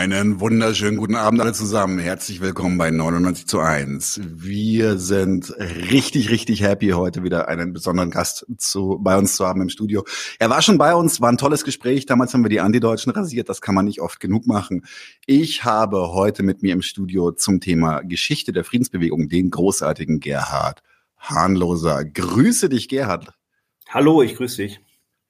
Einen 0.00 0.40
wunderschönen 0.40 0.96
guten 0.96 1.14
Abend 1.14 1.42
alle 1.42 1.52
zusammen. 1.52 1.98
Herzlich 1.98 2.40
willkommen 2.40 2.78
bei 2.78 2.90
99 2.90 3.46
zu 3.46 3.60
1. 3.60 4.22
Wir 4.24 4.96
sind 4.96 5.54
richtig, 5.90 6.30
richtig 6.30 6.62
happy, 6.62 6.92
heute 6.92 7.22
wieder 7.22 7.48
einen 7.48 7.74
besonderen 7.74 8.10
Gast 8.10 8.46
zu, 8.56 8.98
bei 8.98 9.18
uns 9.18 9.36
zu 9.36 9.46
haben 9.46 9.60
im 9.60 9.68
Studio. 9.68 10.02
Er 10.38 10.48
war 10.48 10.62
schon 10.62 10.78
bei 10.78 10.94
uns, 10.94 11.20
war 11.20 11.28
ein 11.28 11.36
tolles 11.36 11.64
Gespräch. 11.64 12.06
Damals 12.06 12.32
haben 12.32 12.42
wir 12.42 12.48
die 12.48 12.60
Antideutschen 12.60 13.12
rasiert. 13.12 13.50
Das 13.50 13.60
kann 13.60 13.74
man 13.74 13.84
nicht 13.84 14.00
oft 14.00 14.20
genug 14.20 14.46
machen. 14.46 14.86
Ich 15.26 15.66
habe 15.66 16.14
heute 16.14 16.44
mit 16.44 16.62
mir 16.62 16.72
im 16.72 16.80
Studio 16.80 17.32
zum 17.32 17.60
Thema 17.60 18.00
Geschichte 18.00 18.52
der 18.52 18.64
Friedensbewegung 18.64 19.28
den 19.28 19.50
großartigen 19.50 20.18
Gerhard 20.18 20.80
Hahnloser. 21.18 22.06
Grüße 22.06 22.70
dich, 22.70 22.88
Gerhard. 22.88 23.34
Hallo, 23.90 24.22
ich 24.22 24.34
grüße 24.34 24.62
dich. 24.62 24.80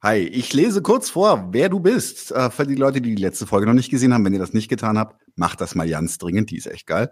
Hi, 0.03 0.17
ich 0.21 0.55
lese 0.55 0.81
kurz 0.81 1.11
vor, 1.11 1.49
wer 1.51 1.69
du 1.69 1.79
bist. 1.79 2.33
Äh, 2.33 2.49
für 2.49 2.67
die 2.67 2.75
Leute, 2.75 3.03
die 3.03 3.15
die 3.15 3.23
letzte 3.23 3.47
Folge 3.47 3.67
noch 3.67 3.75
nicht 3.75 3.91
gesehen 3.91 4.15
haben, 4.15 4.25
wenn 4.25 4.33
ihr 4.33 4.39
das 4.39 4.55
nicht 4.55 4.69
getan 4.71 4.99
habt, 4.99 5.23
macht 5.37 5.61
das 5.61 5.75
mal 5.75 5.87
ganz 5.87 6.17
dringend, 6.17 6.51
die 6.51 6.57
ist 6.57 6.69
echt 6.69 6.87
geil. 6.87 7.11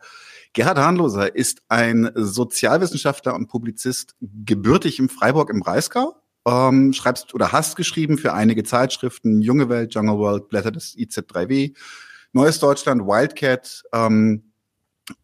Gerhard 0.55 0.79
Hahnloser 0.79 1.37
ist 1.37 1.61
ein 1.69 2.11
Sozialwissenschaftler 2.15 3.35
und 3.35 3.49
Publizist, 3.49 4.15
gebürtig 4.23 4.99
im 5.01 5.11
Freiburg 5.11 5.51
im 5.51 5.61
Breisgau. 5.61 6.17
Ähm, 6.47 6.95
schreibst 6.95 7.35
oder 7.35 7.53
hast 7.53 7.77
geschrieben 7.77 8.17
für 8.17 8.33
einige 8.33 8.65
Zeitschriften, 8.65 9.43
Junge 9.43 9.69
Welt, 9.69 9.93
Jungle 9.93 10.17
World, 10.17 10.49
Blätter 10.49 10.71
des 10.73 10.97
IZ3W, 10.97 11.77
Neues 12.33 12.59
Deutschland, 12.59 13.03
Wildcat, 13.03 13.83
ähm, 13.93 14.48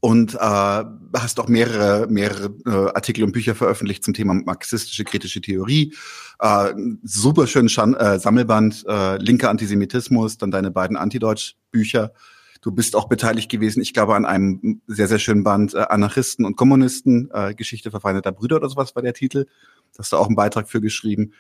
und 0.01 0.35
äh, 0.35 0.39
hast 0.39 1.41
auch 1.41 1.49
mehrere 1.49 2.07
mehrere 2.09 2.55
äh, 2.67 2.95
Artikel 2.95 3.25
und 3.25 3.33
Bücher 3.33 3.55
veröffentlicht 3.55 4.05
zum 4.05 4.15
Thema 4.15 4.35
marxistische 4.35 5.05
kritische 5.05 5.41
Theorie. 5.41 5.95
Äh, 6.41 6.73
super 7.03 7.47
schön 7.47 7.69
Schan 7.69 7.95
äh, 7.95 8.19
Sammelband 8.19 8.85
äh, 8.87 9.17
linker 9.19 9.51
Antisemitismus, 9.51 10.39
dann 10.39 10.51
deine 10.51 10.71
beiden 10.71 10.97
Antideutsch-Bücher. 10.97 12.13
Du 12.61 12.73
bist 12.73 12.97
auch 12.97 13.09
beteiligt 13.09 13.51
gewesen, 13.51 13.83
ich 13.83 13.93
glaube, 13.93 14.15
an 14.15 14.25
einem 14.25 14.81
sehr 14.87 15.09
sehr 15.09 15.19
schönen 15.19 15.45
Band 15.45 15.75
äh, 15.75 15.79
Anarchisten 15.89 16.47
und 16.47 16.57
Kommunisten, 16.57 17.31
äh, 17.33 17.55
Geschichte 17.55 17.91
verfeindeter 17.91 18.33
Brüder 18.33 18.57
oder 18.57 18.69
sowas 18.69 18.95
war 18.95 19.03
der 19.03 19.15
Titel. 19.15 19.47
Da 19.93 19.99
hast 19.99 20.13
du 20.13 20.17
auch 20.17 20.27
einen 20.27 20.37
Beitrag 20.37 20.69
für 20.69 20.81
geschrieben 20.81 21.33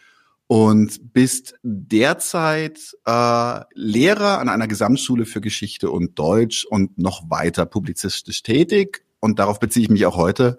und 0.46 1.12
bist 1.12 1.54
derzeit 1.62 2.78
äh, 3.06 3.60
Lehrer 3.74 4.38
an 4.38 4.48
einer 4.48 4.68
Gesamtschule 4.68 5.26
für 5.26 5.40
Geschichte 5.40 5.90
und 5.90 6.18
Deutsch 6.18 6.64
und 6.66 6.98
noch 6.98 7.30
weiter 7.30 7.66
publizistisch 7.66 8.42
tätig. 8.42 9.04
Und 9.20 9.38
darauf 9.38 9.58
beziehe 9.58 9.84
ich 9.84 9.90
mich 9.90 10.04
auch 10.06 10.16
heute. 10.16 10.58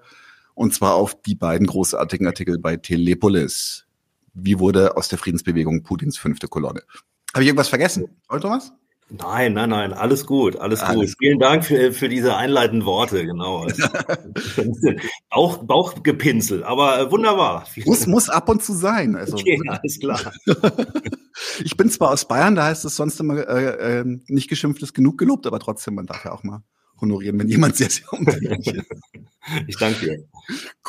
Und 0.55 0.73
zwar 0.73 0.95
auf 0.95 1.21
die 1.21 1.35
beiden 1.35 1.67
großartigen 1.67 2.25
Artikel 2.25 2.57
bei 2.57 2.77
Telepolis. 2.77 3.85
Wie 4.33 4.59
wurde 4.59 4.97
aus 4.97 5.07
der 5.07 5.19
Friedensbewegung 5.19 5.83
Putins 5.83 6.17
fünfte 6.17 6.47
Kolonne? 6.47 6.81
Habe 7.33 7.43
ich 7.43 7.47
irgendwas 7.47 7.69
vergessen? 7.69 8.09
Oder 8.29 8.49
was? 8.49 8.71
Nein, 9.09 9.53
nein, 9.53 9.69
nein, 9.69 9.93
alles 9.93 10.25
gut, 10.25 10.55
alles, 10.55 10.81
alles 10.81 11.11
gut. 11.11 11.17
Vielen 11.19 11.39
Dank 11.39 11.63
für, 11.63 11.91
für 11.93 12.09
diese 12.09 12.35
einleitenden 12.35 12.87
Worte, 12.87 13.23
genau. 13.23 13.67
Bauch, 15.29 15.63
Bauchgepinsel, 15.63 16.63
aber 16.63 16.99
äh, 16.99 17.11
wunderbar. 17.11 17.65
Muss, 17.85 18.07
muss 18.07 18.29
ab 18.29 18.49
und 18.49 18.63
zu 18.63 18.73
sein. 18.73 19.15
Also, 19.15 19.35
okay, 19.37 19.61
alles 19.67 19.99
klar. 19.99 20.19
ich 21.63 21.77
bin 21.77 21.89
zwar 21.89 22.11
aus 22.11 22.27
Bayern, 22.27 22.55
da 22.55 22.65
heißt 22.65 22.83
es 22.83 22.95
sonst 22.95 23.19
immer 23.19 23.47
äh, 23.47 23.99
äh, 23.99 24.19
nicht 24.27 24.49
geschimpft 24.49 24.81
ist 24.81 24.93
genug 24.93 25.19
gelobt, 25.19 25.45
aber 25.45 25.59
trotzdem, 25.59 25.93
man 25.93 26.07
darf 26.07 26.25
ja 26.25 26.31
auch 26.31 26.43
mal 26.43 26.63
honorieren, 27.01 27.39
wenn 27.39 27.47
jemand 27.47 27.75
sehr, 27.75 27.89
sehr 27.89 28.11
umtriebig 28.11 28.67
ist. 28.67 28.85
Ich 29.67 29.77
danke 29.77 29.99
dir. 29.99 30.23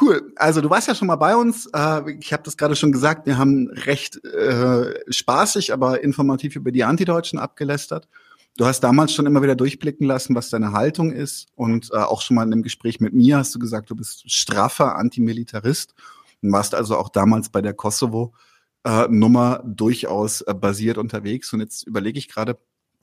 Cool. 0.00 0.32
Also 0.36 0.62
du 0.62 0.70
warst 0.70 0.88
ja 0.88 0.94
schon 0.94 1.08
mal 1.08 1.16
bei 1.16 1.36
uns. 1.36 1.66
Äh, 1.74 2.12
ich 2.18 2.32
habe 2.32 2.42
das 2.42 2.56
gerade 2.56 2.74
schon 2.74 2.90
gesagt. 2.90 3.26
Wir 3.26 3.36
haben 3.36 3.68
recht 3.68 4.24
äh, 4.24 4.94
spaßig, 5.12 5.74
aber 5.74 6.02
informativ 6.02 6.56
über 6.56 6.72
die 6.72 6.82
Antideutschen 6.82 7.38
abgelästert. 7.38 8.08
Du 8.56 8.64
hast 8.64 8.80
damals 8.80 9.12
schon 9.12 9.26
immer 9.26 9.42
wieder 9.42 9.54
durchblicken 9.54 10.06
lassen, 10.06 10.34
was 10.34 10.48
deine 10.48 10.72
Haltung 10.72 11.12
ist. 11.12 11.48
Und 11.54 11.90
äh, 11.92 11.98
auch 11.98 12.22
schon 12.22 12.36
mal 12.36 12.44
in 12.44 12.52
einem 12.52 12.62
Gespräch 12.62 13.00
mit 13.00 13.12
mir 13.12 13.36
hast 13.36 13.54
du 13.54 13.58
gesagt, 13.58 13.90
du 13.90 13.94
bist 13.94 14.30
straffer 14.30 14.96
Antimilitarist 14.96 15.94
und 16.40 16.52
warst 16.52 16.74
also 16.74 16.96
auch 16.96 17.10
damals 17.10 17.50
bei 17.50 17.60
der 17.60 17.74
Kosovo-Nummer 17.74 19.62
durchaus 19.66 20.42
basiert 20.60 20.96
unterwegs. 20.96 21.52
Und 21.52 21.60
jetzt 21.60 21.86
überlege 21.86 22.18
ich 22.18 22.28
gerade, 22.28 22.58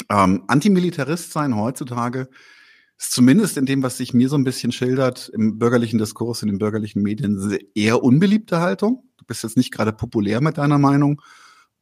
ähm, 0.09 0.44
Antimilitarist 0.47 1.31
sein 1.31 1.56
heutzutage 1.56 2.28
zumindest 3.12 3.58
in 3.58 3.66
dem, 3.66 3.84
was 3.84 3.97
sich 3.97 4.14
mir 4.14 4.30
so 4.30 4.36
ein 4.36 4.44
bisschen 4.44 4.72
schildert, 4.72 5.30
im 5.34 5.58
bürgerlichen 5.58 6.00
Diskurs, 6.00 6.41
in 6.41 6.47
den 6.47 6.58
bürgerlichen 6.58 7.02
Medien, 7.02 7.58
eher 7.75 8.03
unbeliebte 8.03 8.59
Haltung. 8.59 9.03
Du 9.18 9.25
bist 9.25 9.44
jetzt 9.44 9.58
nicht 9.58 9.72
gerade 9.72 9.94
populär 9.94 10.41
mit 10.41 10.58
deiner 10.58 10.78
Meinung. 10.78 11.22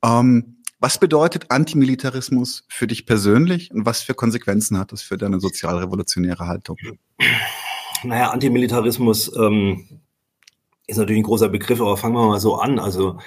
Ähm, 0.04 0.58
was 0.80 0.98
bedeutet 1.00 1.52
Antimilitarismus 1.52 2.66
für 2.68 2.88
dich 2.88 3.06
persönlich 3.06 3.72
und 3.72 3.86
was 3.86 4.02
für 4.02 4.16
Konsequenzen 4.16 4.80
hat 4.80 4.92
das 4.92 5.04
für 5.04 5.18
deine 5.18 5.40
sozialrevolutionäre 5.40 6.48
Haltung? 6.48 6.78
Naja, 8.03 8.32
Antimilitarismus 8.32 9.32
ähm, 9.38 10.02
ist 10.88 10.98
natürlich 10.98 11.22
ein 11.22 11.26
großer 11.26 11.50
Begriff, 11.50 11.80
aber 11.80 11.98
fangen 11.98 12.16
wir 12.16 12.26
mal 12.26 12.40
so 12.40 12.56
an. 12.56 12.80
Also 12.80 13.20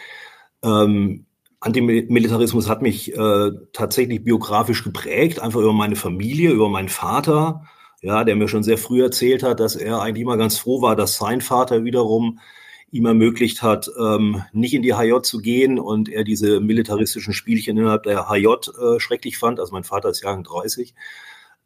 ähm, 0.65 1.26
Antimilitarismus 1.61 2.69
hat 2.69 2.82
mich 2.82 3.16
äh, 3.16 3.50
tatsächlich 3.72 4.25
biografisch 4.25 4.82
geprägt, 4.82 5.38
einfach 5.38 5.61
über 5.61 5.72
meine 5.72 5.97
Familie, 5.97 6.50
über 6.50 6.69
meinen 6.69 6.88
Vater, 6.88 7.65
ja, 8.04 8.22
der 8.22 8.37
mir 8.37 8.48
schon 8.48 8.62
sehr 8.62 8.76
früh 8.76 9.03
erzählt 9.03 9.42
hat, 9.42 9.60
dass 9.60 9.76
er 9.76 10.03
eigentlich 10.03 10.22
immer 10.22 10.37
ganz 10.37 10.59
froh 10.59 10.82
war, 10.82 10.94
dass 10.94 11.16
sein 11.16 11.41
Vater 11.41 11.84
wiederum 11.84 12.38
ihm 12.91 13.06
ermöglicht 13.06 13.62
hat, 13.62 13.91
ähm, 13.98 14.42
nicht 14.53 14.75
in 14.75 14.82
die 14.82 14.94
HJ 14.94 15.22
zu 15.22 15.38
gehen 15.38 15.78
und 15.78 16.10
er 16.10 16.22
diese 16.22 16.60
militaristischen 16.60 17.32
Spielchen 17.32 17.78
innerhalb 17.78 18.03
der 18.03 18.28
HJ 18.28 18.47
äh, 18.47 19.00
schrecklich 19.00 19.38
fand. 19.38 19.59
Also 19.59 19.72
mein 19.72 19.84
Vater 19.84 20.10
ist 20.10 20.22
Jahrgang 20.22 20.44
30. 20.44 20.94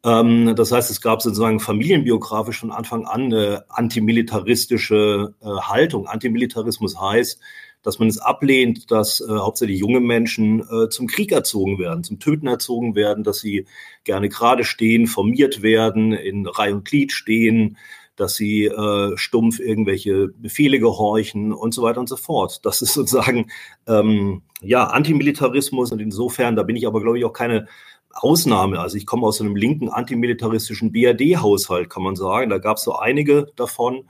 Ähm, 0.05 0.55
das 0.55 0.71
heißt, 0.71 0.89
es 0.89 1.01
gab 1.01 1.21
sozusagen 1.21 1.59
familienbiografisch 1.59 2.61
von 2.61 2.71
Anfang 2.71 3.05
an 3.05 3.25
eine 3.25 3.65
antimilitaristische 3.67 5.35
äh, 5.41 5.45
Haltung. 5.45 6.07
Antimilitarismus 6.07 6.99
heißt, 6.99 7.41
dass 7.81 7.99
man 7.99 8.07
es 8.07 8.19
ablehnt, 8.19 8.91
dass 8.91 9.21
äh, 9.21 9.27
hauptsächlich 9.29 9.79
junge 9.79 9.99
Menschen 9.99 10.61
äh, 10.61 10.89
zum 10.89 11.07
Krieg 11.07 11.31
erzogen 11.31 11.79
werden, 11.79 12.03
zum 12.03 12.19
Töten 12.19 12.47
erzogen 12.47 12.95
werden, 12.95 13.23
dass 13.23 13.39
sie 13.39 13.65
gerne 14.03 14.29
gerade 14.29 14.63
stehen, 14.63 15.07
formiert 15.07 15.61
werden, 15.61 16.11
in 16.11 16.45
Reihe 16.45 16.75
und 16.75 16.85
Glied 16.85 17.11
stehen, 17.11 17.77
dass 18.15 18.35
sie 18.35 18.65
äh, 18.65 19.17
stumpf 19.17 19.59
irgendwelche 19.59 20.27
Befehle 20.27 20.79
gehorchen 20.79 21.53
und 21.53 21.73
so 21.73 21.81
weiter 21.83 22.01
und 22.01 22.09
so 22.09 22.17
fort. 22.17 22.65
Das 22.65 22.81
ist 22.81 22.93
sozusagen 22.93 23.49
ähm, 23.87 24.41
ja 24.61 24.85
Antimilitarismus 24.85 25.91
und 25.91 25.99
insofern, 25.99 26.55
da 26.55 26.63
bin 26.63 26.75
ich 26.75 26.85
aber 26.85 27.01
glaube 27.01 27.17
ich 27.17 27.25
auch 27.25 27.33
keine 27.33 27.67
Ausnahme. 28.11 28.79
Also 28.79 28.97
ich 28.97 29.05
komme 29.05 29.25
aus 29.25 29.39
einem 29.39 29.55
linken 29.55 29.87
antimilitaristischen 29.87 30.91
BRD-Haushalt, 30.91 31.89
kann 31.89 32.03
man 32.03 32.17
sagen. 32.17 32.49
Da 32.49 32.57
gab 32.57 32.77
es 32.77 32.83
so 32.83 32.95
einige 32.95 33.47
davon 33.55 34.09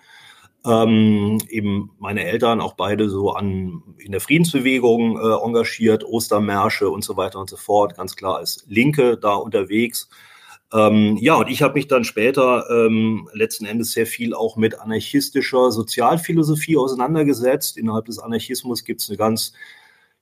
ähm, 0.66 1.40
eben 1.50 1.92
meine 2.00 2.26
Eltern 2.26 2.62
auch 2.62 2.74
beide 2.74 3.10
so 3.10 3.32
an 3.32 3.82
in 3.98 4.12
der 4.12 4.22
Friedensbewegung 4.22 5.18
äh, 5.18 5.46
engagiert, 5.46 6.04
Ostermärsche 6.04 6.90
und 6.90 7.04
so 7.04 7.18
weiter 7.18 7.40
und 7.40 7.50
so 7.50 7.58
fort, 7.58 7.96
ganz 7.96 8.16
klar 8.16 8.38
als 8.38 8.66
Linke 8.68 9.18
da 9.18 9.36
unterwegs. 9.36 10.10
Ähm, 10.72 11.18
ja, 11.20 11.36
und 11.36 11.50
ich 11.50 11.62
habe 11.62 11.74
mich 11.76 11.88
dann 11.88 12.04
später 12.04 12.70
ähm, 12.70 13.28
letzten 13.34 13.66
Endes 13.66 13.92
sehr 13.92 14.06
viel 14.06 14.34
auch 14.34 14.56
mit 14.56 14.80
anarchistischer 14.80 15.72
Sozialphilosophie 15.72 16.78
auseinandergesetzt. 16.78 17.78
Innerhalb 17.78 18.06
des 18.06 18.20
Anarchismus 18.20 18.84
gibt 18.84 19.02
es 19.02 19.10
eine 19.10 19.18
ganz 19.18 19.54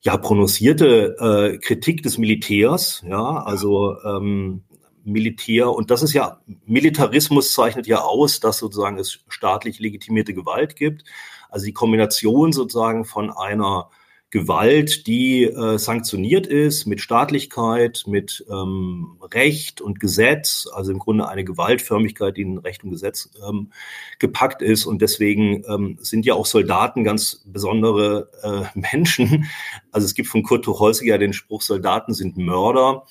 ja 0.02 0.16
prononcierte 0.16 1.18
äh, 1.20 1.58
Kritik 1.58 2.04
des 2.04 2.18
Militärs. 2.18 3.04
Ja, 3.08 3.44
also 3.44 3.98
ähm, 4.04 4.64
Militär, 5.08 5.72
und 5.72 5.90
das 5.90 6.04
ist 6.04 6.14
ja, 6.14 6.42
Militarismus 6.66 7.54
zeichnet 7.54 7.88
ja 7.88 8.02
aus, 8.02 8.40
dass 8.40 8.58
sozusagen 8.58 9.00
es 9.00 9.20
staatlich 9.30 9.80
legitimierte 9.80 10.34
Gewalt 10.34 10.76
gibt. 10.76 11.04
Also 11.50 11.66
die 11.66 11.74
Kombination 11.74 12.52
sozusagen 12.52 13.06
von 13.06 13.32
einer 13.32 13.90
Gewalt, 14.30 15.08
die 15.08 15.46
äh, 15.46 15.78
sanktioniert 15.78 16.48
ist 16.48 16.86
mit 16.86 17.00
Staatlichkeit, 17.00 18.04
mit 18.08 18.46
ähm, 18.52 19.18
Recht 19.34 19.80
und 19.80 20.02
Gesetz, 20.02 20.68
also 20.74 20.92
im 20.92 21.00
Grunde 21.00 21.30
eine 21.30 21.46
Gewaltförmigkeit, 21.46 22.36
die 22.36 22.42
in 22.42 22.58
Recht 22.58 22.84
und 22.84 22.90
Gesetz 22.90 23.30
ähm, 23.48 23.72
gepackt 24.20 24.62
ist. 24.62 24.86
Und 24.86 25.02
deswegen 25.02 25.64
ähm, 25.70 25.98
sind 26.02 26.26
ja 26.26 26.34
auch 26.34 26.46
Soldaten 26.46 27.06
ganz 27.06 27.42
besondere 27.46 28.30
äh, 28.44 28.80
Menschen. 28.92 29.48
Also 29.94 30.04
es 30.04 30.14
gibt 30.14 30.28
von 30.28 30.44
Kurt 30.44 30.66
Tucholsky 30.66 31.08
ja 31.08 31.18
den 31.18 31.32
Spruch, 31.32 31.62
Soldaten 31.62 32.14
sind 32.14 32.36
Mörder 32.36 33.06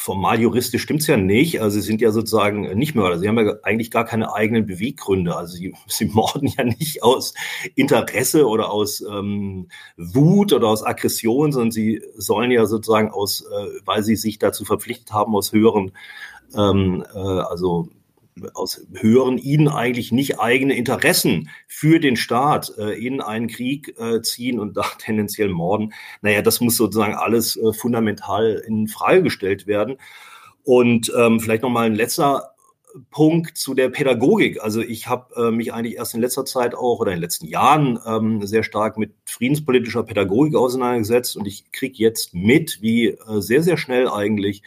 formal 0.00 0.40
juristisch 0.40 0.82
stimmt's 0.82 1.08
ja 1.08 1.16
nicht. 1.16 1.60
Also 1.60 1.80
sie 1.80 1.86
sind 1.86 2.00
ja 2.00 2.12
sozusagen 2.12 2.78
nicht 2.78 2.94
Mörder. 2.94 3.18
Sie 3.18 3.28
haben 3.28 3.38
ja 3.38 3.54
eigentlich 3.64 3.90
gar 3.90 4.04
keine 4.04 4.32
eigenen 4.32 4.64
Beweggründe. 4.64 5.36
Also 5.36 5.56
sie, 5.56 5.74
sie 5.88 6.06
morden 6.06 6.46
ja 6.56 6.64
nicht 6.64 7.02
aus 7.02 7.34
Interesse 7.74 8.46
oder 8.46 8.70
aus 8.70 9.00
ähm, 9.00 9.68
Wut 9.96 10.52
oder 10.52 10.68
aus 10.68 10.84
Aggression, 10.84 11.50
sondern 11.50 11.72
sie 11.72 12.00
sollen 12.16 12.52
ja 12.52 12.64
sozusagen 12.66 13.10
aus, 13.10 13.42
äh, 13.42 13.80
weil 13.84 14.04
sie 14.04 14.16
sich 14.16 14.38
dazu 14.38 14.64
verpflichtet 14.64 15.12
haben, 15.12 15.34
aus 15.34 15.52
höheren 15.52 15.92
ähm, 16.56 17.04
äh, 17.12 17.18
also 17.18 17.88
aus 18.54 18.86
höheren 18.94 19.38
ihnen 19.38 19.68
eigentlich 19.68 20.12
nicht 20.12 20.40
eigene 20.40 20.76
Interessen 20.76 21.50
für 21.66 22.00
den 22.00 22.16
Staat 22.16 22.72
äh, 22.78 22.92
in 22.92 23.20
einen 23.20 23.48
Krieg 23.48 23.94
äh, 23.98 24.22
ziehen 24.22 24.58
und 24.58 24.76
da 24.76 24.84
tendenziell 24.98 25.48
morden. 25.48 25.92
Naja, 26.22 26.42
das 26.42 26.60
muss 26.60 26.76
sozusagen 26.76 27.14
alles 27.14 27.56
äh, 27.56 27.72
fundamental 27.72 28.62
in 28.66 28.88
Frage 28.88 29.22
gestellt 29.22 29.66
werden. 29.66 29.96
Und 30.64 31.12
ähm, 31.16 31.40
vielleicht 31.40 31.62
noch 31.62 31.70
mal 31.70 31.86
ein 31.86 31.94
letzter 31.94 32.54
Punkt 33.10 33.56
zu 33.56 33.74
der 33.74 33.88
Pädagogik. 33.88 34.62
Also 34.62 34.80
ich 34.80 35.06
habe 35.06 35.48
äh, 35.48 35.50
mich 35.50 35.72
eigentlich 35.72 35.96
erst 35.96 36.14
in 36.14 36.20
letzter 36.20 36.44
Zeit 36.44 36.74
auch 36.74 37.00
oder 37.00 37.12
in 37.12 37.16
den 37.16 37.22
letzten 37.22 37.46
Jahren 37.46 37.98
ähm, 38.06 38.44
sehr 38.46 38.62
stark 38.62 38.98
mit 38.98 39.12
friedenspolitischer 39.24 40.02
Pädagogik 40.02 40.54
auseinandergesetzt 40.54 41.36
und 41.36 41.46
ich 41.46 41.70
kriege 41.72 41.96
jetzt 41.98 42.34
mit, 42.34 42.80
wie 42.80 43.08
äh, 43.08 43.40
sehr, 43.40 43.62
sehr 43.62 43.76
schnell 43.76 44.08
eigentlich 44.08 44.62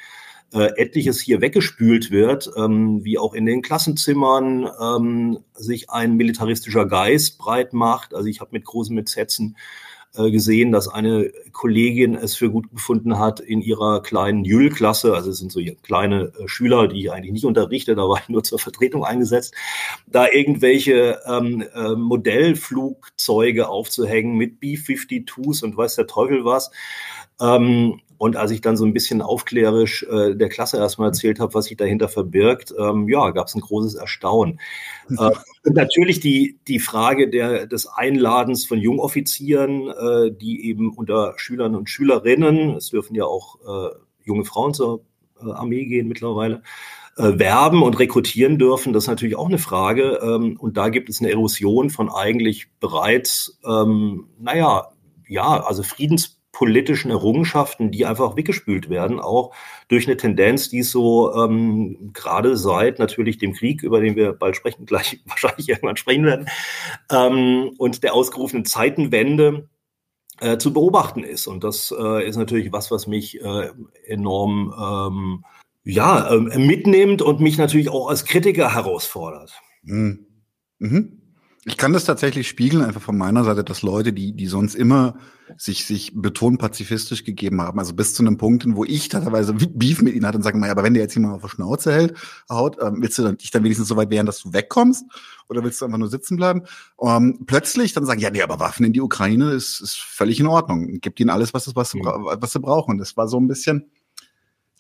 äh, 0.54 0.70
etliches 0.78 1.20
hier 1.20 1.42
weggespült 1.42 2.12
wird, 2.12 2.52
ähm, 2.58 3.04
wie 3.04 3.18
auch 3.18 3.34
in 3.34 3.46
den 3.46 3.62
Klassenzimmern 3.62 4.70
ähm, 4.82 5.40
sich 5.54 5.90
ein 5.90 6.18
militaristischer 6.18 6.86
Geist 6.86 7.38
breit 7.38 7.74
macht. 7.74 8.14
Also 8.14 8.28
ich 8.28 8.42
habe 8.42 8.52
mit 8.54 8.66
großen 8.66 8.96
Mitsätzen 8.96 9.56
äh, 10.14 10.30
gesehen, 10.30 10.74
dass 10.74 10.90
eine 10.90 11.32
Kollegin 11.54 12.16
es 12.16 12.36
für 12.36 12.52
gut 12.52 12.70
befunden 12.70 13.18
hat, 13.18 13.40
in 13.40 13.62
ihrer 13.62 14.02
kleinen 14.02 14.44
Jüll-Klasse, 14.44 15.14
also 15.14 15.30
es 15.30 15.38
sind 15.38 15.54
so 15.54 15.62
kleine 15.84 16.34
äh, 16.38 16.50
Schüler, 16.50 16.90
die 16.90 17.00
ich 17.00 17.12
eigentlich 17.14 17.32
nicht 17.32 17.46
unterrichte, 17.46 17.96
da 17.96 18.02
war 18.10 18.20
ich 18.22 18.28
nur 18.28 18.44
zur 18.44 18.60
Vertretung 18.60 19.06
eingesetzt, 19.06 19.54
da 20.08 20.28
irgendwelche 20.28 21.22
ähm, 21.26 21.64
äh, 21.74 21.96
Modellflugzeuge 21.96 23.70
aufzuhängen 23.70 24.36
mit 24.36 24.60
B-52s 24.60 25.64
und 25.64 25.78
weiß 25.78 25.96
der 25.96 26.08
Teufel 26.08 26.44
was. 26.44 26.72
Ähm, 27.40 28.02
und 28.22 28.36
als 28.36 28.52
ich 28.52 28.62
dann 28.62 28.78
so 28.78 28.86
ein 28.86 28.94
bisschen 28.94 29.24
aufklärisch 29.24 30.04
äh, 30.04 30.36
der 30.36 30.48
Klasse 30.48 30.78
erstmal 30.78 31.08
erzählt 31.08 31.40
habe, 31.40 31.56
was 31.56 31.66
sich 31.66 31.76
dahinter 31.76 32.08
verbirgt, 32.08 32.72
ähm, 32.78 33.10
ja, 33.10 33.32
gab 33.32 33.48
es 33.48 33.56
ein 33.56 33.62
großes 33.62 33.96
Erstaunen. 33.96 34.60
äh, 35.10 35.32
und 35.66 35.76
natürlich 35.76 36.20
die, 36.20 36.60
die 36.68 36.78
Frage 36.78 37.32
der, 37.32 37.66
des 37.66 37.88
Einladens 37.88 38.68
von 38.68 38.78
Jungoffizieren, 38.78 39.88
äh, 39.88 40.32
die 40.40 40.68
eben 40.68 40.94
unter 40.94 41.34
Schülern 41.38 41.74
und 41.74 41.90
Schülerinnen, 41.90 42.76
es 42.76 42.92
dürfen 42.92 43.16
ja 43.16 43.26
auch 43.26 43.56
äh, 43.62 43.96
junge 44.24 44.46
Frauen 44.46 44.76
zur 44.76 45.02
äh, 45.42 45.50
Armee 45.50 45.86
gehen 45.86 46.08
mittlerweile, 46.08 46.62
äh, 47.18 47.40
werben 47.40 47.82
und 47.82 47.98
rekrutieren 47.98 48.60
dürfen, 48.60 48.94
das 48.94 49.06
ist 49.06 49.10
natürlich 49.10 49.36
auch 49.36 49.50
eine 49.50 49.58
Frage. 49.58 50.20
Ähm, 50.22 50.58
und 50.60 50.78
da 50.78 50.90
gibt 50.90 51.10
es 51.10 51.22
eine 51.22 51.32
Erosion 51.32 51.90
von 51.90 52.12
eigentlich 52.12 52.68
bereits, 52.80 53.60
ähm, 53.66 54.28
naja, 54.38 54.92
ja, 55.28 55.64
also 55.64 55.82
Friedens 55.82 56.41
politischen 56.52 57.12
Errungenschaften, 57.12 57.92
die 57.92 58.06
einfach 58.06 58.36
weggespült 58.36 58.90
werden, 58.90 59.20
auch 59.20 59.54
durch 59.88 60.08
eine 60.08 60.18
Tendenz, 60.18 60.70
die 60.70 60.84
so 60.84 61.34
ähm, 61.34 62.12
gerade 62.14 62.58
seit 62.58 63.00
natürlich 63.00 63.38
dem 63.38 63.54
Krieg, 63.54 63.84
über 63.84 64.02
den 64.02 64.16
wir 64.16 64.34
bald 64.34 64.56
sprechen, 64.56 64.86
gleich 64.88 65.22
wahrscheinlich 65.26 65.70
irgendwann 65.70 65.98
sprechen 65.98 66.26
werden, 66.26 66.50
ähm, 67.12 67.72
und 67.78 68.04
der 68.04 68.14
ausgerufenen 68.14 68.66
Zeitenwende 68.66 69.70
äh, 70.40 70.58
zu 70.58 70.74
beobachten 70.74 71.24
ist. 71.24 71.48
Und 71.48 71.64
das 71.64 71.94
äh, 71.98 72.28
ist 72.28 72.36
natürlich 72.36 72.72
was, 72.72 72.92
was 72.92 73.08
mich 73.08 73.42
äh, 73.42 73.70
enorm 74.06 74.74
ähm, 74.78 75.46
ja, 75.84 76.34
äh, 76.34 76.60
mitnimmt 76.60 77.22
und 77.22 77.40
mich 77.40 77.58
natürlich 77.58 77.90
auch 77.90 78.08
als 78.08 78.26
Kritiker 78.26 78.74
herausfordert. 78.74 79.54
Mhm. 79.84 80.28
Mhm. 80.80 81.21
Ich 81.64 81.78
kann 81.78 81.94
das 81.94 82.06
tatsächlich 82.06 82.48
spiegeln, 82.48 82.84
einfach 82.84 83.02
von 83.02 83.18
meiner 83.18 83.44
Seite, 83.44 83.64
dass 83.64 83.84
Leute, 83.84 84.14
die, 84.14 84.34
die 84.34 84.48
sonst 84.48 84.74
immer 84.74 85.16
sich, 85.58 85.86
sich 85.86 86.12
betont 86.16 86.60
pazifistisch 86.60 87.24
gegeben 87.24 87.62
haben, 87.62 87.78
also 87.78 87.94
bis 87.94 88.16
zu 88.16 88.24
einem 88.24 88.38
Punkt, 88.38 88.66
wo 88.70 88.84
ich 88.84 89.10
teilweise 89.10 89.54
Beef 89.74 90.02
mit 90.02 90.16
ihnen 90.16 90.26
hatte 90.26 90.38
und 90.38 90.44
sage, 90.44 90.60
aber 90.72 90.84
wenn 90.84 90.96
der 90.96 91.04
jetzt 91.04 91.14
jemand 91.14 91.36
auf 91.36 91.42
der 91.42 91.50
Schnauze 91.50 91.94
hält, 91.94 92.18
haut, 92.50 92.78
ähm, 92.82 92.98
willst 93.02 93.20
du 93.20 93.24
dann, 93.24 93.38
dich 93.38 93.52
dann 93.52 93.64
wenigstens 93.64 93.88
so 93.88 93.96
weit 93.96 94.10
wehren, 94.10 94.26
dass 94.26 94.42
du 94.42 94.54
wegkommst? 94.54 95.06
Oder 95.50 95.64
willst 95.64 95.80
du 95.82 95.86
einfach 95.86 96.00
nur 96.00 96.08
sitzen 96.08 96.36
bleiben? 96.36 96.64
Ähm, 97.00 97.44
plötzlich 97.46 97.94
dann 97.94 98.08
sagen, 98.08 98.22
ja, 98.22 98.32
nee, 98.32 98.42
aber 98.42 98.60
Waffen 98.60 98.86
in 98.86 98.94
die 98.94 99.02
Ukraine 99.02 99.52
ist, 99.52 99.82
ist 99.82 100.00
völlig 100.00 100.40
in 100.40 100.48
Ordnung. 100.48 101.00
Gibt 101.00 101.20
ihnen 101.20 101.30
alles, 101.30 101.54
was, 101.54 101.76
was, 101.76 101.94
mhm. 101.94 102.02
was 102.04 102.54
sie 102.54 102.60
brauchen. 102.60 102.98
Das 102.98 103.18
war 103.18 103.28
so 103.28 103.40
ein 103.40 103.48
bisschen, 103.48 103.92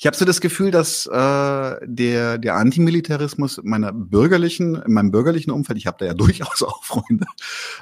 ich 0.02 0.08
habe 0.08 0.18
so 0.18 0.26
das 0.26 0.42
Gefühl, 0.42 0.72
dass 0.72 1.06
äh, 1.06 1.78
der, 1.84 2.40
der 2.40 2.56
Antimilitarismus 2.56 3.62
meiner 3.62 3.94
bürgerlichen, 3.94 4.82
in 4.82 4.94
meinem 4.94 5.12
bürgerlichen 5.12 5.52
Umfeld, 5.52 5.78
ich 5.78 5.86
habe 5.86 5.98
da 6.00 6.08
ja 6.08 6.14
durchaus 6.16 6.64
auch 6.64 6.84
Freunde, 6.84 7.28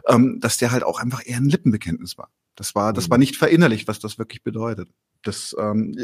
ähm, 0.06 0.38
dass 0.42 0.58
der 0.58 0.74
halt 0.74 0.84
auch 0.84 1.00
einfach 1.00 1.26
eher 1.26 1.38
ein 1.38 1.48
Lippenbekenntnis 1.48 2.18
war. 2.18 2.30
Das 2.56 2.76
war, 2.76 2.92
das 2.92 3.10
war 3.10 3.18
mhm. 3.18 3.22
nicht 3.22 3.38
verinnerlicht, 3.38 3.88
was 3.88 4.00
das 4.00 4.20
wirklich 4.20 4.44
bedeutet. 4.44 4.90
Das, 5.24 5.56
ähm, 5.58 5.96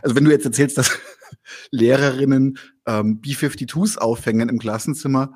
also 0.00 0.14
wenn 0.14 0.24
du 0.24 0.30
jetzt 0.30 0.44
erzählst, 0.44 0.78
dass 0.78 0.96
Lehrerinnen 1.72 2.56
ähm, 2.86 3.20
B-52s 3.20 3.98
aufhängen 3.98 4.48
im 4.50 4.60
Klassenzimmer, 4.60 5.34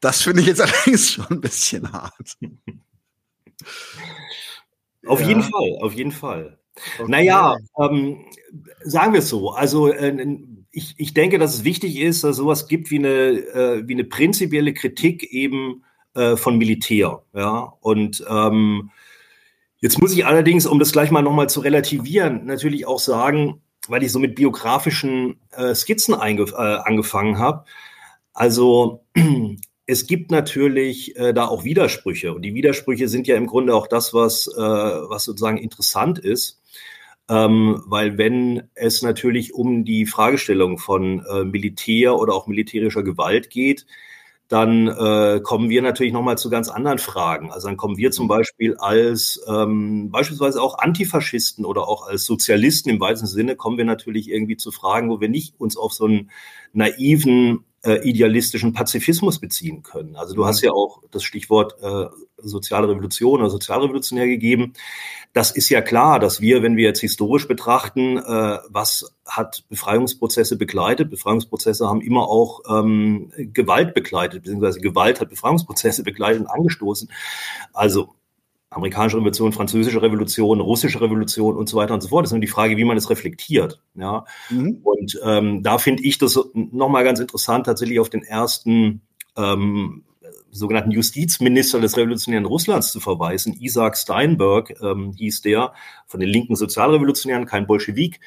das 0.00 0.22
finde 0.22 0.40
ich 0.40 0.46
jetzt 0.46 0.62
allerdings 0.62 1.12
schon 1.12 1.26
ein 1.28 1.42
bisschen 1.42 1.92
hart. 1.92 2.38
Auf 5.06 5.20
ja. 5.20 5.28
jeden 5.28 5.42
Fall, 5.42 5.76
auf 5.82 5.92
jeden 5.92 6.12
Fall. 6.12 6.59
Okay. 6.98 7.10
Naja, 7.10 7.56
ähm, 7.78 8.24
sagen 8.82 9.12
wir 9.12 9.20
es 9.20 9.28
so. 9.28 9.50
Also 9.50 9.88
äh, 9.88 10.38
ich, 10.70 10.94
ich 10.98 11.14
denke, 11.14 11.38
dass 11.38 11.54
es 11.54 11.64
wichtig 11.64 11.98
ist, 11.98 12.24
dass 12.24 12.32
es 12.32 12.36
sowas 12.36 12.68
gibt 12.68 12.90
wie 12.90 12.98
eine, 12.98 13.08
äh, 13.08 13.88
wie 13.88 13.94
eine 13.94 14.04
prinzipielle 14.04 14.72
Kritik 14.72 15.24
eben 15.32 15.84
äh, 16.14 16.36
von 16.36 16.58
Militär. 16.58 17.22
Ja? 17.34 17.72
Und 17.80 18.24
ähm, 18.28 18.90
jetzt 19.78 20.00
muss 20.00 20.12
ich 20.12 20.26
allerdings, 20.26 20.66
um 20.66 20.78
das 20.78 20.92
gleich 20.92 21.10
mal 21.10 21.22
nochmal 21.22 21.48
zu 21.48 21.60
relativieren, 21.60 22.46
natürlich 22.46 22.86
auch 22.86 23.00
sagen, 23.00 23.60
weil 23.88 24.02
ich 24.02 24.12
so 24.12 24.18
mit 24.18 24.34
biografischen 24.34 25.40
äh, 25.52 25.74
Skizzen 25.74 26.14
äh, 26.14 26.54
angefangen 26.54 27.38
habe. 27.38 27.64
Also 28.32 29.04
es 29.90 30.06
gibt 30.06 30.30
natürlich 30.30 31.16
äh, 31.16 31.34
da 31.34 31.48
auch 31.48 31.64
Widersprüche. 31.64 32.32
Und 32.32 32.42
die 32.42 32.54
Widersprüche 32.54 33.08
sind 33.08 33.26
ja 33.26 33.34
im 33.36 33.48
Grunde 33.48 33.74
auch 33.74 33.88
das, 33.88 34.14
was, 34.14 34.46
äh, 34.46 34.60
was 34.60 35.24
sozusagen 35.24 35.58
interessant 35.58 36.20
ist. 36.20 36.62
Ähm, 37.28 37.82
weil 37.86 38.16
wenn 38.16 38.70
es 38.74 39.02
natürlich 39.02 39.52
um 39.52 39.84
die 39.84 40.06
Fragestellung 40.06 40.78
von 40.78 41.24
äh, 41.26 41.44
Militär 41.44 42.16
oder 42.16 42.34
auch 42.34 42.46
militärischer 42.46 43.02
Gewalt 43.02 43.50
geht, 43.50 43.84
dann 44.46 44.86
äh, 44.88 45.40
kommen 45.42 45.70
wir 45.70 45.82
natürlich 45.82 46.12
nochmal 46.12 46.38
zu 46.38 46.50
ganz 46.50 46.68
anderen 46.68 46.98
Fragen. 46.98 47.50
Also 47.50 47.66
dann 47.66 47.76
kommen 47.76 47.96
wir 47.96 48.12
zum 48.12 48.28
Beispiel 48.28 48.76
als 48.76 49.40
ähm, 49.48 50.10
beispielsweise 50.10 50.62
auch 50.62 50.78
Antifaschisten 50.78 51.64
oder 51.64 51.88
auch 51.88 52.06
als 52.06 52.24
Sozialisten 52.26 52.90
im 52.90 53.00
weitesten 53.00 53.28
Sinne 53.28 53.56
kommen 53.56 53.78
wir 53.78 53.84
natürlich 53.84 54.28
irgendwie 54.30 54.56
zu 54.56 54.70
Fragen, 54.70 55.10
wo 55.10 55.20
wir 55.20 55.28
nicht 55.28 55.58
uns 55.58 55.76
auf 55.76 55.92
so 55.92 56.04
einen 56.04 56.30
naiven 56.72 57.64
äh, 57.82 58.06
idealistischen 58.06 58.72
Pazifismus 58.72 59.38
beziehen 59.38 59.82
können. 59.82 60.16
Also 60.16 60.34
du 60.34 60.46
hast 60.46 60.60
ja 60.60 60.72
auch 60.72 61.02
das 61.10 61.22
Stichwort 61.22 61.76
äh, 61.82 62.06
soziale 62.36 62.88
Revolution 62.88 63.40
oder 63.40 63.50
sozialrevolutionär 63.50 64.26
gegeben. 64.26 64.74
Das 65.32 65.50
ist 65.50 65.68
ja 65.68 65.80
klar, 65.80 66.18
dass 66.18 66.40
wir, 66.40 66.62
wenn 66.62 66.76
wir 66.76 66.84
jetzt 66.84 67.00
historisch 67.00 67.46
betrachten, 67.46 68.18
äh, 68.18 68.58
was 68.68 69.14
hat 69.26 69.64
Befreiungsprozesse 69.68 70.56
begleitet? 70.56 71.10
Befreiungsprozesse 71.10 71.88
haben 71.88 72.00
immer 72.00 72.28
auch 72.28 72.60
ähm, 72.68 73.32
Gewalt 73.36 73.94
begleitet, 73.94 74.42
beziehungsweise 74.42 74.80
Gewalt 74.80 75.20
hat 75.20 75.30
Befreiungsprozesse 75.30 76.02
begleitet 76.02 76.42
und 76.42 76.48
angestoßen. 76.48 77.10
Also 77.72 78.14
amerikanische 78.70 79.16
Revolution, 79.16 79.52
französische 79.52 80.00
Revolution, 80.00 80.60
russische 80.60 81.00
Revolution 81.00 81.56
und 81.56 81.68
so 81.68 81.76
weiter 81.76 81.94
und 81.94 82.02
so 82.02 82.08
fort. 82.08 82.24
Das 82.24 82.30
ist 82.30 82.34
nur 82.34 82.40
die 82.40 82.46
Frage, 82.46 82.76
wie 82.76 82.84
man 82.84 82.96
es 82.96 83.10
reflektiert. 83.10 83.82
Ja, 83.94 84.24
mhm. 84.48 84.80
und 84.82 85.20
ähm, 85.24 85.62
da 85.62 85.78
finde 85.78 86.04
ich 86.04 86.18
das 86.18 86.38
nochmal 86.54 87.04
ganz 87.04 87.18
interessant, 87.18 87.66
tatsächlich 87.66 87.98
auf 87.98 88.10
den 88.10 88.22
ersten 88.22 89.02
ähm, 89.36 90.04
sogenannten 90.52 90.90
Justizminister 90.92 91.80
des 91.80 91.96
revolutionären 91.96 92.46
Russlands 92.46 92.92
zu 92.92 93.00
verweisen. 93.00 93.56
Isaac 93.60 93.96
Steinberg 93.96 94.74
ähm, 94.82 95.12
hieß 95.16 95.42
der, 95.42 95.72
von 96.06 96.20
den 96.20 96.28
linken 96.28 96.56
Sozialrevolutionären, 96.56 97.46
kein 97.46 97.66
Bolschewik. 97.66 98.20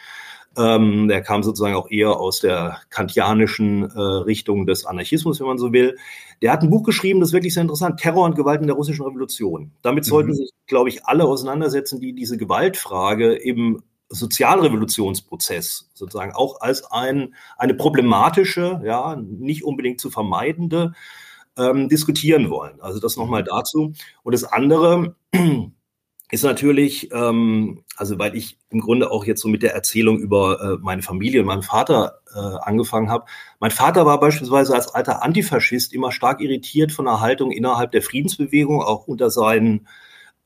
Ähm, 0.58 1.08
der 1.08 1.22
kam 1.22 1.42
sozusagen 1.42 1.76
auch 1.76 1.90
eher 1.90 2.20
aus 2.20 2.40
der 2.40 2.78
kantianischen 2.90 3.90
äh, 3.90 4.00
Richtung 4.00 4.66
des 4.66 4.86
Anarchismus, 4.86 5.40
wenn 5.40 5.48
man 5.48 5.58
so 5.58 5.74
will. 5.74 5.98
Der 6.42 6.52
hat 6.52 6.62
ein 6.62 6.70
Buch 6.70 6.84
geschrieben, 6.84 7.20
das 7.20 7.30
ist 7.30 7.34
wirklich 7.34 7.54
sehr 7.54 7.62
interessant, 7.62 8.00
Terror 8.00 8.26
und 8.26 8.36
Gewalt 8.36 8.62
in 8.62 8.68
der 8.68 8.76
russischen 8.76 9.04
Revolution. 9.04 9.72
Damit 9.82 10.06
sollten 10.06 10.30
mhm. 10.30 10.36
sich, 10.36 10.52
glaube 10.68 10.90
ich, 10.90 11.06
alle 11.06 11.26
auseinandersetzen, 11.26 12.00
die 12.00 12.14
diese 12.14 12.38
Gewaltfrage 12.38 13.34
im 13.34 13.82
Sozialrevolutionsprozess 14.10 15.90
sozusagen 15.94 16.34
auch 16.34 16.62
als 16.62 16.84
ein, 16.92 17.34
eine 17.58 17.74
problematische, 17.74 18.82
ja, 18.86 19.16
nicht 19.16 19.64
unbedingt 19.64 20.00
zu 20.00 20.12
vermeidende 20.12 20.94
ähm, 21.58 21.90
diskutieren 21.90 22.50
wollen. 22.50 22.80
Also 22.82 23.00
das 23.00 23.18
nochmal 23.18 23.44
dazu. 23.44 23.94
Und 24.24 24.34
das 24.34 24.44
andere 24.44 25.16
ist 26.34 26.44
natürlich, 26.44 27.12
ähm, 27.12 27.84
also 27.96 28.18
weil 28.18 28.36
ich 28.36 28.58
im 28.72 28.80
Grunde 28.80 29.12
auch 29.12 29.24
jetzt 29.24 29.40
so 29.40 29.48
mit 29.48 29.62
der 29.62 29.76
Erzählung 29.76 30.18
über 30.18 30.60
äh, 30.60 30.78
meine 30.82 31.04
Familie 31.04 31.42
und 31.42 31.46
meinen 31.46 31.62
Vater 31.62 32.22
äh, 32.34 32.40
angefangen 32.40 33.12
habe. 33.12 33.26
Mein 33.60 33.70
Vater 33.70 34.08
war 34.08 34.20
beispielsweise 34.20 34.74
als 34.74 34.88
alter 34.88 35.22
Antifaschist 35.22 35.94
immer 35.94 36.12
stark 36.12 36.42
irritiert 36.42 36.92
von 36.92 37.06
der 37.06 37.22
Haltung 37.22 37.52
innerhalb 37.52 37.92
der 37.92 38.02
Friedensbewegung, 38.02 38.82
auch 38.82 39.06
unter 39.06 39.30
seinen, 39.30 39.88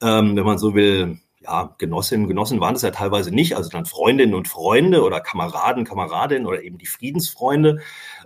ähm, 0.01 0.35
wenn 0.35 0.43
man 0.43 0.57
so 0.57 0.75
will, 0.75 1.19
ja, 1.39 1.73
Genossinnen 1.77 2.25
und 2.25 2.29
Genossen 2.29 2.59
waren 2.59 2.75
es 2.75 2.81
ja 2.81 2.91
teilweise 2.91 3.33
nicht, 3.33 3.55
also 3.55 3.69
dann 3.69 3.85
Freundinnen 3.85 4.33
und 4.33 4.49
Freunde 4.49 5.03
oder 5.03 5.21
Kameraden, 5.21 5.85
Kameradinnen 5.85 6.47
oder 6.47 6.63
eben 6.63 6.77
die 6.77 6.85
Friedensfreunde, 6.85 7.79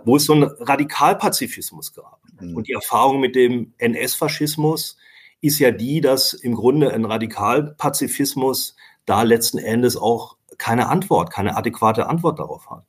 wo 0.04 0.16
es 0.16 0.24
so 0.24 0.32
einen 0.32 0.50
Radikalpazifismus 0.58 1.94
gab. 1.94 2.18
Mhm. 2.40 2.56
Und 2.56 2.66
die 2.66 2.72
Erfahrung 2.72 3.20
mit 3.20 3.36
dem 3.36 3.72
NS-Faschismus 3.78 4.96
ist 5.42 5.58
ja 5.58 5.70
die, 5.70 6.00
dass 6.00 6.32
im 6.32 6.54
Grunde 6.54 6.94
ein 6.94 7.04
Radikalpazifismus 7.04 8.76
da 9.04 9.22
letzten 9.22 9.58
Endes 9.58 9.96
auch 9.96 10.36
keine 10.56 10.88
Antwort, 10.88 11.32
keine 11.32 11.56
adäquate 11.56 12.06
Antwort 12.06 12.38
darauf 12.38 12.70
hat. 12.70 12.84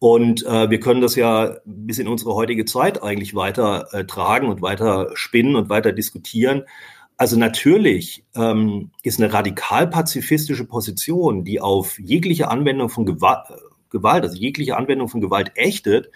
Und 0.00 0.44
äh, 0.44 0.68
wir 0.68 0.80
können 0.80 1.00
das 1.00 1.14
ja 1.14 1.56
bis 1.64 1.98
in 1.98 2.08
unsere 2.08 2.34
heutige 2.34 2.64
Zeit 2.64 3.02
eigentlich 3.02 3.36
weiter 3.36 3.86
äh, 3.92 4.04
tragen 4.04 4.48
und 4.48 4.60
weiter 4.62 5.10
spinnen 5.14 5.54
und 5.54 5.68
weiter 5.68 5.92
diskutieren. 5.92 6.64
Also 7.16 7.38
natürlich 7.38 8.24
ähm, 8.34 8.90
ist 9.04 9.20
eine 9.20 9.32
radikal 9.32 9.86
pazifistische 9.86 10.64
Position, 10.64 11.44
die 11.44 11.60
auf 11.60 12.00
jegliche 12.00 12.48
Anwendung 12.48 12.88
von 12.88 13.06
Gewalt, 13.06 13.46
Gewalt 13.90 14.24
also 14.24 14.36
jegliche 14.36 14.76
Anwendung 14.76 15.08
von 15.08 15.20
Gewalt 15.20 15.52
ächtet, 15.54 16.10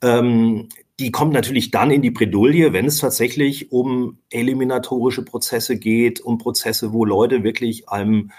ähm, 0.00 0.70
die 1.00 1.10
kommt 1.10 1.32
natürlich 1.32 1.70
dann 1.70 1.90
in 1.90 2.02
die 2.02 2.10
Bredouille, 2.10 2.74
wenn 2.74 2.84
es 2.84 2.98
tatsächlich 2.98 3.72
um 3.72 4.18
eliminatorische 4.28 5.24
Prozesse 5.24 5.78
geht, 5.78 6.20
um 6.20 6.36
Prozesse, 6.36 6.92
wo 6.92 7.06
Leute 7.06 7.42
wirklich 7.42 7.88
einem 7.88 8.30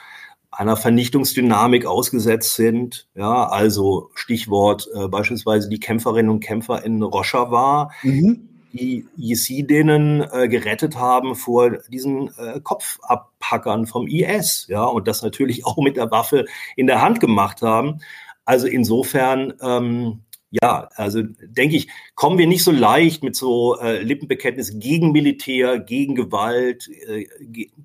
einer 0.52 0.76
Vernichtungsdynamik 0.76 1.86
ausgesetzt 1.86 2.56
sind. 2.56 3.08
Ja, 3.16 3.48
also 3.48 4.12
Stichwort 4.14 4.88
äh, 4.94 5.08
beispielsweise 5.08 5.70
die 5.70 5.80
Kämpferinnen 5.80 6.30
und 6.30 6.42
Kämpfer 6.42 6.84
in 6.84 7.02
Rojava, 7.02 7.90
mhm. 8.04 8.50
die 8.74 9.08
Jesidinnen 9.16 10.22
äh, 10.32 10.48
gerettet 10.48 10.98
haben 10.98 11.36
vor 11.36 11.78
diesen 11.90 12.28
äh, 12.38 12.60
Kopfabhackern 12.62 13.88
vom 13.88 14.08
IS. 14.08 14.68
Ja, 14.68 14.84
und 14.84 15.08
das 15.08 15.24
natürlich 15.24 15.66
auch 15.66 15.78
mit 15.78 15.96
der 15.98 16.12
Waffe 16.12 16.46
in 16.76 16.86
der 16.86 17.02
Hand 17.02 17.22
gemacht 17.22 17.62
haben. 17.62 18.02
Also 18.46 18.68
insofern 18.68 19.54
ähm, 19.62 20.20
ja, 20.52 20.90
also 20.96 21.22
denke 21.24 21.78
ich, 21.78 21.88
kommen 22.14 22.38
wir 22.38 22.46
nicht 22.46 22.66
so 22.66 22.72
leicht 22.72 23.24
mit 23.24 23.38
so 23.38 23.80
äh, 23.80 24.02
Lippenbekenntnissen 24.02 24.82
gegen 24.82 25.14
Militär, 25.14 25.80
gegen 25.80 26.14
Gewalt, 26.14 26.90
äh, 27.08 27.26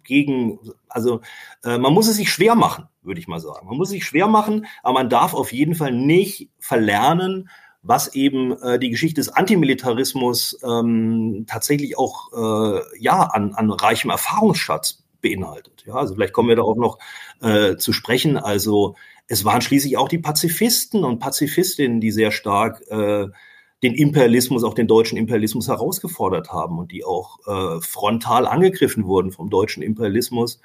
gegen, 0.03 0.59
also 0.89 1.21
äh, 1.63 1.79
man 1.79 1.95
muss 1.95 2.09
es 2.09 2.17
sich 2.17 2.33
schwer 2.33 2.57
machen, 2.57 2.89
würde 3.03 3.21
ich 3.21 3.29
mal 3.29 3.39
sagen. 3.39 3.69
Man 3.69 3.77
muss 3.77 3.89
es 3.89 3.93
sich 3.93 4.05
schwer 4.05 4.27
machen, 4.27 4.67
aber 4.83 4.95
man 4.95 5.09
darf 5.09 5.33
auf 5.33 5.53
jeden 5.53 5.77
Fall 5.77 5.93
nicht 5.93 6.51
verlernen, 6.59 7.49
was 7.83 8.17
eben 8.17 8.61
äh, 8.61 8.81
die 8.81 8.91
Geschichte 8.91 9.21
des 9.21 9.29
Antimilitarismus 9.29 10.59
ähm, 10.65 11.45
tatsächlich 11.47 11.97
auch 11.97 12.33
äh, 12.33 12.81
ja 12.99 13.23
an, 13.23 13.55
an 13.55 13.71
reichem 13.71 14.11
Erfahrungsschatz 14.11 15.05
beinhaltet. 15.21 15.85
Ja, 15.87 15.95
also 15.95 16.15
vielleicht 16.15 16.33
kommen 16.33 16.49
wir 16.49 16.57
darauf 16.57 16.77
noch 16.77 16.99
äh, 17.41 17.77
zu 17.77 17.93
sprechen. 17.93 18.37
Also 18.37 18.97
es 19.29 19.45
waren 19.45 19.61
schließlich 19.61 19.97
auch 19.97 20.09
die 20.09 20.19
Pazifisten 20.19 21.05
und 21.05 21.19
Pazifistinnen, 21.19 22.01
die 22.01 22.13
sehr 22.13 22.31
stark 22.31 22.83
äh, 22.89 23.27
den 23.83 23.95
Imperialismus, 23.95 24.65
auch 24.65 24.75
den 24.75 24.87
deutschen 24.87 25.19
Imperialismus 25.19 25.69
herausgefordert 25.69 26.53
haben 26.53 26.79
und 26.79 26.93
die 26.93 27.05
auch 27.05 27.39
äh, 27.47 27.81
frontal 27.81 28.47
angegriffen 28.47 29.05
wurden 29.05 29.33
vom 29.33 29.51
deutschen 29.51 29.83
Imperialismus. 29.83 30.61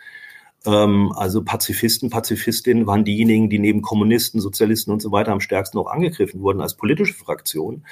Ähm, 0.66 1.12
also 1.16 1.44
Pazifisten, 1.44 2.10
Pazifistinnen 2.10 2.88
waren 2.88 3.04
diejenigen, 3.04 3.50
die 3.50 3.60
neben 3.60 3.82
Kommunisten, 3.82 4.40
Sozialisten 4.40 4.92
und 4.92 5.02
so 5.02 5.12
weiter 5.12 5.32
am 5.32 5.42
stärksten 5.42 5.78
auch 5.78 5.88
angegriffen 5.88 6.42
wurden 6.42 6.62
als 6.62 6.76
politische 6.78 7.14
Fraktion 7.14 7.86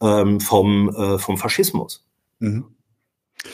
ähm, 0.00 0.40
vom, 0.40 0.88
äh, 0.88 1.18
vom 1.18 1.36
Faschismus. 1.36 2.04
Mhm. 2.38 2.77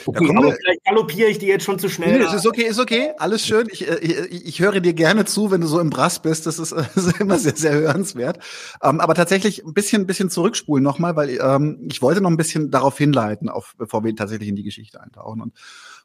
Okay, 0.07 0.31
aber 0.37 0.53
vielleicht 0.53 0.85
galoppiere 0.85 1.29
ich 1.29 1.39
dir 1.39 1.49
jetzt 1.49 1.65
schon 1.65 1.79
zu 1.79 1.89
schnell. 1.89 2.19
Nee, 2.19 2.25
es 2.25 2.33
ist 2.33 2.47
okay, 2.47 2.63
ist 2.63 2.79
okay, 2.79 3.11
alles 3.19 3.47
schön. 3.47 3.69
Ich, 3.71 3.87
äh, 3.87 3.99
ich, 3.99 4.47
ich 4.47 4.61
höre 4.61 4.81
dir 4.81 4.95
gerne 4.95 5.25
zu, 5.25 5.51
wenn 5.51 5.61
du 5.61 5.67
so 5.67 5.79
im 5.79 5.91
Brass 5.91 6.21
bist. 6.21 6.47
Das 6.47 6.59
ist, 6.59 6.73
das 6.73 6.97
ist 7.07 7.21
immer 7.21 7.39
sehr, 7.39 7.57
sehr 7.57 7.73
hörenswert. 7.75 8.39
Ähm, 8.83 9.01
aber 9.01 9.15
tatsächlich 9.15 9.65
ein 9.65 9.75
bisschen, 9.75 10.03
ein 10.03 10.07
bisschen 10.07 10.31
zurückspulen 10.31 10.83
nochmal, 10.83 11.17
weil 11.17 11.39
ähm, 11.41 11.87
ich 11.91 12.01
wollte 12.03 12.21
noch 12.21 12.31
ein 12.31 12.37
bisschen 12.37 12.71
darauf 12.71 12.97
hinleiten, 12.97 13.49
auf, 13.49 13.75
bevor 13.77 14.05
wir 14.05 14.15
tatsächlich 14.17 14.49
in 14.49 14.57
die 14.57 14.63
Geschichte 14.63 15.01
eintauchen. 15.01 15.43
Und 15.43 15.53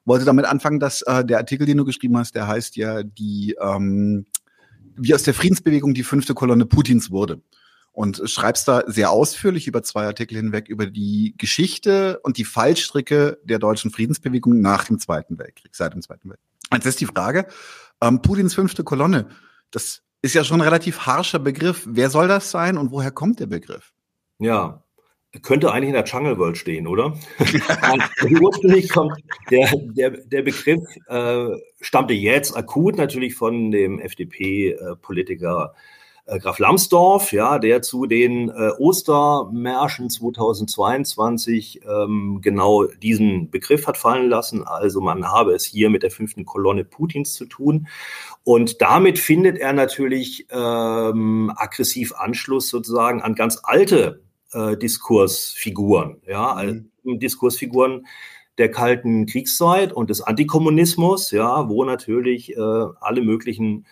wollte 0.06 0.26
damit 0.26 0.46
anfangen, 0.46 0.80
dass 0.80 1.02
äh, 1.04 1.24
der 1.24 1.38
Artikel, 1.38 1.66
den 1.66 1.78
du 1.78 1.86
geschrieben 1.86 2.18
hast, 2.18 2.36
der 2.36 2.48
heißt 2.48 2.76
ja 2.76 3.04
die, 3.04 3.56
ähm, 3.62 4.26
wie 4.98 5.14
aus 5.14 5.24
der 5.24 5.34
Friedensbewegung 5.34 5.94
die 5.94 6.04
fünfte 6.04 6.34
Kolonne 6.34 6.66
Putins 6.66 7.12
wurde 7.12 7.42
und 7.92 8.22
schreibst 8.26 8.68
da 8.68 8.84
sehr 8.88 9.12
ausführlich 9.12 9.68
über 9.68 9.84
zwei 9.84 10.06
Artikel 10.06 10.38
hinweg 10.38 10.68
über 10.70 10.86
die 10.86 11.36
Geschichte 11.38 12.20
und 12.24 12.38
die 12.38 12.46
Fallstricke 12.46 13.40
der 13.44 13.60
deutschen 13.60 13.92
Friedensbewegung 13.92 14.62
nach 14.62 14.86
dem 14.86 15.00
Zweiten 15.00 15.38
Weltkrieg, 15.38 15.76
seit 15.76 15.94
dem 15.94 16.02
Zweiten 16.02 16.30
Weltkrieg. 16.30 16.50
Jetzt 16.74 16.86
ist 16.86 17.02
die 17.02 17.06
Frage, 17.06 17.48
ähm, 18.02 18.22
Putins 18.22 18.54
fünfte 18.54 18.84
Kolonne, 18.84 19.28
das 19.72 20.04
ist 20.22 20.36
ja 20.36 20.44
schon 20.44 20.62
ein 20.62 20.68
relativ 20.68 21.06
harscher 21.06 21.40
Begriff. 21.40 21.84
Wer 21.88 22.10
soll 22.10 22.28
das 22.28 22.52
sein 22.52 22.78
und 22.78 22.92
woher 22.92 23.12
kommt 23.12 23.40
der 23.40 23.48
Begriff? 23.48 23.94
Ja, 24.38 24.84
könnte 25.44 25.72
eigentlich 25.72 25.90
in 25.90 25.94
der 25.94 26.06
Jungle 26.06 26.38
World 26.38 26.58
stehen, 26.58 26.88
oder? 26.88 27.18
Ursprünglich 28.42 28.90
kommt 28.90 29.14
der, 29.52 29.70
der, 29.96 30.12
der 30.12 30.42
Begriff, 30.42 30.84
äh, 31.08 31.50
stammte 31.82 32.14
jetzt 32.14 32.56
akut 32.58 32.98
natürlich 32.98 33.36
von 33.36 33.72
dem 33.72 34.00
FDP-Politiker 34.00 35.74
äh, 35.76 35.78
äh, 36.30 36.40
Graf 36.40 36.60
Lambsdorff, 36.60 37.32
ja, 37.32 37.58
der 37.60 37.82
zu 37.82 38.06
den 38.06 38.50
äh, 38.50 38.72
Ostermärschen 38.78 40.10
2022 40.10 41.82
ähm, 41.88 42.40
genau 42.42 42.86
diesen 42.86 43.50
Begriff 43.50 43.88
hat 43.88 43.98
fallen 43.98 44.30
lassen. 44.30 44.64
Also 44.64 45.02
man 45.02 45.26
habe 45.26 45.54
es 45.54 45.66
hier 45.66 45.90
mit 45.90 46.04
der 46.04 46.12
fünften 46.12 46.46
Kolonne 46.46 46.86
Putins 46.86 47.34
zu 47.34 47.46
tun. 47.46 47.88
Und 48.44 48.82
damit 48.82 49.18
findet 49.18 49.58
er 49.58 49.74
natürlich 49.74 50.48
ähm, 50.52 51.52
aggressiv 51.56 52.14
Anschluss 52.16 52.70
sozusagen 52.70 53.22
an 53.22 53.34
ganz 53.34 53.60
alte 53.64 54.22
äh, 54.54 54.78
Diskursfiguren, 54.78 56.22
ja, 56.28 56.62
mhm. 56.64 57.20
Diskursfiguren 57.20 58.06
der 58.60 58.70
kalten 58.70 59.26
Kriegszeit 59.26 59.94
und 59.94 60.10
des 60.10 60.22
Antikommunismus, 60.22 61.32
ja, 61.32 61.70
wo 61.70 61.86
natürlich 61.86 62.56
äh, 62.56 62.60
alle 62.60 63.22
möglichen 63.22 63.86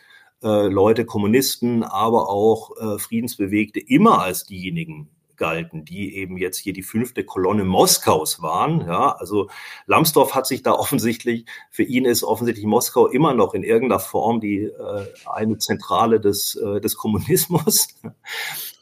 äh, 0.43 0.67
Leute, 0.67 1.05
Kommunisten, 1.05 1.83
aber 1.83 2.29
auch 2.29 2.71
äh, 2.77 2.99
Friedensbewegte 2.99 3.79
immer 3.79 4.21
als 4.21 4.45
diejenigen 4.45 5.09
galten, 5.37 5.85
die 5.85 6.15
eben 6.15 6.37
jetzt 6.37 6.57
hier 6.57 6.73
die 6.73 6.83
fünfte 6.83 7.23
Kolonne 7.23 7.63
Moskaus 7.63 8.41
waren. 8.41 8.81
Ja, 8.81 9.15
also 9.15 9.47
Lambsdorff 9.85 10.35
hat 10.35 10.47
sich 10.47 10.63
da 10.63 10.71
offensichtlich, 10.73 11.45
für 11.71 11.83
ihn 11.83 12.05
ist 12.05 12.23
offensichtlich 12.23 12.65
Moskau 12.65 13.07
immer 13.07 13.33
noch 13.33 13.53
in 13.53 13.63
irgendeiner 13.63 13.99
Form 13.99 14.41
die 14.41 14.63
äh, 14.63 15.05
eine 15.25 15.57
Zentrale 15.57 16.19
des, 16.19 16.55
äh, 16.55 16.81
des 16.81 16.97
Kommunismus. 16.97 17.87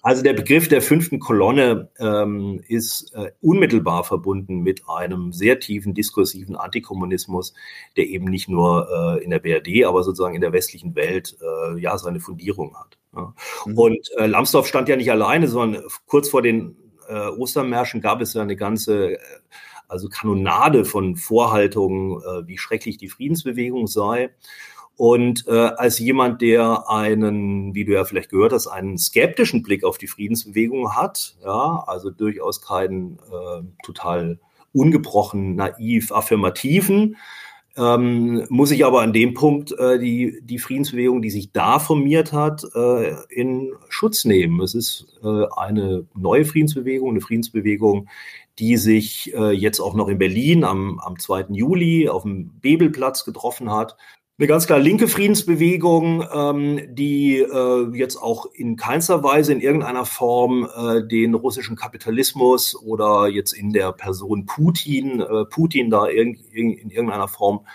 Also 0.06 0.22
der 0.22 0.34
Begriff 0.34 0.68
der 0.68 0.84
fünften 0.84 1.18
Kolonne 1.18 1.90
ähm, 1.98 2.62
ist 2.68 3.12
äh, 3.16 3.32
unmittelbar 3.42 4.04
verbunden 4.04 4.60
mit 4.60 4.88
einem 4.88 5.34
sehr 5.34 5.60
tiefen 5.60 5.96
diskursiven 5.96 6.56
Antikommunismus, 6.56 7.56
der 7.98 8.06
eben 8.06 8.26
nicht 8.26 8.48
nur 8.48 8.88
äh, 8.88 9.24
in 9.24 9.32
der 9.32 9.40
BRD, 9.40 9.84
aber 9.84 10.04
sozusagen 10.04 10.36
in 10.36 10.42
der 10.42 10.54
westlichen 10.54 10.94
Welt 10.94 11.36
äh, 11.42 11.80
ja 11.80 11.98
seine 11.98 12.20
Fundierung 12.20 12.78
hat. 12.78 13.00
Ja. 13.16 13.34
Mhm. 13.66 13.78
Und 13.80 14.12
äh, 14.18 14.28
Lambsdorff 14.28 14.68
stand 14.68 14.90
ja 14.90 14.96
nicht 14.96 15.10
alleine, 15.10 15.48
sondern 15.48 15.82
kurz 16.06 16.30
vor 16.30 16.44
den 16.44 16.78
äh, 17.10 17.30
Ostermärschen 17.30 18.00
gab 18.00 18.22
es 18.22 18.36
ja 18.36 18.44
eine 18.44 18.56
ganze 18.56 19.14
äh, 19.14 19.20
also 19.88 20.08
Kanonade 20.08 20.86
von 20.86 21.16
Vorhaltungen, 21.16 22.18
wie 22.48 22.58
schrecklich 22.58 22.98
die 22.98 23.08
Friedensbewegung 23.08 23.86
sei. 23.86 24.32
Und 24.98 25.46
äh, 25.48 25.52
als 25.52 26.00
jemand, 26.00 26.42
der 26.42 26.90
einen, 26.90 27.76
wie 27.76 27.84
du 27.84 27.94
ja 27.94 28.06
vielleicht 28.06 28.30
gehört 28.30 28.54
hast, 28.54 28.68
einen 28.68 28.98
skeptischen 28.98 29.62
Blick 29.62 29.84
auf 29.84 29.98
die 29.98 30.08
Friedensbewegung 30.08 30.96
hat, 30.96 31.36
ja, 31.44 31.84
also 31.86 32.12
durchaus 32.12 32.62
keinen 32.62 33.20
äh, 33.32 33.64
total 33.84 34.40
ungebrochen, 34.72 35.56
naiv, 35.56 36.12
affirmativen, 36.14 37.18
ähm, 37.78 38.46
muss 38.48 38.72
ich 38.72 38.86
aber 38.86 39.02
an 39.02 39.12
dem 39.12 39.34
Punkt 39.34 39.74
äh, 39.78 40.00
die, 40.00 40.40
die 40.42 40.60
Friedensbewegung, 40.60 41.22
die 41.22 41.30
sich 41.30 41.52
da 41.52 41.80
formiert 41.80 42.32
hat, 42.32 42.64
äh, 42.74 43.16
in 43.28 43.74
Schutz 43.90 44.24
nehmen. 44.24 44.62
Es 44.62 44.76
ist 44.76 45.08
äh, 45.24 45.46
eine 45.58 46.06
neue 46.16 46.46
Friedensbewegung, 46.46 47.10
eine 47.10 47.22
Friedensbewegung, 47.22 48.08
die 48.60 48.78
sich 48.78 49.34
äh, 49.36 49.52
jetzt 49.52 49.82
auch 49.82 49.94
noch 49.94 50.08
in 50.08 50.18
Berlin 50.18 50.64
am, 50.64 51.00
am 51.00 51.20
2. 51.20 51.48
Juli 51.50 52.08
auf 52.08 52.24
dem 52.24 52.58
Bebelplatz 52.62 53.26
getroffen 53.26 53.70
hat 53.70 53.98
eine 54.38 54.48
ganz 54.48 54.68
klar 54.68 54.80
linke 54.80 55.08
Friedensbewegung, 55.08 56.26
ähm, 56.34 56.82
die 56.94 57.38
äh, 57.38 57.90
jetzt 57.96 58.18
auch 58.18 58.48
in 58.54 58.76
keinster 58.76 59.24
Weise 59.24 59.54
in 59.54 59.62
irgendeiner 59.62 60.06
Form 60.06 60.68
äh, 60.76 61.08
den 61.08 61.36
russischen 61.36 61.78
Kapitalismus 61.78 62.76
oder 62.76 63.28
jetzt 63.30 63.54
in 63.54 63.72
der 63.72 63.94
Person 63.94 64.46
Putin, 64.46 65.22
äh, 65.22 65.46
Putin 65.46 65.90
da 65.90 66.08
in, 66.08 66.34
in 66.52 66.90
irgendeiner 66.90 67.30
Form 67.30 67.66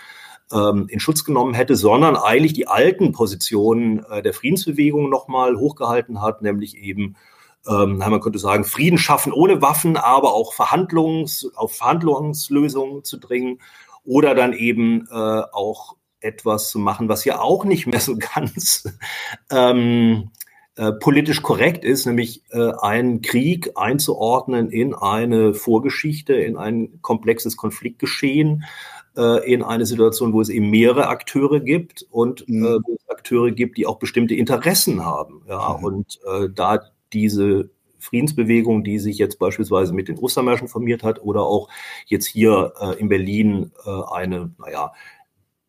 ähm, 0.53 0.85
in 0.87 0.99
Schutz 0.99 1.23
genommen 1.23 1.55
hätte, 1.55 1.75
sondern 1.75 2.15
eigentlich 2.15 2.53
die 2.53 2.67
alten 2.67 3.11
Positionen 3.11 4.05
äh, 4.05 4.21
der 4.21 4.33
Friedensbewegung 4.33 5.09
nochmal 5.09 5.55
hochgehalten 5.55 6.21
hat, 6.21 6.43
nämlich 6.43 6.77
eben 6.77 7.15
ähm, 7.67 7.97
man 7.97 8.21
könnte 8.21 8.39
sagen, 8.39 8.65
Frieden 8.65 8.97
schaffen 8.97 9.33
ohne 9.33 9.61
Waffen, 9.61 9.97
aber 9.97 10.33
auch 10.33 10.53
Verhandlungs, 10.53 11.51
auf 11.55 11.73
Verhandlungslösungen 11.73 13.03
zu 13.03 13.17
dringen 13.17 13.59
oder 14.03 14.33
dann 14.33 14.53
eben 14.53 15.07
äh, 15.11 15.15
auch 15.15 15.95
etwas 16.21 16.69
zu 16.69 16.79
machen, 16.79 17.09
was 17.09 17.25
ja 17.25 17.39
auch 17.39 17.65
nicht 17.65 17.87
mehr 17.87 17.99
so 17.99 18.15
ganz 18.35 18.83
ähm, 19.51 20.31
äh, 20.75 20.93
politisch 20.93 21.41
korrekt 21.41 21.83
ist, 21.83 22.05
nämlich 22.05 22.43
äh, 22.51 22.71
einen 22.81 23.21
Krieg 23.21 23.71
einzuordnen 23.75 24.69
in 24.69 24.93
eine 24.93 25.53
Vorgeschichte, 25.53 26.33
in 26.33 26.55
ein 26.57 27.01
komplexes 27.01 27.57
Konfliktgeschehen, 27.57 28.63
äh, 29.17 29.51
in 29.51 29.63
eine 29.63 29.85
Situation, 29.85 30.33
wo 30.33 30.41
es 30.41 30.49
eben 30.49 30.69
mehrere 30.69 31.07
Akteure 31.07 31.59
gibt 31.59 32.05
und 32.09 32.47
äh, 32.47 32.53
mhm. 32.53 32.83
wo 32.85 32.93
es 32.95 33.09
Akteure 33.09 33.51
gibt, 33.51 33.77
die 33.77 33.85
auch 33.85 33.99
bestimmte 33.99 34.35
Interessen 34.35 35.03
haben. 35.03 35.41
Ja, 35.47 35.75
mhm. 35.77 35.83
und 35.83 36.19
äh, 36.25 36.47
da 36.53 36.79
diese 37.11 37.69
Friedensbewegung, 37.99 38.83
die 38.83 38.99
sich 38.99 39.17
jetzt 39.17 39.39
beispielsweise 39.39 39.93
mit 39.93 40.07
den 40.07 40.17
Ostermärschen 40.17 40.67
formiert 40.67 41.03
hat 41.03 41.21
oder 41.21 41.43
auch 41.43 41.69
jetzt 42.07 42.25
hier 42.25 42.73
äh, 42.79 42.99
in 42.99 43.09
Berlin 43.09 43.71
äh, 43.85 43.89
eine, 44.11 44.51
naja, 44.57 44.93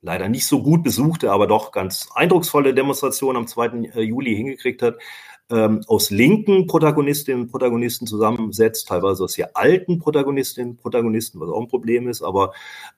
leider 0.03 0.29
nicht 0.29 0.47
so 0.47 0.63
gut 0.63 0.83
besuchte, 0.83 1.31
aber 1.31 1.47
doch 1.47 1.73
ganz 1.73 2.11
eindrucksvolle 2.15 2.75
Demonstration 2.75 3.37
am 3.37 3.47
2. 3.47 3.91
Äh, 3.95 4.03
Juli 4.03 4.37
hingekriegt 4.37 4.83
hat, 4.83 4.99
ähm, 5.51 5.83
aus 5.87 6.11
linken 6.11 6.67
Protagonistinnen 6.67 7.43
und 7.43 7.51
Protagonisten 7.51 8.07
zusammensetzt, 8.07 8.89
teilweise 8.89 9.25
aus 9.25 9.35
sehr 9.35 9.57
alten 9.57 9.99
Protagonistinnen 9.99 10.73
und 10.73 10.81
Protagonisten, 10.81 11.41
was 11.41 11.51
auch 11.51 11.61
ein 11.61 11.69
Problem 11.69 12.09
ist, 12.09 12.23
aber 12.23 12.53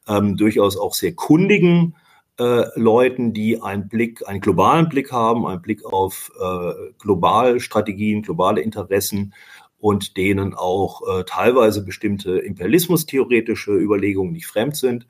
ähm, 0.09 0.37
durchaus 0.37 0.77
auch 0.77 0.95
sehr 0.95 1.15
kundigen 1.15 1.95
äh, 2.39 2.65
Leuten, 2.75 3.33
die 3.33 3.61
einen 3.61 3.89
Blick, 3.89 4.27
einen 4.27 4.41
globalen 4.41 4.89
Blick 4.89 5.13
haben, 5.13 5.47
einen 5.47 5.63
Blick 5.63 5.85
auf 5.85 6.33
äh, 6.41 6.93
globale 6.99 7.61
Strategien, 7.61 8.23
globale 8.23 8.61
Interessen 8.61 9.35
und 9.79 10.17
denen 10.17 10.55
auch 10.55 11.03
äh, 11.07 11.25
teilweise 11.25 11.85
bestimmte 11.85 12.39
imperialismustheoretische 12.39 13.73
Überlegungen 13.73 14.33
nicht 14.33 14.47
fremd 14.47 14.77
sind. 14.77 15.07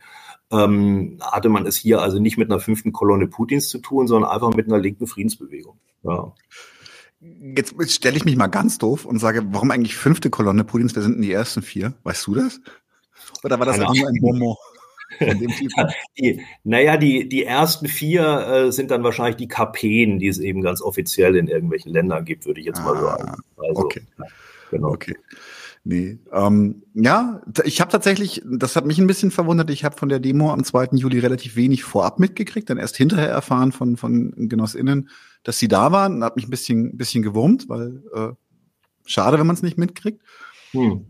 Ähm, 0.53 1.19
hatte 1.21 1.49
man 1.49 1.67
es 1.67 1.77
hier 1.77 2.01
also 2.01 2.19
nicht 2.19 2.37
mit 2.37 2.51
einer 2.51 2.61
fünften 2.61 2.93
Kolonne 2.93 3.27
Putins 3.27 3.69
zu 3.69 3.79
tun, 3.79 4.07
sondern 4.07 4.31
einfach 4.31 4.55
mit 4.55 4.67
einer 4.67 4.79
linken 4.79 5.07
Friedensbewegung. 5.07 5.79
Ja. 6.03 6.33
Jetzt 7.57 7.75
stelle 7.91 8.17
ich 8.17 8.25
mich 8.25 8.37
mal 8.37 8.49
ganz 8.49 8.79
doof 8.79 9.07
und 9.07 9.19
sage, 9.19 9.43
warum 9.51 9.71
eigentlich 9.71 9.97
fünfte 9.97 10.29
Kolonne 10.29 10.65
Putins? 10.65 10.95
Wir 10.95 11.03
sind 11.03 11.17
in 11.17 11.23
die 11.23 11.33
ersten 11.33 11.63
vier. 11.63 11.95
Weißt 12.03 12.27
du 12.27 12.35
das? 12.35 12.61
Oder 13.43 13.59
war 13.59 13.67
das 13.67 13.79
nur 13.79 13.89
ein 13.89 14.19
Momo? 14.21 14.59
die, 16.19 16.43
naja, 16.65 16.97
die, 16.97 17.29
die 17.29 17.45
ersten 17.45 17.87
vier 17.87 18.47
äh, 18.47 18.73
sind 18.73 18.91
dann 18.91 19.05
wahrscheinlich 19.05 19.37
die 19.37 19.49
KPen, 19.49 20.19
die 20.19 20.29
es 20.29 20.39
eben 20.39 20.63
ganz 20.63 20.83
offiziell 20.83 21.37
in 21.37 21.49
irgendwelchen 21.49 21.93
Ländern 21.93 22.25
gibt, 22.25 22.47
würde 22.47 22.61
ich 22.61 22.67
jetzt 22.67 22.81
ah, 22.81 22.85
mal 22.85 23.01
sagen. 23.01 23.43
Also, 23.57 23.83
okay. 23.83 24.03
Genau. 24.71 24.89
Okay. 24.89 25.17
Nee. 25.87 26.19
Ähm, 26.33 26.83
ja, 26.95 27.43
ich 27.65 27.83
habe 27.83 27.93
tatsächlich, 27.93 28.43
das 28.47 28.75
hat 28.75 28.87
mich 28.87 28.99
ein 28.99 29.07
bisschen 29.07 29.31
verwundert, 29.31 29.69
ich 29.69 29.85
habe 29.85 29.99
von 29.99 30.09
der 30.09 30.19
Demo 30.19 30.51
am 30.51 30.65
2. 30.65 30.89
Juli 30.93 31.19
relativ 31.19 31.57
wenig 31.57 31.85
vorab 31.85 32.19
mitgekriegt, 32.19 32.71
dann 32.71 32.79
erst 32.79 32.97
hinterher 32.97 33.29
erfahren 33.29 33.71
von, 33.71 33.99
von 33.99 34.33
GenossInnen, 34.49 35.11
dass 35.43 35.59
sie 35.59 35.69
da 35.69 35.93
waren. 35.93 36.25
Hat 36.25 36.37
mich 36.37 36.47
ein 36.47 36.51
bisschen, 36.51 36.87
ein 36.87 36.97
bisschen 36.97 37.23
gewurmt, 37.23 37.69
weil 37.69 38.03
äh, 38.15 38.33
schade, 39.05 39.39
wenn 39.39 39.47
man 39.47 39.57
es 39.57 39.63
nicht 39.63 39.77
mitkriegt. 39.77 40.23
Hm. 40.71 41.05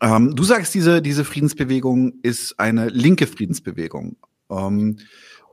Ähm, 0.00 0.34
du 0.34 0.42
sagst, 0.42 0.74
diese, 0.74 1.00
diese 1.00 1.24
Friedensbewegung 1.24 2.14
ist 2.22 2.58
eine 2.58 2.88
linke 2.88 3.28
Friedensbewegung. 3.28 4.16
Ähm, 4.50 4.96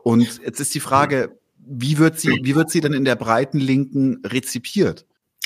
und 0.03 0.41
jetzt 0.43 0.60
ist 0.60 0.74
die 0.74 0.79
Frage, 0.79 1.38
wie 1.60 2.00
wird 2.00 2.19
sie, 2.19 2.39
wie 2.41 2.55
wird 2.55 2.71
sie 2.71 2.81
denn 2.81 2.93
in 2.93 3.05
der 3.05 3.15
breiten 3.15 3.60
Linken 3.60 4.19
rezipiert? 4.25 5.05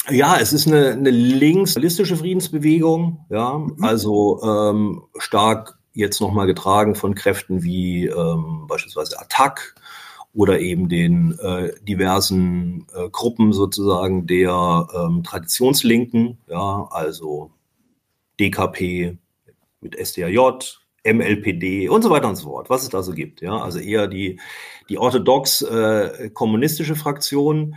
Ja, 0.10 0.38
es 0.38 0.54
ist 0.54 0.68
eine, 0.68 0.92
eine 0.92 1.10
linkslistische 1.10 2.16
Friedensbewegung, 2.16 3.26
ja, 3.30 3.58
mhm. 3.58 3.84
also 3.84 4.42
ähm, 4.44 5.04
stark 5.18 5.80
jetzt 5.94 6.22
nochmal 6.22 6.46
getragen 6.46 6.96
von 6.96 7.16
Kräften 7.16 7.64
wie 7.64 8.06
ähm, 8.06 8.66
beispielsweise 8.68 9.20
Attac 9.20 9.76
oder 10.34 10.60
eben 10.60 10.90
den 10.90 11.40
äh, 11.40 11.72
diversen 11.82 12.86
äh, 12.94 13.10
Gruppen 13.10 13.54
sozusagen 13.54 14.28
der 14.28 14.88
ähm, 14.94 15.24
Traditionslinken, 15.24 16.38
ja, 16.48 16.88
also 16.92 17.52
DKP 18.40 19.18
mit 19.80 19.96
SDAJ, 19.98 20.38
MLPD 21.06 21.88
und 21.88 22.02
so 22.02 22.10
weiter 22.10 22.28
und 22.28 22.36
so 22.36 22.50
fort, 22.50 22.70
was 22.70 22.84
es 22.84 22.90
da 22.90 23.02
so 23.02 23.14
gibt, 23.14 23.42
ja, 23.42 23.58
also 23.58 23.80
eher 23.80 24.08
die, 24.08 24.40
die 24.90 24.98
orthodox 24.98 25.62
äh, 25.62 26.30
kommunistische 26.34 26.96
Fraktion, 26.96 27.76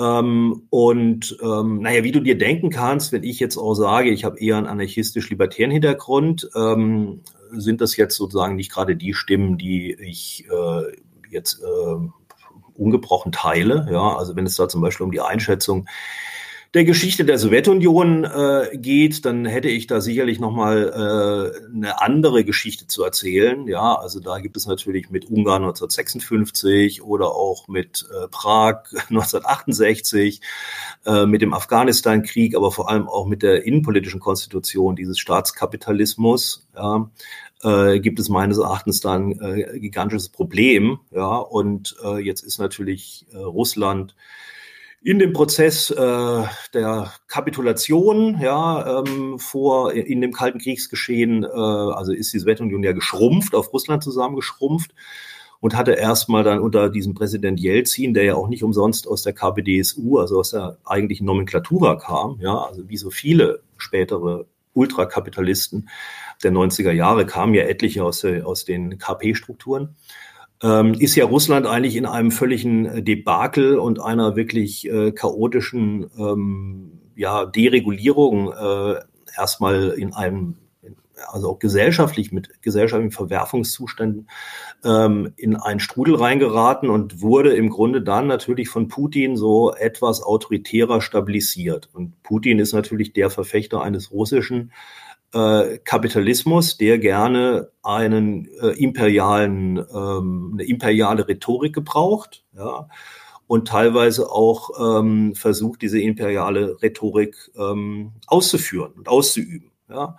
ähm, 0.00 0.62
und 0.70 1.36
ähm, 1.42 1.80
naja, 1.82 2.02
wie 2.04 2.12
du 2.12 2.20
dir 2.20 2.38
denken 2.38 2.70
kannst, 2.70 3.12
wenn 3.12 3.22
ich 3.22 3.38
jetzt 3.38 3.58
auch 3.58 3.74
sage, 3.74 4.10
ich 4.10 4.24
habe 4.24 4.38
eher 4.38 4.56
einen 4.56 4.66
anarchistisch-libertären 4.66 5.70
Hintergrund, 5.70 6.48
ähm, 6.56 7.20
sind 7.52 7.80
das 7.80 7.96
jetzt 7.96 8.16
sozusagen 8.16 8.56
nicht 8.56 8.72
gerade 8.72 8.96
die 8.96 9.12
Stimmen, 9.12 9.58
die 9.58 9.92
ich 9.92 10.46
äh, 10.50 10.82
jetzt 11.28 11.60
äh, 11.60 12.08
ungebrochen 12.74 13.32
teile. 13.32 13.86
Ja, 13.90 14.16
also 14.16 14.36
wenn 14.36 14.46
es 14.46 14.56
da 14.56 14.68
zum 14.68 14.80
Beispiel 14.80 15.04
um 15.04 15.12
die 15.12 15.20
Einschätzung 15.20 15.86
der 16.72 16.84
Geschichte 16.84 17.24
der 17.24 17.36
Sowjetunion 17.36 18.22
äh, 18.22 18.68
geht, 18.74 19.24
dann 19.24 19.44
hätte 19.44 19.68
ich 19.68 19.88
da 19.88 20.00
sicherlich 20.00 20.38
nochmal 20.38 21.52
äh, 21.58 21.74
eine 21.74 22.00
andere 22.00 22.44
Geschichte 22.44 22.86
zu 22.86 23.02
erzählen. 23.02 23.66
Ja, 23.66 23.96
also 23.96 24.20
da 24.20 24.38
gibt 24.38 24.56
es 24.56 24.66
natürlich 24.66 25.10
mit 25.10 25.24
Ungarn 25.24 25.62
1956 25.62 27.02
oder 27.02 27.32
auch 27.32 27.66
mit 27.66 28.06
äh, 28.10 28.28
Prag 28.28 28.84
1968, 28.92 30.40
äh, 31.06 31.26
mit 31.26 31.42
dem 31.42 31.54
Afghanistan-Krieg, 31.54 32.54
aber 32.54 32.70
vor 32.70 32.88
allem 32.88 33.08
auch 33.08 33.26
mit 33.26 33.42
der 33.42 33.64
innenpolitischen 33.64 34.20
Konstitution 34.20 34.94
dieses 34.94 35.18
Staatskapitalismus. 35.18 36.68
Ja, 36.76 37.10
äh, 37.64 37.98
gibt 37.98 38.20
es 38.20 38.28
meines 38.28 38.58
Erachtens 38.58 39.00
dann 39.00 39.32
äh, 39.32 39.80
gigantisches 39.80 40.28
Problem. 40.28 41.00
Ja, 41.10 41.36
und 41.36 41.96
äh, 42.04 42.18
jetzt 42.18 42.42
ist 42.42 42.58
natürlich 42.58 43.26
äh, 43.32 43.38
Russland 43.38 44.14
in 45.02 45.18
dem 45.18 45.32
Prozess 45.32 45.90
äh, 45.90 46.44
der 46.74 47.12
Kapitulation 47.26 48.38
ja, 48.40 49.00
ähm, 49.00 49.38
vor 49.38 49.92
in 49.92 50.20
dem 50.20 50.32
Kalten 50.32 50.58
Kriegsgeschehen, 50.58 51.44
äh, 51.44 51.48
also 51.48 52.12
ist 52.12 52.32
die 52.34 52.38
Sowjetunion 52.38 52.82
ja 52.82 52.92
geschrumpft, 52.92 53.54
auf 53.54 53.72
Russland 53.72 54.02
zusammengeschrumpft 54.04 54.94
und 55.60 55.74
hatte 55.76 55.92
erstmal 55.92 56.44
dann 56.44 56.58
unter 56.58 56.90
diesem 56.90 57.14
Präsident 57.14 57.60
Jelzin, 57.60 58.12
der 58.12 58.24
ja 58.24 58.34
auch 58.34 58.48
nicht 58.48 58.62
umsonst 58.62 59.08
aus 59.08 59.22
der 59.22 59.32
KPDSU, 59.32 60.18
also 60.18 60.38
aus 60.38 60.50
der 60.50 60.76
eigentlichen 60.84 61.26
Nomenklatura 61.26 61.96
kam, 61.96 62.38
ja, 62.40 62.58
also 62.58 62.88
wie 62.88 62.98
so 62.98 63.10
viele 63.10 63.62
spätere 63.78 64.46
Ultrakapitalisten 64.74 65.88
der 66.42 66.52
90er 66.52 66.92
Jahre 66.92 67.26
kamen 67.26 67.54
ja 67.54 67.64
etliche 67.64 68.04
aus, 68.04 68.24
aus 68.24 68.64
den 68.64 68.98
KP-Strukturen 68.98 69.96
ähm, 70.62 70.94
ist 70.94 71.14
ja 71.14 71.24
Russland 71.24 71.66
eigentlich 71.66 71.96
in 71.96 72.06
einem 72.06 72.30
völligen 72.30 72.86
äh, 72.86 73.02
Debakel 73.02 73.78
und 73.78 74.00
einer 74.00 74.36
wirklich 74.36 74.88
äh, 74.88 75.12
chaotischen 75.12 76.10
ähm, 76.18 77.00
ja, 77.16 77.46
Deregulierung 77.46 78.52
äh, 78.52 79.00
erstmal 79.36 79.90
in 79.90 80.12
einem 80.14 80.56
also 81.28 81.50
auch 81.50 81.58
gesellschaftlich 81.58 82.32
mit 82.32 82.62
gesellschaftlichen 82.62 83.12
Verwerfungszuständen 83.12 84.28
ähm, 84.84 85.32
in 85.36 85.56
einen 85.56 85.80
Strudel 85.80 86.14
reingeraten 86.14 86.90
und 86.90 87.20
wurde 87.20 87.54
im 87.54 87.70
Grunde 87.70 88.02
dann 88.02 88.26
natürlich 88.26 88.68
von 88.68 88.88
Putin 88.88 89.36
so 89.36 89.74
etwas 89.74 90.22
autoritärer 90.22 91.00
stabilisiert. 91.00 91.90
Und 91.92 92.22
Putin 92.22 92.58
ist 92.58 92.72
natürlich 92.72 93.12
der 93.12 93.30
Verfechter 93.30 93.82
eines 93.82 94.12
russischen 94.12 94.72
äh, 95.32 95.78
Kapitalismus, 95.78 96.76
der 96.76 96.98
gerne 96.98 97.70
einen 97.82 98.48
äh, 98.60 98.68
imperialen, 98.68 99.78
ähm, 99.78 100.50
eine 100.54 100.64
imperiale 100.64 101.28
Rhetorik 101.28 101.74
gebraucht, 101.74 102.44
ja, 102.56 102.88
und 103.46 103.66
teilweise 103.66 104.30
auch 104.30 105.00
ähm, 105.00 105.34
versucht, 105.34 105.82
diese 105.82 106.00
imperiale 106.00 106.80
Rhetorik 106.82 107.36
ähm, 107.56 108.12
auszuführen 108.26 108.92
und 108.96 109.08
auszuüben, 109.08 109.70
ja. 109.88 110.16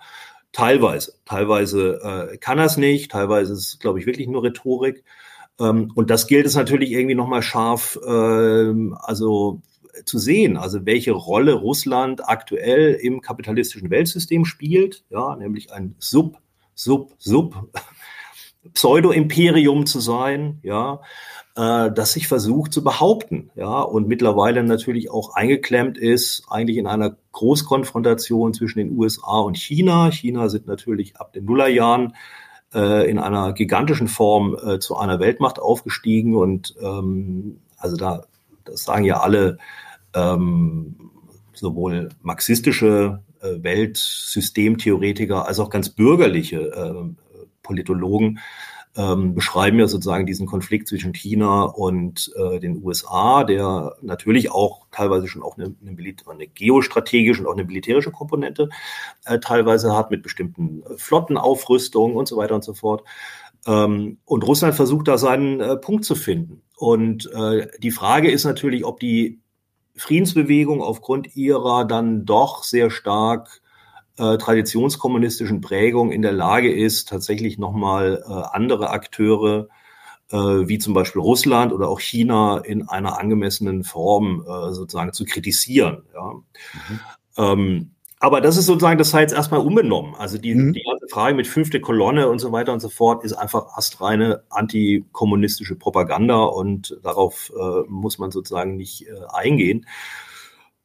Teilweise, 0.52 1.14
teilweise 1.24 2.30
äh, 2.32 2.36
kann 2.36 2.58
es 2.58 2.76
nicht, 2.76 3.10
teilweise 3.12 3.54
ist 3.54 3.80
glaube 3.80 3.98
ich, 4.00 4.06
wirklich 4.06 4.28
nur 4.28 4.42
Rhetorik. 4.42 5.02
Ähm, 5.58 5.90
und 5.94 6.10
das 6.10 6.26
gilt 6.26 6.44
es 6.44 6.54
natürlich 6.56 6.90
irgendwie 6.90 7.14
nochmal 7.14 7.40
scharf, 7.40 7.98
äh, 8.06 8.74
also 9.00 9.62
zu 10.04 10.18
sehen, 10.18 10.56
also 10.56 10.86
welche 10.86 11.12
Rolle 11.12 11.54
Russland 11.54 12.28
aktuell 12.28 12.94
im 12.94 13.20
kapitalistischen 13.20 13.90
Weltsystem 13.90 14.44
spielt, 14.44 15.04
ja, 15.10 15.36
nämlich 15.36 15.72
ein 15.72 15.94
Sub, 15.98 16.38
Sub, 16.74 17.14
Sub 17.18 17.68
Pseudo-Imperium 18.74 19.86
zu 19.86 20.00
sein, 20.00 20.60
ja, 20.62 21.00
äh, 21.56 21.90
das 21.92 22.12
sich 22.12 22.28
versucht 22.28 22.72
zu 22.72 22.82
behaupten, 22.82 23.50
ja, 23.54 23.80
und 23.80 24.08
mittlerweile 24.08 24.62
natürlich 24.62 25.10
auch 25.10 25.34
eingeklemmt 25.34 25.98
ist, 25.98 26.44
eigentlich 26.48 26.78
in 26.78 26.86
einer 26.86 27.16
Großkonfrontation 27.32 28.54
zwischen 28.54 28.78
den 28.78 28.96
USA 28.96 29.40
und 29.40 29.58
China. 29.58 30.10
China 30.10 30.48
sind 30.48 30.66
natürlich 30.66 31.16
ab 31.16 31.32
den 31.32 31.44
Nullerjahren 31.44 32.14
äh, 32.74 33.10
in 33.10 33.18
einer 33.18 33.52
gigantischen 33.52 34.08
Form 34.08 34.56
äh, 34.64 34.78
zu 34.78 34.96
einer 34.96 35.20
Weltmacht 35.20 35.58
aufgestiegen 35.58 36.36
und 36.36 36.74
ähm, 36.80 37.60
also 37.76 37.96
da, 37.96 38.24
das 38.64 38.84
sagen 38.84 39.04
ja 39.04 39.20
alle 39.20 39.58
ähm, 40.14 41.10
sowohl 41.54 42.10
marxistische 42.22 43.22
äh, 43.40 43.62
Weltsystemtheoretiker 43.62 45.46
als 45.46 45.58
auch 45.58 45.70
ganz 45.70 45.90
bürgerliche 45.90 46.60
äh, 46.60 47.42
Politologen 47.62 48.38
ähm, 48.94 49.34
beschreiben 49.34 49.78
ja 49.78 49.88
sozusagen 49.88 50.26
diesen 50.26 50.46
Konflikt 50.46 50.86
zwischen 50.86 51.14
China 51.14 51.62
und 51.64 52.30
äh, 52.36 52.60
den 52.60 52.82
USA, 52.84 53.44
der 53.44 53.96
natürlich 54.02 54.50
auch 54.50 54.86
teilweise 54.90 55.28
schon 55.28 55.42
auch 55.42 55.56
eine, 55.56 55.74
eine, 55.80 55.96
eine 56.26 56.46
geostrategische 56.46 57.42
und 57.42 57.48
auch 57.48 57.54
eine 57.54 57.64
militärische 57.64 58.10
Komponente 58.10 58.68
äh, 59.24 59.38
teilweise 59.38 59.96
hat 59.96 60.10
mit 60.10 60.22
bestimmten 60.22 60.82
äh, 60.82 60.96
Flottenaufrüstungen 60.98 62.16
und 62.16 62.28
so 62.28 62.36
weiter 62.36 62.54
und 62.54 62.64
so 62.64 62.74
fort. 62.74 63.02
Ähm, 63.66 64.18
und 64.26 64.46
Russland 64.46 64.74
versucht 64.74 65.08
da 65.08 65.16
seinen 65.16 65.60
äh, 65.60 65.76
Punkt 65.76 66.04
zu 66.04 66.14
finden. 66.14 66.62
Und 66.82 67.30
äh, 67.32 67.68
die 67.78 67.92
Frage 67.92 68.28
ist 68.28 68.42
natürlich, 68.42 68.84
ob 68.84 68.98
die 68.98 69.38
Friedensbewegung 69.94 70.82
aufgrund 70.82 71.36
ihrer 71.36 71.84
dann 71.84 72.24
doch 72.24 72.64
sehr 72.64 72.90
stark 72.90 73.62
äh, 74.18 74.36
traditionskommunistischen 74.36 75.60
Prägung 75.60 76.10
in 76.10 76.22
der 76.22 76.32
Lage 76.32 76.74
ist, 76.74 77.08
tatsächlich 77.08 77.56
nochmal 77.56 78.24
äh, 78.26 78.32
andere 78.32 78.90
Akteure 78.90 79.68
äh, 80.32 80.36
wie 80.36 80.78
zum 80.78 80.92
Beispiel 80.92 81.22
Russland 81.22 81.72
oder 81.72 81.88
auch 81.88 82.00
China 82.00 82.58
in 82.58 82.88
einer 82.88 83.16
angemessenen 83.16 83.84
Form 83.84 84.44
äh, 84.44 84.72
sozusagen 84.72 85.12
zu 85.12 85.24
kritisieren. 85.24 86.02
Ja. 86.12 86.32
Mhm. 86.32 87.00
Ähm, 87.36 87.91
aber 88.22 88.40
das 88.40 88.56
ist 88.56 88.66
sozusagen, 88.66 88.98
das 88.98 89.10
sei 89.10 89.22
jetzt 89.22 89.34
erstmal 89.34 89.58
unbenommen. 89.58 90.14
Also 90.14 90.38
die, 90.38 90.54
mhm. 90.54 90.72
die 90.74 90.84
ganze 90.88 91.08
Frage 91.08 91.34
mit 91.34 91.48
fünfte 91.48 91.80
Kolonne 91.80 92.28
und 92.28 92.38
so 92.38 92.52
weiter 92.52 92.72
und 92.72 92.78
so 92.78 92.88
fort 92.88 93.24
ist 93.24 93.32
einfach 93.32 93.76
astreine 93.76 94.44
antikommunistische 94.48 95.74
Propaganda 95.74 96.44
und 96.44 97.00
darauf 97.02 97.52
äh, 97.58 97.82
muss 97.88 98.18
man 98.18 98.30
sozusagen 98.30 98.76
nicht 98.76 99.08
äh, 99.08 99.14
eingehen. 99.32 99.86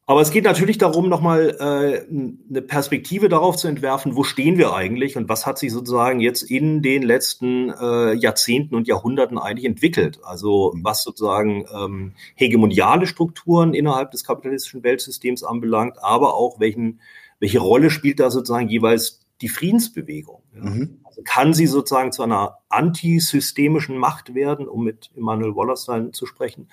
Aber 0.04 0.20
es 0.20 0.32
geht 0.32 0.44
natürlich 0.44 0.78
darum, 0.78 1.08
nochmal 1.08 1.50
äh, 1.60 2.10
eine 2.50 2.62
Perspektive 2.62 3.28
darauf 3.28 3.56
zu 3.56 3.68
entwerfen, 3.68 4.16
wo 4.16 4.24
stehen 4.24 4.58
wir 4.58 4.72
eigentlich 4.74 5.16
und 5.16 5.28
was 5.28 5.46
hat 5.46 5.58
sich 5.58 5.70
sozusagen 5.70 6.18
jetzt 6.18 6.42
in 6.42 6.82
den 6.82 7.02
letzten 7.02 7.70
äh, 7.70 8.14
Jahrzehnten 8.14 8.74
und 8.74 8.88
Jahrhunderten 8.88 9.38
eigentlich 9.38 9.66
entwickelt. 9.66 10.18
Also 10.24 10.72
was 10.82 11.04
sozusagen 11.04 11.66
ähm, 11.72 12.14
hegemoniale 12.34 13.06
Strukturen 13.06 13.74
innerhalb 13.74 14.10
des 14.10 14.24
kapitalistischen 14.24 14.82
Weltsystems 14.82 15.44
anbelangt, 15.44 16.02
aber 16.02 16.34
auch 16.34 16.58
welchen, 16.58 17.00
welche 17.40 17.60
Rolle 17.60 17.90
spielt 17.90 18.20
da 18.20 18.30
sozusagen 18.30 18.68
jeweils 18.68 19.20
die 19.40 19.48
Friedensbewegung. 19.48 20.42
Ja. 20.54 20.70
Mhm. 20.70 21.00
Also 21.04 21.22
kann 21.24 21.54
sie 21.54 21.66
sozusagen 21.66 22.12
zu 22.12 22.22
einer 22.22 22.58
antisystemischen 22.68 23.96
Macht 23.96 24.34
werden, 24.34 24.68
um 24.68 24.84
mit 24.84 25.10
Immanuel 25.14 25.54
Wallerstein 25.54 26.12
zu 26.12 26.26
sprechen? 26.26 26.68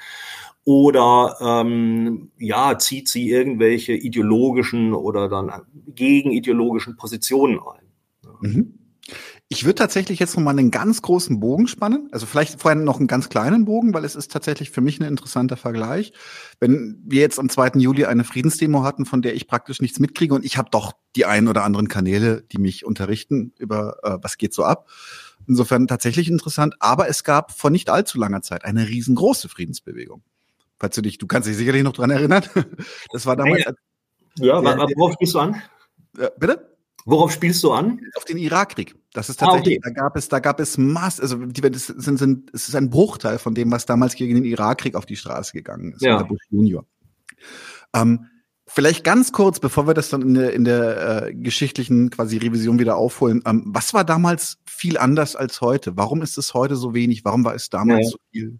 Oder 0.63 1.37
ähm, 1.41 2.31
ja, 2.39 2.77
zieht 2.79 3.07
sie 3.07 3.29
irgendwelche 3.29 3.93
ideologischen 3.93 4.93
oder 4.93 5.29
dann 5.29 5.51
gegenideologischen 5.87 6.97
Positionen 6.97 7.59
ein? 7.59 7.85
Ja. 8.23 8.31
Mhm. 8.41 8.79
Ich 9.47 9.63
würde 9.63 9.75
tatsächlich 9.75 10.17
jetzt 10.19 10.35
noch 10.35 10.43
mal 10.43 10.51
einen 10.51 10.71
ganz 10.71 11.03
großen 11.03 11.39
Bogen 11.39 11.67
spannen. 11.67 12.09
Also 12.11 12.25
vielleicht 12.25 12.59
vorher 12.59 12.81
noch 12.81 12.97
einen 12.97 13.07
ganz 13.07 13.29
kleinen 13.29 13.65
Bogen, 13.65 13.93
weil 13.93 14.03
es 14.03 14.15
ist 14.15 14.31
tatsächlich 14.31 14.71
für 14.71 14.81
mich 14.81 14.99
ein 14.99 15.07
interessanter 15.07 15.55
Vergleich. 15.55 16.13
Wenn 16.59 16.99
wir 17.05 17.21
jetzt 17.21 17.39
am 17.39 17.49
2. 17.49 17.73
Juli 17.75 18.05
eine 18.05 18.23
Friedensdemo 18.23 18.83
hatten, 18.83 19.05
von 19.05 19.21
der 19.21 19.35
ich 19.35 19.47
praktisch 19.47 19.81
nichts 19.81 19.99
mitkriege 19.99 20.33
und 20.33 20.43
ich 20.43 20.57
habe 20.57 20.69
doch 20.71 20.93
die 21.15 21.25
ein 21.25 21.47
oder 21.47 21.63
anderen 21.63 21.87
Kanäle, 21.87 22.41
die 22.41 22.57
mich 22.57 22.85
unterrichten 22.85 23.53
über 23.59 23.97
äh, 24.01 24.17
was 24.21 24.37
geht 24.37 24.53
so 24.53 24.63
ab. 24.63 24.89
Insofern 25.47 25.85
tatsächlich 25.85 26.27
interessant. 26.27 26.75
Aber 26.79 27.07
es 27.07 27.23
gab 27.23 27.51
vor 27.51 27.69
nicht 27.69 27.91
allzu 27.91 28.17
langer 28.17 28.41
Zeit 28.41 28.65
eine 28.65 28.87
riesengroße 28.87 29.47
Friedensbewegung 29.47 30.23
falls 30.77 30.95
du 30.95 31.01
dich, 31.01 31.17
du 31.17 31.27
kannst 31.27 31.47
dich 31.47 31.55
sicherlich 31.55 31.83
noch 31.83 31.93
dran 31.93 32.11
erinnern. 32.11 32.43
Das 33.11 33.25
war 33.25 33.35
damals. 33.35 33.63
Ja, 34.37 34.61
ja 34.61 34.87
worauf 34.95 35.13
spielst 35.13 35.33
du 35.35 35.39
an? 35.39 35.61
Äh, 36.17 36.29
bitte? 36.37 36.74
Worauf 37.05 37.31
spielst 37.31 37.63
du 37.63 37.71
an? 37.71 38.01
Auf 38.15 38.25
den 38.25 38.37
Irakkrieg. 38.37 38.95
Das 39.13 39.29
ist 39.29 39.39
tatsächlich, 39.39 39.77
ah, 39.77 39.87
okay. 39.87 39.93
da 39.95 40.01
gab 40.01 40.17
es, 40.17 40.27
da 40.27 40.39
gab 40.39 40.59
es 40.59 40.77
Mass, 40.77 41.21
also 41.21 41.37
die, 41.37 41.61
das 41.61 41.85
sind, 41.87 42.17
sind, 42.17 42.49
es 42.53 42.67
ist 42.67 42.75
ein 42.75 42.89
Bruchteil 42.89 43.37
von 43.37 43.53
dem, 43.53 43.71
was 43.71 43.85
damals 43.85 44.15
gegen 44.15 44.35
den 44.35 44.43
Irakkrieg 44.43 44.95
auf 44.95 45.05
die 45.05 45.15
Straße 45.15 45.53
gegangen 45.53 45.93
ist, 45.93 46.01
ja. 46.01 46.21
Bush 46.23 46.41
Junior. 46.49 46.83
Ähm, 47.93 48.25
vielleicht 48.65 49.03
ganz 49.03 49.31
kurz, 49.31 49.59
bevor 49.59 49.87
wir 49.87 49.93
das 49.93 50.09
dann 50.09 50.23
in 50.23 50.33
der, 50.33 50.53
in 50.53 50.65
der 50.65 51.27
äh, 51.27 51.33
geschichtlichen 51.33 52.09
quasi 52.09 52.37
Revision 52.37 52.79
wieder 52.79 52.97
aufholen, 52.97 53.43
ähm, 53.45 53.63
was 53.67 53.93
war 53.93 54.03
damals 54.03 54.57
viel 54.65 54.97
anders 54.97 55.35
als 55.35 55.61
heute? 55.61 55.95
Warum 55.95 56.23
ist 56.23 56.39
es 56.39 56.55
heute 56.55 56.75
so 56.75 56.95
wenig? 56.95 57.23
Warum 57.23 57.45
war 57.45 57.53
es 57.53 57.69
damals 57.69 58.07
ja. 58.07 58.11
so 58.11 58.17
viel? 58.31 58.59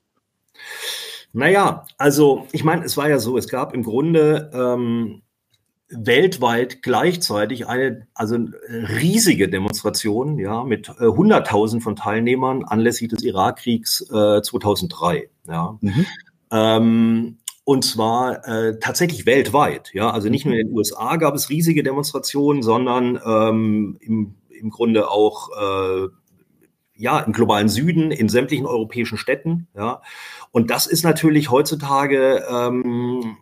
Naja, 1.34 1.86
also 1.97 2.47
ich 2.53 2.63
meine, 2.63 2.86
es 2.86 2.95
war 2.95 3.10
ja 3.10 3.19
so, 3.19 3.38
es 3.38 3.49
gab 3.49 3.73
im 3.73 3.84
Grunde 3.84 4.51
ähm, 4.53 5.23
weltweit 5.97 6.81
gleichzeitig 6.81 7.67
eine 7.67 8.08
also 8.13 8.38
riesige 8.69 9.49
Demonstration, 9.49 10.39
ja, 10.39 10.63
mit 10.63 10.89
äh, 10.89 11.03
100.000 11.03 11.81
von 11.81 11.95
Teilnehmern 11.95 12.63
anlässlich 12.63 13.10
des 13.10 13.23
Irakkriegs 13.23 14.01
äh, 14.12 14.41
2003, 14.41 15.29
ja. 15.47 15.77
Mhm. 15.81 16.05
Ähm, 16.51 17.38
und 17.63 17.84
zwar 17.84 18.47
äh, 18.47 18.79
tatsächlich 18.79 19.25
weltweit, 19.25 19.91
ja, 19.93 20.12
also 20.12 20.29
nicht 20.29 20.45
nur 20.45 20.55
in 20.55 20.67
den 20.67 20.75
USA 20.75 21.15
gab 21.15 21.34
es 21.34 21.49
riesige 21.49 21.81
Demonstrationen, 21.81 22.62
sondern 22.62 23.19
ähm, 23.25 23.97
im, 24.01 24.36
im 24.49 24.69
Grunde 24.69 25.10
auch 25.10 25.49
äh, 25.49 26.08
ja, 26.97 27.19
im 27.19 27.34
globalen 27.34 27.69
Süden, 27.69 28.12
in 28.12 28.29
sämtlichen 28.29 28.65
europäischen 28.65 29.17
Städten. 29.17 29.67
Ja. 29.75 30.01
Und 30.51 30.69
das 30.69 30.88
ist 30.88 31.03
natürlich 31.03 31.51
heutzutage 31.51 32.45
ähm, 32.49 33.38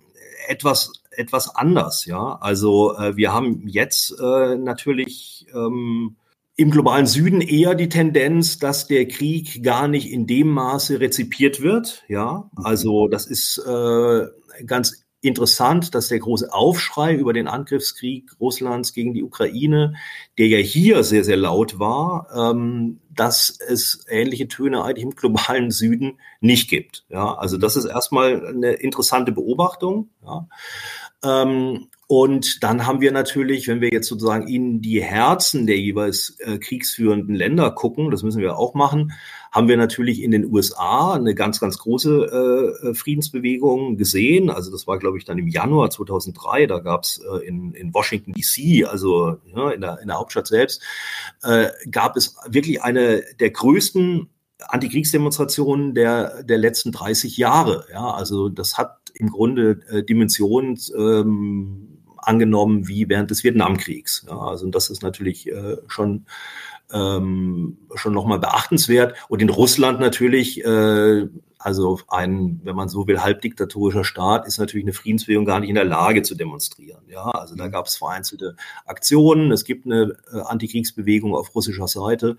etwas, 0.48 1.03
etwas 1.18 1.56
anders. 1.56 2.06
Ja. 2.06 2.38
Also 2.42 2.98
äh, 2.98 3.16
wir 3.16 3.34
haben 3.34 3.68
jetzt 3.68 4.16
äh, 4.20 4.56
natürlich 4.56 5.48
ähm, 5.54 6.16
im 6.56 6.72
globalen 6.72 7.08
Süden 7.08 7.42
eher 7.42 7.76
die 7.76 7.90
Tendenz, 7.90 8.60
dass 8.60 8.88
der 8.88 9.08
Krieg 9.08 9.64
gar 9.64 9.88
nicht 9.88 10.12
in 10.12 10.28
dem 10.28 10.50
Maße 10.50 11.00
rezipiert 11.00 11.62
wird. 11.62 12.04
Ja, 12.08 12.50
also 12.56 13.08
das 13.08 13.26
ist 13.26 13.58
äh, 13.58 14.28
ganz 14.66 15.04
interessant, 15.24 15.96
dass 15.96 16.10
der 16.10 16.20
große 16.20 16.52
Aufschrei 16.54 17.16
über 17.16 17.32
den 17.32 17.48
Angriffskrieg 17.48 18.30
Russlands 18.40 18.94
gegen 18.94 19.14
die 19.14 19.24
Ukraine, 19.24 19.96
der 20.38 20.48
ja 20.48 20.58
hier 20.58 21.04
sehr, 21.04 21.24
sehr 21.24 21.38
laut 21.38 21.80
war, 21.80 22.28
ähm, 22.36 23.00
dass 23.10 23.58
es 23.66 24.06
ähnliche 24.10 24.48
Töne 24.50 24.84
eigentlich 24.84 25.06
im 25.06 25.16
globalen 25.16 25.72
Süden 25.72 26.20
nicht 26.42 26.70
gibt. 26.70 27.06
Ja, 27.10 27.36
also 27.36 27.58
das 27.58 27.78
ist 27.78 27.86
erstmal 27.86 28.46
eine 28.46 28.74
interessante 28.74 29.32
Beobachtung. 29.32 30.10
Ja. 30.24 30.48
Ähm, 31.24 31.88
und 32.08 32.64
dann 32.64 32.86
haben 32.86 33.02
wir 33.02 33.12
natürlich, 33.12 33.68
wenn 33.68 33.82
wir 33.82 33.90
jetzt 33.90 34.08
sozusagen 34.08 34.48
in 34.48 34.82
die 34.82 35.02
Herzen 35.02 35.66
der 35.66 35.80
jeweils 35.80 36.38
äh, 36.42 36.60
kriegsführenden 36.60 37.34
Länder 37.34 37.72
gucken, 37.72 38.12
das 38.12 38.24
müssen 38.24 38.42
wir 38.42 38.58
auch 38.58 38.74
machen, 38.74 39.14
haben 39.52 39.68
wir 39.68 39.78
natürlich 39.78 40.22
in 40.22 40.32
den 40.32 40.52
USA 40.52 41.14
eine 41.14 41.34
ganz, 41.34 41.60
ganz 41.60 41.78
große 41.78 42.76
äh, 42.84 42.94
Friedensbewegung 42.94 43.98
gesehen. 43.98 44.50
Also 44.50 44.72
das 44.72 44.86
war, 44.86 45.00
glaube 45.00 45.18
ich, 45.18 45.26
dann 45.26 45.38
im 45.38 45.48
Januar 45.48 45.92
2003. 45.92 46.68
Da 46.68 46.80
gab 46.80 47.04
es 47.04 47.20
äh, 47.20 47.48
in, 47.48 47.74
in 47.74 47.94
Washington 47.94 48.34
DC, 48.34 48.86
also 48.88 49.38
ja, 49.56 49.72
in, 49.72 49.82
der, 49.82 50.00
in 50.00 50.08
der 50.08 50.18
Hauptstadt 50.18 50.48
selbst, 50.48 50.82
äh, 51.44 51.70
gab 51.90 52.18
es 52.18 52.36
wirklich 52.48 52.84
eine 52.84 53.24
der 53.40 53.52
größten 53.52 54.30
Antikriegsdemonstrationen 54.68 55.94
der, 55.94 56.44
der 56.44 56.58
letzten 56.58 56.92
30 56.92 57.38
Jahre. 57.38 57.86
Ja, 57.92 58.12
also 58.12 58.50
das 58.50 58.78
hat 58.78 58.98
im 59.14 59.30
Grunde 59.30 59.80
äh, 59.90 60.04
Dimensionen 60.04 60.80
ähm, 60.98 62.00
angenommen 62.18 62.88
wie 62.88 63.08
während 63.10 63.32
des 63.32 63.44
Vietnamkriegs. 63.44 64.26
Ja, 64.28 64.38
also 64.38 64.70
das 64.70 64.90
ist 64.90 65.04
natürlich 65.04 65.48
äh, 65.50 65.78
schon 65.88 66.26
ähm, 66.92 67.78
schon 67.96 68.14
nochmal 68.14 68.40
beachtenswert. 68.40 69.16
Und 69.30 69.42
in 69.42 69.50
Russland 69.50 70.00
natürlich, 70.00 70.64
äh, 70.64 71.28
also 71.58 72.00
ein, 72.10 72.60
wenn 72.64 72.76
man 72.76 72.90
so 72.90 73.08
will, 73.08 73.22
halbdiktatorischer 73.22 74.04
Staat, 74.04 74.48
ist 74.48 74.60
natürlich 74.60 74.86
eine 74.86 74.94
Friedensbewegung 74.94 75.46
gar 75.46 75.60
nicht 75.60 75.70
in 75.70 75.76
der 75.76 75.86
Lage 75.86 76.22
zu 76.22 76.36
demonstrieren. 76.36 77.04
Ja, 77.08 77.24
also 77.24 77.56
da 77.56 77.68
gab 77.68 77.88
es 77.88 77.96
vereinzelte 77.96 78.56
Aktionen. 78.86 79.52
Es 79.52 79.64
gibt 79.64 79.86
eine 79.86 80.16
äh, 80.32 80.40
Antikriegsbewegung 80.42 81.34
auf 81.34 81.56
russischer 81.56 81.88
Seite, 81.88 82.38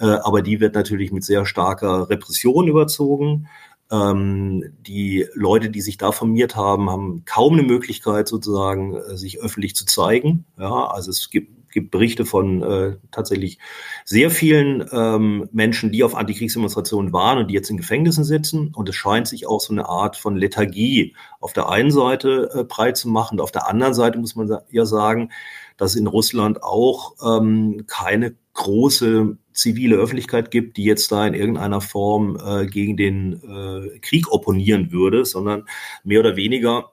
äh, 0.00 0.06
aber 0.06 0.42
die 0.42 0.60
wird 0.60 0.74
natürlich 0.74 1.12
mit 1.12 1.24
sehr 1.24 1.46
starker 1.46 2.10
Repression 2.10 2.66
überzogen. 2.66 3.48
Ähm, 3.90 4.64
die 4.80 5.26
Leute, 5.34 5.70
die 5.70 5.82
sich 5.82 5.98
da 5.98 6.10
formiert 6.10 6.56
haben, 6.56 6.90
haben 6.90 7.24
kaum 7.26 7.52
eine 7.52 7.62
Möglichkeit, 7.62 8.28
sozusagen 8.28 8.96
äh, 8.96 9.16
sich 9.16 9.40
öffentlich 9.40 9.76
zu 9.76 9.84
zeigen. 9.86 10.46
Ja, 10.58 10.86
also 10.86 11.10
es 11.10 11.30
gibt 11.30 11.63
gibt 11.74 11.90
Berichte 11.90 12.24
von 12.24 12.62
äh, 12.62 12.96
tatsächlich 13.10 13.58
sehr 14.04 14.30
vielen 14.30 14.88
ähm, 14.92 15.48
Menschen, 15.52 15.92
die 15.92 16.02
auf 16.02 16.14
Antikriegsdemonstrationen 16.14 17.12
waren 17.12 17.38
und 17.38 17.48
die 17.48 17.54
jetzt 17.54 17.68
in 17.68 17.76
Gefängnissen 17.76 18.24
sitzen. 18.24 18.72
Und 18.74 18.88
es 18.88 18.94
scheint 18.94 19.28
sich 19.28 19.46
auch 19.46 19.60
so 19.60 19.74
eine 19.74 19.86
Art 19.86 20.16
von 20.16 20.36
Lethargie 20.36 21.14
auf 21.40 21.52
der 21.52 21.68
einen 21.68 21.90
Seite 21.90 22.50
äh, 22.54 22.64
breit 22.64 22.96
zu 22.96 23.08
machen. 23.08 23.40
Auf 23.40 23.52
der 23.52 23.68
anderen 23.68 23.92
Seite 23.92 24.18
muss 24.18 24.36
man 24.36 24.56
ja 24.70 24.86
sagen, 24.86 25.30
dass 25.76 25.96
in 25.96 26.06
Russland 26.06 26.62
auch 26.62 27.14
ähm, 27.22 27.84
keine 27.86 28.36
große 28.54 29.36
zivile 29.52 29.96
Öffentlichkeit 29.96 30.50
gibt, 30.50 30.76
die 30.76 30.84
jetzt 30.84 31.10
da 31.10 31.26
in 31.26 31.34
irgendeiner 31.34 31.80
Form 31.80 32.38
äh, 32.44 32.66
gegen 32.66 32.96
den 32.96 33.42
äh, 33.42 33.98
Krieg 33.98 34.30
opponieren 34.30 34.92
würde, 34.92 35.24
sondern 35.24 35.66
mehr 36.04 36.20
oder 36.20 36.36
weniger 36.36 36.92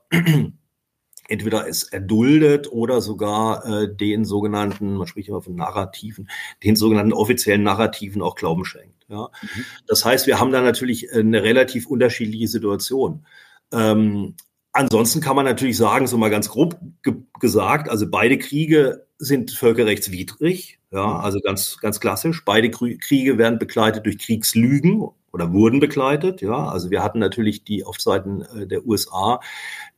entweder 1.32 1.68
es 1.68 1.84
erduldet 1.84 2.72
oder 2.72 3.02
sogar 3.02 3.66
äh, 3.66 3.96
den 3.96 4.26
sogenannten, 4.26 4.96
man 4.98 5.08
spricht 5.08 5.30
immer 5.30 5.42
von 5.42 5.56
Narrativen, 5.56 6.30
den 6.64 6.76
sogenannten 6.76 7.14
offiziellen 7.14 7.64
Narrativen 7.64 8.22
auch 8.22 8.36
Glauben 8.36 8.66
schenkt. 8.66 9.06
Ja? 9.08 9.30
Mhm. 9.42 9.66
Das 9.88 10.04
heißt, 10.04 10.28
wir 10.28 10.40
haben 10.40 10.52
da 10.52 10.62
natürlich 10.62 11.10
äh, 11.10 11.20
eine 11.20 11.42
relativ 11.42 11.88
unterschiedliche 11.88 12.48
Situation. 12.48 13.26
Ähm, 13.72 14.36
ansonsten 14.74 15.22
kann 15.22 15.38
man 15.38 15.46
natürlich 15.46 15.78
sagen, 15.78 16.08
so 16.08 16.18
mal 16.18 16.30
ganz 16.30 16.50
grob 16.50 16.78
ge 17.02 17.16
gesagt, 17.40 17.90
also 17.90 18.10
beide 18.10 18.38
Kriege 18.38 19.08
sind 19.18 19.52
völkerrechtswidrig, 19.52 20.80
ja, 20.92 21.06
mhm. 21.06 21.16
also 21.22 21.40
ganz, 21.40 21.78
ganz 21.80 22.00
klassisch. 22.00 22.44
Beide 22.44 22.70
Kriege 22.70 23.38
werden 23.38 23.58
begleitet 23.58 24.06
durch 24.06 24.18
Kriegslügen 24.18 25.08
oder 25.34 25.54
wurden 25.54 25.80
begleitet. 25.80 26.42
Ja, 26.42 26.68
also 26.68 26.92
wir 26.92 27.04
hatten 27.04 27.20
natürlich 27.20 27.64
die 27.64 27.84
auf 27.84 28.00
Seiten 28.00 28.42
äh, 28.42 28.68
der 28.68 28.86
USA 28.86 29.40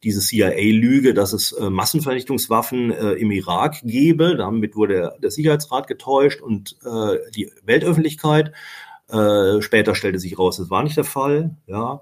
diese 0.03 0.19
CIA-Lüge, 0.19 1.13
dass 1.13 1.33
es 1.33 1.51
äh, 1.53 1.69
Massenvernichtungswaffen 1.69 2.91
äh, 2.91 3.13
im 3.13 3.31
Irak 3.31 3.81
gebe. 3.83 4.35
Damit 4.35 4.75
wurde 4.75 5.13
der, 5.21 5.31
Sicherheitsrat 5.31 5.87
getäuscht 5.87 6.41
und 6.41 6.77
äh, 6.85 7.17
die 7.35 7.51
Weltöffentlichkeit. 7.63 8.53
Äh, 9.07 9.61
später 9.61 9.95
stellte 9.95 10.19
sich 10.19 10.37
raus, 10.37 10.57
das 10.57 10.69
war 10.69 10.83
nicht 10.83 10.97
der 10.97 11.03
Fall. 11.03 11.57
Ja. 11.67 12.01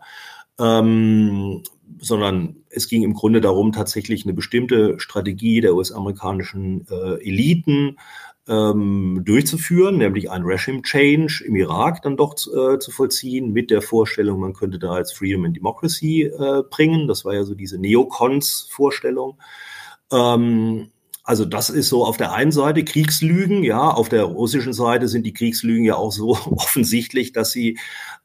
Ähm, 0.59 1.63
sondern 1.99 2.57
es 2.69 2.87
ging 2.87 3.03
im 3.03 3.13
Grunde 3.13 3.41
darum, 3.41 3.71
tatsächlich 3.71 4.25
eine 4.25 4.33
bestimmte 4.33 4.99
Strategie 4.99 5.61
der 5.61 5.75
US-amerikanischen 5.75 6.87
äh, 6.89 7.15
Eliten 7.27 7.97
ähm, 8.47 9.21
durchzuführen, 9.23 9.97
nämlich 9.97 10.31
ein 10.31 10.43
Regime 10.43 10.81
Change 10.81 11.43
im 11.45 11.55
Irak 11.55 12.01
dann 12.01 12.17
doch 12.17 12.33
äh, 12.33 12.79
zu 12.79 12.91
vollziehen, 12.91 13.51
mit 13.51 13.69
der 13.69 13.81
Vorstellung, 13.81 14.39
man 14.39 14.53
könnte 14.53 14.79
da 14.79 14.91
als 14.91 15.13
Freedom 15.13 15.45
and 15.45 15.55
Democracy 15.55 16.23
äh, 16.23 16.63
bringen. 16.69 17.07
Das 17.07 17.23
war 17.23 17.33
ja 17.33 17.43
so 17.43 17.53
diese 17.53 17.77
Neocons-Vorstellung. 17.77 19.39
Ähm, 20.11 20.89
also 21.23 21.45
das 21.45 21.69
ist 21.69 21.89
so 21.89 22.03
auf 22.05 22.17
der 22.17 22.33
einen 22.33 22.51
Seite 22.51 22.83
Kriegslügen, 22.83 23.63
ja, 23.63 23.89
auf 23.91 24.09
der 24.09 24.23
russischen 24.23 24.73
Seite 24.73 25.07
sind 25.07 25.23
die 25.25 25.33
Kriegslügen 25.33 25.85
ja 25.85 25.95
auch 25.95 26.11
so 26.11 26.29
offensichtlich, 26.51 27.31
dass 27.31 27.51
sie 27.51 27.77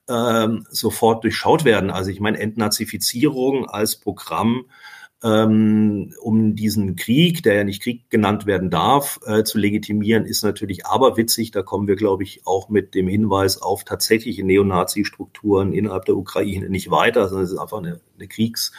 ähm, 0.08 0.66
sofort 0.70 1.24
durchschaut 1.24 1.64
werden. 1.64 1.90
Also 1.90 2.10
ich 2.10 2.20
meine, 2.20 2.38
Entnazifizierung 2.38 3.66
als 3.66 3.96
Programm 3.96 4.66
ähm, 5.22 6.14
um 6.20 6.54
diesen 6.54 6.96
Krieg, 6.96 7.42
der 7.42 7.54
ja 7.54 7.64
nicht 7.64 7.82
Krieg 7.82 8.10
genannt 8.10 8.46
werden 8.46 8.70
darf, 8.70 9.18
äh, 9.26 9.44
zu 9.44 9.58
legitimieren, 9.58 10.24
ist 10.26 10.44
natürlich 10.44 10.86
aberwitzig. 10.86 11.50
Da 11.50 11.62
kommen 11.62 11.88
wir, 11.88 11.96
glaube 11.96 12.22
ich, 12.22 12.42
auch 12.44 12.68
mit 12.68 12.94
dem 12.94 13.08
Hinweis 13.08 13.60
auf 13.60 13.84
tatsächliche 13.84 14.44
Neonazi-Strukturen 14.44 15.72
innerhalb 15.72 16.04
der 16.04 16.16
Ukraine 16.16 16.68
nicht 16.68 16.90
weiter, 16.90 17.28
sondern 17.28 17.44
es 17.44 17.52
ist 17.52 17.58
einfach 17.58 17.78
eine, 17.78 18.00
eine 18.16 18.28
Kriegs, 18.28 18.72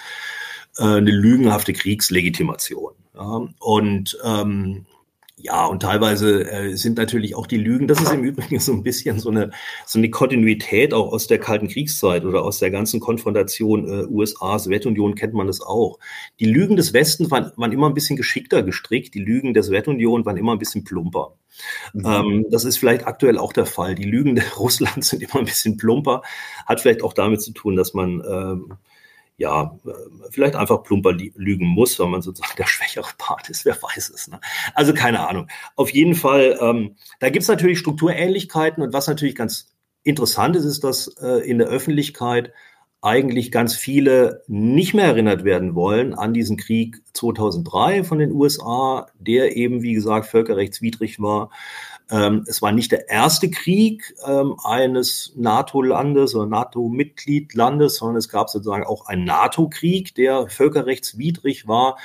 äh, 0.78 0.84
eine 0.84 1.12
lügenhafte 1.12 1.74
Kriegslegitimation. 1.74 2.94
Ja? 3.16 3.48
Und 3.60 4.18
ähm, 4.24 4.86
ja, 5.40 5.68
und 5.68 5.84
teilweise 5.84 6.50
äh, 6.50 6.76
sind 6.76 6.98
natürlich 6.98 7.36
auch 7.36 7.46
die 7.46 7.58
Lügen, 7.58 7.88
das 7.88 8.02
ist 8.02 8.12
im 8.12 8.24
Übrigen 8.24 8.60
so 8.60 8.74
ein 8.74 8.82
bisschen 8.82 9.20
so 9.20 9.30
eine, 9.30 9.52
so 9.86 10.00
eine 10.00 10.10
Kontinuität 10.10 10.96
auch 10.96 11.14
aus 11.14 11.28
der 11.28 11.38
Kalten 11.38 11.68
Kriegszeit 11.68 12.26
oder 12.26 12.44
aus 12.44 12.58
der 12.58 12.72
ganzen 12.72 13.00
Konfrontation 13.00 13.88
äh, 13.88 14.06
USA, 14.08 14.58
Sowjetunion 14.58 15.14
kennt 15.14 15.36
man 15.36 15.46
das 15.46 15.62
auch. 15.62 16.00
Die 16.40 16.48
Lügen 16.48 16.76
des 16.76 16.92
Westens 16.92 17.30
waren, 17.30 17.52
waren 17.56 17.72
immer 17.72 17.88
ein 17.88 17.94
bisschen 17.94 18.18
geschickter 18.18 18.64
gestrickt, 18.64 19.14
die 19.14 19.24
Lügen 19.24 19.54
der 19.54 19.62
Sowjetunion 19.62 20.26
waren 20.26 20.38
immer 20.38 20.54
ein 20.54 20.60
bisschen 20.60 20.84
plumper. 20.84 21.36
Mhm. 21.94 22.06
Ähm, 22.06 22.46
das 22.50 22.66
ist 22.66 22.78
vielleicht 22.78 23.06
aktuell 23.06 23.38
auch 23.38 23.54
der 23.54 23.68
Fall. 23.68 23.94
Die 23.94 24.06
Lügen 24.06 24.34
der 24.34 24.52
Russlands 24.58 25.10
sind 25.10 25.22
immer 25.22 25.36
ein 25.36 25.46
bisschen 25.46 25.78
plumper, 25.78 26.24
hat 26.66 26.82
vielleicht 26.82 27.04
auch 27.04 27.14
damit 27.14 27.44
zu 27.44 27.52
tun, 27.52 27.76
dass 27.76 27.94
man 27.94 28.24
ähm, 28.28 28.74
ja, 29.38 29.78
äh, 29.86 29.92
vielleicht 30.32 30.56
einfach 30.56 30.84
plumper 30.84 31.14
lügen 31.14 31.68
muss, 31.68 32.00
weil 32.00 32.08
man 32.08 32.22
sozusagen 32.22 32.56
der 32.58 32.66
schwächere 32.66 33.10
Part 33.18 33.50
ist, 33.50 33.66
wer 33.66 33.76
weiß 33.82 34.10
es. 34.10 34.28
Ne? 34.28 34.40
Also 34.74 34.94
keine 34.94 35.28
Ahnung. 35.28 35.48
Auf 35.76 35.92
jeden 35.92 36.16
Fall, 36.16 36.58
ähm, 36.60 36.96
da 37.20 37.30
gibt's 37.30 37.48
natürlich 37.48 37.80
Strukturähnlichkeiten 37.80 38.84
und 38.84 38.94
was 38.94 39.08
natürlich 39.08 39.36
ganz 39.36 39.76
interessant 40.04 40.56
ist, 40.56 40.66
ist, 40.66 40.84
dass 40.84 41.08
äh, 41.22 41.48
in 41.48 41.60
der 41.60 41.68
Öffentlichkeit 41.68 42.52
eigentlich 43.02 43.52
ganz 43.52 43.76
viele 43.76 44.42
nicht 44.48 44.96
mehr 44.96 45.06
erinnert 45.06 45.44
werden 45.44 45.76
wollen 45.76 46.16
an 46.16 46.34
diesen 46.34 46.58
Krieg 46.58 46.98
2003 47.14 48.04
von 48.04 48.18
den 48.18 48.32
USA, 48.32 49.08
der 49.20 49.56
eben, 49.56 49.84
wie 49.84 49.94
gesagt, 49.94 50.26
völkerrechtswidrig 50.26 51.22
war. 51.22 51.52
Ähm, 52.10 52.46
es 52.48 52.62
war 52.62 52.72
nicht 52.72 52.92
der 52.92 53.10
erste 53.10 53.50
Krieg 53.50 54.16
ähm, 54.26 54.56
eines 54.64 55.34
NATO-Landes 55.36 56.36
oder 56.36 56.46
NATO-Mitgliedlandes, 56.46 57.98
sondern 57.98 58.18
es 58.18 58.30
gab 58.30 58.50
sozusagen 58.50 58.86
auch 58.86 59.08
einen 59.08 59.26
NATO-Krieg, 59.26 60.16
der 60.16 60.48
völkerrechtswidrig 60.48 61.68
war. 61.68 61.98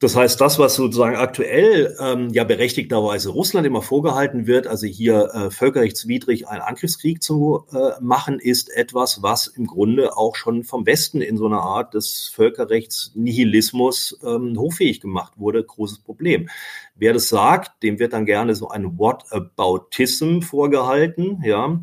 Das 0.00 0.16
heißt, 0.16 0.40
das, 0.40 0.58
was 0.58 0.74
sozusagen 0.74 1.14
aktuell 1.14 1.96
ähm, 2.00 2.28
ja 2.30 2.42
berechtigterweise 2.42 3.30
Russland 3.30 3.64
immer 3.64 3.80
vorgehalten 3.80 4.46
wird, 4.48 4.66
also 4.66 4.86
hier 4.86 5.30
äh, 5.32 5.50
völkerrechtswidrig 5.52 6.48
einen 6.48 6.62
Angriffskrieg 6.62 7.22
zu 7.22 7.64
äh, 7.72 7.92
machen, 8.02 8.40
ist 8.40 8.74
etwas, 8.76 9.22
was 9.22 9.46
im 9.46 9.66
Grunde 9.66 10.16
auch 10.16 10.34
schon 10.34 10.64
vom 10.64 10.84
Westen 10.84 11.22
in 11.22 11.36
so 11.36 11.46
einer 11.46 11.62
Art 11.62 11.94
des 11.94 12.28
Völkerrechtsnihilismus 12.34 14.18
ähm, 14.24 14.58
hoffähig 14.58 15.00
gemacht 15.00 15.34
wurde. 15.36 15.62
Großes 15.62 16.00
Problem. 16.00 16.50
Wer 16.96 17.12
das 17.12 17.28
sagt, 17.28 17.82
dem 17.84 18.00
wird 18.00 18.12
dann 18.14 18.26
gerne 18.26 18.56
so 18.56 18.68
ein 18.68 18.98
Whataboutism 18.98 20.40
vorgehalten, 20.40 21.40
ja. 21.44 21.80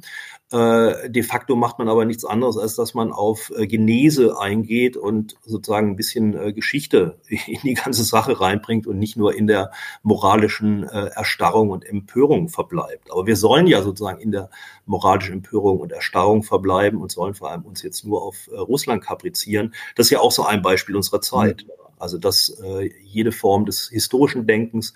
Äh, 0.52 1.10
de 1.10 1.24
facto 1.24 1.56
macht 1.56 1.80
man 1.80 1.88
aber 1.88 2.04
nichts 2.04 2.26
anderes, 2.26 2.58
als 2.58 2.76
dass 2.76 2.94
man 2.94 3.14
auf 3.14 3.54
äh, 3.56 3.68
Genese 3.68 4.38
eingeht 4.38 4.98
und 4.98 5.38
sozusagen 5.46 5.92
ein 5.92 5.96
bisschen 5.96 6.34
äh, 6.38 6.52
Geschichte 6.52 7.20
in 7.28 7.62
die 7.64 7.74
ganze 7.74 8.04
Sache 8.04 8.42
reinbringt 8.42 8.86
und 8.86 9.00
nicht 9.00 9.16
nur 9.16 9.34
in 9.34 9.48
der 9.48 9.72
moralischen 10.04 10.84
äh, 10.84 11.08
Erstarrung 11.16 11.70
und 11.70 11.86
Empörung 11.86 12.50
verbleibt. 12.50 13.12
Aber 13.12 13.28
wir 13.28 13.38
sollen 13.38 13.66
ja 13.66 13.82
sozusagen 13.82 14.20
in 14.20 14.32
der 14.32 14.50
moralischen 14.86 15.36
Empörung 15.36 15.80
und 15.80 15.94
Erstarrung 15.94 16.44
verbleiben 16.44 17.00
und 17.00 17.12
sollen 17.14 17.34
vor 17.34 17.50
allem 17.50 17.64
uns 17.64 17.82
jetzt 17.82 18.06
nur 18.06 18.22
auf 18.22 18.50
äh, 18.52 18.58
Russland 18.58 19.02
kaprizieren. 19.02 19.74
Das 19.96 20.08
ist 20.08 20.12
ja 20.12 20.20
auch 20.20 20.34
so 20.34 20.44
ein 20.44 20.62
Beispiel 20.62 20.98
unserer 20.98 21.22
Zeit. 21.22 21.64
Mhm. 21.66 21.72
Also 21.98 22.18
dass 22.18 22.50
äh, 22.62 22.92
jede 23.06 23.32
Form 23.32 23.66
des 23.66 23.88
historischen 23.88 24.48
Denkens 24.48 24.94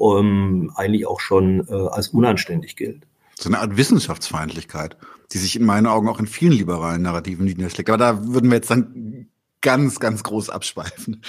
ähm, 0.00 0.72
eigentlich 0.74 1.06
auch 1.06 1.20
schon 1.20 1.68
als 1.68 2.08
unanständig 2.08 2.76
gilt 2.76 3.07
so 3.40 3.48
eine 3.48 3.60
Art 3.60 3.76
Wissenschaftsfeindlichkeit, 3.76 4.96
die 5.32 5.38
sich 5.38 5.56
in 5.56 5.64
meinen 5.64 5.86
Augen 5.86 6.08
auch 6.08 6.18
in 6.18 6.26
vielen 6.26 6.52
liberalen 6.52 7.02
Narrativen 7.02 7.44
niederschlägt. 7.44 7.88
Aber 7.88 7.98
da 7.98 8.26
würden 8.26 8.50
wir 8.50 8.56
jetzt 8.56 8.70
dann 8.70 9.28
ganz, 9.60 10.00
ganz 10.00 10.22
groß 10.22 10.50
abschweifen. 10.50 11.22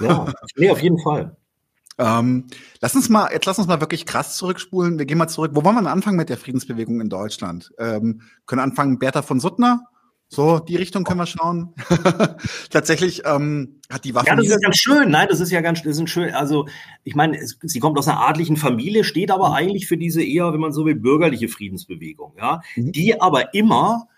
Ja, 0.00 0.32
nee, 0.56 0.70
auf 0.70 0.80
jeden 0.80 0.98
Fall. 0.98 1.36
Ähm, 1.96 2.46
lass 2.80 2.96
uns 2.96 3.08
mal, 3.08 3.30
jetzt 3.32 3.46
lass 3.46 3.58
uns 3.58 3.68
mal 3.68 3.80
wirklich 3.80 4.04
krass 4.04 4.36
zurückspulen. 4.36 4.98
Wir 4.98 5.06
gehen 5.06 5.18
mal 5.18 5.28
zurück. 5.28 5.52
Wo 5.54 5.64
wollen 5.64 5.76
wir 5.76 5.90
anfangen 5.90 6.16
mit 6.16 6.28
der 6.28 6.38
Friedensbewegung 6.38 7.00
in 7.00 7.08
Deutschland? 7.08 7.72
Ähm, 7.78 8.22
können 8.46 8.60
anfangen 8.60 8.98
Bertha 8.98 9.22
von 9.22 9.38
Suttner, 9.38 9.86
so, 10.28 10.58
die 10.58 10.76
Richtung 10.76 11.04
können 11.04 11.20
wir 11.20 11.26
schauen. 11.26 11.74
Tatsächlich 12.70 13.22
ähm, 13.24 13.80
hat 13.90 14.04
die 14.04 14.14
Waffe. 14.14 14.26
Ja, 14.26 14.36
das 14.36 14.46
ist 14.46 14.62
ganz 14.62 14.76
schön. 14.76 15.10
Nein, 15.10 15.28
das 15.30 15.40
ist 15.40 15.50
ja 15.50 15.60
ganz 15.60 15.82
das 15.82 15.98
ist 15.98 16.10
schön. 16.10 16.34
Also, 16.34 16.66
ich 17.04 17.14
meine, 17.14 17.38
sie 17.40 17.78
kommt 17.78 17.98
aus 17.98 18.08
einer 18.08 18.20
adlichen 18.20 18.56
Familie, 18.56 19.04
steht 19.04 19.30
aber 19.30 19.50
mhm. 19.50 19.54
eigentlich 19.54 19.86
für 19.86 19.96
diese 19.96 20.24
eher, 20.24 20.52
wenn 20.52 20.60
man 20.60 20.72
so 20.72 20.86
will, 20.86 20.96
bürgerliche 20.96 21.48
Friedensbewegung, 21.48 22.34
ja, 22.38 22.62
mhm. 22.74 22.92
die 22.92 23.20
aber 23.20 23.54
immer 23.54 24.08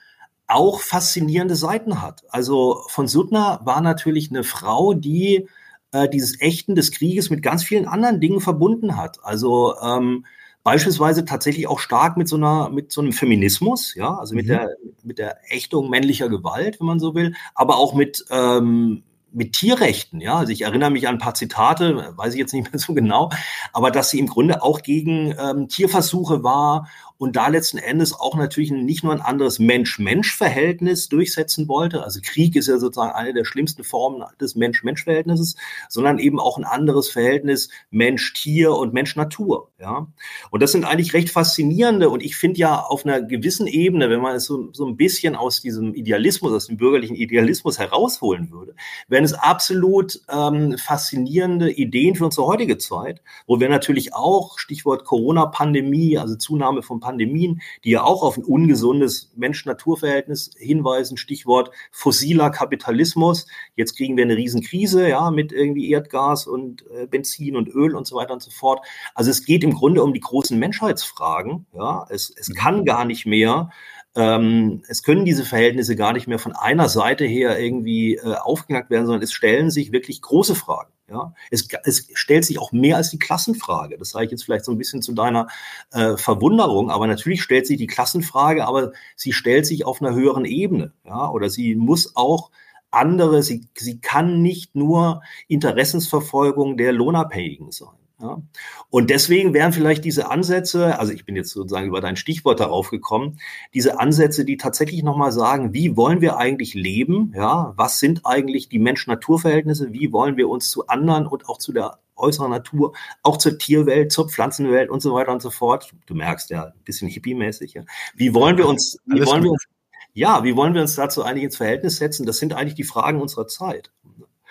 auch 0.46 0.80
faszinierende 0.80 1.56
Seiten 1.56 2.00
hat. 2.00 2.22
Also 2.28 2.82
von 2.88 3.08
Suttner 3.08 3.60
war 3.64 3.80
natürlich 3.80 4.30
eine 4.30 4.44
Frau, 4.44 4.94
die 4.94 5.48
äh, 5.92 6.08
dieses 6.08 6.40
Echten 6.40 6.74
des 6.74 6.92
Krieges 6.92 7.30
mit 7.30 7.42
ganz 7.42 7.64
vielen 7.64 7.86
anderen 7.86 8.20
Dingen 8.20 8.40
verbunden 8.40 8.96
hat. 8.96 9.18
Also 9.22 9.74
ähm, 9.82 10.24
beispielsweise 10.62 11.24
tatsächlich 11.24 11.66
auch 11.66 11.78
stark 11.78 12.16
mit 12.16 12.28
so 12.28 12.36
einer, 12.36 12.70
mit 12.70 12.92
so 12.92 13.00
einem 13.00 13.12
Feminismus, 13.12 13.94
ja, 13.94 14.16
also 14.16 14.34
mit 14.34 14.46
mhm. 14.46 14.50
der, 14.50 14.68
mit 15.06 15.18
der 15.18 15.38
Ächtung 15.48 15.88
männlicher 15.88 16.28
Gewalt, 16.28 16.80
wenn 16.80 16.86
man 16.86 17.00
so 17.00 17.14
will, 17.14 17.34
aber 17.54 17.76
auch 17.76 17.94
mit, 17.94 18.24
ähm, 18.30 19.02
mit 19.32 19.52
Tierrechten, 19.52 20.20
ja. 20.20 20.36
Also 20.36 20.52
ich 20.52 20.62
erinnere 20.62 20.90
mich 20.90 21.08
an 21.08 21.16
ein 21.16 21.20
paar 21.20 21.34
Zitate, 21.34 22.14
weiß 22.16 22.34
ich 22.34 22.38
jetzt 22.38 22.54
nicht 22.54 22.72
mehr 22.72 22.78
so 22.78 22.94
genau, 22.94 23.30
aber 23.72 23.90
dass 23.90 24.10
sie 24.10 24.18
im 24.18 24.26
Grunde 24.26 24.62
auch 24.62 24.82
gegen 24.82 25.34
ähm, 25.38 25.68
Tierversuche 25.68 26.42
war 26.42 26.88
und 27.18 27.36
da 27.36 27.48
letzten 27.48 27.78
Endes 27.78 28.18
auch 28.18 28.36
natürlich 28.36 28.70
nicht 28.70 29.02
nur 29.02 29.12
ein 29.12 29.20
anderes 29.20 29.58
Mensch-Mensch-Verhältnis 29.58 31.08
durchsetzen 31.08 31.68
wollte. 31.68 32.02
Also 32.04 32.20
Krieg 32.22 32.56
ist 32.56 32.68
ja 32.68 32.78
sozusagen 32.78 33.12
eine 33.12 33.32
der 33.32 33.44
schlimmsten 33.44 33.84
Formen 33.84 34.24
des 34.40 34.54
Mensch-Mensch-Verhältnisses, 34.54 35.56
sondern 35.88 36.18
eben 36.18 36.38
auch 36.38 36.58
ein 36.58 36.64
anderes 36.64 37.10
Verhältnis 37.10 37.70
Mensch-Tier 37.90 38.72
und 38.72 38.92
Mensch-Natur. 38.92 39.70
Ja, 39.78 40.06
und 40.50 40.62
das 40.62 40.72
sind 40.72 40.84
eigentlich 40.84 41.14
recht 41.14 41.30
faszinierende 41.30 42.10
und 42.10 42.22
ich 42.22 42.36
finde 42.36 42.60
ja 42.60 42.80
auf 42.80 43.04
einer 43.04 43.22
gewissen 43.22 43.66
Ebene, 43.66 44.10
wenn 44.10 44.20
man 44.20 44.36
es 44.36 44.44
so, 44.44 44.72
so 44.72 44.86
ein 44.86 44.96
bisschen 44.96 45.36
aus 45.36 45.60
diesem 45.60 45.94
Idealismus, 45.94 46.52
aus 46.52 46.66
dem 46.66 46.76
bürgerlichen 46.76 47.16
Idealismus 47.16 47.78
herausholen 47.78 48.50
würde, 48.50 48.74
wären 49.08 49.24
es 49.24 49.32
absolut 49.32 50.20
ähm, 50.28 50.76
faszinierende 50.78 51.70
Ideen 51.70 52.14
für 52.14 52.24
unsere 52.24 52.46
heutige 52.46 52.78
Zeit, 52.78 53.22
wo 53.46 53.60
wir 53.60 53.68
natürlich 53.68 54.14
auch 54.14 54.58
Stichwort 54.58 55.04
Corona-Pandemie, 55.04 56.18
also 56.18 56.36
Zunahme 56.36 56.82
von 56.82 57.00
Pandemien, 57.06 57.60
die 57.84 57.90
ja 57.90 58.02
auch 58.02 58.22
auf 58.24 58.36
ein 58.36 58.42
ungesundes 58.42 59.32
Mensch-Natur-Verhältnis 59.36 60.50
hinweisen. 60.58 61.16
Stichwort 61.16 61.70
fossiler 61.92 62.50
Kapitalismus. 62.50 63.46
Jetzt 63.76 63.96
kriegen 63.96 64.16
wir 64.16 64.24
eine 64.24 64.36
Riesenkrise, 64.36 65.08
ja, 65.08 65.30
mit 65.30 65.52
irgendwie 65.52 65.88
Erdgas 65.90 66.48
und 66.48 66.84
äh, 66.90 67.06
Benzin 67.06 67.54
und 67.54 67.68
Öl 67.68 67.94
und 67.94 68.08
so 68.08 68.16
weiter 68.16 68.32
und 68.32 68.42
so 68.42 68.50
fort. 68.50 68.84
Also 69.14 69.30
es 69.30 69.44
geht 69.44 69.62
im 69.62 69.72
Grunde 69.72 70.02
um 70.02 70.12
die 70.12 70.20
großen 70.20 70.58
Menschheitsfragen. 70.58 71.66
Ja, 71.72 72.06
es, 72.10 72.34
es 72.36 72.52
kann 72.52 72.84
gar 72.84 73.04
nicht 73.04 73.24
mehr 73.24 73.70
ähm, 74.16 74.82
es 74.88 75.02
können 75.02 75.26
diese 75.26 75.44
Verhältnisse 75.44 75.94
gar 75.94 76.14
nicht 76.14 76.26
mehr 76.26 76.38
von 76.38 76.56
einer 76.56 76.88
Seite 76.88 77.26
her 77.26 77.60
irgendwie 77.60 78.16
äh, 78.16 78.34
aufgeknackt 78.34 78.88
werden, 78.88 79.04
sondern 79.04 79.22
es 79.22 79.32
stellen 79.32 79.70
sich 79.70 79.92
wirklich 79.92 80.22
große 80.22 80.54
Fragen. 80.54 80.90
Ja, 81.08 81.34
es, 81.52 81.68
es 81.84 82.08
stellt 82.14 82.44
sich 82.44 82.58
auch 82.58 82.72
mehr 82.72 82.96
als 82.96 83.10
die 83.10 83.18
Klassenfrage. 83.18 83.96
Das 83.96 84.10
sage 84.10 84.24
ich 84.24 84.32
jetzt 84.32 84.42
vielleicht 84.42 84.64
so 84.64 84.72
ein 84.72 84.78
bisschen 84.78 85.02
zu 85.02 85.12
deiner 85.12 85.46
äh, 85.92 86.16
Verwunderung, 86.16 86.90
aber 86.90 87.06
natürlich 87.06 87.42
stellt 87.42 87.66
sich 87.66 87.78
die 87.78 87.86
Klassenfrage, 87.86 88.66
aber 88.66 88.92
sie 89.14 89.32
stellt 89.32 89.66
sich 89.66 89.84
auf 89.84 90.02
einer 90.02 90.14
höheren 90.14 90.44
Ebene. 90.44 90.92
Ja, 91.04 91.30
oder 91.30 91.48
sie 91.48 91.76
muss 91.76 92.16
auch 92.16 92.50
andere, 92.90 93.42
sie, 93.42 93.68
sie 93.76 94.00
kann 94.00 94.42
nicht 94.42 94.74
nur 94.74 95.22
Interessensverfolgung 95.46 96.76
der 96.76 96.92
Lohnabhängigen 96.92 97.70
sein. 97.70 98.05
Ja? 98.20 98.40
Und 98.88 99.10
deswegen 99.10 99.52
wären 99.52 99.72
vielleicht 99.72 100.04
diese 100.04 100.30
Ansätze, 100.30 100.98
also 100.98 101.12
ich 101.12 101.24
bin 101.24 101.36
jetzt 101.36 101.50
sozusagen 101.50 101.88
über 101.88 102.00
dein 102.00 102.16
Stichwort 102.16 102.60
darauf 102.60 102.90
gekommen, 102.90 103.38
diese 103.74 104.00
Ansätze, 104.00 104.44
die 104.44 104.56
tatsächlich 104.56 105.02
nochmal 105.02 105.32
sagen, 105.32 105.74
wie 105.74 105.96
wollen 105.96 106.20
wir 106.20 106.38
eigentlich 106.38 106.74
leben? 106.74 107.32
Ja, 107.34 107.74
was 107.76 107.98
sind 107.98 108.24
eigentlich 108.24 108.68
die 108.68 108.78
Mensch-Natur-Verhältnisse? 108.78 109.92
Wie 109.92 110.12
wollen 110.12 110.36
wir 110.36 110.48
uns 110.48 110.70
zu 110.70 110.86
anderen 110.86 111.26
und 111.26 111.48
auch 111.48 111.58
zu 111.58 111.72
der 111.72 111.98
äußeren 112.16 112.50
Natur, 112.50 112.94
auch 113.22 113.36
zur 113.36 113.58
Tierwelt, 113.58 114.10
zur 114.10 114.28
Pflanzenwelt 114.30 114.88
und 114.90 115.00
so 115.00 115.12
weiter 115.14 115.32
und 115.32 115.42
so 115.42 115.50
fort. 115.50 115.92
Du 116.06 116.14
merkst 116.14 116.48
ja, 116.48 116.64
ein 116.64 116.84
bisschen 116.84 117.08
hippie-mäßig. 117.08 117.74
Ja. 117.74 117.82
Wie 118.14 118.32
wollen 118.32 118.56
wir 118.56 118.66
uns, 118.66 118.98
wie 119.04 119.24
wollen 119.26 119.42
wir 119.42 119.50
uns, 119.50 119.66
ja, 120.14 120.42
wie 120.42 120.56
wollen 120.56 120.72
wir 120.72 120.80
uns 120.80 120.94
dazu 120.94 121.22
eigentlich 121.22 121.44
ins 121.44 121.58
Verhältnis 121.58 121.98
setzen? 121.98 122.24
Das 122.24 122.38
sind 122.38 122.54
eigentlich 122.54 122.74
die 122.74 122.84
Fragen 122.84 123.20
unserer 123.20 123.46
Zeit. 123.48 123.92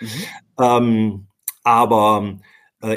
Mhm. 0.00 0.08
Ähm, 0.60 1.26
aber 1.64 2.38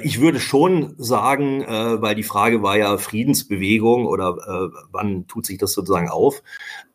ich 0.04 0.20
würde 0.20 0.40
schon 0.40 0.94
sagen, 0.98 1.62
äh, 1.64 2.02
weil 2.02 2.14
die 2.14 2.24
Frage 2.24 2.62
war 2.62 2.78
ja 2.78 2.98
Friedensbewegung 2.98 4.06
oder 4.08 4.36
äh, 4.46 4.78
wann 4.92 5.26
tut 5.28 5.46
sich 5.46 5.58
das 5.58 5.72
sozusagen 5.72 6.10
auf? 6.10 6.44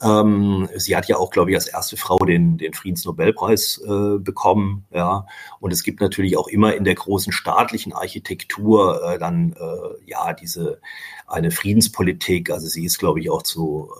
Ähm, 0.02 0.68
sie 0.76 0.94
hat 0.94 1.08
ja 1.08 1.16
auch, 1.16 1.30
glaube 1.30 1.50
ich, 1.50 1.56
als 1.56 1.66
erste 1.66 1.96
Frau 1.96 2.18
den, 2.18 2.58
den 2.58 2.74
Friedensnobelpreis 2.74 3.82
bekommen. 4.18 4.84
Ja, 4.92 5.26
und 5.60 5.72
es 5.72 5.82
gibt 5.82 6.00
natürlich 6.00 6.36
auch 6.36 6.48
immer 6.48 6.74
in 6.74 6.84
der 6.84 6.94
großen 6.94 7.32
staatlichen 7.32 7.92
Architektur 7.92 9.16
dann 9.18 9.54
ja 10.06 10.32
diese 10.32 10.80
eine 11.26 11.50
Friedenspolitik. 11.50 12.50
Also 12.50 12.66
sie 12.66 12.84
ist, 12.84 12.98
glaube 12.98 13.20
ich, 13.20 13.30
auch 13.30 13.42
zu 13.42 13.90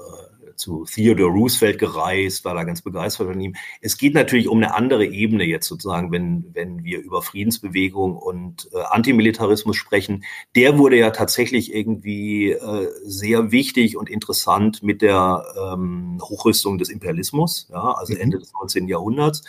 zu 0.56 0.84
Theodore 0.84 1.30
Roosevelt 1.30 1.78
gereist, 1.78 2.44
war 2.44 2.54
da 2.54 2.64
ganz 2.64 2.82
begeistert 2.82 3.28
von 3.28 3.40
ihm. 3.40 3.54
Es 3.80 3.96
geht 3.96 4.14
natürlich 4.14 4.48
um 4.48 4.58
eine 4.58 4.74
andere 4.74 5.06
Ebene 5.06 5.44
jetzt 5.44 5.66
sozusagen, 5.66 6.12
wenn, 6.12 6.46
wenn 6.52 6.84
wir 6.84 7.00
über 7.00 7.22
Friedensbewegung 7.22 8.16
und 8.16 8.68
äh, 8.72 8.80
Antimilitarismus 8.82 9.76
sprechen. 9.76 10.24
Der 10.54 10.78
wurde 10.78 10.96
ja 10.96 11.10
tatsächlich 11.10 11.74
irgendwie 11.74 12.52
äh, 12.52 12.88
sehr 13.04 13.52
wichtig 13.52 13.96
und 13.96 14.08
interessant 14.08 14.82
mit 14.82 15.02
der 15.02 15.44
ähm, 15.60 16.18
Hochrüstung 16.22 16.78
des 16.78 16.88
Imperialismus, 16.88 17.68
ja, 17.70 17.92
also 17.92 18.14
mhm. 18.14 18.20
Ende 18.20 18.38
des 18.38 18.52
19. 18.52 18.88
Jahrhunderts. 18.88 19.42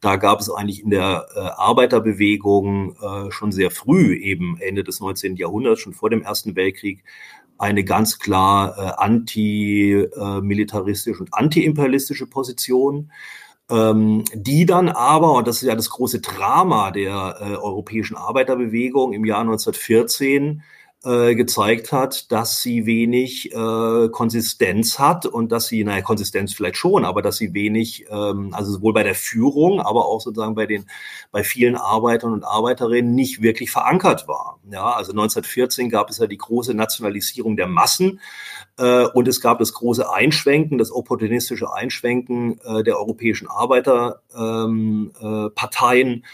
Da 0.00 0.16
gab 0.16 0.40
es 0.40 0.50
eigentlich 0.50 0.82
in 0.82 0.90
der 0.90 1.26
äh, 1.34 1.38
Arbeiterbewegung 1.38 2.96
äh, 3.00 3.30
schon 3.30 3.52
sehr 3.52 3.70
früh, 3.70 4.16
eben 4.16 4.58
Ende 4.60 4.84
des 4.84 5.00
19. 5.00 5.36
Jahrhunderts, 5.36 5.80
schon 5.80 5.92
vor 5.92 6.10
dem 6.10 6.22
Ersten 6.22 6.56
Weltkrieg, 6.56 7.04
eine 7.60 7.84
ganz 7.84 8.18
klar 8.18 8.74
äh, 8.78 8.92
antimilitaristische 8.96 11.22
und 11.22 11.34
antiimperialistische 11.34 12.26
Position, 12.26 13.12
ähm, 13.70 14.24
die 14.34 14.64
dann 14.64 14.88
aber, 14.88 15.34
und 15.34 15.46
das 15.46 15.56
ist 15.56 15.68
ja 15.68 15.74
das 15.74 15.90
große 15.90 16.20
Drama 16.20 16.90
der 16.90 17.36
äh, 17.38 17.56
europäischen 17.56 18.16
Arbeiterbewegung 18.16 19.12
im 19.12 19.26
Jahr 19.26 19.40
1914, 19.40 20.62
äh, 21.02 21.34
gezeigt 21.34 21.92
hat, 21.92 22.30
dass 22.30 22.60
sie 22.60 22.84
wenig 22.84 23.52
äh, 23.52 24.08
Konsistenz 24.10 24.98
hat 24.98 25.24
und 25.24 25.50
dass 25.50 25.66
sie, 25.66 25.82
naja, 25.82 26.02
Konsistenz 26.02 26.52
vielleicht 26.52 26.76
schon, 26.76 27.06
aber 27.06 27.22
dass 27.22 27.38
sie 27.38 27.54
wenig, 27.54 28.04
ähm, 28.10 28.52
also 28.52 28.72
sowohl 28.72 28.92
bei 28.92 29.02
der 29.02 29.14
Führung, 29.14 29.80
aber 29.80 30.06
auch 30.06 30.20
sozusagen 30.20 30.54
bei 30.54 30.66
den, 30.66 30.84
bei 31.32 31.42
vielen 31.42 31.76
Arbeitern 31.76 32.34
und 32.34 32.44
Arbeiterinnen 32.44 33.14
nicht 33.14 33.40
wirklich 33.40 33.70
verankert 33.70 34.28
war. 34.28 34.58
Ja, 34.70 34.92
also 34.92 35.12
1914 35.12 35.88
gab 35.88 36.10
es 36.10 36.18
ja 36.18 36.26
die 36.26 36.36
große 36.36 36.74
Nationalisierung 36.74 37.56
der 37.56 37.66
Massen 37.66 38.20
äh, 38.76 39.04
und 39.06 39.26
es 39.26 39.40
gab 39.40 39.58
das 39.58 39.72
große 39.72 40.12
Einschwenken, 40.12 40.76
das 40.76 40.92
opportunistische 40.92 41.72
Einschwenken 41.72 42.60
äh, 42.62 42.82
der 42.82 42.98
europäischen 42.98 43.48
Arbeiterparteien. 43.48 44.20
Ähm, 44.36 45.12
äh, 45.20 45.50
Parteien, 45.50 46.24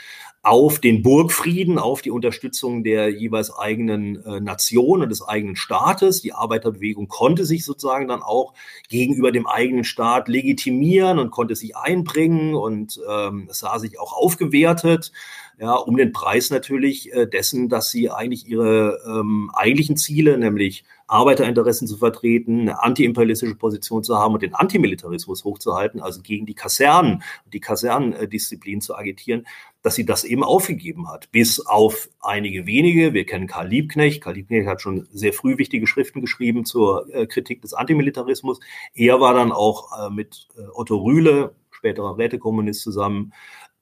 auf 0.46 0.78
den 0.78 1.02
Burgfrieden, 1.02 1.76
auf 1.76 2.02
die 2.02 2.12
Unterstützung 2.12 2.84
der 2.84 3.10
jeweils 3.10 3.52
eigenen 3.52 4.24
äh, 4.24 4.38
Nation 4.38 5.02
und 5.02 5.08
des 5.08 5.26
eigenen 5.26 5.56
Staates. 5.56 6.22
Die 6.22 6.34
Arbeiterbewegung 6.34 7.08
konnte 7.08 7.44
sich 7.44 7.64
sozusagen 7.64 8.06
dann 8.06 8.22
auch 8.22 8.54
gegenüber 8.88 9.32
dem 9.32 9.48
eigenen 9.48 9.82
Staat 9.82 10.28
legitimieren 10.28 11.18
und 11.18 11.32
konnte 11.32 11.56
sich 11.56 11.76
einbringen 11.76 12.54
und 12.54 13.00
ähm, 13.10 13.48
sah 13.50 13.80
sich 13.80 13.98
auch 13.98 14.12
aufgewertet 14.12 15.10
ja, 15.58 15.72
um 15.72 15.96
den 15.96 16.12
Preis 16.12 16.50
natürlich 16.50 17.12
äh, 17.12 17.26
dessen, 17.26 17.68
dass 17.68 17.90
sie 17.90 18.10
eigentlich 18.10 18.46
ihre 18.46 19.00
ähm, 19.06 19.50
eigentlichen 19.54 19.96
Ziele, 19.96 20.36
nämlich 20.36 20.84
Arbeiterinteressen 21.06 21.86
zu 21.86 21.96
vertreten, 21.96 22.62
eine 22.62 22.82
antiimperialistische 22.82 23.54
Position 23.54 24.02
zu 24.02 24.16
haben 24.16 24.34
und 24.34 24.42
den 24.42 24.54
Antimilitarismus 24.54 25.44
hochzuhalten, 25.44 26.00
also 26.00 26.20
gegen 26.20 26.46
die 26.46 26.54
Kasernen, 26.54 27.22
die 27.52 27.60
Kasernendisziplin 27.60 28.80
zu 28.80 28.96
agitieren, 28.96 29.46
dass 29.82 29.94
sie 29.94 30.04
das 30.04 30.24
eben 30.24 30.42
aufgegeben 30.42 31.08
hat. 31.08 31.30
Bis 31.30 31.64
auf 31.64 32.08
einige 32.20 32.66
wenige. 32.66 33.14
Wir 33.14 33.24
kennen 33.24 33.46
Karl 33.46 33.68
Liebknecht. 33.68 34.20
Karl 34.20 34.34
Liebknecht 34.34 34.66
hat 34.66 34.82
schon 34.82 35.06
sehr 35.12 35.32
früh 35.32 35.58
wichtige 35.58 35.86
Schriften 35.86 36.20
geschrieben 36.20 36.64
zur 36.64 37.06
äh, 37.14 37.26
Kritik 37.26 37.62
des 37.62 37.72
Antimilitarismus. 37.72 38.58
Er 38.94 39.20
war 39.20 39.32
dann 39.32 39.52
auch 39.52 39.92
äh, 39.96 40.10
mit 40.10 40.48
äh, 40.58 40.62
Otto 40.74 40.96
Rühle, 40.96 41.54
späterer 41.70 42.18
Rätekommunist, 42.18 42.82
zusammen 42.82 43.32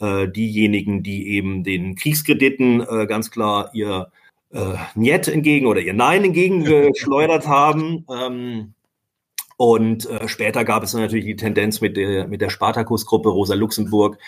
diejenigen, 0.01 1.05
die 1.05 1.29
eben 1.29 1.63
den 1.63 1.95
Kriegskrediten 1.95 2.85
ganz 3.07 3.31
klar 3.31 3.71
ihr 3.75 4.11
äh, 4.55 4.77
Niet 4.95 5.29
entgegen 5.29 5.67
oder 5.67 5.81
ihr 5.81 5.95
Nein 5.95 6.25
entgegengeschleudert 6.25 7.47
haben. 7.49 8.07
Ähm, 8.11 8.75
und 9.57 10.07
äh, 10.07 10.27
später 10.27 10.64
gab 10.64 10.83
es 10.83 10.95
natürlich 10.95 11.27
die 11.27 11.37
Tendenz 11.37 11.81
mit 11.81 11.97
der, 11.97 12.27
mit 12.27 12.40
der 12.40 12.51
Spartakus-Gruppe 12.51 13.29
Rosa 13.29 13.55
Luxemburg 13.55 14.19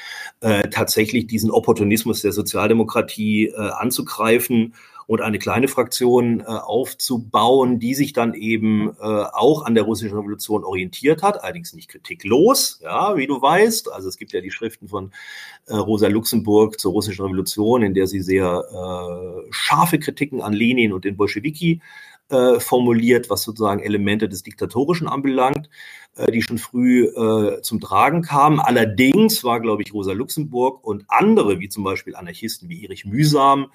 äh, 0.40 0.68
tatsächlich 0.68 1.26
diesen 1.26 1.50
Opportunismus 1.50 2.22
der 2.22 2.32
Sozialdemokratie 2.32 3.48
äh, 3.48 3.56
anzugreifen 3.56 4.74
und 5.06 5.20
eine 5.20 5.38
kleine 5.38 5.68
Fraktion 5.68 6.40
äh, 6.40 6.44
aufzubauen, 6.44 7.78
die 7.78 7.94
sich 7.94 8.12
dann 8.12 8.34
eben 8.34 8.90
äh, 9.00 9.02
auch 9.02 9.64
an 9.64 9.74
der 9.74 9.84
russischen 9.84 10.16
Revolution 10.16 10.64
orientiert 10.64 11.22
hat, 11.22 11.42
allerdings 11.44 11.74
nicht 11.74 11.88
kritiklos, 11.88 12.80
ja, 12.82 13.16
wie 13.16 13.28
du 13.28 13.40
weißt. 13.40 13.92
Also 13.92 14.08
es 14.08 14.16
gibt 14.16 14.32
ja 14.32 14.40
die 14.40 14.50
Schriften 14.50 14.88
von 14.88 15.12
äh, 15.66 15.74
Rosa 15.74 16.08
Luxemburg 16.08 16.80
zur 16.80 16.92
russischen 16.92 17.24
Revolution, 17.24 17.82
in 17.82 17.94
der 17.94 18.08
sie 18.08 18.20
sehr 18.20 18.64
äh, 18.68 19.46
scharfe 19.50 20.00
Kritiken 20.00 20.42
an 20.42 20.52
Lenin 20.52 20.92
und 20.92 21.04
den 21.04 21.16
Bolschewiki 21.16 21.80
äh, 22.28 22.58
formuliert, 22.58 23.30
was 23.30 23.42
sozusagen 23.42 23.80
Elemente 23.80 24.28
des 24.28 24.42
Diktatorischen 24.42 25.06
anbelangt, 25.06 25.70
äh, 26.16 26.32
die 26.32 26.42
schon 26.42 26.58
früh 26.58 27.08
zum 27.62 27.80
Tragen 27.80 28.22
kamen. 28.22 28.58
Allerdings 28.58 29.44
war, 29.44 29.60
glaube 29.60 29.82
ich, 29.82 29.94
Rosa 29.94 30.12
Luxemburg 30.12 30.84
und 30.84 31.04
andere, 31.06 31.60
wie 31.60 31.68
zum 31.68 31.84
Beispiel 31.84 32.16
Anarchisten 32.16 32.68
wie 32.68 32.82
Erich 32.84 33.04
Mühsam, 33.04 33.68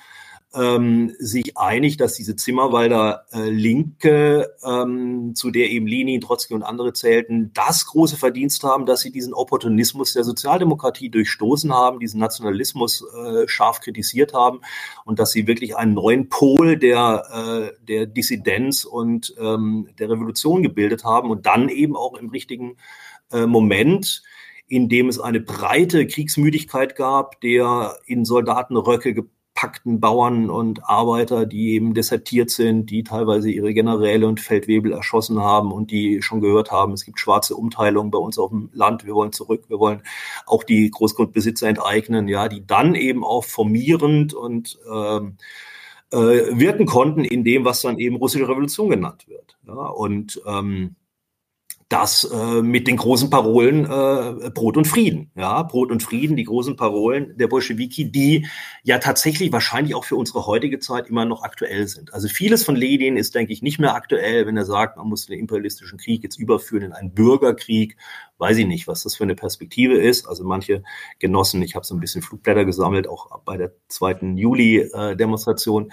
ähm, 0.53 1.13
sich 1.17 1.57
einig, 1.57 1.97
dass 1.97 2.13
diese 2.13 2.35
Zimmerwalder 2.35 3.25
äh, 3.31 3.49
Linke, 3.49 4.53
ähm, 4.63 5.33
zu 5.33 5.49
der 5.49 5.69
eben 5.69 5.87
Lenin, 5.87 6.19
Trotzki 6.19 6.53
und 6.53 6.63
andere 6.63 6.91
zählten, 6.93 7.51
das 7.53 7.85
große 7.85 8.17
Verdienst 8.17 8.63
haben, 8.63 8.85
dass 8.85 9.01
sie 9.01 9.11
diesen 9.11 9.33
Opportunismus 9.33 10.13
der 10.13 10.25
Sozialdemokratie 10.25 11.09
durchstoßen 11.09 11.73
haben, 11.73 11.99
diesen 11.99 12.19
Nationalismus 12.19 13.01
äh, 13.01 13.47
scharf 13.47 13.79
kritisiert 13.79 14.33
haben 14.33 14.59
und 15.05 15.19
dass 15.19 15.31
sie 15.31 15.47
wirklich 15.47 15.77
einen 15.77 15.93
neuen 15.93 16.27
Pol 16.27 16.77
der, 16.77 17.71
äh, 17.73 17.85
der 17.85 18.05
Dissidenz 18.05 18.83
und 18.83 19.33
ähm, 19.39 19.87
der 19.99 20.09
Revolution 20.09 20.63
gebildet 20.63 21.05
haben 21.05 21.29
und 21.29 21.45
dann 21.45 21.69
eben 21.69 21.95
auch 21.95 22.17
im 22.17 22.29
richtigen 22.29 22.75
äh, 23.31 23.45
Moment 23.45 24.23
in 24.67 24.87
dem 24.87 25.09
es 25.09 25.19
eine 25.19 25.41
breite 25.41 26.07
Kriegsmüdigkeit 26.07 26.95
gab, 26.95 27.41
der 27.41 27.97
in 28.05 28.23
Soldatenröcke 28.23 29.25
gepackten 29.53 29.99
Bauern 29.99 30.49
und 30.49 30.89
Arbeiter, 30.89 31.45
die 31.45 31.73
eben 31.73 31.93
desertiert 31.93 32.49
sind, 32.49 32.89
die 32.89 33.03
teilweise 33.03 33.51
ihre 33.51 33.73
Generäle 33.73 34.27
und 34.27 34.39
Feldwebel 34.39 34.91
erschossen 34.93 35.39
haben 35.39 35.71
und 35.71 35.91
die 35.91 36.21
schon 36.21 36.41
gehört 36.41 36.71
haben, 36.71 36.93
es 36.93 37.05
gibt 37.05 37.19
schwarze 37.19 37.55
Umteilungen 37.55 38.11
bei 38.11 38.17
uns 38.17 38.39
auf 38.39 38.49
dem 38.49 38.69
Land, 38.73 39.05
wir 39.05 39.13
wollen 39.13 39.31
zurück, 39.31 39.65
wir 39.67 39.79
wollen 39.79 40.01
auch 40.45 40.63
die 40.63 40.89
Großgrundbesitzer 40.89 41.67
enteignen, 41.67 42.27
ja, 42.27 42.47
die 42.47 42.65
dann 42.65 42.95
eben 42.95 43.23
auch 43.23 43.43
formierend 43.43 44.33
und 44.33 44.79
ähm, 44.91 45.37
äh, 46.11 46.17
wirken 46.17 46.85
konnten 46.85 47.23
in 47.23 47.43
dem, 47.43 47.65
was 47.65 47.81
dann 47.81 47.99
eben 47.99 48.15
russische 48.15 48.47
Revolution 48.47 48.89
genannt 48.89 49.27
wird. 49.27 49.57
Ja, 49.67 49.73
und 49.73 50.41
ähm, 50.47 50.95
das 51.91 52.23
äh, 52.23 52.61
mit 52.61 52.87
den 52.87 52.95
großen 52.95 53.29
Parolen 53.29 53.83
äh, 53.83 54.49
Brot 54.51 54.77
und 54.77 54.87
Frieden. 54.87 55.29
Ja, 55.35 55.61
Brot 55.63 55.91
und 55.91 56.01
Frieden, 56.01 56.37
die 56.37 56.45
großen 56.45 56.77
Parolen 56.77 57.35
der 57.37 57.47
Bolschewiki, 57.47 58.11
die 58.11 58.47
ja 58.83 58.97
tatsächlich 58.99 59.51
wahrscheinlich 59.51 59.93
auch 59.93 60.05
für 60.05 60.15
unsere 60.15 60.45
heutige 60.45 60.79
Zeit 60.79 61.09
immer 61.09 61.25
noch 61.25 61.43
aktuell 61.43 61.87
sind. 61.87 62.13
Also 62.13 62.29
vieles 62.29 62.63
von 62.63 62.77
Lenin 62.77 63.17
ist, 63.17 63.35
denke 63.35 63.51
ich, 63.51 63.61
nicht 63.61 63.79
mehr 63.79 63.93
aktuell, 63.93 64.47
wenn 64.47 64.55
er 64.55 64.65
sagt, 64.65 64.97
man 64.97 65.07
muss 65.07 65.25
den 65.25 65.39
imperialistischen 65.39 65.99
Krieg 65.99 66.23
jetzt 66.23 66.39
überführen 66.39 66.83
in 66.83 66.93
einen 66.93 67.13
Bürgerkrieg. 67.13 67.97
Weiß 68.37 68.57
ich 68.57 68.67
nicht, 68.67 68.87
was 68.87 69.03
das 69.03 69.15
für 69.15 69.23
eine 69.23 69.35
Perspektive 69.35 69.95
ist. 69.95 70.27
Also 70.27 70.45
manche 70.45 70.83
Genossen, 71.19 71.61
ich 71.61 71.75
habe 71.75 71.85
so 71.85 71.93
ein 71.93 71.99
bisschen 71.99 72.21
Flugblätter 72.21 72.63
gesammelt, 72.63 73.07
auch 73.07 73.41
bei 73.43 73.57
der 73.57 73.73
zweiten 73.89 74.37
Juli-Demonstration. 74.37 75.91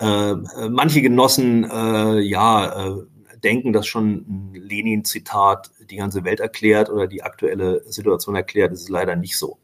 Äh, 0.00 0.32
äh, 0.32 0.68
manche 0.68 1.02
Genossen, 1.02 1.64
äh, 1.64 2.20
ja, 2.20 2.88
äh, 2.88 3.02
denken, 3.44 3.72
dass 3.72 3.86
schon 3.86 4.24
ein 4.28 4.54
Lenin-Zitat 4.54 5.70
die 5.90 5.96
ganze 5.96 6.24
Welt 6.24 6.40
erklärt 6.40 6.90
oder 6.90 7.06
die 7.06 7.22
aktuelle 7.22 7.82
Situation 7.90 8.34
erklärt. 8.34 8.72
Das 8.72 8.80
ist 8.80 8.88
leider 8.88 9.16
nicht 9.16 9.36
so. 9.36 9.58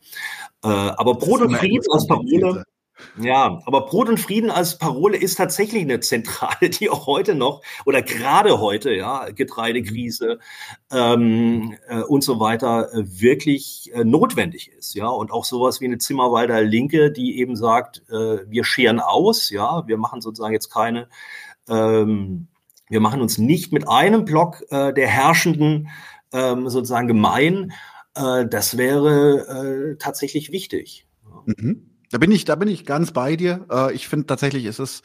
Äh, 0.64 0.68
aber 0.68 1.14
Brot 1.14 1.43
und 1.43 1.55
Frieden 1.55 1.85
als 1.91 2.07
Parole. 2.07 2.64
Ja, 3.20 3.61
aber 3.66 3.83
Brot 3.83 4.09
und 4.09 4.18
Frieden 4.18 4.51
als 4.51 4.79
Parole 4.79 5.18
ist 5.18 5.37
tatsächlich 5.37 5.83
eine 5.83 6.01
Zentrale, 6.01 6.70
die 6.70 6.89
auch 6.89 7.07
heute 7.07 7.35
noch 7.35 7.62
oder 7.85 8.03
gerade 8.03 8.59
heute, 8.59 8.93
ja, 8.95 9.29
Getreidekrise 9.31 10.39
ähm, 10.91 11.77
äh, 11.89 12.01
und 12.01 12.24
so 12.24 12.41
weiter 12.41 12.93
äh, 12.95 13.05
wirklich 13.20 13.91
äh, 13.95 14.05
notwendig 14.05 14.72
ist, 14.72 14.95
ja, 14.95 15.09
und 15.09 15.31
auch 15.31 15.45
sowas 15.45 15.81
wie 15.81 15.87
eine 15.87 15.99
Zimmerwalder 15.99 16.62
Linke, 16.62 17.12
die 17.12 17.39
eben 17.39 17.55
sagt, 17.57 18.03
äh, 18.09 18.49
wir 18.49 18.64
scheren 18.64 19.01
aus, 19.01 19.51
ja, 19.51 19.87
wir 19.87 19.99
machen 19.99 20.22
sozusagen 20.22 20.55
jetzt 20.55 20.70
keine 20.72 21.09
ähm, 21.68 22.49
wir 22.89 23.01
machen 23.01 23.20
uns 23.20 23.39
nicht 23.39 23.72
mit 23.72 23.89
einem 23.89 24.24
Block 24.24 24.62
äh, 24.70 24.93
der 24.93 25.09
Herrschenden 25.09 25.89
ähm, 26.32 26.68
sozusagen 26.68 27.09
gemein. 27.09 27.72
Äh, 28.14 28.47
das 28.47 28.76
wäre 28.76 29.93
äh, 29.93 29.97
tatsächlich 29.99 30.53
wichtig. 30.53 31.07
Mhm. 31.47 31.91
Da 32.11 32.18
bin 32.18 32.30
ich, 32.30 32.45
da 32.45 32.55
bin 32.55 32.68
ich 32.68 32.87
ganz 32.87 33.11
bei 33.11 33.37
dir. 33.37 33.66
Äh, 33.70 33.95
ich 33.95 34.09
finde 34.09 34.26
tatsächlich, 34.26 34.64
ist 34.64 34.78
es 34.78 35.03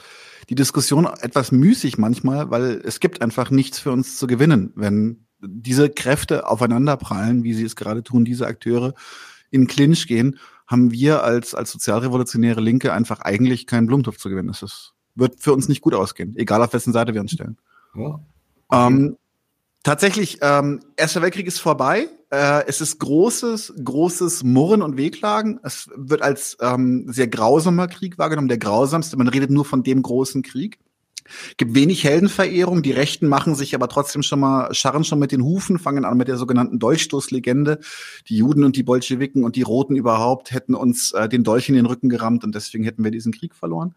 die 0.50 0.56
Diskussion 0.56 1.06
etwas 1.22 1.52
müßig 1.52 1.98
manchmal, 1.98 2.52
weil 2.52 2.82
es 2.84 3.00
gibt 3.00 3.22
einfach 3.22 3.50
nichts 3.50 3.80
für 3.80 3.92
uns 3.92 4.18
zu 4.18 4.28
gewinnen, 4.28 4.72
wenn 4.76 5.26
diese 5.40 5.90
Kräfte 5.90 6.48
aufeinanderprallen, 6.48 7.44
wie 7.44 7.54
sie 7.54 7.66
es 7.66 7.76
gerade 7.76 8.04
tun, 8.04 8.26
diese 8.26 8.46
Akteure 8.46 8.94
in 9.50 9.66
Clinch 9.68 10.08
gehen, 10.08 10.38
haben 10.68 10.92
wir 10.92 11.24
als, 11.24 11.56
als 11.56 11.72
sozialrevolutionäre 11.72 12.62
Linke 12.62 12.94
einfach 12.94 13.22
eigentlich 13.22 13.66
keinen 13.66 13.88
Blumentopf 13.88 14.18
zu 14.18 14.30
gewinnen. 14.30 14.50
Ist, 14.50 14.94
wird 15.16 15.40
für 15.40 15.54
uns 15.54 15.68
nicht 15.68 15.82
gut 15.82 15.96
ausgehen, 15.96 16.36
egal 16.38 16.62
auf 16.62 16.74
wessen 16.74 16.94
Seite 16.94 17.14
wir 17.14 17.22
uns 17.22 17.32
stellen. 17.32 17.58
Ja. 17.96 18.20
Ähm, 18.72 19.18
tatsächlich, 19.84 20.40
ähm, 20.42 20.80
Erster 20.96 21.22
Weltkrieg 21.22 21.48
ist 21.48 21.60
vorbei. 21.60 22.08
Äh, 22.30 22.66
es 22.68 22.80
ist 22.80 23.00
großes, 23.00 23.74
großes 23.84 24.44
Murren 24.44 24.82
und 24.82 24.98
Wehklagen. 24.98 25.60
Es 25.64 25.90
wird 25.96 26.22
als 26.22 26.58
ähm, 26.62 27.12
sehr 27.12 27.28
grausamer 27.28 27.88
Krieg 27.88 28.18
wahrgenommen, 28.18 28.48
der 28.48 28.58
grausamste. 28.58 29.18
Man 29.18 29.28
redet 29.28 29.52
nur 29.52 29.66
von 29.66 29.84
dem 29.84 30.02
großen 30.02 30.42
Krieg. 30.42 30.80
Gibt 31.58 31.76
wenig 31.76 32.04
Heldenverehrung. 32.04 32.82
Die 32.82 32.92
Rechten 32.92 33.28
machen 33.28 33.56
sich 33.56 33.76
aber 33.76 33.88
trotzdem 33.88 34.24
schon 34.24 34.40
mal, 34.40 34.74
scharren 34.74 35.04
schon 35.04 35.20
mit 35.20 35.32
den 35.32 35.44
Hufen, 35.44 35.80
fangen 35.80 36.06
an 36.06 36.18
mit 36.18 36.28
der 36.28 36.38
sogenannten 36.38 36.80
Dolchstoßlegende. 36.80 37.80
Die 38.28 38.38
Juden 38.38 38.64
und 38.64 38.76
die 38.76 38.84
Bolschewiken 38.84 39.44
und 39.44 39.56
die 39.56 39.62
Roten 39.62 39.96
überhaupt 39.96 40.52
hätten 40.52 40.76
uns 40.76 41.12
äh, 41.14 41.30
den 41.30 41.44
Dolch 41.44 41.70
in 41.70 41.76
den 41.76 41.86
Rücken 41.86 42.10
gerammt 42.10 42.44
und 42.44 42.56
deswegen 42.56 42.84
hätten 42.84 43.04
wir 43.04 43.12
diesen 43.12 43.32
Krieg 43.32 43.56
verloren. 43.56 43.96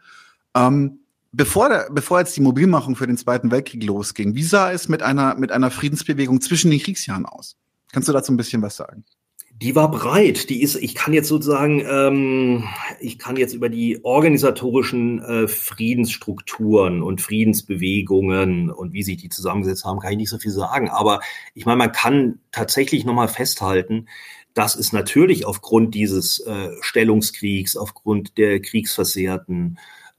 Ähm, 0.55 1.01
bevor, 1.37 1.87
bevor 1.91 2.21
jetzt 2.21 2.37
die 2.37 2.41
Mobilmachung 2.41 2.97
für 2.97 3.07
den 3.07 3.17
Zweiten 3.17 3.51
Weltkrieg 3.51 3.85
losging, 3.85 4.35
wie 4.35 4.43
sah 4.43 4.73
es 4.73 4.89
mit 4.89 5.03
einer, 5.03 5.35
mit 5.37 5.53
einer 5.53 5.71
Friedensbewegung 5.71 6.41
zwischen 6.41 6.71
den 6.71 6.81
Kriegsjahren 6.81 7.27
aus? 7.27 7.57
Kannst 7.93 8.09
du 8.09 8.13
dazu 8.13 8.33
ein 8.33 8.37
bisschen 8.37 8.63
was 8.63 8.77
sagen? 8.77 9.05
Die 9.63 9.77
war 9.77 9.89
breit. 9.89 10.51
Die 10.51 10.63
ist, 10.63 10.75
ich 10.75 10.97
kann 10.97 11.15
jetzt 11.15 11.29
sozusagen, 11.29 11.81
ähm, 11.89 12.65
ich 12.99 13.21
kann 13.21 13.37
jetzt 13.37 13.55
über 13.55 13.69
die 13.69 14.05
organisatorischen 14.05 15.23
äh, 15.23 15.47
Friedensstrukturen 15.47 17.03
und 17.03 17.21
Friedensbewegungen 17.21 18.71
und 18.71 18.93
wie 18.93 19.05
sich 19.05 19.19
die 19.19 19.29
zusammengesetzt 19.29 19.85
haben, 19.85 20.01
kann 20.01 20.11
ich 20.11 20.19
nicht 20.19 20.31
so 20.31 20.39
viel 20.39 20.51
sagen. 20.51 20.89
Aber 20.89 21.21
ich 21.55 21.67
meine, 21.67 21.79
man 21.79 21.93
kann 21.93 22.41
tatsächlich 22.51 23.05
nochmal 23.05 23.29
festhalten, 23.29 24.09
dass 24.55 24.75
es 24.75 24.93
natürlich 24.93 25.47
aufgrund 25.47 25.95
dieses 25.95 26.41
äh, 26.41 26.71
Stellungskriegs, 26.81 27.77
aufgrund 27.77 28.39
der 28.39 28.61
Kriegsversehrten, 28.61 29.79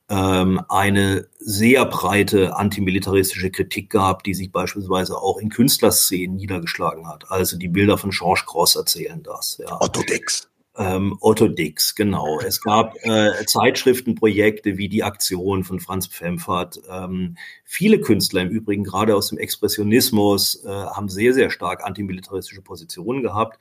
ähm, 0.10 0.62
eine 0.70 1.28
sehr 1.40 1.86
breite 1.86 2.56
antimilitaristische 2.56 3.50
Kritik 3.50 3.90
gab, 3.90 4.24
die 4.24 4.34
sich 4.34 4.52
beispielsweise 4.52 5.18
auch 5.18 5.38
in 5.38 5.50
Künstlerszenen 5.50 6.36
niedergeschlagen 6.36 7.08
hat. 7.08 7.32
Also 7.32 7.58
die 7.58 7.70
Bilder 7.70 7.98
von 7.98 8.12
Georges 8.12 8.46
Cross 8.46 8.76
erzählen 8.76 9.24
das. 9.24 9.58
Ja. 9.58 9.82
Otto 9.82 10.02
Dix. 10.04 10.48
Ähm, 10.78 11.18
Otto 11.22 11.48
Dix, 11.48 11.96
genau. 11.96 12.40
Es 12.42 12.62
gab 12.62 12.96
äh, 13.04 13.46
Zeitschriftenprojekte 13.46 14.78
wie 14.78 14.90
die 14.90 15.04
Aktion 15.04 15.64
von 15.64 15.80
Franz 15.80 16.08
Pfemfert. 16.08 16.82
Ähm, 16.90 17.38
viele 17.64 18.02
Künstler 18.02 18.42
im 18.42 18.50
Übrigen, 18.50 18.84
gerade 18.84 19.16
aus 19.16 19.30
dem 19.30 19.38
Expressionismus, 19.38 20.66
äh, 20.66 20.68
haben 20.68 21.08
sehr, 21.08 21.34
sehr 21.34 21.50
stark 21.50 21.86
antimilitaristische 21.86 22.62
Positionen 22.62 23.24
gehabt. 23.24 23.58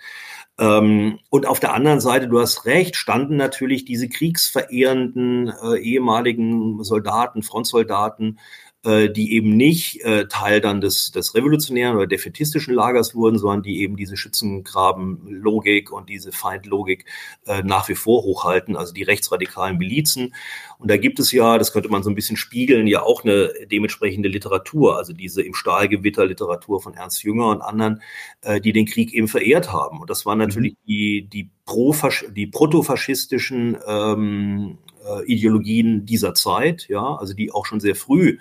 Ähm, 0.59 1.21
und 1.31 1.47
auf 1.47 1.61
der 1.61 1.73
anderen 1.73 2.01
Seite, 2.01 2.27
du 2.27 2.41
hast 2.41 2.67
recht, 2.67 2.97
standen 2.97 3.37
natürlich 3.37 3.85
diese 3.85 4.09
kriegsverehrenden 4.09 5.53
äh, 5.63 5.79
ehemaligen 5.79 6.83
Soldaten, 6.83 7.45
Frontsoldaten, 7.45 8.41
äh, 8.85 9.09
die 9.09 9.33
eben 9.33 9.57
nicht 9.57 10.05
äh, 10.05 10.27
Teil 10.29 10.61
dann 10.61 10.81
des, 10.81 11.11
des 11.11 11.35
revolutionären 11.35 11.97
oder 11.97 12.07
defetistischen 12.07 12.75
Lagers 12.75 13.15
wurden, 13.15 13.39
sondern 13.39 13.63
die 13.63 13.81
eben 13.81 13.97
diese 13.97 14.17
Schützengraben-Logik 14.17 15.91
und 15.91 16.09
diese 16.09 16.33
Feindlogik 16.33 17.07
äh, 17.47 17.63
nach 17.63 17.89
wie 17.89 17.95
vor 17.95 18.23
hochhalten, 18.23 18.77
also 18.77 18.93
die 18.93 19.03
rechtsradikalen 19.03 19.79
Milizen. 19.79 20.35
Und 20.79 20.91
da 20.91 20.97
gibt 20.97 21.19
es 21.19 21.33
ja, 21.33 21.57
das 21.57 21.73
könnte 21.73 21.89
man 21.89 22.03
so 22.03 22.11
ein 22.11 22.15
bisschen 22.15 22.37
spiegeln, 22.37 22.87
ja 22.87 23.03
auch 23.03 23.25
eine 23.25 23.51
dementsprechende 23.71 24.29
Literatur, 24.29 24.99
also 24.99 25.13
diese 25.13 25.43
im 25.43 25.55
Stahlgewitter 25.55 26.27
Literatur 26.27 26.83
von 26.83 26.95
Ernst 26.95 27.23
Jünger 27.23 27.49
und 27.49 27.63
anderen, 27.63 28.03
äh, 28.43 28.61
die 28.61 28.73
den 28.73 28.87
Krieg 28.87 29.15
eben 29.15 29.29
verehrt 29.29 29.73
haben. 29.73 30.01
Und 30.01 30.11
das 30.11 30.27
waren 30.27 30.39
natürlich 30.39 30.75
mhm. 30.75 30.87
die, 30.87 31.29
die, 31.33 31.51
Pro 31.65 31.95
die 32.31 32.47
protofaschistischen 32.47 33.79
ähm, 33.87 34.77
äh, 35.05 35.25
Ideologien 35.27 36.07
dieser 36.07 36.35
Zeit, 36.35 36.89
ja, 36.89 37.17
also 37.17 37.35
die 37.35 37.53
auch 37.53 37.67
schon 37.67 37.81
sehr 37.81 37.95
früh, 37.95 38.39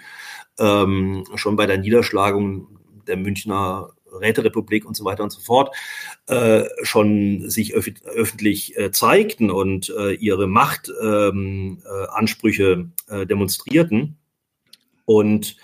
ähm, 0.60 1.26
schon 1.36 1.56
bei 1.56 1.66
der 1.66 1.78
Niederschlagung 1.78 2.80
der 3.08 3.18
Münchner 3.18 3.90
Räterepublik 4.20 4.86
und 4.86 4.96
so 4.96 5.06
weiter 5.06 5.24
und 5.24 5.32
so 5.32 5.42
fort, 5.42 5.76
äh, 6.28 6.66
schon 6.84 7.50
sich 7.50 7.74
öf 7.74 7.90
öffentlich 8.06 8.78
äh, 8.78 8.92
zeigten 8.92 9.50
und 9.50 9.92
äh, 9.98 10.14
ihre 10.14 10.46
Machtansprüche 10.48 12.64
ähm, 12.64 12.94
äh, 13.08 13.26
demonstrierten. 13.26 14.18
Und 15.06 15.58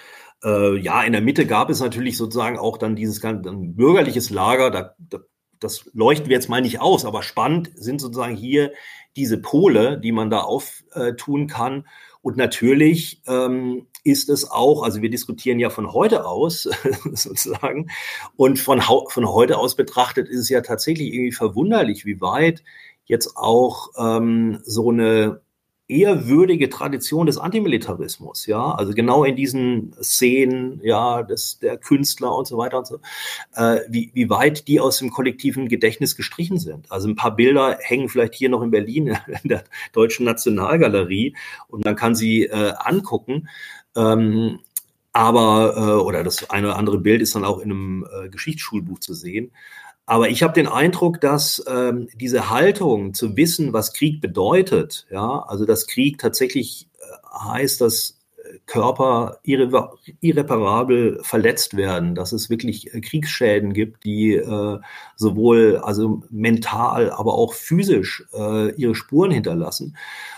äh, 0.44 0.78
ja, 0.78 1.04
in 1.04 1.14
der 1.14 1.22
Mitte 1.22 1.46
gab 1.46 1.70
es 1.70 1.80
natürlich 1.80 2.18
sozusagen 2.18 2.58
auch 2.58 2.78
dann 2.78 2.96
dieses 2.96 3.22
ganze 3.22 3.52
bürgerliches 3.54 4.30
Lager, 4.30 4.72
da, 4.72 4.96
da, 4.98 5.20
das 5.60 5.90
leuchten 5.94 6.30
wir 6.30 6.36
jetzt 6.36 6.50
mal 6.50 6.62
nicht 6.62 6.82
aus, 6.82 7.06
aber 7.06 7.24
spannend 7.24 7.72
sind 7.76 8.00
sozusagen 8.00 8.36
hier 8.36 8.72
diese 9.16 9.38
Pole, 9.38 10.00
die 10.00 10.12
man 10.12 10.30
da 10.30 10.42
auftun 10.42 11.48
kann. 11.48 11.88
Und 12.22 12.38
natürlich 12.38 13.22
ähm, 13.28 13.88
ist 14.04 14.30
es 14.30 14.50
auch, 14.50 14.84
also 14.84 15.02
wir 15.02 15.10
diskutieren 15.10 15.60
ja 15.60 15.70
von 15.70 15.94
heute 15.94 16.26
aus 16.26 16.64
sozusagen, 17.14 17.90
und 18.36 18.60
von, 18.60 18.82
von 18.82 19.28
heute 19.30 19.58
aus 19.58 19.76
betrachtet 19.76 20.28
ist 20.28 20.40
es 20.40 20.50
ja 20.50 20.62
tatsächlich 20.62 21.14
irgendwie 21.14 21.32
verwunderlich, 21.32 22.06
wie 22.06 22.22
weit 22.22 22.64
jetzt 23.06 23.38
auch 23.38 23.90
ähm, 23.98 24.60
so 24.64 24.90
eine 24.90 25.42
ehrwürdige 25.90 26.70
Tradition 26.70 27.26
des 27.26 27.40
Antimilitarismus, 27.40 28.46
ja, 28.46 28.72
also 28.72 28.94
genau 28.94 29.24
in 29.24 29.36
diesen 29.36 29.94
Szenen, 30.02 30.80
ja, 30.84 31.24
des, 31.24 31.58
der 31.60 31.78
Künstler 31.78 32.36
und 32.36 32.48
so 32.48 32.58
weiter 32.60 32.78
und 32.78 32.88
so, 32.88 33.00
äh, 33.56 33.80
wie, 33.90 34.12
wie 34.14 34.30
weit 34.30 34.68
die 34.68 34.80
aus 34.80 35.00
dem 35.00 35.10
kollektiven 35.10 35.68
Gedächtnis 35.68 36.16
gestrichen 36.16 36.60
sind. 36.60 36.92
Also 36.92 37.10
ein 37.10 37.16
paar 37.16 37.36
Bilder 37.36 37.80
hängen 37.82 38.08
vielleicht 38.08 38.36
hier 38.36 38.50
noch 38.50 38.62
in 38.62 38.70
Berlin 38.70 39.08
in 39.44 39.50
der 39.50 39.64
Deutschen 39.92 40.26
Nationalgalerie 40.26 41.36
und 41.68 41.84
man 41.84 41.96
kann 41.96 42.14
sie 42.14 42.44
äh, 42.44 42.74
angucken. 42.78 43.50
Ähm, 43.96 44.60
aber, 45.12 45.74
äh, 45.76 46.04
oder 46.04 46.24
das 46.24 46.52
eine 46.52 46.68
oder 46.68 46.78
andere 46.78 47.00
Bild 47.00 47.22
ist 47.22 47.34
dann 47.34 47.44
auch 47.44 47.58
in 47.58 47.72
einem 47.72 48.08
äh, 48.14 48.30
Geschichtsschulbuch 48.30 49.00
zu 49.00 49.16
sehen. 49.16 49.52
Aber 50.10 50.28
ich 50.30 50.42
habe 50.42 50.54
den 50.54 50.66
Eindruck, 50.66 51.22
dass 51.22 51.64
ähm, 51.68 52.08
diese 52.16 52.50
Haltung 52.50 53.14
zu 53.14 53.38
wissen, 53.38 53.74
was 53.74 53.94
Krieg 53.94 54.22
bedeutet, 54.22 55.06
ja, 55.12 55.46
also 55.48 55.66
dass 55.66 55.86
Krieg 55.86 56.18
tatsächlich 56.18 56.90
äh, 56.98 57.38
heißt, 57.46 57.80
dass 57.80 58.20
Körper 58.66 59.38
irre 59.44 59.92
irreparabel 60.20 61.20
verletzt 61.22 61.78
werden, 61.78 62.16
dass 62.16 62.32
es 62.32 62.50
wirklich 62.50 62.92
äh, 62.92 63.02
Kriegsschäden 63.02 63.72
gibt, 63.72 64.04
die 64.04 64.34
äh, 64.34 64.80
sowohl 65.16 65.78
also 65.78 66.24
mental, 66.32 67.12
aber 67.12 67.36
auch 67.36 67.54
physisch 67.54 68.24
äh, 68.34 68.72
ihre 68.72 68.96
Spuren 68.96 69.30
hinterlassen. 69.30 69.96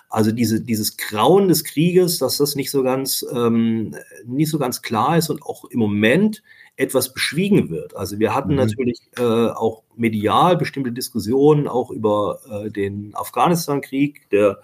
Also 0.09 0.33
diese, 0.33 0.59
dieses 0.59 0.97
Grauen 0.97 1.47
des 1.47 1.63
Krieges, 1.63 2.17
dass 2.17 2.35
das 2.35 2.57
nicht 2.57 2.71
so 2.71 2.83
ganz 2.83 3.25
ähm, 3.33 3.95
nicht 4.25 4.49
so 4.49 4.59
ganz 4.59 4.81
klar 4.81 5.17
ist 5.17 5.29
und 5.29 5.41
auch 5.43 5.63
im 5.63 5.79
Moment 5.79 6.43
etwas 6.75 7.13
beschwiegen 7.13 7.69
wird. 7.69 7.95
Also 7.95 8.19
wir 8.19 8.33
hatten 8.33 8.51
mhm. 8.51 8.57
natürlich 8.57 8.99
äh, 9.17 9.21
auch 9.21 9.83
medial 9.95 10.57
bestimmte 10.57 10.91
Diskussionen 10.91 11.67
auch 11.67 11.91
über 11.91 12.39
äh, 12.49 12.69
den 12.69 13.13
Afghanistan-Krieg, 13.15 14.29
der 14.31 14.61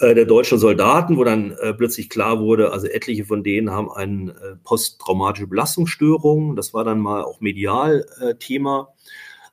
äh, 0.00 0.14
der 0.14 0.24
deutschen 0.24 0.58
Soldaten, 0.58 1.16
wo 1.18 1.24
dann 1.24 1.52
äh, 1.52 1.74
plötzlich 1.74 2.08
klar 2.08 2.40
wurde, 2.40 2.72
also 2.72 2.86
etliche 2.86 3.24
von 3.26 3.44
denen 3.44 3.70
haben 3.70 3.90
eine 3.90 4.32
äh, 4.32 4.56
posttraumatische 4.64 5.46
Belastungsstörung. 5.46 6.56
Das 6.56 6.72
war 6.72 6.84
dann 6.84 7.00
mal 7.00 7.22
auch 7.22 7.40
medial 7.40 8.06
äh, 8.20 8.34
Thema. 8.34 8.88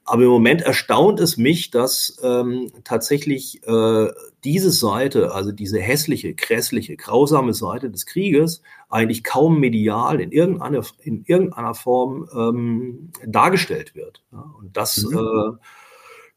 Aber 0.07 0.23
im 0.23 0.29
Moment 0.29 0.61
erstaunt 0.61 1.19
es 1.19 1.35
mich, 1.35 1.69
dass 1.69 2.17
ähm, 2.23 2.71
tatsächlich 2.85 3.61
äh, 3.67 4.07
diese 4.45 4.71
Seite, 4.71 5.33
also 5.33 5.51
diese 5.51 5.81
hässliche, 5.81 6.33
grässliche, 6.33 6.95
grausame 6.95 7.53
Seite 7.53 7.89
des 7.89 8.05
Krieges, 8.05 8.61
eigentlich 8.89 9.25
kaum 9.25 9.59
medial 9.59 10.21
in 10.21 10.31
irgendeiner, 10.31 10.81
in 11.03 11.25
irgendeiner 11.25 11.73
Form 11.73 12.29
ähm, 12.33 13.11
dargestellt 13.25 13.95
wird. 13.95 14.23
Ja, 14.31 14.49
und 14.57 14.77
das 14.77 15.03
mhm. 15.03 15.17
äh, 15.17 15.57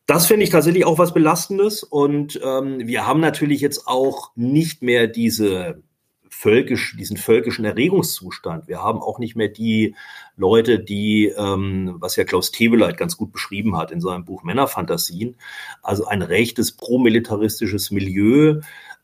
das 0.06 0.26
finde 0.26 0.42
ich 0.42 0.50
tatsächlich 0.50 0.84
auch 0.84 0.98
was 0.98 1.14
Belastendes. 1.14 1.84
Und 1.84 2.40
ähm, 2.42 2.84
wir 2.84 3.06
haben 3.06 3.20
natürlich 3.20 3.60
jetzt 3.60 3.86
auch 3.86 4.32
nicht 4.34 4.82
mehr 4.82 5.06
diese 5.06 5.84
völkisch, 6.30 6.96
diesen 6.96 7.16
völkischen 7.16 7.64
Erregungszustand. 7.64 8.68
Wir 8.68 8.82
haben 8.82 9.00
auch 9.00 9.18
nicht 9.18 9.36
mehr 9.36 9.48
die 9.48 9.94
Leute, 10.36 10.78
die, 10.78 11.26
ähm, 11.36 11.96
was 11.98 12.16
ja 12.16 12.24
Klaus 12.24 12.50
Tebeleit 12.50 12.96
ganz 12.96 13.16
gut 13.16 13.32
beschrieben 13.32 13.76
hat 13.76 13.90
in 13.90 14.00
seinem 14.00 14.24
Buch 14.24 14.42
Männerfantasien, 14.42 15.36
also 15.82 16.06
ein 16.06 16.22
rechtes 16.22 16.72
promilitaristisches 16.72 17.90
Milieu, 17.90 18.60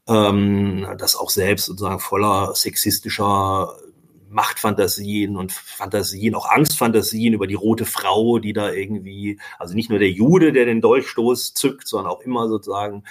ähm, 0.09 0.87
das 0.99 1.17
auch 1.17 1.31
selbst 1.31 1.67
sozusagen 1.67 2.01
voller 2.01 2.55
sexistischer 2.55 3.77
Machtfantasien 4.37 5.35
und 5.35 5.51
Fantasien, 5.51 6.35
auch 6.35 6.51
Angstfantasien 6.51 7.33
über 7.33 7.47
die 7.47 7.55
rote 7.55 7.87
Frau, 7.87 8.39
die 8.39 8.53
da 8.53 8.71
irgendwie, 8.71 9.41
also 9.59 9.75
nicht 9.75 9.89
nur 9.89 9.99
der 9.99 10.11
Jude, 10.11 10.53
der 10.53 10.67
den 10.67 10.83
Dolchstoß 10.83 11.55
zückt, 11.55 11.89
sondern 11.89 12.13
auch 12.13 12.21
immer 12.21 12.47
sozusagen 12.47 13.05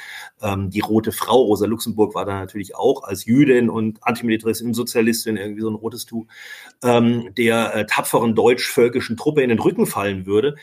ähm, 0.44 0.70
die 0.70 0.82
rote 0.82 1.12
Frau. 1.12 1.42
Rosa 1.42 1.66
Luxemburg 1.66 2.14
war 2.14 2.26
da 2.26 2.40
natürlich 2.40 2.76
auch 2.76 3.04
als 3.04 3.26
Jüdin 3.26 3.72
und 3.72 3.98
Antimilitaristin 4.04 4.76
Sozialistin 4.76 5.36
irgendwie 5.36 5.62
so 5.62 5.70
ein 5.70 5.76
rotes 5.76 6.06
Tuch, 6.06 6.28
ähm, 6.84 7.34
der 7.36 7.74
äh, 7.74 7.86
tapferen 7.88 8.36
deutsch-völkischen 8.36 9.18
Truppe 9.18 9.42
in 9.42 9.50
den 9.50 9.60
Rücken 9.60 9.88
fallen 9.88 10.28
würde. 10.28 10.56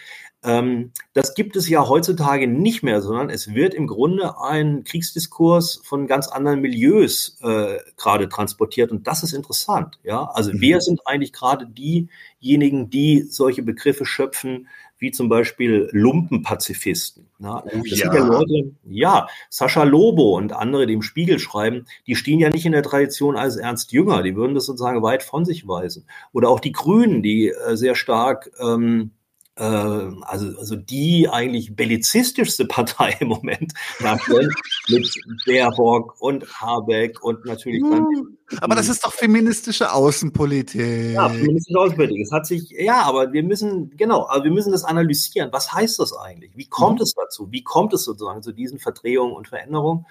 Ähm, 0.45 0.93
das 1.13 1.35
gibt 1.35 1.55
es 1.57 1.69
ja 1.69 1.89
heutzutage 1.89 2.49
nicht 2.49 2.83
mehr, 2.83 3.01
sondern 3.01 3.31
es 3.31 3.55
wird 3.55 3.75
im 3.75 3.87
Grunde 3.87 4.41
ein 4.41 4.83
Kriegsdiskurs 4.85 5.81
von 5.85 6.07
ganz 6.07 6.29
anderen 6.29 6.61
Milieus 6.61 7.39
äh, 7.43 7.79
gerade 7.97 8.29
transportiert 8.29 8.91
und 8.91 9.07
das 9.07 9.23
ist 9.23 9.33
interessant. 9.33 9.99
Ja, 10.03 10.25
also 10.25 10.53
mhm. 10.53 10.61
wer 10.61 10.81
sind 10.81 11.07
eigentlich 11.07 11.33
gerade 11.33 11.67
diejenigen, 11.67 12.91
die 12.91 13.23
solche 13.23 13.63
Begriffe 13.63 14.05
schöpfen, 14.05 14.69
wie 14.99 15.11
zum 15.11 15.29
Beispiel 15.29 15.89
Lumpenpazifisten. 15.93 17.29
Ja, 17.41 17.63
oh, 17.65 17.83
das 17.89 17.99
ja. 17.99 18.13
sind 18.13 18.15
ja 18.15 18.25
Leute, 18.25 18.73
ja, 18.85 19.27
Sascha 19.51 19.83
Lobo 19.83 20.37
und 20.37 20.53
andere, 20.53 20.87
die 20.87 20.95
im 20.95 21.03
Spiegel 21.03 21.41
schreiben, 21.41 21.87
die 22.07 22.15
stehen 22.15 22.39
ja 22.39 22.51
nicht 22.51 22.67
in 22.67 22.73
der 22.73 22.85
Tradition 22.85 23.37
als 23.37 23.57
Ernst 23.57 23.91
Jünger, 23.91 24.23
die 24.23 24.37
würden 24.37 24.55
das 24.55 24.67
sozusagen 24.67 25.03
weit 25.03 25.25
von 25.25 25.45
sich 25.45 25.67
weisen. 25.67 26.07
Oder 26.33 26.51
auch 26.51 26.61
die 26.61 26.71
Grünen, 26.71 27.21
die 27.21 27.49
äh, 27.49 27.77
sehr 27.77 27.97
stark 27.97 28.51
ähm, 28.61 29.11
äh, 29.11 29.22
also, 29.57 30.59
also 30.59 30.77
die 30.77 31.29
eigentlich 31.29 31.77
bellizistischste 31.77 32.65
Partei 32.69 33.17
im 33.21 33.29
Moment 33.29 33.73
mit 34.89 35.15
Baerbock 35.45 36.17
und 36.21 36.47
Habeck 36.61 37.23
und 37.23 37.45
natürlich 37.45 37.83
dann. 37.83 38.07
Hm, 38.07 38.39
aber 38.61 38.75
das 38.75 38.89
ist 38.89 39.05
doch 39.05 39.13
feministische 39.13 39.93
Außenpolitik. 39.93 41.13
Ja, 41.13 41.29
feministische 41.29 41.79
Außenpolitik. 41.79 42.23
Es 42.23 42.33
hat 42.33 42.47
sich, 42.47 42.71
ja, 42.71 43.03
aber 43.03 43.33
wir 43.33 43.43
müssen, 43.43 43.91
genau, 43.97 44.27
aber 44.29 44.45
wir 44.45 44.51
müssen 44.51 44.73
das 44.73 44.85
analysieren. 44.85 45.51
Was 45.53 45.73
heißt 45.73 45.99
das 45.99 46.17
eigentlich? 46.17 46.53
Wie 46.57 46.69
kommt 46.69 47.01
mhm. 47.01 47.05
es 47.05 47.15
dazu? 47.15 47.49
Wie 47.51 47.63
kommt 47.63 47.93
es 47.93 48.05
sozusagen 48.05 48.43
zu 48.43 48.53
diesen 48.53 48.79
Verdrehungen 48.79 49.35
und 49.35 49.49
Veränderungen? 49.49 50.07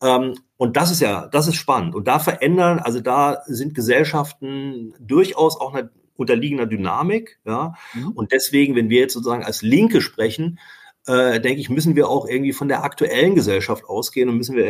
Ähm, 0.00 0.34
und 0.56 0.76
das 0.76 0.90
ist 0.90 1.00
ja, 1.00 1.26
das 1.26 1.48
ist 1.48 1.56
spannend. 1.56 1.94
Und 1.94 2.06
da 2.06 2.18
verändern, 2.18 2.78
also 2.78 3.00
da 3.00 3.42
sind 3.46 3.74
Gesellschaften 3.74 4.94
durchaus 5.00 5.58
auch 5.60 5.74
eine 5.74 5.90
unterliegender 6.16 6.66
Dynamik. 6.66 7.38
Ja? 7.44 7.74
Mhm. 7.94 8.12
Und 8.12 8.32
deswegen, 8.32 8.74
wenn 8.74 8.88
wir 8.88 9.00
jetzt 9.00 9.14
sozusagen 9.14 9.44
als 9.44 9.62
Linke 9.62 10.00
sprechen, 10.00 10.58
äh, 11.06 11.40
denke 11.40 11.60
ich, 11.60 11.70
müssen 11.70 11.96
wir 11.96 12.08
auch 12.08 12.26
irgendwie 12.26 12.52
von 12.52 12.68
der 12.68 12.82
aktuellen 12.82 13.34
Gesellschaft 13.34 13.84
ausgehen 13.84 14.28
und 14.28 14.36
müssen 14.36 14.56
wir 14.56 14.66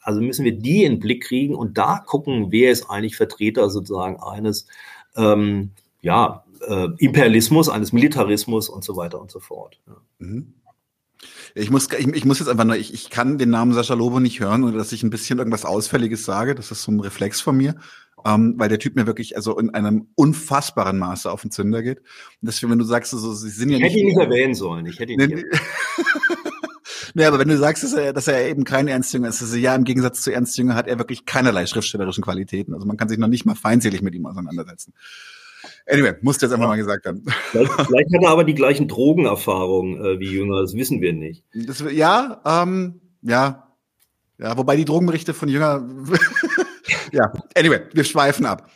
also 0.00 0.20
müssen 0.22 0.44
wir 0.44 0.52
die 0.52 0.84
in 0.84 0.94
den 0.94 1.00
Blick 1.00 1.24
kriegen 1.24 1.54
und 1.54 1.76
da 1.76 1.98
gucken, 1.98 2.46
wer 2.50 2.70
ist 2.70 2.88
eigentlich 2.88 3.16
Vertreter 3.16 3.68
sozusagen 3.68 4.16
eines 4.22 4.66
ähm, 5.16 5.72
ja, 6.00 6.44
äh, 6.66 6.88
Imperialismus, 6.98 7.68
eines 7.68 7.92
Militarismus 7.92 8.68
und 8.68 8.84
so 8.84 8.96
weiter 8.96 9.20
und 9.20 9.30
so 9.30 9.40
fort. 9.40 9.78
Ja. 9.86 9.96
Mhm. 10.18 10.54
Ich 11.54 11.70
muss, 11.70 11.88
ich, 11.92 12.06
ich, 12.06 12.24
muss 12.24 12.38
jetzt 12.38 12.48
einfach 12.48 12.64
nur, 12.64 12.76
ich, 12.76 12.94
ich 12.94 13.10
kann 13.10 13.38
den 13.38 13.50
Namen 13.50 13.72
Sascha 13.72 13.94
Lobo 13.94 14.20
nicht 14.20 14.38
hören 14.40 14.64
oder 14.64 14.78
dass 14.78 14.92
ich 14.92 15.02
ein 15.02 15.10
bisschen 15.10 15.38
irgendwas 15.38 15.64
Ausfälliges 15.64 16.24
sage. 16.24 16.54
Das 16.54 16.70
ist 16.70 16.82
so 16.82 16.92
ein 16.92 17.00
Reflex 17.00 17.40
von 17.40 17.56
mir 17.56 17.74
ähm, 18.24 18.54
weil 18.56 18.68
der 18.68 18.78
Typ 18.78 18.96
mir 18.96 19.06
wirklich 19.06 19.36
also 19.36 19.58
in 19.58 19.70
einem 19.70 20.08
unfassbaren 20.14 20.98
Maße 20.98 21.30
auf 21.30 21.42
den 21.42 21.50
Zünder 21.50 21.82
geht. 21.82 21.98
Und 21.98 22.46
deswegen, 22.48 22.72
wenn 22.72 22.78
du 22.78 22.84
sagst, 22.84 23.10
so, 23.10 23.32
sie 23.32 23.50
sind 23.50 23.70
ja 23.70 23.76
ich 23.76 23.82
nicht. 23.82 23.90
Ich 23.90 23.96
hätte 23.96 24.00
ihn 24.00 24.06
nicht 24.06 24.18
erwähnen 24.18 24.54
sollen. 24.54 24.86
Ich 24.86 24.98
hätte 24.98 25.12
ihn 25.12 25.18
nicht. 25.18 25.44
Nee, 27.14 27.24
aber 27.24 27.38
wenn 27.38 27.48
du 27.48 27.56
sagst, 27.56 27.82
dass 27.82 27.94
er, 27.94 28.12
dass 28.12 28.28
er 28.28 28.48
eben 28.48 28.64
kein 28.64 28.86
Ernstjünger 28.86 29.28
ist, 29.28 29.40
also 29.42 29.56
ja, 29.56 29.74
im 29.74 29.84
Gegensatz 29.84 30.20
zu 30.20 30.32
Ernstjünger 30.32 30.74
hat 30.74 30.86
er 30.86 30.98
wirklich 30.98 31.24
keinerlei 31.24 31.66
schriftstellerischen 31.66 32.22
Qualitäten. 32.22 32.74
Also 32.74 32.86
man 32.86 32.96
kann 32.96 33.08
sich 33.08 33.18
noch 33.18 33.28
nicht 33.28 33.46
mal 33.46 33.54
feindselig 33.54 34.02
mit 34.02 34.14
ihm 34.14 34.26
auseinandersetzen. 34.26 34.92
Anyway, 35.86 36.14
musste 36.20 36.46
jetzt 36.46 36.52
einfach 36.52 36.66
ja. 36.66 36.68
mal 36.68 36.76
gesagt 36.76 37.06
haben. 37.06 37.24
Vielleicht, 37.50 37.72
vielleicht, 37.72 38.14
hat 38.14 38.22
er 38.22 38.28
aber 38.28 38.44
die 38.44 38.54
gleichen 38.54 38.88
Drogenerfahrungen 38.88 40.04
äh, 40.04 40.20
wie 40.20 40.30
Jünger, 40.30 40.60
das 40.60 40.74
wissen 40.74 41.00
wir 41.00 41.12
nicht. 41.12 41.44
Das, 41.54 41.82
ja, 41.90 42.40
ähm, 42.44 43.00
ja, 43.22 43.68
ja, 44.38 44.56
wobei 44.56 44.76
die 44.76 44.84
Drogenberichte 44.84 45.34
von 45.34 45.48
Jünger 45.48 45.88
ja, 47.12 47.32
anyway, 47.54 47.82
wir 47.92 48.04
schweifen 48.04 48.46
ab. 48.46 48.70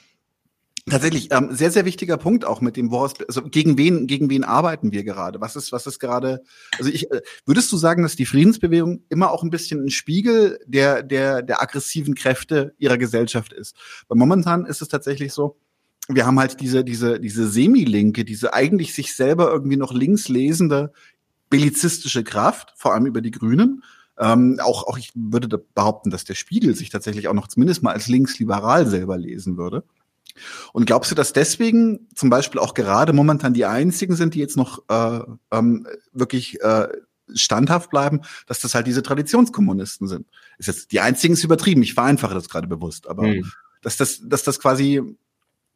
Tatsächlich, 0.90 1.28
ähm, 1.30 1.54
sehr, 1.54 1.70
sehr 1.70 1.84
wichtiger 1.84 2.16
Punkt 2.16 2.44
auch 2.44 2.60
mit 2.60 2.76
dem 2.76 2.90
woraus, 2.90 3.14
also 3.28 3.42
gegen 3.42 3.78
wen, 3.78 4.08
gegen 4.08 4.28
wen 4.30 4.42
arbeiten 4.42 4.90
wir 4.90 5.04
gerade? 5.04 5.40
Was 5.40 5.54
ist, 5.54 5.70
was 5.70 5.86
ist 5.86 6.00
gerade, 6.00 6.42
also 6.76 6.90
ich, 6.90 7.08
äh, 7.12 7.20
würdest 7.46 7.70
du 7.70 7.76
sagen, 7.76 8.02
dass 8.02 8.16
die 8.16 8.26
Friedensbewegung 8.26 9.04
immer 9.08 9.30
auch 9.30 9.44
ein 9.44 9.50
bisschen 9.50 9.84
ein 9.84 9.90
Spiegel 9.90 10.58
der, 10.66 11.04
der, 11.04 11.42
der 11.42 11.62
aggressiven 11.62 12.16
Kräfte 12.16 12.74
ihrer 12.78 12.98
Gesellschaft 12.98 13.52
ist? 13.52 13.76
Weil 14.08 14.18
momentan 14.18 14.66
ist 14.66 14.82
es 14.82 14.88
tatsächlich 14.88 15.32
so, 15.32 15.56
wir 16.08 16.26
haben 16.26 16.40
halt 16.40 16.60
diese, 16.60 16.82
diese, 16.82 17.20
diese 17.20 17.48
Semi-Linke, 17.48 18.24
diese 18.24 18.52
eigentlich 18.52 18.92
sich 18.92 19.14
selber 19.14 19.52
irgendwie 19.52 19.76
noch 19.76 19.92
links 19.92 20.28
lesende, 20.28 20.92
bellizistische 21.48 22.24
Kraft, 22.24 22.74
vor 22.76 22.92
allem 22.92 23.06
über 23.06 23.20
die 23.20 23.30
Grünen, 23.30 23.84
ähm, 24.18 24.58
auch, 24.62 24.86
auch 24.86 24.98
ich 24.98 25.12
würde 25.14 25.58
behaupten, 25.58 26.10
dass 26.10 26.24
der 26.24 26.34
Spiegel 26.34 26.74
sich 26.74 26.90
tatsächlich 26.90 27.28
auch 27.28 27.34
noch 27.34 27.48
zumindest 27.48 27.82
mal 27.82 27.92
als 27.92 28.08
linksliberal 28.08 28.86
selber 28.86 29.16
lesen 29.16 29.56
würde. 29.56 29.84
Und 30.72 30.86
glaubst 30.86 31.10
du, 31.10 31.14
dass 31.14 31.32
deswegen 31.32 32.08
zum 32.14 32.30
Beispiel 32.30 32.60
auch 32.60 32.74
gerade 32.74 33.12
momentan 33.12 33.54
die 33.54 33.64
einzigen 33.64 34.16
sind, 34.16 34.34
die 34.34 34.38
jetzt 34.38 34.56
noch 34.56 34.82
äh, 34.88 35.20
ähm, 35.50 35.86
wirklich 36.12 36.60
äh, 36.62 36.88
standhaft 37.34 37.90
bleiben, 37.90 38.22
dass 38.46 38.60
das 38.60 38.74
halt 38.74 38.86
diese 38.86 39.02
Traditionskommunisten 39.02 40.08
sind? 40.08 40.26
Ist 40.58 40.68
jetzt 40.68 40.92
die 40.92 41.00
einzigen 41.00 41.34
ist 41.34 41.44
übertrieben. 41.44 41.82
Ich 41.82 41.94
vereinfache 41.94 42.34
das 42.34 42.48
gerade 42.48 42.66
bewusst, 42.66 43.06
aber 43.06 43.24
mhm. 43.24 43.50
dass 43.82 43.96
das, 43.96 44.20
dass 44.24 44.42
das 44.42 44.60
quasi 44.60 45.02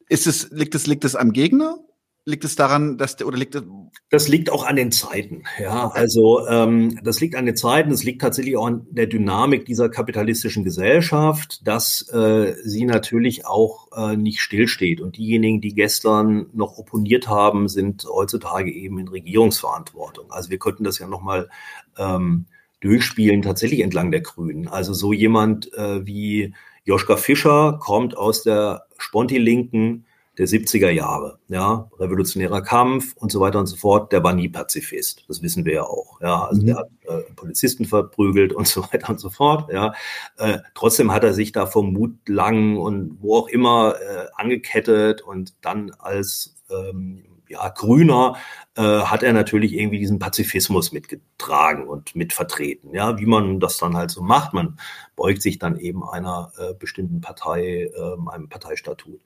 ist 0.09 0.27
es 0.27 0.51
liegt 0.51 0.75
es 0.75 0.87
liegt 0.87 1.05
es 1.05 1.17
am 1.17 1.33
Gegner 1.33 1.79
liegt 2.27 2.45
es 2.45 2.57
daran, 2.57 2.99
dass 2.99 3.17
der, 3.17 3.29
oder 3.29 3.39
liegt 3.39 3.55
es? 3.55 3.63
Das 4.11 4.29
liegt 4.29 4.51
auch 4.51 4.67
an 4.67 4.77
den 4.77 4.91
Zeiten. 4.91 5.45
Ja, 5.61 5.89
also 5.89 6.47
ähm, 6.49 6.99
das 7.03 7.21
liegt 7.21 7.37
an 7.37 7.47
den 7.47 7.57
Zeiten. 7.57 7.93
Es 7.93 8.03
liegt 8.03 8.21
tatsächlich 8.21 8.57
auch 8.57 8.67
an 8.67 8.87
der 8.91 9.07
Dynamik 9.07 9.65
dieser 9.65 9.89
kapitalistischen 9.89 10.65
Gesellschaft, 10.65 11.67
dass 11.67 12.09
äh, 12.11 12.55
sie 12.65 12.85
natürlich 12.85 13.47
auch 13.47 13.89
äh, 13.97 14.17
nicht 14.17 14.41
stillsteht. 14.41 15.01
Und 15.01 15.17
diejenigen, 15.17 15.61
die 15.61 15.75
gestern 15.75 16.47
noch 16.53 16.79
opponiert 16.79 17.29
haben, 17.29 17.69
sind 17.69 18.05
heutzutage 18.13 18.73
eben 18.73 18.99
in 18.99 19.09
Regierungsverantwortung. 19.09 20.31
Also 20.31 20.51
wir 20.51 20.59
könnten 20.59 20.85
das 20.85 20.99
ja 20.99 21.07
noch 21.07 21.23
mal 21.23 21.49
ähm, 21.97 22.47
durchspielen, 22.81 23.43
tatsächlich 23.43 23.81
entlang 23.81 24.11
der 24.11 24.21
Grünen. 24.21 24.67
Also 24.67 24.95
so 24.95 25.13
jemand 25.13 25.73
äh, 25.75 26.05
wie 26.05 26.55
Joschka 26.85 27.17
Fischer 27.17 27.79
kommt 27.81 28.17
aus 28.17 28.43
der 28.43 28.87
Sponti-Linken 28.99 30.06
der 30.39 30.47
70er 30.47 30.91
Jahre, 30.91 31.39
ja, 31.49 31.89
revolutionärer 31.99 32.63
Kampf 32.63 33.15
und 33.17 33.33
so 33.33 33.41
weiter 33.41 33.59
und 33.59 33.67
so 33.67 33.77
fort, 33.77 34.13
der 34.13 34.23
war 34.23 34.35
nie 34.35 34.49
Pazifist. 34.49 35.25
Das 35.29 35.43
wissen 35.43 35.65
wir 35.65 35.75
ja 35.75 35.83
auch, 35.83 36.21
ja. 36.21 36.45
Also 36.45 36.63
mhm. 36.63 36.67
der 36.67 36.77
hat 36.77 36.89
äh, 37.07 37.23
Polizisten 37.35 37.85
verprügelt 37.85 38.53
und 38.53 38.69
so 38.69 38.83
weiter 38.83 39.11
und 39.11 39.21
so 39.21 39.31
fort, 39.31 39.73
ja. 39.73 39.95
Äh, 40.37 40.59
trotzdem 40.75 41.13
hat 41.13 41.25
er 41.25 41.33
sich 41.33 41.53
da 41.53 41.67
vom 41.67 41.93
Mut 41.93 42.17
lang 42.29 42.77
und 42.77 43.19
wo 43.21 43.37
auch 43.37 43.49
immer 43.49 43.97
äh, 43.97 44.27
angekettet 44.35 45.23
und 45.23 45.55
dann 45.63 45.93
als 45.99 46.55
ähm, 46.71 47.25
ja, 47.49 47.69
Grüner 47.69 48.37
äh, 48.77 48.83
hat 48.83 49.23
er 49.23 49.33
natürlich 49.33 49.75
irgendwie 49.75 49.99
diesen 49.99 50.19
Pazifismus 50.19 50.93
mitgetragen 50.93 51.89
und 51.89 52.15
mitvertreten. 52.15 52.93
Ja, 52.95 53.19
wie 53.19 53.27
man 53.27 53.61
das 53.61 53.79
dann 53.79 53.97
halt 53.97 54.11
so 54.11 54.23
macht. 54.23 54.53
Man 54.53 54.79
beugt 55.17 55.43
sich 55.43 55.59
dann 55.59 55.79
eben 55.79 56.03
einer 56.09 56.53
äh, 56.59 56.75
bestimmten 56.75 57.21
Partei, 57.21 57.91
äh, 57.95 58.31
einem 58.31 58.49
Parteistatut. 58.49 59.21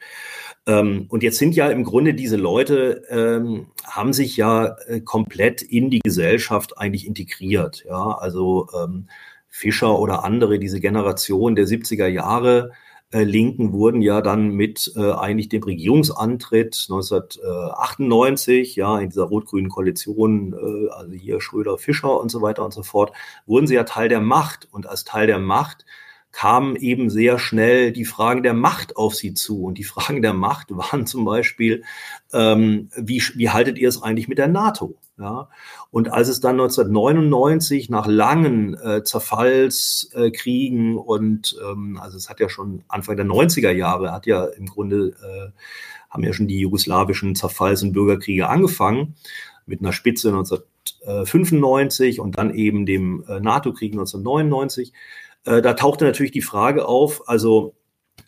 Ähm, 0.67 1.07
und 1.09 1.23
jetzt 1.23 1.39
sind 1.39 1.55
ja 1.55 1.69
im 1.69 1.85
Grunde 1.85 2.15
diese 2.15 2.37
Leute, 2.37 3.03
ähm, 3.09 3.67
haben 3.85 4.13
sich 4.13 4.37
ja 4.37 4.77
äh, 4.87 5.01
komplett 5.01 5.63
in 5.63 5.91
die 5.91 6.01
Gesellschaft 6.01 6.79
eigentlich 6.79 7.07
integriert. 7.07 7.85
Ja, 7.89 8.13
also 8.13 8.69
ähm, 8.77 9.09
Fischer 9.49 9.99
oder 9.99 10.25
andere, 10.25 10.59
diese 10.59 10.81
Generation 10.81 11.57
der 11.57 11.67
70er 11.67 12.07
Jahre, 12.07 12.71
Linken 13.13 13.73
wurden 13.73 14.03
ja 14.03 14.21
dann 14.21 14.51
mit 14.51 14.93
äh, 14.97 15.13
eigentlich 15.13 15.49
dem 15.49 15.65
Regierungsantritt 15.65 16.87
1998, 16.89 18.77
ja, 18.77 19.01
in 19.01 19.09
dieser 19.09 19.25
rot-grünen 19.25 19.69
Koalition, 19.69 20.53
äh, 20.53 20.91
also 20.91 21.13
hier 21.13 21.41
Schröder, 21.41 21.77
Fischer 21.77 22.21
und 22.21 22.31
so 22.31 22.41
weiter 22.41 22.65
und 22.65 22.73
so 22.73 22.85
fort, 22.85 23.13
wurden 23.47 23.67
sie 23.67 23.75
ja 23.75 23.83
Teil 23.83 24.09
der 24.09 24.21
Macht. 24.21 24.69
Und 24.71 24.87
als 24.87 25.05
Teil 25.05 25.27
der 25.27 25.41
Macht 25.41 25.85
kamen 26.31 26.77
eben 26.77 27.11
sehr 27.11 27.41
schnell 27.41 27.93
die 27.93 28.05
Fragen 28.05 28.45
der 28.45 28.55
Macht 28.55 28.97
auf 28.97 29.17
sie 29.17 29.35
zu. 29.35 29.65
Und 29.65 29.79
die 29.79 29.85
Fragen 29.85 30.23
der 30.23 30.35
Macht 30.35 30.69
waren 30.77 31.05
zum 31.07 31.25
Beispiel, 31.25 31.83
ähm, 32.33 32.91
wie, 32.97 33.21
wie 33.35 33.51
haltet 33.51 33.79
ihr 33.79 33.89
es 33.89 34.03
eigentlich 34.03 34.29
mit 34.29 34.39
der 34.39 34.49
NATO? 34.49 34.97
Ja? 35.21 35.49
Und 35.91 36.13
als 36.13 36.29
es 36.29 36.41
dann 36.41 36.61
1999 36.61 37.91
nach 37.91 38.07
langen 38.07 38.75
äh, 38.75 39.05
Zerfallskriegen 39.05 40.97
und 40.97 41.57
ähm, 41.63 41.99
also 42.01 42.17
es 42.17 42.29
hat 42.29 42.41
ja 42.41 42.49
schon 42.49 42.83
Anfang 42.89 43.17
der 43.17 43.27
90er 43.27 43.71
Jahre, 43.71 44.13
hat 44.13 44.27
ja 44.27 44.45
im 44.45 44.67
Grunde, 44.67 45.15
äh, 45.23 45.51
haben 46.11 46.25
ja 46.25 46.33
schon 46.33 46.49
die 46.49 46.59
jugoslawischen 46.59 47.35
Zerfalls- 47.35 47.83
und 47.83 47.93
Bürgerkriege 47.93 48.49
angefangen 48.49 49.15
mit 49.67 49.81
einer 49.81 49.93
Spitze 49.93 50.29
1995 50.29 52.21
und 52.21 52.39
dann 52.39 52.53
eben 52.55 52.87
dem 52.87 53.25
äh, 53.29 53.39
NATO-Krieg 53.39 53.93
1999 53.93 54.93
äh, 55.45 55.63
da 55.63 55.75
tauchte 55.75 56.05
natürlich 56.05 56.33
die 56.33 56.43
Frage 56.43 56.87
auf, 56.87 57.29
also 57.29 57.75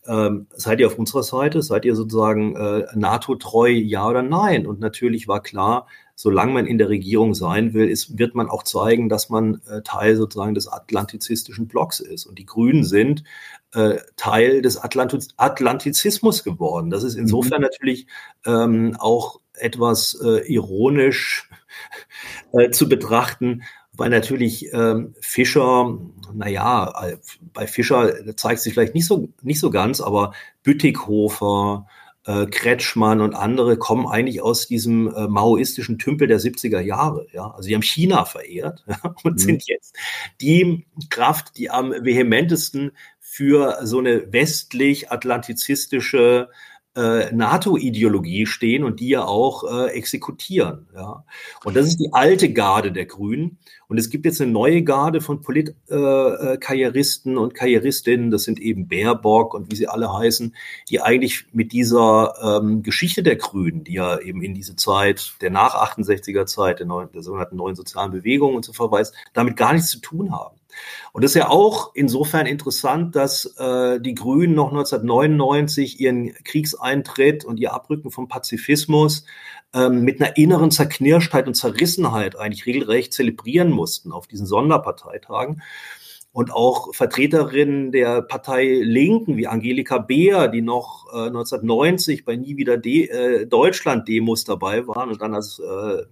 ähm, 0.07 0.47
seid 0.51 0.81
ihr 0.81 0.87
auf 0.87 0.99
unserer 0.99 1.23
Seite? 1.23 1.63
Seid 1.63 1.85
ihr 1.85 1.95
sozusagen 1.95 2.57
äh, 2.57 2.87
NATO-treu, 2.95 3.69
ja 3.69 4.09
oder 4.09 4.23
nein? 4.23 4.67
Und 4.67 4.81
natürlich 4.81 5.29
war 5.29 5.43
klar, 5.43 5.87
solange 6.15 6.53
man 6.53 6.67
in 6.67 6.79
der 6.79 6.89
Regierung 6.89 7.35
sein 7.35 7.75
will, 7.75 7.89
ist, 7.89 8.19
wird 8.19 8.35
man 8.35 8.49
auch 8.49 8.63
zeigen, 8.63 9.09
dass 9.09 9.29
man 9.29 9.61
äh, 9.69 9.83
Teil 9.83 10.17
sozusagen 10.17 10.55
des 10.55 10.69
atlantizistischen 10.69 11.67
Blocks 11.67 12.01
ist. 12.01 12.27
Und 12.27 12.39
die 12.39 12.47
Grünen 12.47 12.85
sind 12.85 13.25
äh, 13.75 13.97
Teil 14.17 14.63
des 14.63 14.77
Atlantiz 14.77 15.29
Atlantizismus 15.37 16.45
geworden. 16.45 16.91
Das 16.91 17.03
ist 17.03 17.15
insofern 17.15 17.61
mhm. 17.61 17.69
natürlich 17.69 18.07
ähm, 18.47 18.97
auch 18.99 19.41
etwas 19.55 20.19
äh, 20.23 20.47
ironisch 20.53 21.49
äh, 22.53 22.71
zu 22.71 22.89
betrachten, 22.89 23.63
weil 23.95 24.11
natürlich 24.11 24.73
ähm, 24.73 25.15
Fischer, 25.21 25.99
naja, 26.33 26.93
äh, 27.03 27.17
bei 27.53 27.67
Fischer 27.67 28.37
zeigt 28.37 28.61
sich 28.61 28.75
vielleicht 28.75 28.95
nicht 28.95 29.07
so, 29.07 29.29
nicht 29.43 29.61
so 29.61 29.71
ganz, 29.71 30.01
aber 30.01 30.33
Büttighofer, 30.63 31.87
äh, 32.25 32.47
Kretschmann 32.47 33.21
und 33.21 33.35
andere 33.35 33.77
kommen 33.77 34.07
eigentlich 34.07 34.41
aus 34.43 34.69
diesem 34.69 35.13
äh, 35.15 35.27
maoistischen 35.27 35.99
Tümpel 35.99 36.29
der 36.29 36.41
70er 36.41 36.81
Jahre. 36.81 37.27
Ja? 37.33 37.51
Also 37.51 37.63
sie 37.63 37.75
haben 37.75 37.83
China 37.83 38.25
verehrt 38.25 38.85
ja? 38.87 38.97
und 39.25 39.35
mhm. 39.35 39.39
sind 39.39 39.65
jetzt 39.67 39.97
die 40.41 40.87
Kraft, 41.11 41.57
die 41.57 41.69
am 41.71 41.91
vehementesten 41.91 42.93
für 43.19 43.81
so 43.83 43.99
eine 43.99 44.33
westlich-atlantizistische 44.33 46.49
äh, 46.95 47.33
NATO-Ideologie 47.33 48.47
stehen 48.47 48.85
und 48.85 49.01
die 49.01 49.09
ja 49.09 49.25
auch 49.25 49.65
äh, 49.65 49.89
exekutieren. 49.93 50.87
Ja. 50.95 51.25
Und 51.65 51.77
das 51.77 51.87
ist 51.87 51.99
die 51.99 52.13
alte 52.13 52.53
Garde 52.53 52.93
der 52.93 53.07
Grünen. 53.07 53.59
Und 53.89 53.99
es 53.99 54.11
gibt 54.11 54.25
jetzt 54.25 54.41
eine 54.41 54.51
neue 54.51 54.83
Garde 54.83 55.21
von 55.21 55.43
Politkarrieristen 55.43 57.35
äh, 57.35 57.39
und 57.39 57.55
Karrieristinnen, 57.55 58.31
das 58.31 58.45
sind 58.45 58.59
eben 58.59 58.89
Baerbock 58.89 59.53
und 59.55 59.71
wie 59.71 59.77
sie 59.77 59.87
alle 59.87 60.13
heißen, 60.13 60.55
die 60.89 61.01
eigentlich 61.01 61.45
mit 61.53 61.73
dieser 61.73 62.35
ähm, 62.43 62.83
Geschichte 62.83 63.23
der 63.23 63.37
Grünen, 63.37 63.85
die 63.85 63.95
ja 63.95 64.19
eben 64.19 64.43
in 64.43 64.55
diese 64.55 64.77
Zeit 64.77 65.35
der 65.43 65.51
nach 65.51 65.75
68er 65.75 66.47
Zeit, 66.47 66.79
der, 66.79 66.87
neuen, 66.87 67.13
der 67.13 67.23
sogenannten 67.23 67.57
neuen 67.57 67.75
sozialen 67.75 68.13
Bewegung 68.13 68.55
und 68.55 68.65
so 68.65 68.73
verweist, 68.73 69.15
damit 69.35 69.57
gar 69.57 69.75
nichts 69.75 69.91
zu 69.91 70.01
tun 70.01 70.33
haben. 70.33 70.57
Und 71.13 71.25
das 71.25 71.33
ist 71.33 71.37
ja 71.37 71.49
auch 71.49 71.93
insofern 71.95 72.47
interessant, 72.47 73.15
dass 73.17 73.45
äh, 73.59 74.01
die 74.01 74.15
Grünen 74.15 74.55
noch 74.55 74.71
1999 74.71 76.01
ihren 76.01 76.33
Kriegseintritt 76.45 77.45
und 77.45 77.61
ihr 77.61 77.73
Abrücken 77.73 78.11
vom 78.11 78.29
Pazifismus 78.29 79.25
ähm, 79.75 80.03
mit 80.03 80.21
einer 80.21 80.37
inneren 80.37 80.71
Zerknirschtheit 80.71 81.47
und 81.47 81.55
Zerrissenheit 81.55 82.39
eigentlich 82.39 82.67
regelrecht 82.67 83.13
zelebrieren 83.13 83.71
mussten 83.71 84.13
auf 84.13 84.27
diesen 84.27 84.47
Sonderparteitagen. 84.47 85.63
Und 86.35 86.51
auch 86.51 86.95
Vertreterinnen 86.95 87.93
der 87.93 88.23
Partei 88.23 88.81
Linken 88.83 89.37
wie 89.37 89.49
Angelika 89.49 89.99
Beer, 89.99 90.49
die 90.49 90.63
noch 90.63 91.07
äh, 91.13 91.27
1990 91.27 92.25
bei 92.25 92.37
Nie 92.37 92.57
wieder 92.57 92.79
De 92.79 93.07
äh, 93.07 93.47
Deutschland-Demos 93.47 94.45
dabei 94.45 94.87
waren 94.87 95.11
und 95.11 95.21
dann 95.21 95.35
als 95.35 95.59
äh, 95.59 96.05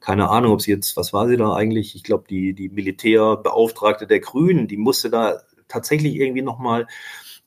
keine 0.00 0.28
Ahnung, 0.28 0.52
ob 0.52 0.62
sie 0.62 0.70
jetzt, 0.70 0.96
was 0.96 1.12
war 1.12 1.28
sie 1.28 1.36
da 1.36 1.54
eigentlich? 1.54 1.94
Ich 1.94 2.02
glaube, 2.02 2.24
die, 2.28 2.54
die 2.54 2.68
Militärbeauftragte 2.68 4.06
der 4.06 4.20
Grünen, 4.20 4.68
die 4.68 4.76
musste 4.76 5.10
da 5.10 5.40
tatsächlich 5.68 6.14
irgendwie 6.14 6.42
nochmal 6.42 6.86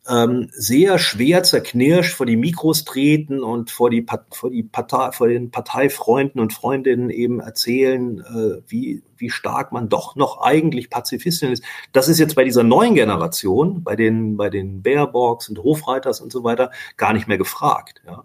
ähm, 0.10 0.50
sehr 0.52 0.98
schwer 0.98 1.44
zerknirscht 1.44 2.16
vor 2.16 2.26
die 2.26 2.36
Mikros 2.36 2.86
treten 2.86 3.44
und 3.44 3.70
vor 3.70 3.90
die, 3.90 4.06
vor 4.32 4.50
die 4.50 4.64
Partei, 4.64 5.12
vor 5.12 5.28
den 5.28 5.52
Parteifreunden 5.52 6.42
und 6.42 6.54
Freundinnen 6.54 7.10
eben 7.10 7.40
erzählen, 7.40 8.20
äh, 8.20 8.62
wie, 8.68 9.04
wie 9.18 9.30
stark 9.30 9.72
man 9.72 9.90
doch 9.90 10.16
noch 10.16 10.42
eigentlich 10.42 10.90
Pazifistin 10.90 11.52
ist. 11.52 11.64
Das 11.94 12.08
ist 12.08 12.20
jetzt 12.20 12.36
bei 12.36 12.44
dieser 12.44 12.64
neuen 12.64 12.96
Generation, 12.96 13.84
bei 13.84 13.96
den, 13.96 14.38
bei 14.38 14.50
den 14.50 14.82
Baerbocks 14.82 15.50
und 15.50 15.60
Hofreiters 15.60 16.20
und 16.20 16.32
so 16.32 16.44
weiter, 16.44 16.72
gar 16.98 17.14
nicht 17.14 17.28
mehr 17.28 17.38
gefragt. 17.38 18.02
Ja 18.06 18.24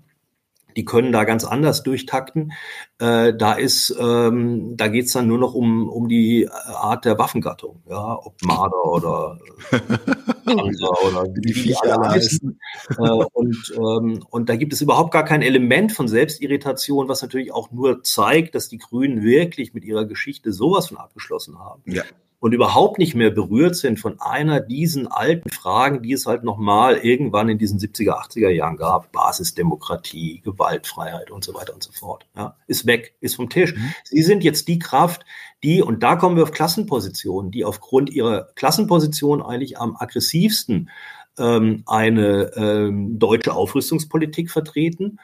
die 0.77 0.85
können 0.85 1.11
da 1.11 1.24
ganz 1.24 1.45
anders 1.45 1.83
durchtakten. 1.83 2.53
Äh, 2.99 3.35
da 3.35 3.55
ist, 3.55 3.97
ähm, 3.99 4.77
da 4.77 4.89
geht's 4.89 5.12
dann 5.12 5.27
nur 5.27 5.39
noch 5.39 5.55
um, 5.55 5.89
um 5.89 6.09
die 6.09 6.49
Art 6.51 7.05
der 7.05 7.18
Waffengattung, 7.18 7.83
ja, 7.89 8.14
ob 8.14 8.35
Marder 8.43 8.85
oder 8.85 9.39
Panzer 10.45 10.91
oder 11.07 11.24
wie 11.35 11.53
die 11.53 11.77
alle 11.77 12.11
heißen. 12.11 12.61
Äh, 12.91 13.11
und, 13.33 13.74
ähm, 13.77 14.24
und 14.31 14.49
da 14.49 14.57
gibt 14.57 14.72
es 14.72 14.83
überhaupt 14.83 15.12
gar 15.12 15.24
kein 15.24 15.43
Element 15.43 15.93
von 15.93 16.09
Selbstirritation, 16.09 17.09
was 17.09 17.22
natürlich 17.22 17.53
auch 17.53 17.70
nur 17.72 18.03
zeigt, 18.03 18.55
dass 18.55 18.68
die 18.68 18.79
Grünen 18.79 19.22
wirklich 19.22 19.74
mit 19.74 19.85
ihrer 19.85 20.05
Geschichte 20.05 20.53
sowas 20.53 20.89
von 20.89 20.99
abgeschlossen 20.99 21.59
haben. 21.59 21.83
Ja 21.87 22.05
und 22.39 22.53
überhaupt 22.53 22.99
nicht 22.99 23.14
mehr 23.14 23.30
berührt 23.30 23.76
sind 23.76 23.99
von 23.99 24.20
einer 24.20 24.61
diesen 24.61 25.07
alten 25.07 25.51
Fragen, 25.51 26.03
die 26.03 26.12
es 26.12 26.26
halt 26.26 26.45
nochmal 26.45 26.97
irgendwann 26.99 27.49
in 27.49 27.59
diesen 27.59 27.78
70er, 27.78 28.12
80er 28.12 28.51
Jahren 28.51 28.76
gab. 28.76 29.11
Basisdemokratie, 29.12 30.43
Gewaltfreiheit 30.45 31.30
und 31.30 31.45
so 31.45 31.55
weiter 31.55 31.74
und 31.74 31.82
so 31.82 31.93
fort. 31.93 32.26
Ja, 32.37 32.57
ist 32.66 32.87
weg, 32.87 33.14
ist 33.20 33.37
vom 33.37 33.49
Tisch. 33.49 33.74
Mhm. 33.74 33.95
Sie 34.05 34.22
sind 34.22 34.45
jetzt 34.45 34.68
die 34.68 34.78
Kraft, 34.78 35.24
die, 35.62 35.82
und 35.82 36.03
da 36.03 36.16
kommen 36.16 36.37
wir 36.37 36.43
auf 36.43 36.53
Klassenpositionen, 36.53 37.51
die 37.51 37.64
aufgrund 37.64 38.11
ihrer 38.11 38.49
Klassenposition 38.55 39.43
eigentlich 39.43 39.78
am 39.78 39.97
aggressivsten 39.97 40.91
ähm, 41.39 41.82
eine 41.87 42.53
ähm, 42.57 43.18
deutsche 43.18 43.55
Aufrüstungspolitik 43.55 44.51
vertreten 44.51 45.18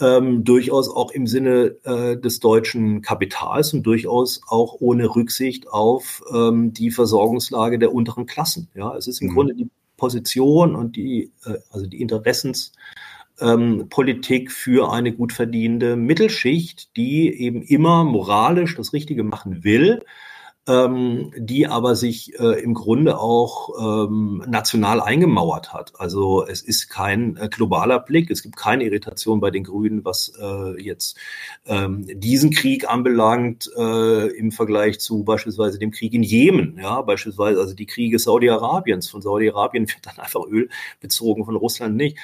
ähm, 0.00 0.44
durchaus 0.44 0.88
auch 0.88 1.10
im 1.10 1.26
Sinne 1.26 1.76
äh, 1.84 2.16
des 2.16 2.40
deutschen 2.40 3.02
Kapitals 3.02 3.74
und 3.74 3.82
durchaus 3.82 4.40
auch 4.48 4.76
ohne 4.80 5.14
Rücksicht 5.14 5.68
auf 5.68 6.22
ähm, 6.32 6.72
die 6.72 6.90
Versorgungslage 6.90 7.78
der 7.78 7.92
unteren 7.92 8.24
Klassen. 8.26 8.68
Ja, 8.74 8.96
es 8.96 9.06
ist 9.06 9.20
im 9.20 9.28
mhm. 9.28 9.34
Grunde 9.34 9.54
die 9.54 9.68
Position 9.96 10.74
und 10.74 10.96
die, 10.96 11.30
äh, 11.44 11.58
also 11.70 11.86
die 11.86 12.00
Interessenspolitik 12.00 14.48
ähm, 14.48 14.50
für 14.50 14.92
eine 14.92 15.12
gut 15.12 15.32
verdienende 15.32 15.94
Mittelschicht, 15.96 16.96
die 16.96 17.32
eben 17.32 17.62
immer 17.62 18.02
moralisch 18.04 18.76
das 18.76 18.92
Richtige 18.92 19.22
machen 19.22 19.62
will, 19.62 20.02
ähm, 20.68 21.32
die 21.36 21.66
aber 21.66 21.96
sich 21.96 22.38
äh, 22.38 22.62
im 22.62 22.74
Grunde 22.74 23.18
auch 23.18 23.70
ähm, 24.08 24.44
national 24.46 25.00
eingemauert 25.00 25.72
hat. 25.72 25.92
Also 25.98 26.46
es 26.46 26.60
ist 26.60 26.88
kein 26.88 27.36
äh, 27.36 27.48
globaler 27.48 27.98
Blick, 27.98 28.30
es 28.30 28.42
gibt 28.42 28.56
keine 28.56 28.84
Irritation 28.84 29.40
bei 29.40 29.50
den 29.50 29.64
Grünen, 29.64 30.04
was 30.04 30.32
äh, 30.40 30.80
jetzt 30.80 31.16
ähm, 31.66 32.06
diesen 32.20 32.50
Krieg 32.50 32.88
anbelangt 32.88 33.70
äh, 33.76 34.26
im 34.36 34.52
Vergleich 34.52 35.00
zu 35.00 35.24
beispielsweise 35.24 35.78
dem 35.78 35.90
Krieg 35.90 36.12
in 36.12 36.22
Jemen. 36.22 36.78
Ja, 36.78 37.00
beispielsweise 37.02 37.58
also 37.58 37.74
die 37.74 37.86
Kriege 37.86 38.18
Saudi-Arabiens. 38.18 39.08
Von 39.08 39.22
Saudi-Arabien 39.22 39.88
wird 39.88 40.06
dann 40.06 40.18
einfach 40.18 40.46
Öl 40.46 40.68
bezogen, 41.00 41.44
von 41.44 41.56
Russland 41.56 41.96
nicht. 41.96 42.18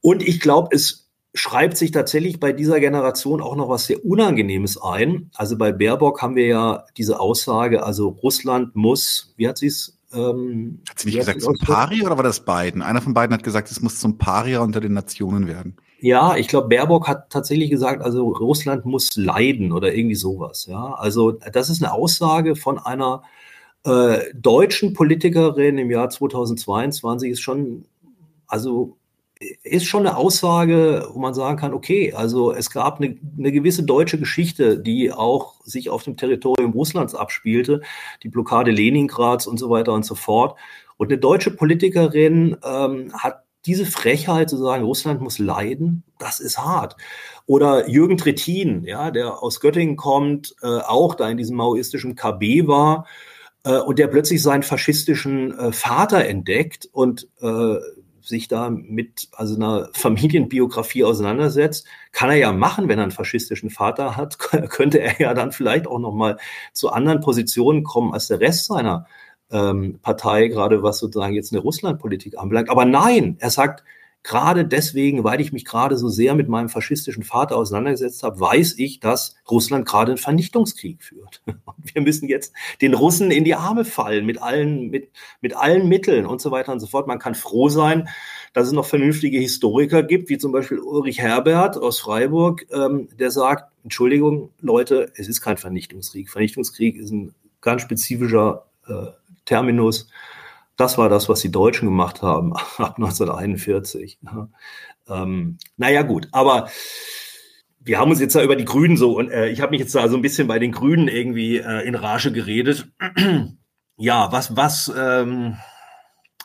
Und 0.00 0.22
ich 0.22 0.38
glaube, 0.38 0.68
es 0.70 1.03
schreibt 1.34 1.76
sich 1.76 1.90
tatsächlich 1.90 2.38
bei 2.38 2.52
dieser 2.52 2.78
Generation 2.78 3.42
auch 3.42 3.56
noch 3.56 3.68
was 3.68 3.86
sehr 3.86 4.04
Unangenehmes 4.04 4.80
ein. 4.80 5.30
Also 5.34 5.58
bei 5.58 5.72
Baerbock 5.72 6.22
haben 6.22 6.36
wir 6.36 6.46
ja 6.46 6.84
diese 6.96 7.18
Aussage, 7.18 7.84
also 7.84 8.08
Russland 8.08 8.76
muss, 8.76 9.34
wie 9.36 9.48
hat 9.48 9.58
sie 9.58 9.66
es? 9.66 9.98
Ähm, 10.12 10.80
hat 10.88 11.00
sie 11.00 11.08
nicht 11.08 11.18
gesagt 11.18 11.42
zum 11.42 11.56
Paria 11.58 12.06
oder 12.06 12.16
war 12.16 12.22
das 12.22 12.44
beiden? 12.44 12.82
Einer 12.82 13.02
von 13.02 13.14
beiden 13.14 13.34
hat 13.34 13.42
gesagt, 13.42 13.68
es 13.68 13.82
muss 13.82 13.98
zum 13.98 14.16
Paria 14.16 14.60
unter 14.60 14.80
den 14.80 14.92
Nationen 14.92 15.48
werden. 15.48 15.76
Ja, 15.98 16.36
ich 16.36 16.46
glaube, 16.46 16.68
Baerbock 16.68 17.08
hat 17.08 17.30
tatsächlich 17.30 17.70
gesagt, 17.70 18.00
also 18.02 18.28
Russland 18.28 18.84
muss 18.84 19.16
leiden 19.16 19.72
oder 19.72 19.92
irgendwie 19.92 20.14
sowas. 20.14 20.66
Ja, 20.66 20.94
also 20.94 21.32
das 21.32 21.68
ist 21.68 21.82
eine 21.82 21.92
Aussage 21.92 22.54
von 22.54 22.78
einer 22.78 23.22
äh, 23.84 24.18
deutschen 24.34 24.92
Politikerin 24.92 25.78
im 25.78 25.90
Jahr 25.90 26.10
2022 26.10 27.32
ist 27.32 27.40
schon, 27.40 27.86
also 28.46 28.96
ist 29.62 29.86
schon 29.86 30.06
eine 30.06 30.16
Aussage, 30.16 31.08
wo 31.12 31.18
man 31.18 31.34
sagen 31.34 31.58
kann, 31.58 31.74
okay, 31.74 32.12
also 32.12 32.52
es 32.52 32.70
gab 32.70 33.00
eine, 33.00 33.16
eine, 33.38 33.52
gewisse 33.52 33.82
deutsche 33.82 34.18
Geschichte, 34.18 34.78
die 34.78 35.12
auch 35.12 35.64
sich 35.64 35.90
auf 35.90 36.04
dem 36.04 36.16
Territorium 36.16 36.72
Russlands 36.72 37.14
abspielte, 37.14 37.80
die 38.22 38.28
Blockade 38.28 38.70
Leningrads 38.70 39.46
und 39.46 39.58
so 39.58 39.70
weiter 39.70 39.92
und 39.92 40.04
so 40.04 40.14
fort. 40.14 40.58
Und 40.96 41.10
eine 41.10 41.18
deutsche 41.18 41.50
Politikerin 41.50 42.56
ähm, 42.64 43.12
hat 43.14 43.44
diese 43.66 43.86
Frechheit 43.86 44.50
zu 44.50 44.56
sagen, 44.58 44.84
Russland 44.84 45.20
muss 45.20 45.38
leiden, 45.38 46.04
das 46.18 46.38
ist 46.40 46.58
hart. 46.58 46.96
Oder 47.46 47.88
Jürgen 47.88 48.18
Trittin, 48.18 48.84
ja, 48.84 49.10
der 49.10 49.42
aus 49.42 49.60
Göttingen 49.60 49.96
kommt, 49.96 50.54
äh, 50.62 50.66
auch 50.66 51.14
da 51.14 51.28
in 51.28 51.38
diesem 51.38 51.56
maoistischen 51.56 52.14
KB 52.14 52.66
war 52.66 53.06
äh, 53.64 53.78
und 53.78 53.98
der 53.98 54.08
plötzlich 54.08 54.42
seinen 54.42 54.62
faschistischen 54.62 55.58
äh, 55.58 55.72
Vater 55.72 56.26
entdeckt 56.26 56.88
und 56.92 57.28
äh, 57.40 57.76
sich 58.24 58.48
da 58.48 58.70
mit 58.70 59.28
also 59.32 59.54
einer 59.56 59.90
Familienbiografie 59.92 61.04
auseinandersetzt, 61.04 61.86
kann 62.12 62.30
er 62.30 62.36
ja 62.36 62.52
machen, 62.52 62.88
wenn 62.88 62.98
er 62.98 63.04
einen 63.04 63.12
faschistischen 63.12 63.70
Vater 63.70 64.16
hat, 64.16 64.38
könnte 64.70 65.00
er 65.00 65.20
ja 65.20 65.34
dann 65.34 65.52
vielleicht 65.52 65.86
auch 65.86 65.98
noch 65.98 66.14
mal 66.14 66.38
zu 66.72 66.90
anderen 66.90 67.20
Positionen 67.20 67.84
kommen 67.84 68.12
als 68.14 68.28
der 68.28 68.40
Rest 68.40 68.66
seiner 68.66 69.06
ähm, 69.50 69.98
Partei, 70.02 70.48
gerade 70.48 70.82
was 70.82 70.98
sozusagen 70.98 71.34
jetzt 71.34 71.52
eine 71.52 71.62
Russlandpolitik 71.62 72.38
anbelangt. 72.38 72.70
Aber 72.70 72.84
nein, 72.84 73.36
er 73.40 73.50
sagt, 73.50 73.84
gerade 74.24 74.64
deswegen, 74.64 75.22
weil 75.22 75.40
ich 75.40 75.52
mich 75.52 75.66
gerade 75.66 75.96
so 75.98 76.08
sehr 76.08 76.34
mit 76.34 76.48
meinem 76.48 76.70
faschistischen 76.70 77.22
Vater 77.22 77.56
auseinandergesetzt 77.56 78.22
habe, 78.22 78.40
weiß 78.40 78.78
ich, 78.78 78.98
dass 78.98 79.36
Russland 79.48 79.86
gerade 79.86 80.12
einen 80.12 80.18
Vernichtungskrieg 80.18 81.04
führt. 81.04 81.42
Und 81.46 81.94
wir 81.94 82.02
müssen 82.02 82.28
jetzt 82.28 82.54
den 82.80 82.94
Russen 82.94 83.30
in 83.30 83.44
die 83.44 83.54
Arme 83.54 83.84
fallen 83.84 84.24
mit 84.24 84.40
allen, 84.42 84.88
mit, 84.88 85.10
mit 85.42 85.54
allen 85.54 85.88
Mitteln 85.88 86.24
und 86.24 86.40
so 86.40 86.50
weiter 86.50 86.72
und 86.72 86.80
so 86.80 86.86
fort. 86.86 87.06
Man 87.06 87.18
kann 87.18 87.34
froh 87.34 87.68
sein, 87.68 88.08
dass 88.54 88.66
es 88.66 88.72
noch 88.72 88.86
vernünftige 88.86 89.38
Historiker 89.38 90.02
gibt, 90.02 90.30
wie 90.30 90.38
zum 90.38 90.52
Beispiel 90.52 90.78
Ulrich 90.78 91.20
Herbert 91.20 91.76
aus 91.76 92.00
Freiburg, 92.00 92.66
ähm, 92.72 93.08
der 93.18 93.30
sagt, 93.30 93.70
Entschuldigung, 93.82 94.50
Leute, 94.60 95.12
es 95.16 95.28
ist 95.28 95.42
kein 95.42 95.58
Vernichtungskrieg. 95.58 96.30
Vernichtungskrieg 96.30 96.96
ist 96.96 97.10
ein 97.10 97.34
ganz 97.60 97.82
spezifischer 97.82 98.64
äh, 98.88 99.06
Terminus 99.44 100.08
das 100.76 100.98
war 100.98 101.08
das, 101.08 101.28
was 101.28 101.40
die 101.40 101.50
Deutschen 101.50 101.86
gemacht 101.86 102.22
haben 102.22 102.52
ab 102.78 102.94
1941. 102.96 104.18
Ja. 104.22 104.48
Ähm, 105.08 105.58
naja, 105.76 106.02
gut, 106.02 106.28
aber 106.32 106.68
wir 107.80 107.98
haben 107.98 108.10
uns 108.10 108.20
jetzt 108.20 108.34
da 108.34 108.42
über 108.42 108.56
die 108.56 108.64
Grünen 108.64 108.96
so 108.96 109.18
und 109.18 109.30
äh, 109.30 109.48
ich 109.48 109.60
habe 109.60 109.70
mich 109.70 109.80
jetzt 109.80 109.94
da 109.94 110.08
so 110.08 110.16
ein 110.16 110.22
bisschen 110.22 110.48
bei 110.48 110.58
den 110.58 110.72
Grünen 110.72 111.08
irgendwie 111.08 111.58
äh, 111.58 111.86
in 111.86 111.94
Rage 111.94 112.32
geredet. 112.32 112.88
ja, 113.96 114.32
was, 114.32 114.56
was, 114.56 114.90
ähm, 114.96 115.58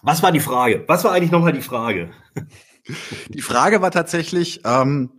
was 0.01 0.21
war 0.21 0.31
die 0.31 0.41
Frage? 0.41 0.83
Was 0.87 1.03
war 1.03 1.13
eigentlich 1.13 1.31
nochmal 1.31 1.53
die 1.53 1.61
Frage? 1.61 2.11
Die 3.27 3.41
Frage 3.43 3.83
war 3.83 3.91
tatsächlich, 3.91 4.61
ähm, 4.65 5.11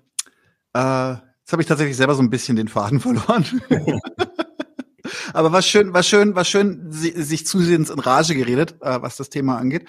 äh, 0.75 1.11
jetzt 1.11 1.53
habe 1.53 1.63
ich 1.63 1.69
tatsächlich 1.69 1.97
selber 1.97 2.17
so 2.17 2.23
ein 2.23 2.31
bisschen 2.31 2.57
den 2.57 2.67
Faden 2.67 2.99
verloren. 3.01 3.45
Aber 5.33 5.53
was 5.53 5.67
schön, 5.67 5.93
was 5.93 6.09
schön, 6.09 6.35
was 6.35 6.49
schön, 6.49 6.87
sich 6.91 7.47
zusehends 7.47 7.91
in 7.91 7.99
Rage 7.99 8.35
geredet, 8.35 8.77
äh, 8.81 9.01
was 9.03 9.17
das 9.17 9.31
Thema 9.31 9.59
angeht. 9.59 9.89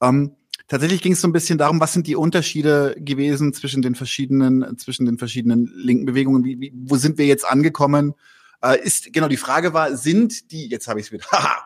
Ähm, 0.00 0.36
tatsächlich 0.68 1.02
ging 1.02 1.12
es 1.12 1.20
so 1.20 1.28
ein 1.28 1.32
bisschen 1.32 1.58
darum, 1.58 1.80
was 1.80 1.92
sind 1.92 2.06
die 2.06 2.16
Unterschiede 2.16 2.94
gewesen 2.98 3.52
zwischen 3.52 3.82
den 3.82 3.94
verschiedenen, 3.94 4.78
zwischen 4.78 5.06
den 5.06 5.18
verschiedenen 5.18 5.70
linken 5.74 6.06
Bewegungen? 6.06 6.44
Wie, 6.44 6.60
wie, 6.60 6.72
wo 6.74 6.96
sind 6.96 7.18
wir 7.18 7.26
jetzt 7.26 7.44
angekommen? 7.44 8.14
Äh, 8.62 8.80
ist 8.82 9.12
genau 9.12 9.28
die 9.28 9.36
Frage 9.36 9.72
war, 9.72 9.96
sind 9.96 10.50
die? 10.52 10.68
Jetzt 10.68 10.88
habe 10.88 11.00
ich 11.00 11.06
es 11.06 11.12
wieder. 11.12 11.24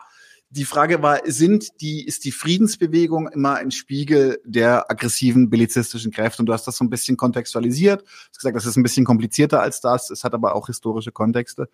Die 0.51 0.63
Frage 0.63 1.01
war, 1.01 1.19
sind 1.25 1.81
die, 1.81 2.05
ist 2.05 2.23
die 2.23 2.31
Friedensbewegung 2.31 3.27
immer 3.27 3.55
ein 3.55 3.71
Spiegel 3.71 4.39
der 4.45 4.89
aggressiven 4.89 5.49
bellizistischen 5.49 6.11
Kräfte? 6.11 6.41
Und 6.41 6.45
du 6.45 6.53
hast 6.53 6.65
das 6.65 6.77
so 6.77 6.85
ein 6.85 6.89
bisschen 6.89 7.17
kontextualisiert. 7.17 8.03
Du 8.03 8.07
hast 8.07 8.37
gesagt, 8.37 8.55
das 8.55 8.65
ist 8.65 8.77
ein 8.77 8.83
bisschen 8.83 9.05
komplizierter 9.05 9.61
als 9.61 9.81
das. 9.81 10.11
Es 10.11 10.23
hat 10.23 10.33
aber 10.33 10.55
auch 10.55 10.67
historische 10.67 11.11
Kontexte 11.11 11.67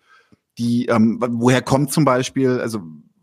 die, 0.58 0.86
ähm, 0.86 1.18
woher 1.20 1.62
kommt 1.62 1.92
zum 1.92 2.04
Beispiel, 2.04 2.60
also 2.60 2.80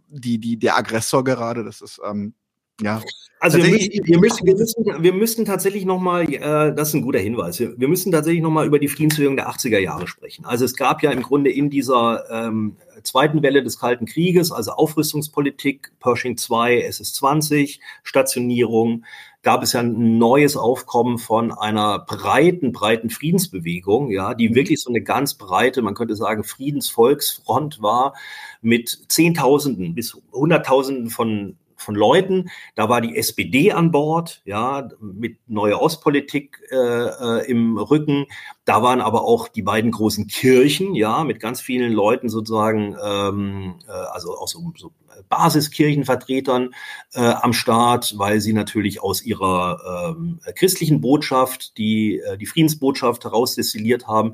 die, 0.07 0.39
die, 0.39 0.57
der 0.57 0.77
Aggressor 0.77 1.23
gerade, 1.23 1.63
das 1.63 1.81
ist, 1.81 2.01
ähm, 2.03 2.33
ja. 2.81 3.01
Also 3.41 3.57
wir 3.57 3.69
müssen, 3.69 3.89
wir, 4.03 4.19
müssen, 4.19 4.45
wir, 4.45 4.55
müssen, 4.55 5.03
wir 5.03 5.13
müssen 5.13 5.45
tatsächlich 5.45 5.85
nochmal, 5.85 6.31
äh, 6.33 6.75
das 6.75 6.89
ist 6.89 6.95
ein 6.95 7.01
guter 7.03 7.19
Hinweis, 7.19 7.57
wir, 7.57 7.79
wir 7.79 7.87
müssen 7.87 8.11
tatsächlich 8.11 8.41
nochmal 8.41 8.67
über 8.67 8.79
die 8.79 8.89
Friedensbewegung 8.89 9.37
der 9.37 9.49
80er 9.49 9.79
Jahre 9.79 10.07
sprechen. 10.07 10.43
Also 10.43 10.65
es 10.65 10.75
gab 10.75 11.01
ja 11.03 11.11
im 11.11 11.23
Grunde 11.23 11.49
in 11.49 11.69
dieser 11.69 12.25
ähm, 12.29 12.75
zweiten 13.03 13.41
Welle 13.41 13.63
des 13.63 13.79
Kalten 13.79 14.05
Krieges, 14.05 14.51
also 14.51 14.71
Aufrüstungspolitik, 14.71 15.93
Pershing 16.01 16.35
2, 16.35 16.85
SS-20, 16.85 17.79
Stationierung, 18.03 19.05
gab 19.41 19.63
es 19.63 19.71
ja 19.71 19.79
ein 19.79 20.17
neues 20.17 20.57
Aufkommen 20.57 21.17
von 21.17 21.53
einer 21.53 21.99
breiten, 21.99 22.73
breiten 22.73 23.09
Friedensbewegung, 23.09 24.11
ja, 24.11 24.33
die 24.33 24.49
mhm. 24.49 24.55
wirklich 24.55 24.81
so 24.81 24.89
eine 24.89 25.01
ganz 25.01 25.35
breite, 25.35 25.81
man 25.81 25.95
könnte 25.95 26.17
sagen, 26.17 26.43
Friedensvolksfront 26.43 27.81
war 27.81 28.15
mit 28.61 29.05
Zehntausenden 29.07 29.95
bis 29.95 30.17
Hunderttausenden 30.33 31.09
von 31.09 31.55
von 31.81 31.95
Leuten. 31.95 32.49
Da 32.75 32.89
war 32.89 33.01
die 33.01 33.17
SPD 33.17 33.71
an 33.71 33.91
Bord, 33.91 34.41
ja, 34.45 34.87
mit 34.99 35.37
neue 35.47 35.79
Ostpolitik 35.81 36.61
äh, 36.71 36.75
äh, 36.75 37.49
im 37.49 37.77
Rücken. 37.77 38.25
Da 38.65 38.83
waren 38.83 39.01
aber 39.01 39.23
auch 39.23 39.47
die 39.47 39.61
beiden 39.61 39.91
großen 39.91 40.27
Kirchen, 40.27 40.95
ja, 40.95 41.23
mit 41.23 41.39
ganz 41.39 41.61
vielen 41.61 41.91
Leuten 41.91 42.29
sozusagen, 42.29 42.95
ähm, 43.03 43.75
äh, 43.87 43.91
also 43.91 44.37
auch 44.37 44.47
so, 44.47 44.71
so 44.77 44.91
Basiskirchenvertretern 45.27 46.69
äh, 47.13 47.21
am 47.21 47.53
Start, 47.53 48.17
weil 48.17 48.41
sie 48.41 48.53
natürlich 48.53 49.01
aus 49.01 49.21
ihrer 49.21 50.15
ähm, 50.15 50.39
christlichen 50.55 51.01
Botschaft 51.01 51.77
die, 51.77 52.19
äh, 52.19 52.37
die 52.37 52.45
Friedensbotschaft 52.45 53.23
herausdestilliert 53.23 54.07
haben. 54.07 54.33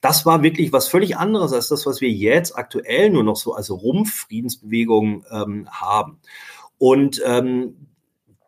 Das 0.00 0.26
war 0.26 0.42
wirklich 0.42 0.72
was 0.72 0.88
völlig 0.88 1.16
anderes 1.16 1.52
als 1.52 1.68
das, 1.68 1.86
was 1.86 2.00
wir 2.00 2.10
jetzt 2.10 2.56
aktuell 2.56 3.10
nur 3.10 3.24
noch 3.24 3.36
so 3.36 3.54
als 3.54 3.70
Rumpf-Friedensbewegung 3.70 5.24
ähm, 5.30 5.68
haben. 5.70 6.20
Und 6.78 7.22
ähm, 7.24 7.88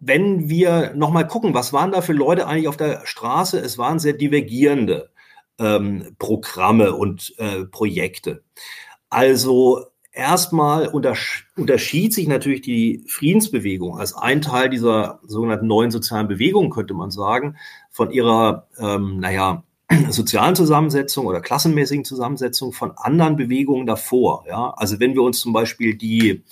wenn 0.00 0.48
wir 0.48 0.94
nochmal 0.94 1.26
gucken, 1.26 1.54
was 1.54 1.72
waren 1.72 1.92
da 1.92 2.02
für 2.02 2.12
Leute 2.12 2.46
eigentlich 2.46 2.68
auf 2.68 2.76
der 2.76 3.04
Straße? 3.04 3.58
Es 3.58 3.78
waren 3.78 3.98
sehr 3.98 4.12
divergierende 4.12 5.10
ähm, 5.58 6.14
Programme 6.18 6.94
und 6.94 7.34
äh, 7.38 7.64
Projekte. 7.64 8.42
Also 9.10 9.86
erstmal 10.12 10.88
untersch 10.88 11.48
unterschied 11.56 12.12
sich 12.12 12.28
natürlich 12.28 12.60
die 12.60 13.04
Friedensbewegung 13.08 13.98
als 13.98 14.14
ein 14.14 14.40
Teil 14.40 14.68
dieser 14.68 15.20
sogenannten 15.24 15.66
neuen 15.66 15.90
sozialen 15.90 16.28
Bewegung, 16.28 16.70
könnte 16.70 16.94
man 16.94 17.10
sagen, 17.10 17.56
von 17.90 18.10
ihrer, 18.10 18.68
ähm, 18.78 19.20
naja, 19.20 19.64
sozialen 20.10 20.54
Zusammensetzung 20.54 21.26
oder 21.26 21.40
klassenmäßigen 21.40 22.04
Zusammensetzung 22.04 22.72
von 22.72 22.92
anderen 22.96 23.36
Bewegungen 23.36 23.86
davor. 23.86 24.44
Ja? 24.46 24.74
Also 24.76 25.00
wenn 25.00 25.14
wir 25.14 25.22
uns 25.22 25.40
zum 25.40 25.52
Beispiel 25.52 25.94
die 25.94 26.44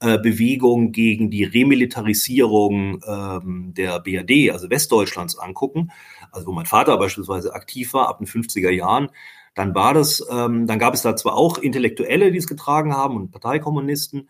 äh, 0.00 0.18
Bewegung 0.18 0.92
gegen 0.92 1.30
die 1.30 1.44
Remilitarisierung 1.44 3.02
ähm, 3.06 3.72
der 3.74 4.00
BRD, 4.00 4.50
also 4.52 4.68
Westdeutschlands, 4.68 5.38
angucken, 5.38 5.90
also 6.30 6.48
wo 6.48 6.52
mein 6.52 6.66
Vater 6.66 6.98
beispielsweise 6.98 7.54
aktiv 7.54 7.94
war 7.94 8.08
ab 8.08 8.18
den 8.18 8.26
50er 8.26 8.70
Jahren, 8.70 9.08
dann 9.54 9.74
war 9.74 9.94
das, 9.94 10.22
ähm, 10.30 10.66
dann 10.66 10.78
gab 10.78 10.92
es 10.92 11.02
da 11.02 11.16
zwar 11.16 11.34
auch 11.34 11.56
Intellektuelle, 11.58 12.30
die 12.30 12.38
es 12.38 12.46
getragen 12.46 12.94
haben 12.94 13.16
und 13.16 13.30
Parteikommunisten, 13.30 14.28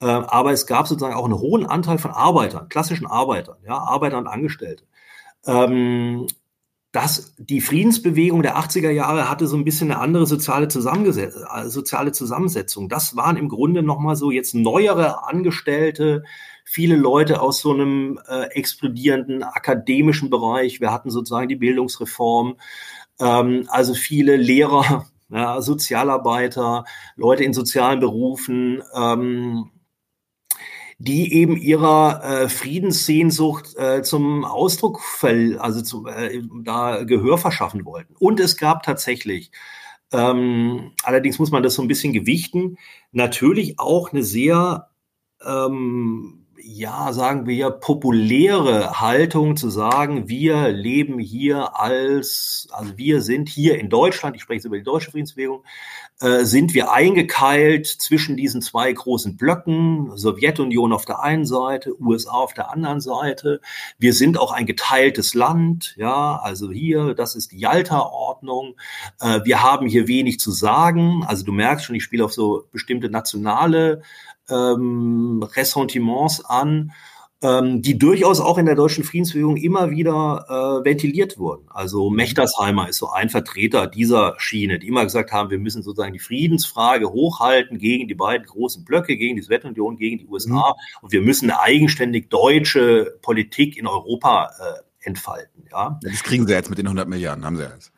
äh, 0.00 0.06
aber 0.06 0.52
es 0.52 0.66
gab 0.66 0.86
sozusagen 0.86 1.14
auch 1.14 1.24
einen 1.24 1.38
hohen 1.38 1.64
Anteil 1.64 1.96
von 1.98 2.10
Arbeitern, 2.10 2.68
klassischen 2.68 3.06
Arbeitern, 3.06 3.56
ja, 3.64 3.78
Arbeiter 3.78 4.18
und 4.18 4.26
Angestellte. 4.26 4.84
Ähm, 5.46 6.26
dass 6.96 7.34
die 7.36 7.60
Friedensbewegung 7.60 8.40
der 8.40 8.56
80er 8.56 8.88
Jahre 8.88 9.28
hatte 9.28 9.46
so 9.46 9.54
ein 9.58 9.64
bisschen 9.64 9.90
eine 9.90 10.00
andere 10.00 10.24
soziale, 10.24 10.66
äh, 10.66 11.68
soziale 11.68 12.12
Zusammensetzung. 12.12 12.88
Das 12.88 13.14
waren 13.16 13.36
im 13.36 13.50
Grunde 13.50 13.82
nochmal 13.82 14.16
so 14.16 14.30
jetzt 14.30 14.54
neuere 14.54 15.28
Angestellte, 15.28 16.24
viele 16.64 16.96
Leute 16.96 17.42
aus 17.42 17.60
so 17.60 17.74
einem 17.74 18.18
äh, 18.26 18.44
explodierenden 18.44 19.42
akademischen 19.42 20.30
Bereich. 20.30 20.80
Wir 20.80 20.90
hatten 20.90 21.10
sozusagen 21.10 21.50
die 21.50 21.56
Bildungsreform, 21.56 22.56
ähm, 23.20 23.68
also 23.68 23.92
viele 23.92 24.36
Lehrer, 24.36 25.04
ja, 25.28 25.60
Sozialarbeiter, 25.60 26.86
Leute 27.14 27.44
in 27.44 27.52
sozialen 27.52 28.00
Berufen, 28.00 28.82
ähm, 28.94 29.70
die 30.98 31.34
eben 31.34 31.56
ihrer 31.56 32.22
äh, 32.24 32.48
Friedenssehnsucht 32.48 33.76
äh, 33.76 34.02
zum 34.02 34.44
Ausdruck, 34.44 35.02
also 35.58 35.82
zu, 35.82 36.06
äh, 36.06 36.42
da 36.62 37.04
Gehör 37.04 37.38
verschaffen 37.38 37.84
wollten. 37.84 38.14
Und 38.18 38.40
es 38.40 38.56
gab 38.56 38.82
tatsächlich, 38.82 39.50
ähm, 40.12 40.92
allerdings 41.02 41.38
muss 41.38 41.50
man 41.50 41.62
das 41.62 41.74
so 41.74 41.82
ein 41.82 41.88
bisschen 41.88 42.12
gewichten, 42.12 42.78
natürlich 43.12 43.78
auch 43.78 44.12
eine 44.12 44.22
sehr 44.22 44.88
ähm, 45.44 46.46
ja, 46.68 47.12
sagen 47.12 47.46
wir, 47.46 47.70
populäre 47.70 49.00
Haltung 49.00 49.56
zu 49.56 49.70
sagen, 49.70 50.28
wir 50.28 50.68
leben 50.70 51.20
hier 51.20 51.78
als, 51.78 52.66
also 52.72 52.98
wir 52.98 53.20
sind 53.22 53.48
hier 53.48 53.78
in 53.78 53.88
Deutschland, 53.88 54.34
ich 54.34 54.42
spreche 54.42 54.56
jetzt 54.56 54.64
über 54.64 54.76
die 54.76 54.82
deutsche 54.82 55.12
Friedensbewegung, 55.12 55.64
äh, 56.20 56.44
sind 56.44 56.72
wir 56.72 56.92
eingekeilt 56.92 57.86
zwischen 57.86 58.36
diesen 58.36 58.62
zwei 58.62 58.90
großen 58.90 59.36
Blöcken, 59.36 60.16
Sowjetunion 60.16 60.92
auf 60.92 61.04
der 61.04 61.20
einen 61.20 61.44
Seite, 61.44 62.00
USA 62.00 62.32
auf 62.32 62.54
der 62.54 62.70
anderen 62.70 63.00
Seite. 63.00 63.60
Wir 63.98 64.14
sind 64.14 64.38
auch 64.38 64.52
ein 64.52 64.64
geteiltes 64.64 65.34
Land, 65.34 65.94
ja, 65.98 66.36
also 66.36 66.70
hier, 66.70 67.14
das 67.14 67.36
ist 67.36 67.52
die 67.52 67.58
Yalta-Ordnung. 67.58 68.76
Äh, 69.20 69.40
wir 69.44 69.62
haben 69.62 69.86
hier 69.86 70.08
wenig 70.08 70.40
zu 70.40 70.52
sagen. 70.52 71.22
Also 71.26 71.44
du 71.44 71.52
merkst 71.52 71.84
schon, 71.84 71.96
ich 71.96 72.04
spiele 72.04 72.24
auf 72.24 72.32
so 72.32 72.66
bestimmte 72.72 73.10
nationale 73.10 74.00
ähm, 74.48 75.42
Ressentiments 75.54 76.44
an, 76.44 76.92
ähm, 77.46 77.80
die 77.82 77.96
durchaus 77.96 78.40
auch 78.40 78.58
in 78.58 78.66
der 78.66 78.74
deutschen 78.74 79.04
Friedensbewegung 79.04 79.56
immer 79.56 79.90
wieder 79.90 80.46
äh, 80.48 80.84
ventiliert 80.84 81.38
wurden. 81.38 81.66
Also 81.68 82.10
Mechtersheimer 82.10 82.88
ist 82.88 82.98
so 82.98 83.10
ein 83.10 83.28
Vertreter 83.28 83.86
dieser 83.86 84.34
Schiene, 84.38 84.78
die 84.78 84.88
immer 84.88 85.04
gesagt 85.04 85.30
haben, 85.30 85.50
wir 85.50 85.58
müssen 85.58 85.82
sozusagen 85.82 86.12
die 86.12 86.18
Friedensfrage 86.18 87.08
hochhalten 87.10 87.78
gegen 87.78 88.08
die 88.08 88.14
beiden 88.14 88.46
großen 88.46 88.84
Blöcke, 88.84 89.16
gegen 89.16 89.36
die 89.36 89.42
Sowjetunion, 89.42 89.96
gegen 89.96 90.18
die 90.18 90.26
USA. 90.26 90.74
Mhm. 90.76 91.02
Und 91.02 91.12
wir 91.12 91.22
müssen 91.22 91.50
eine 91.50 91.60
eigenständig 91.60 92.30
deutsche 92.30 93.18
Politik 93.22 93.76
in 93.76 93.86
Europa 93.86 94.50
äh, 94.58 95.06
entfalten. 95.06 95.64
Ja? 95.70 96.00
Das 96.02 96.24
kriegen 96.24 96.46
sie 96.46 96.52
jetzt 96.52 96.68
mit 96.68 96.78
den 96.78 96.86
100 96.86 97.08
Milliarden, 97.08 97.44
haben 97.44 97.56
sie 97.56 97.62
jetzt. 97.62 97.92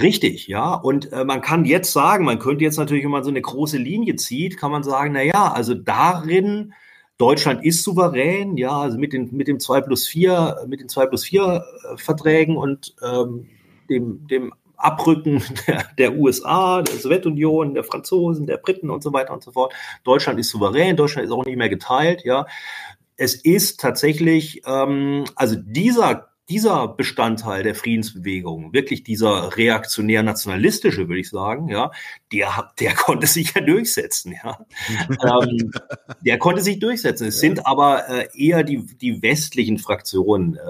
Richtig, 0.00 0.48
ja. 0.48 0.74
Und 0.74 1.12
äh, 1.12 1.24
man 1.24 1.40
kann 1.40 1.64
jetzt 1.64 1.92
sagen, 1.92 2.24
man 2.24 2.38
könnte 2.38 2.64
jetzt 2.64 2.76
natürlich, 2.76 3.04
wenn 3.04 3.10
man 3.10 3.24
so 3.24 3.30
eine 3.30 3.40
große 3.40 3.78
Linie 3.78 4.16
zieht, 4.16 4.58
kann 4.58 4.72
man 4.72 4.82
sagen, 4.82 5.12
na 5.12 5.22
ja, 5.22 5.52
also 5.52 5.74
darin, 5.74 6.72
Deutschland 7.18 7.64
ist 7.64 7.82
souverän, 7.82 8.56
ja, 8.56 8.72
also 8.72 8.98
mit, 8.98 9.12
den, 9.12 9.34
mit 9.34 9.48
dem 9.48 9.58
2 9.58 9.80
plus 9.82 10.06
4, 10.06 10.64
mit 10.66 10.80
den 10.80 10.88
2 10.88 11.06
plus 11.06 11.24
4 11.24 11.64
äh, 11.94 11.96
Verträgen 11.96 12.56
und 12.56 12.94
ähm, 13.02 13.48
dem, 13.88 14.26
dem 14.26 14.52
Abrücken 14.76 15.42
der, 15.66 15.84
der 15.96 16.16
USA, 16.16 16.82
der 16.82 16.96
Sowjetunion, 16.96 17.74
der 17.74 17.84
Franzosen, 17.84 18.46
der 18.46 18.58
Briten 18.58 18.90
und 18.90 19.02
so 19.02 19.12
weiter 19.12 19.32
und 19.32 19.42
so 19.42 19.52
fort. 19.52 19.72
Deutschland 20.04 20.38
ist 20.38 20.50
souverän, 20.50 20.96
Deutschland 20.96 21.26
ist 21.26 21.32
auch 21.32 21.44
nicht 21.46 21.56
mehr 21.56 21.70
geteilt, 21.70 22.24
ja. 22.24 22.46
Es 23.16 23.34
ist 23.34 23.80
tatsächlich, 23.80 24.62
ähm, 24.66 25.24
also 25.36 25.56
dieser 25.56 26.28
dieser 26.48 26.88
Bestandteil 26.88 27.62
der 27.62 27.74
Friedensbewegung, 27.74 28.72
wirklich 28.72 29.02
dieser 29.02 29.56
reaktionär-nationalistische, 29.56 31.08
würde 31.08 31.20
ich 31.20 31.28
sagen, 31.28 31.68
ja, 31.68 31.90
der, 32.32 32.72
der 32.78 32.94
konnte 32.94 33.26
sich 33.26 33.54
ja 33.54 33.60
durchsetzen, 33.60 34.34
ja. 34.44 34.64
ähm, 35.10 35.72
der 36.20 36.38
konnte 36.38 36.62
sich 36.62 36.78
durchsetzen. 36.78 37.28
Es 37.28 37.40
sind 37.40 37.66
aber 37.66 38.08
äh, 38.08 38.28
eher 38.34 38.62
die, 38.62 38.86
die 38.86 39.22
westlichen 39.22 39.78
Fraktionen 39.78 40.56
äh, 40.56 40.60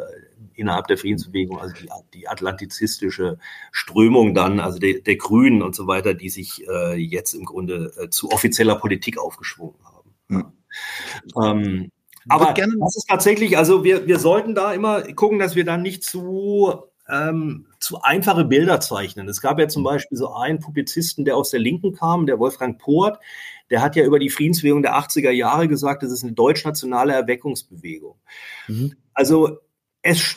innerhalb 0.55 0.87
der 0.87 0.97
Friedensbewegung, 0.97 1.61
also 1.61 1.75
die, 1.75 1.89
die 2.15 2.29
atlantizistische 2.29 3.39
Strömung 3.71 4.35
dann, 4.35 4.61
also 4.61 4.79
der, 4.79 5.01
der 5.01 5.17
Grünen 5.17 5.63
und 5.63 5.75
so 5.75 5.87
weiter, 5.87 6.15
die 6.15 6.31
sich 6.31 6.67
äh, 6.67 6.97
jetzt 6.97 7.35
im 7.35 7.45
Grunde 7.45 7.93
äh, 7.99 8.09
zu 8.09 8.31
offizieller 8.31 8.77
Politik 8.77 9.19
aufgeschwungen 9.19 9.77
haben. 9.85 10.15
Mhm. 10.29 10.53
Ähm, 11.43 11.91
aber 12.29 12.53
das 12.55 12.97
ist 12.97 13.09
tatsächlich, 13.09 13.57
also 13.57 13.85
wir, 13.85 14.07
wir 14.07 14.19
sollten 14.19 14.55
da 14.55 14.73
immer 14.73 15.03
gucken, 15.03 15.39
dass 15.39 15.55
wir 15.55 15.65
dann 15.65 15.83
nicht 15.83 16.03
zu, 16.03 16.75
ähm, 17.09 17.67
zu 17.79 18.03
einfache 18.03 18.45
Bilder 18.45 18.81
zeichnen. 18.81 19.29
Es 19.29 19.41
gab 19.41 19.59
ja 19.59 19.69
zum 19.69 19.85
Beispiel 19.85 20.19
so 20.19 20.33
einen 20.33 20.59
Publizisten, 20.59 21.25
der 21.25 21.37
aus 21.37 21.51
der 21.51 21.61
Linken 21.61 21.95
kam, 21.95 22.27
der 22.27 22.39
Wolfgang 22.39 22.79
Poort, 22.79 23.19
der 23.71 23.83
hat 23.83 23.97
ja 23.97 24.05
über 24.05 24.19
die 24.19 24.31
Friedensbewegung 24.31 24.83
der 24.83 24.95
80er 24.95 25.31
Jahre 25.31 25.69
gesagt, 25.69 26.03
das 26.03 26.11
ist 26.11 26.23
eine 26.23 26.33
deutsch-nationale 26.33 27.13
Erweckungsbewegung. 27.13 28.17
Mhm. 28.69 28.95
Also 29.13 29.59
es, 30.03 30.37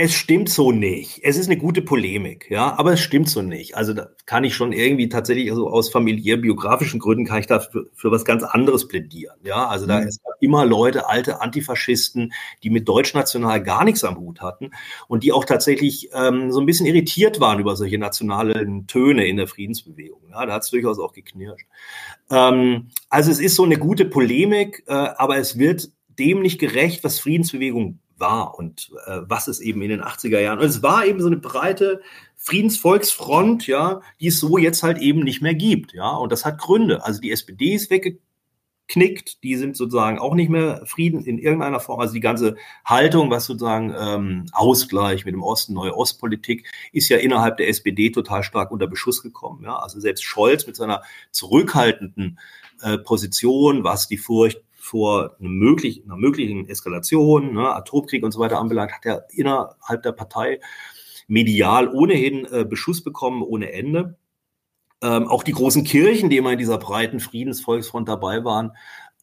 es 0.00 0.14
stimmt 0.14 0.48
so 0.48 0.70
nicht. 0.70 1.22
Es 1.24 1.36
ist 1.36 1.48
eine 1.48 1.56
gute 1.56 1.82
Polemik, 1.82 2.48
ja, 2.50 2.78
aber 2.78 2.92
es 2.92 3.00
stimmt 3.00 3.28
so 3.28 3.42
nicht. 3.42 3.76
Also 3.76 3.94
da 3.94 4.10
kann 4.26 4.44
ich 4.44 4.54
schon 4.54 4.70
irgendwie 4.70 5.08
tatsächlich, 5.08 5.50
also 5.50 5.68
aus 5.68 5.88
familiär-biografischen 5.88 7.00
Gründen 7.00 7.24
kann 7.24 7.40
ich 7.40 7.48
da 7.48 7.58
für, 7.58 7.90
für, 7.94 8.12
was 8.12 8.24
ganz 8.24 8.44
anderes 8.44 8.86
plädieren, 8.86 9.34
ja. 9.42 9.66
Also 9.66 9.86
da 9.86 10.00
mhm. 10.00 10.06
ist 10.06 10.20
immer 10.38 10.64
Leute, 10.64 11.08
alte 11.08 11.40
Antifaschisten, 11.40 12.32
die 12.62 12.70
mit 12.70 12.86
deutschnational 12.88 13.60
gar 13.60 13.82
nichts 13.82 14.04
am 14.04 14.18
Hut 14.18 14.40
hatten 14.40 14.70
und 15.08 15.24
die 15.24 15.32
auch 15.32 15.44
tatsächlich 15.44 16.10
ähm, 16.14 16.52
so 16.52 16.60
ein 16.60 16.66
bisschen 16.66 16.86
irritiert 16.86 17.40
waren 17.40 17.58
über 17.58 17.74
solche 17.74 17.98
nationalen 17.98 18.86
Töne 18.86 19.26
in 19.26 19.36
der 19.36 19.48
Friedensbewegung. 19.48 20.20
Ja, 20.30 20.46
da 20.46 20.52
hat 20.52 20.62
es 20.62 20.70
durchaus 20.70 21.00
auch 21.00 21.12
geknirscht. 21.12 21.66
Ähm, 22.30 22.90
also 23.08 23.32
es 23.32 23.40
ist 23.40 23.56
so 23.56 23.64
eine 23.64 23.78
gute 23.78 24.04
Polemik, 24.04 24.84
äh, 24.86 24.92
aber 24.92 25.38
es 25.38 25.58
wird 25.58 25.90
dem 26.20 26.40
nicht 26.40 26.60
gerecht, 26.60 27.02
was 27.02 27.18
Friedensbewegung 27.18 27.98
war 28.18 28.58
und 28.58 28.90
äh, 29.06 29.20
was 29.22 29.48
es 29.48 29.60
eben 29.60 29.82
in 29.82 29.90
den 29.90 30.02
80er 30.02 30.40
Jahren. 30.40 30.58
Und 30.58 30.66
es 30.66 30.82
war 30.82 31.06
eben 31.06 31.20
so 31.20 31.26
eine 31.26 31.36
breite 31.36 32.00
Friedensvolksfront, 32.36 33.66
ja, 33.66 34.00
die 34.20 34.28
es 34.28 34.38
so 34.38 34.58
jetzt 34.58 34.82
halt 34.82 34.98
eben 34.98 35.20
nicht 35.20 35.42
mehr 35.42 35.54
gibt, 35.54 35.92
ja. 35.92 36.10
Und 36.10 36.32
das 36.32 36.44
hat 36.44 36.58
Gründe. 36.58 37.04
Also 37.04 37.20
die 37.20 37.32
SPD 37.32 37.74
ist 37.74 37.90
weggeknickt, 37.90 39.42
die 39.42 39.56
sind 39.56 39.76
sozusagen 39.76 40.18
auch 40.18 40.34
nicht 40.34 40.48
mehr 40.48 40.82
Frieden 40.86 41.24
in 41.24 41.38
irgendeiner 41.38 41.80
Form. 41.80 42.00
Also 42.00 42.14
die 42.14 42.20
ganze 42.20 42.56
Haltung, 42.84 43.30
was 43.30 43.46
sozusagen 43.46 43.94
ähm, 43.98 44.46
Ausgleich 44.52 45.24
mit 45.24 45.34
dem 45.34 45.42
Osten, 45.42 45.74
neue 45.74 45.96
Ostpolitik, 45.96 46.66
ist 46.92 47.08
ja 47.08 47.18
innerhalb 47.18 47.56
der 47.56 47.68
SPD 47.68 48.10
total 48.10 48.42
stark 48.42 48.70
unter 48.70 48.86
Beschuss 48.86 49.22
gekommen. 49.22 49.64
Ja. 49.64 49.76
Also 49.76 50.00
selbst 50.00 50.24
Scholz 50.24 50.66
mit 50.66 50.76
seiner 50.76 51.02
zurückhaltenden 51.32 52.38
äh, 52.82 52.98
Position, 52.98 53.84
was 53.84 54.06
die 54.06 54.18
Furcht 54.18 54.62
vor 54.88 55.36
einer 55.38 55.50
möglichen, 55.50 56.04
einer 56.10 56.18
möglichen 56.18 56.68
Eskalation, 56.68 57.54
ne, 57.54 57.74
Atomkrieg 57.74 58.24
und 58.24 58.32
so 58.32 58.40
weiter 58.40 58.58
anbelangt, 58.58 58.92
hat 58.92 59.04
er 59.04 59.26
innerhalb 59.30 60.02
der 60.02 60.12
Partei 60.12 60.60
medial 61.26 61.88
ohnehin 61.88 62.46
äh, 62.46 62.64
Beschuss 62.64 63.04
bekommen 63.04 63.42
ohne 63.42 63.70
Ende. 63.72 64.16
Ähm, 65.02 65.28
auch 65.28 65.42
die 65.42 65.52
großen 65.52 65.84
Kirchen, 65.84 66.30
die 66.30 66.38
immer 66.38 66.52
in 66.52 66.58
dieser 66.58 66.78
breiten 66.78 67.20
Friedensvolksfront 67.20 68.08
dabei 68.08 68.44
waren, 68.44 68.72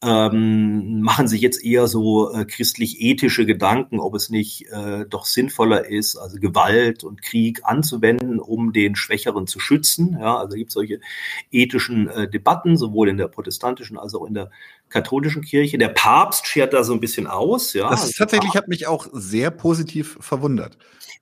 ähm, 0.02 1.00
machen 1.00 1.26
sich 1.26 1.40
jetzt 1.40 1.64
eher 1.64 1.86
so 1.86 2.32
äh, 2.32 2.44
christlich-ethische 2.44 3.46
Gedanken, 3.46 3.98
ob 3.98 4.14
es 4.14 4.28
nicht 4.28 4.66
äh, 4.70 5.06
doch 5.08 5.24
sinnvoller 5.24 5.86
ist, 5.86 6.16
also 6.16 6.38
Gewalt 6.38 7.02
und 7.02 7.22
Krieg 7.22 7.60
anzuwenden, 7.64 8.38
um 8.38 8.74
den 8.74 8.94
Schwächeren 8.94 9.46
zu 9.46 9.58
schützen. 9.58 10.18
Ja, 10.20 10.36
also 10.36 10.56
gibt 10.56 10.70
es 10.70 10.74
solche 10.74 11.00
ethischen 11.50 12.08
äh, 12.08 12.28
Debatten, 12.28 12.76
sowohl 12.76 13.08
in 13.08 13.16
der 13.16 13.28
protestantischen 13.28 13.98
als 13.98 14.14
auch 14.14 14.26
in 14.26 14.34
der 14.34 14.50
katholischen 14.90 15.42
Kirche. 15.42 15.78
Der 15.78 15.88
Papst 15.88 16.46
schert 16.46 16.74
da 16.74 16.84
so 16.84 16.92
ein 16.92 17.00
bisschen 17.00 17.26
aus. 17.26 17.72
Ja, 17.72 17.88
das 17.88 18.12
tatsächlich 18.12 18.54
hat 18.54 18.68
mich 18.68 18.86
auch 18.86 19.08
sehr 19.12 19.50
positiv 19.50 20.18
verwundert. 20.20 20.76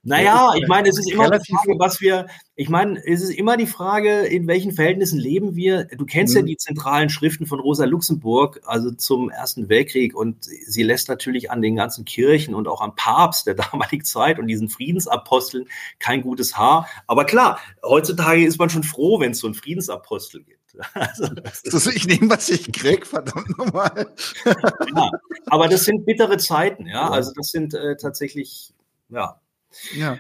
Naja, 0.07 0.53
ich 0.55 0.69
meine, 0.69 0.91
es 0.91 0.99
ist 0.99 1.11
immer 1.11 1.31
die 1.31 1.51
Frage, 1.51 1.79
was 1.79 2.01
wir, 2.03 2.27
ich 2.55 2.69
meine, 2.69 3.03
es 3.07 3.23
ist 3.23 3.31
immer 3.31 3.57
die 3.57 3.67
Frage, 3.67 4.21
in 4.27 4.47
welchen 4.47 4.73
Verhältnissen 4.73 5.19
leben 5.19 5.57
wir. 5.57 5.85
Du 5.85 6.05
kennst 6.05 6.35
mhm. 6.35 6.41
ja 6.41 6.47
die 6.47 6.57
zentralen 6.59 7.09
Schriften 7.09 7.47
von 7.47 7.59
Rosa 7.59 7.87
Luxemburg, 7.87 8.61
also 8.67 8.91
zum 8.91 9.31
Ersten 9.31 9.71
Weltkrieg, 9.71 10.15
und 10.15 10.45
sie 10.45 10.83
lässt 10.83 11.09
natürlich 11.09 11.51
an 11.51 11.63
den 11.63 11.75
ganzen 11.75 12.05
Kirchen 12.05 12.55
und 12.55 12.69
auch 12.69 12.83
am 12.83 12.95
Papst 12.95 13.47
der 13.47 13.55
damaligen 13.73 14.05
Zeit 14.05 14.39
und 14.39 14.47
diesen 14.47 14.69
Friedensaposteln 14.69 15.69
kein 15.99 16.21
gutes 16.21 16.59
Haar. 16.59 16.87
Aber 17.07 17.25
klar, 17.25 17.59
heutzutage 17.83 18.45
ist 18.45 18.59
man 18.59 18.69
schon 18.69 18.83
froh, 18.83 19.21
wenn 19.21 19.33
es 19.33 19.39
so 19.39 19.47
einen 19.47 19.55
Friedensapostel 19.55 20.45
gibt. 20.45 20.61
Also, 20.95 21.29
also 21.73 21.91
ich 21.91 22.05
nehme, 22.09 22.31
was 22.31 22.51
ich 22.51 22.73
krieg, 22.73 23.07
verdammt 23.07 23.57
nochmal. 23.57 24.09
ja, 24.45 25.11
aber 25.47 25.69
das 25.69 25.85
sind 25.85 26.05
bittere 26.05 26.37
Zeiten, 26.37 26.89
ja. 26.89 27.11
Also 27.11 27.31
das 27.37 27.53
sind 27.53 27.75
äh, 27.75 27.97
tatsächlich, 27.97 28.75
ja, 29.09 29.41
ja. 29.97 30.19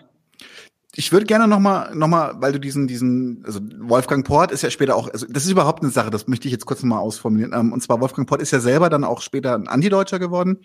Ich 0.96 1.11
würde 1.11 1.26
gerne 1.26 1.48
noch 1.48 1.59
mal, 1.59 1.92
noch 1.94 2.07
mal, 2.07 2.34
weil 2.36 2.52
du 2.52 2.61
diesen, 2.61 2.86
diesen, 2.86 3.42
also 3.44 3.59
Wolfgang 3.78 4.24
Port 4.24 4.52
ist 4.52 4.62
ja 4.62 4.70
später 4.70 4.94
auch, 4.94 5.09
also 5.09 5.26
das 5.28 5.44
ist 5.44 5.50
überhaupt 5.50 5.82
eine 5.82 5.90
Sache, 5.90 6.11
das 6.11 6.28
möchte 6.28 6.46
ich 6.46 6.52
jetzt 6.52 6.66
kurz 6.66 6.82
noch 6.82 6.90
mal 6.90 7.00
ausformulieren. 7.00 7.52
Ähm, 7.52 7.72
und 7.72 7.82
zwar 7.82 8.00
Wolfgang 8.00 8.28
Port 8.28 8.40
ist 8.40 8.52
ja 8.52 8.61
selber 8.61 8.90
dann 8.90 9.02
auch 9.02 9.20
später 9.20 9.55
ein 9.57 9.66
Antideutscher 9.66 10.20
geworden. 10.20 10.59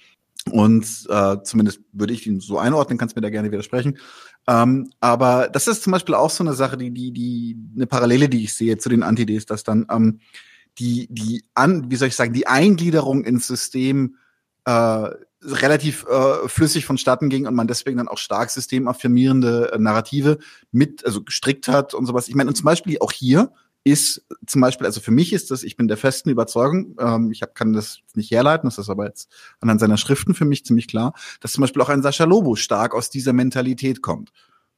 Und 0.51 0.85
äh, 1.09 1.37
zumindest 1.43 1.81
würde 1.91 2.13
ich 2.13 2.25
ihn 2.25 2.39
so 2.39 2.57
einordnen, 2.57 2.97
kannst 2.97 3.15
mir 3.15 3.21
da 3.21 3.29
gerne 3.29 3.51
widersprechen. 3.51 3.97
Ähm, 4.47 4.91
aber 4.99 5.49
das 5.49 5.67
ist 5.67 5.83
zum 5.83 5.91
Beispiel 5.91 6.15
auch 6.15 6.29
so 6.29 6.43
eine 6.43 6.53
Sache, 6.53 6.77
die, 6.77 6.91
die, 6.91 7.11
die, 7.11 7.57
eine 7.75 7.87
Parallele, 7.87 8.29
die 8.29 8.43
ich 8.43 8.53
sehe 8.53 8.77
zu 8.77 8.89
den 8.89 9.03
Antides, 9.03 9.45
dass 9.45 9.63
dann 9.63 9.85
ähm, 9.91 10.19
die, 10.77 11.07
die 11.11 11.43
an, 11.55 11.91
wie 11.91 11.95
soll 11.95 12.07
ich 12.07 12.15
sagen, 12.15 12.33
die 12.33 12.47
Eingliederung 12.47 13.25
ins 13.25 13.47
System 13.47 14.15
äh, 14.65 15.09
relativ 15.41 16.05
äh, 16.05 16.47
flüssig 16.47 16.85
vonstatten 16.85 17.29
ging 17.29 17.47
und 17.47 17.55
man 17.55 17.67
deswegen 17.67 17.97
dann 17.97 18.07
auch 18.07 18.17
stark 18.17 18.49
systemaffirmierende 18.49 19.71
äh, 19.73 19.77
Narrative 19.77 20.37
mit, 20.71 21.05
also 21.05 21.23
gestrickt 21.23 21.67
hat 21.67 21.93
und 21.93 22.05
sowas. 22.05 22.27
Ich 22.27 22.35
meine, 22.35 22.49
und 22.49 22.55
zum 22.55 22.65
Beispiel 22.65 22.97
auch 22.99 23.11
hier 23.11 23.51
ist 23.85 24.25
zum 24.45 24.61
Beispiel, 24.61 24.85
also 24.85 24.99
für 24.99 25.11
mich 25.11 25.31
ist 25.31 25.51
das, 25.51 25.63
ich 25.63 25.77
bin 25.77 25.87
der 25.87 25.97
festen 25.97 26.29
Überzeugung, 26.29 26.95
ähm, 26.99 27.31
ich 27.31 27.41
hab, 27.41 27.55
kann 27.55 27.71
das 27.71 27.99
nicht 28.13 28.31
herleiten, 28.31 28.67
das 28.67 28.77
ist 28.77 28.89
aber 28.89 29.05
jetzt 29.05 29.31
anhand 29.61 29.79
seiner 29.79 29.97
Schriften 29.97 30.33
für 30.33 30.45
mich 30.45 30.65
ziemlich 30.65 30.87
klar, 30.87 31.13
dass 31.39 31.53
zum 31.53 31.61
Beispiel 31.61 31.81
auch 31.81 31.89
ein 31.89 32.01
Sascha 32.01 32.25
Lobo 32.25 32.55
stark 32.55 32.93
aus 32.93 33.09
dieser 33.09 33.33
Mentalität 33.33 34.01
kommt. 34.01 34.31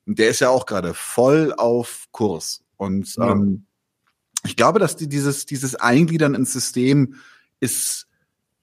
Und 0.05 0.20
der 0.20 0.30
ist 0.30 0.39
ja 0.39 0.49
auch 0.49 0.66
gerade 0.66 0.93
voll 0.93 1.53
auf 1.57 2.05
Kurs. 2.12 2.64
Und 2.78 3.16
ja. 3.16 3.32
ähm, 3.32 3.66
ich 4.45 4.55
glaube, 4.55 4.80
dass 4.80 4.95
die, 4.95 5.07
dieses, 5.07 5.45
dieses 5.45 5.76
Eingliedern 5.76 6.36
ins 6.36 6.53
System 6.53 7.16
ist, 7.59 8.07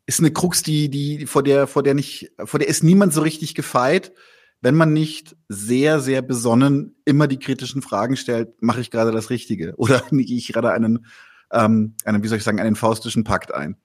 ist 0.08 0.18
eine 0.18 0.32
Krux, 0.32 0.64
die, 0.64 0.88
die, 0.88 1.26
vor 1.26 1.44
der, 1.44 1.68
vor 1.68 1.84
der 1.84 1.94
nicht, 1.94 2.32
vor 2.44 2.58
der 2.58 2.68
ist 2.68 2.82
niemand 2.82 3.12
so 3.12 3.20
richtig 3.20 3.54
gefeit 3.54 4.12
wenn 4.60 4.74
man 4.74 4.92
nicht 4.92 5.36
sehr, 5.48 6.00
sehr 6.00 6.22
besonnen 6.22 6.96
immer 7.04 7.26
die 7.28 7.38
kritischen 7.38 7.82
Fragen 7.82 8.16
stellt, 8.16 8.60
mache 8.60 8.80
ich 8.80 8.90
gerade 8.90 9.12
das 9.12 9.30
Richtige 9.30 9.74
oder 9.76 10.02
gehe 10.10 10.36
ich 10.36 10.52
gerade 10.52 10.72
einen, 10.72 11.06
ähm, 11.52 11.94
einen, 12.04 12.22
wie 12.22 12.28
soll 12.28 12.38
ich 12.38 12.44
sagen, 12.44 12.60
einen 12.60 12.76
faustischen 12.76 13.24
Pakt 13.24 13.54
ein. 13.54 13.76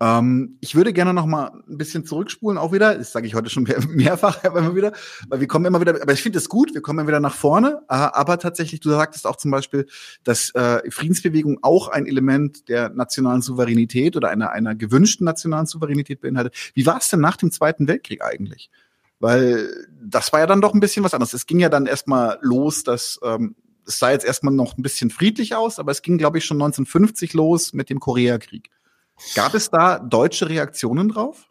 Ähm, 0.00 0.58
ich 0.60 0.76
würde 0.76 0.92
gerne 0.92 1.12
noch 1.12 1.26
mal 1.26 1.50
ein 1.68 1.76
bisschen 1.76 2.04
zurückspulen, 2.04 2.56
auch 2.56 2.72
wieder. 2.72 2.94
Das 2.94 3.12
sage 3.12 3.26
ich 3.26 3.34
heute 3.34 3.50
schon 3.50 3.64
mehr, 3.64 3.80
mehrfach, 3.88 4.44
immer 4.44 4.74
wieder, 4.74 4.92
weil 5.28 5.40
wir 5.40 5.48
kommen 5.48 5.64
immer 5.64 5.80
wieder. 5.80 6.00
Aber 6.00 6.12
ich 6.12 6.22
finde 6.22 6.38
es 6.38 6.48
gut. 6.48 6.74
Wir 6.74 6.82
kommen 6.82 7.00
immer 7.00 7.08
wieder 7.08 7.20
nach 7.20 7.34
vorne. 7.34 7.82
Äh, 7.88 7.94
aber 7.94 8.38
tatsächlich, 8.38 8.80
du 8.80 8.90
sagtest 8.90 9.26
auch 9.26 9.36
zum 9.36 9.50
Beispiel, 9.50 9.86
dass 10.24 10.50
äh, 10.54 10.88
Friedensbewegung 10.90 11.58
auch 11.62 11.88
ein 11.88 12.06
Element 12.06 12.68
der 12.68 12.90
nationalen 12.90 13.42
Souveränität 13.42 14.16
oder 14.16 14.28
einer 14.28 14.50
einer 14.52 14.74
gewünschten 14.74 15.24
nationalen 15.24 15.66
Souveränität 15.66 16.20
beinhaltet. 16.20 16.54
Wie 16.74 16.86
war 16.86 16.98
es 16.98 17.08
denn 17.08 17.20
nach 17.20 17.36
dem 17.36 17.50
Zweiten 17.50 17.88
Weltkrieg 17.88 18.22
eigentlich? 18.22 18.70
Weil 19.20 19.68
das 20.00 20.32
war 20.32 20.40
ja 20.40 20.46
dann 20.46 20.60
doch 20.60 20.74
ein 20.74 20.80
bisschen 20.80 21.04
was 21.04 21.12
anderes. 21.12 21.32
Es 21.32 21.46
ging 21.46 21.58
ja 21.58 21.68
dann 21.68 21.86
erstmal 21.86 22.38
los, 22.40 22.84
dass 22.84 23.18
ähm, 23.24 23.56
es 23.84 23.98
sah 23.98 24.12
jetzt 24.12 24.24
erstmal 24.24 24.54
noch 24.54 24.76
ein 24.76 24.82
bisschen 24.82 25.10
friedlich 25.10 25.56
aus, 25.56 25.78
aber 25.78 25.90
es 25.90 26.02
ging, 26.02 26.18
glaube 26.18 26.38
ich, 26.38 26.44
schon 26.44 26.58
1950 26.58 27.32
los 27.32 27.72
mit 27.72 27.90
dem 27.90 27.98
Koreakrieg. 27.98 28.70
Gab 29.34 29.54
es 29.54 29.70
da 29.70 29.98
deutsche 29.98 30.48
Reaktionen 30.48 31.08
drauf? 31.08 31.48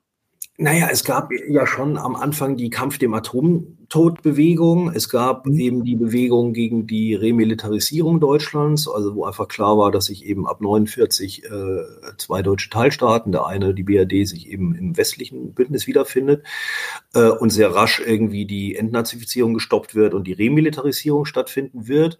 Naja, 0.59 0.89
es 0.91 1.03
gab 1.03 1.29
ja 1.31 1.67
schon 1.67 1.99
am 1.99 2.15
Anfang 2.15 2.57
die 2.57 2.71
Kampf 2.71 2.97
dem 2.97 3.13
Atomtodbewegung. 3.13 4.91
Es 4.91 5.07
gab 5.07 5.45
mhm. 5.45 5.59
eben 5.59 5.83
die 5.83 5.95
Bewegung 5.95 6.53
gegen 6.53 6.87
die 6.87 7.13
Remilitarisierung 7.13 8.19
Deutschlands, 8.19 8.87
also 8.87 9.13
wo 9.13 9.25
einfach 9.25 9.47
klar 9.47 9.77
war, 9.77 9.91
dass 9.91 10.05
sich 10.05 10.25
eben 10.25 10.47
ab 10.47 10.59
49 10.59 11.43
äh, 11.43 11.49
zwei 12.17 12.41
deutsche 12.41 12.71
Teilstaaten, 12.71 13.31
der 13.31 13.45
eine, 13.45 13.75
die 13.75 13.83
BRD, 13.83 14.27
sich 14.27 14.49
eben 14.49 14.73
im 14.73 14.97
westlichen 14.97 15.53
Bündnis 15.53 15.85
wiederfindet 15.85 16.43
äh, 17.13 17.29
und 17.29 17.51
sehr 17.51 17.75
rasch 17.75 18.01
irgendwie 18.03 18.45
die 18.45 18.75
Entnazifizierung 18.75 19.53
gestoppt 19.53 19.93
wird 19.93 20.15
und 20.15 20.25
die 20.25 20.33
Remilitarisierung 20.33 21.25
stattfinden 21.25 21.87
wird. 21.87 22.19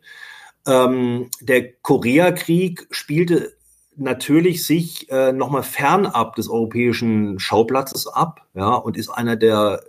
Ähm, 0.68 1.32
der 1.42 1.72
Koreakrieg 1.72 2.86
spielte 2.92 3.57
natürlich 3.98 4.66
sich 4.66 5.10
äh, 5.10 5.32
nochmal 5.34 5.64
fernab 5.64 6.36
des 6.36 6.50
europäischen 6.50 7.40
Schauplatzes 7.40 8.08
ab, 8.08 8.46
ja, 8.54 8.74
und 8.74 8.98
ist 8.98 9.10
einer 9.10 9.36
der 9.36 9.82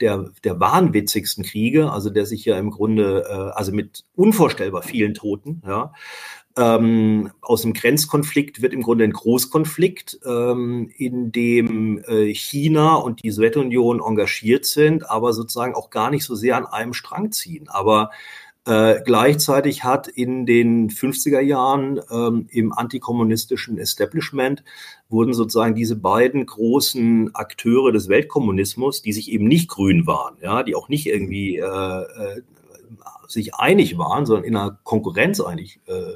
der, 0.00 0.28
der 0.42 0.58
wahnwitzigsten 0.58 1.44
Kriege, 1.44 1.90
also 1.90 2.10
der 2.10 2.26
sich 2.26 2.44
ja 2.44 2.58
im 2.58 2.70
Grunde, 2.70 3.24
äh, 3.28 3.56
also 3.56 3.72
mit 3.72 4.04
unvorstellbar 4.16 4.82
vielen 4.82 5.14
Toten, 5.14 5.62
ja, 5.64 5.92
ähm, 6.56 7.32
aus 7.40 7.62
dem 7.62 7.72
Grenzkonflikt 7.72 8.62
wird 8.62 8.72
im 8.72 8.82
Grunde 8.82 9.04
ein 9.04 9.12
Großkonflikt, 9.12 10.20
ähm, 10.24 10.88
in 10.96 11.32
dem 11.32 11.98
äh, 12.04 12.32
China 12.32 12.94
und 12.94 13.24
die 13.24 13.32
Sowjetunion 13.32 14.00
engagiert 14.00 14.64
sind, 14.64 15.10
aber 15.10 15.32
sozusagen 15.32 15.74
auch 15.74 15.90
gar 15.90 16.10
nicht 16.10 16.24
so 16.24 16.36
sehr 16.36 16.56
an 16.56 16.66
einem 16.66 16.92
Strang 16.92 17.32
ziehen. 17.32 17.68
Aber 17.68 18.10
äh, 18.66 19.02
gleichzeitig 19.04 19.84
hat 19.84 20.08
in 20.08 20.46
den 20.46 20.88
50er 20.88 21.40
Jahren 21.40 22.00
ähm, 22.10 22.46
im 22.50 22.72
antikommunistischen 22.72 23.78
Establishment 23.78 24.64
wurden 25.10 25.34
sozusagen 25.34 25.74
diese 25.74 25.96
beiden 25.96 26.46
großen 26.46 27.34
Akteure 27.34 27.92
des 27.92 28.08
Weltkommunismus, 28.08 29.02
die 29.02 29.12
sich 29.12 29.30
eben 29.30 29.46
nicht 29.46 29.68
grün 29.68 30.06
waren, 30.06 30.36
ja, 30.40 30.62
die 30.62 30.74
auch 30.74 30.88
nicht 30.88 31.06
irgendwie 31.06 31.58
äh, 31.58 31.62
äh, 31.62 32.42
sich 33.28 33.54
einig 33.54 33.98
waren, 33.98 34.26
sondern 34.26 34.44
in 34.44 34.56
einer 34.56 34.78
Konkurrenz 34.82 35.40
eigentlich 35.40 35.80
äh, 35.86 36.14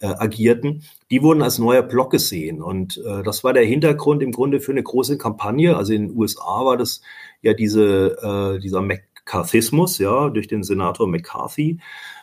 äh, 0.00 0.14
agierten, 0.14 0.84
die 1.10 1.22
wurden 1.22 1.42
als 1.42 1.58
neuer 1.58 1.82
Block 1.82 2.10
gesehen. 2.10 2.62
Und 2.62 3.02
äh, 3.04 3.22
das 3.22 3.44
war 3.44 3.52
der 3.52 3.64
Hintergrund 3.64 4.22
im 4.22 4.32
Grunde 4.32 4.60
für 4.60 4.72
eine 4.72 4.82
große 4.82 5.18
Kampagne. 5.18 5.76
Also 5.76 5.92
in 5.92 6.08
den 6.08 6.16
USA 6.16 6.64
war 6.64 6.76
das 6.76 7.02
ja 7.42 7.52
diese, 7.52 8.56
äh, 8.56 8.60
dieser 8.60 8.80
Mac 8.80 9.02
McCarthyismus, 9.24 9.98
ja, 9.98 10.28
durch 10.28 10.48
den 10.48 10.62
Senator 10.62 11.06
McCarthy 11.06 11.78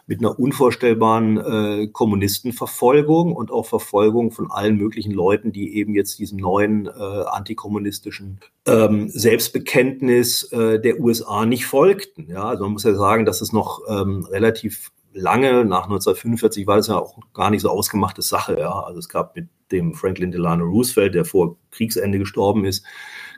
mit 0.06 0.20
einer 0.20 0.40
unvorstellbaren 0.40 1.38
äh, 1.38 1.88
Kommunistenverfolgung 1.88 3.34
und 3.34 3.52
auch 3.52 3.68
Verfolgung 3.68 4.32
von 4.32 4.50
allen 4.52 4.76
möglichen 4.76 5.12
Leuten, 5.12 5.52
die 5.52 5.76
eben 5.76 5.94
jetzt 5.94 6.18
diesem 6.18 6.40
neuen 6.40 6.88
äh, 6.88 6.90
antikommunistischen 6.90 8.40
ähm, 8.66 9.08
Selbstbekenntnis 9.10 10.52
äh, 10.52 10.80
der 10.80 11.00
USA 11.00 11.46
nicht 11.46 11.68
folgten. 11.68 12.28
Ja, 12.28 12.46
also 12.46 12.64
man 12.64 12.74
muss 12.74 12.84
ja 12.84 12.96
sagen, 12.96 13.26
dass 13.26 13.42
es 13.42 13.54
noch 13.54 13.82
ähm, 13.88 14.26
relativ 14.26 14.92
lange 15.14 15.66
nach 15.66 15.84
1945 15.84 16.68
war 16.68 16.78
das 16.78 16.88
ja 16.88 16.98
auch 16.98 17.18
gar 17.34 17.50
nicht 17.50 17.62
so 17.62 17.70
ausgemachte 17.70 18.22
Sache. 18.22 18.60
Ja, 18.60 18.80
also 18.84 19.00
es 19.00 19.10
gab 19.10 19.36
mit 19.36 19.48
dem 19.72 19.94
Franklin 19.94 20.32
Delano 20.32 20.66
Roosevelt, 20.66 21.14
der 21.14 21.26
vor 21.26 21.58
Kriegsende 21.72 22.20
gestorben 22.20 22.66
ist, 22.66 22.84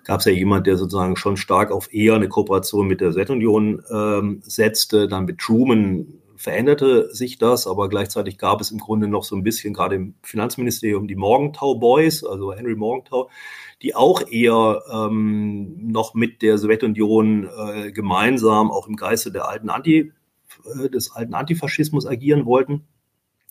gab 0.04 0.20
es 0.20 0.26
ja 0.26 0.32
jemand, 0.32 0.68
der 0.68 0.78
sozusagen 0.78 1.16
schon 1.16 1.38
stark 1.38 1.72
auf 1.72 1.94
eher 1.94 2.16
eine 2.16 2.30
Kooperation 2.30 2.88
mit 2.88 3.02
der 3.02 3.12
Sowjetunion 3.12 3.84
ähm, 3.92 4.42
setzte. 4.44 5.08
Dann 5.08 5.26
mit 5.26 5.40
Truman 5.40 6.22
veränderte 6.42 7.14
sich 7.14 7.38
das, 7.38 7.68
aber 7.68 7.88
gleichzeitig 7.88 8.40
gab 8.40 8.62
es 8.62 8.72
im 8.72 8.80
Grunde 8.80 9.08
noch 9.08 9.24
so 9.24 9.36
ein 9.36 9.44
bisschen, 9.44 9.74
gerade 9.74 9.96
im 9.96 10.16
Finanzministerium, 10.24 11.08
die 11.08 11.16
Morgenthau 11.16 11.76
Boys, 11.76 12.24
also 12.24 12.52
Henry 12.52 12.76
Morgenthau, 12.76 13.30
die 13.84 13.96
auch 13.96 14.28
eher 14.28 14.82
ähm, 14.92 15.92
noch 15.92 16.16
mit 16.16 16.42
der 16.42 16.58
Sowjetunion 16.58 17.48
äh, 17.48 17.92
gemeinsam 17.92 18.72
auch 18.72 18.88
im 18.88 18.96
Geiste 18.96 19.32
der 19.32 19.48
alten 19.48 19.70
Anti, 19.70 20.14
äh, 20.66 20.90
des 20.90 21.12
alten 21.12 21.36
Antifaschismus 21.36 22.08
agieren 22.08 22.46
wollten. 22.46 22.88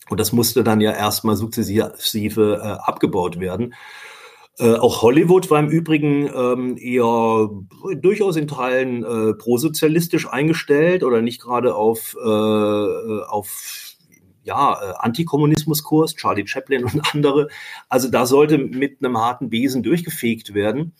Und 0.09 0.19
das 0.19 0.33
musste 0.33 0.63
dann 0.63 0.81
ja 0.81 0.91
erstmal 0.91 1.37
sukzessive 1.37 2.61
äh, 2.61 2.67
abgebaut 2.67 3.39
werden. 3.39 3.73
Äh, 4.59 4.75
auch 4.75 5.01
Hollywood 5.01 5.49
war 5.49 5.59
im 5.59 5.69
Übrigen 5.69 6.27
ähm, 6.27 6.77
eher 6.77 7.49
durchaus 7.95 8.35
in 8.35 8.47
Teilen 8.47 9.03
äh, 9.03 9.33
prosozialistisch 9.33 10.27
eingestellt 10.27 11.03
oder 11.03 11.21
nicht 11.21 11.41
gerade 11.41 11.75
auf, 11.75 12.15
äh, 12.21 12.27
auf 12.27 13.95
ja, 14.43 14.73
äh, 14.73 14.93
Antikommunismuskurs, 14.97 16.15
Charlie 16.15 16.47
Chaplin 16.47 16.83
und 16.83 17.01
andere. 17.13 17.47
Also 17.89 18.09
da 18.09 18.25
sollte 18.25 18.57
mit 18.57 19.03
einem 19.03 19.17
harten 19.17 19.49
Besen 19.49 19.83
durchgefegt 19.83 20.53
werden. 20.53 20.93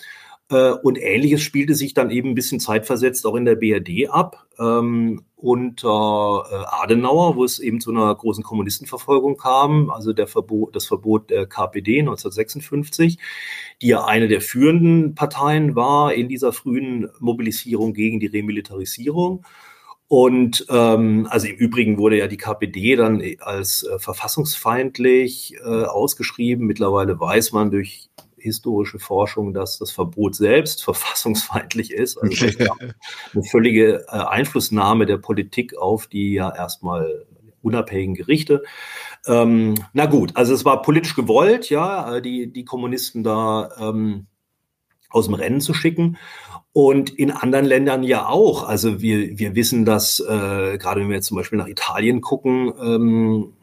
Äh, 0.51 0.71
und 0.71 1.01
ähnliches 1.01 1.41
spielte 1.41 1.75
sich 1.75 1.93
dann 1.93 2.11
eben 2.11 2.29
ein 2.29 2.35
bisschen 2.35 2.59
zeitversetzt 2.59 3.25
auch 3.25 3.35
in 3.35 3.45
der 3.45 3.55
BRD 3.55 4.09
ab. 4.09 4.45
Ähm, 4.59 5.23
unter 5.37 6.45
äh, 6.51 6.83
Adenauer, 6.83 7.35
wo 7.35 7.43
es 7.43 7.57
eben 7.57 7.79
zu 7.79 7.89
einer 7.91 8.13
großen 8.13 8.43
Kommunistenverfolgung 8.43 9.37
kam, 9.37 9.89
also 9.89 10.13
der 10.13 10.27
Verbot, 10.27 10.75
das 10.75 10.85
Verbot 10.85 11.31
der 11.31 11.47
KPD 11.47 12.01
1956, 12.01 13.17
die 13.81 13.87
ja 13.87 14.05
eine 14.05 14.27
der 14.27 14.41
führenden 14.41 15.15
Parteien 15.15 15.75
war 15.75 16.13
in 16.13 16.29
dieser 16.29 16.53
frühen 16.53 17.09
Mobilisierung 17.19 17.93
gegen 17.93 18.19
die 18.19 18.27
Remilitarisierung. 18.27 19.43
Und 20.07 20.65
ähm, 20.69 21.25
also 21.29 21.47
im 21.47 21.55
Übrigen 21.55 21.97
wurde 21.97 22.17
ja 22.17 22.27
die 22.27 22.35
KPD 22.35 22.97
dann 22.97 23.23
als 23.39 23.83
äh, 23.83 23.97
verfassungsfeindlich 23.97 25.55
äh, 25.63 25.85
ausgeschrieben. 25.85 26.67
Mittlerweile 26.67 27.17
weiß 27.17 27.53
man 27.53 27.71
durch 27.71 28.09
historische 28.41 28.99
Forschung, 28.99 29.53
dass 29.53 29.77
das 29.77 29.91
Verbot 29.91 30.35
selbst 30.35 30.83
verfassungsfeindlich 30.83 31.91
ist. 31.91 32.17
Also 32.17 32.45
eine 33.33 33.43
völlige 33.43 34.05
äh, 34.07 34.11
Einflussnahme 34.11 35.05
der 35.05 35.17
Politik 35.17 35.77
auf 35.77 36.07
die 36.07 36.33
ja 36.33 36.53
erstmal 36.53 37.25
unabhängigen 37.61 38.15
Gerichte. 38.15 38.63
Ähm, 39.27 39.75
na 39.93 40.07
gut, 40.07 40.35
also 40.35 40.53
es 40.53 40.65
war 40.65 40.81
politisch 40.81 41.15
gewollt, 41.15 41.69
ja, 41.69 42.15
äh, 42.17 42.21
die, 42.21 42.51
die 42.51 42.65
Kommunisten 42.65 43.23
da 43.23 43.69
ähm, 43.79 44.27
aus 45.09 45.25
dem 45.25 45.35
Rennen 45.35 45.61
zu 45.61 45.73
schicken. 45.73 46.17
Und 46.73 47.09
in 47.09 47.31
anderen 47.31 47.65
Ländern 47.65 48.01
ja 48.03 48.27
auch. 48.27 48.63
Also 48.63 49.01
wir, 49.01 49.37
wir 49.37 49.55
wissen, 49.55 49.83
dass 49.83 50.21
äh, 50.21 50.77
gerade 50.77 51.01
wenn 51.01 51.09
wir 51.09 51.17
jetzt 51.17 51.27
zum 51.27 51.37
Beispiel 51.37 51.59
nach 51.59 51.67
Italien 51.67 52.21
gucken, 52.21 52.73
ähm, 52.81 53.53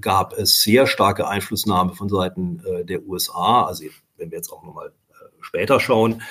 gab 0.00 0.32
es 0.34 0.62
sehr 0.62 0.86
starke 0.86 1.26
Einflussnahme 1.26 1.94
von 1.94 2.08
Seiten 2.08 2.62
äh, 2.64 2.84
der 2.84 3.04
USA. 3.06 3.64
Also 3.64 3.84
wenn 4.22 4.30
wir 4.30 4.38
jetzt 4.38 4.50
auch 4.50 4.62
nochmal 4.62 4.88
äh, 4.88 5.24
später 5.40 5.80
schauen. 5.80 6.22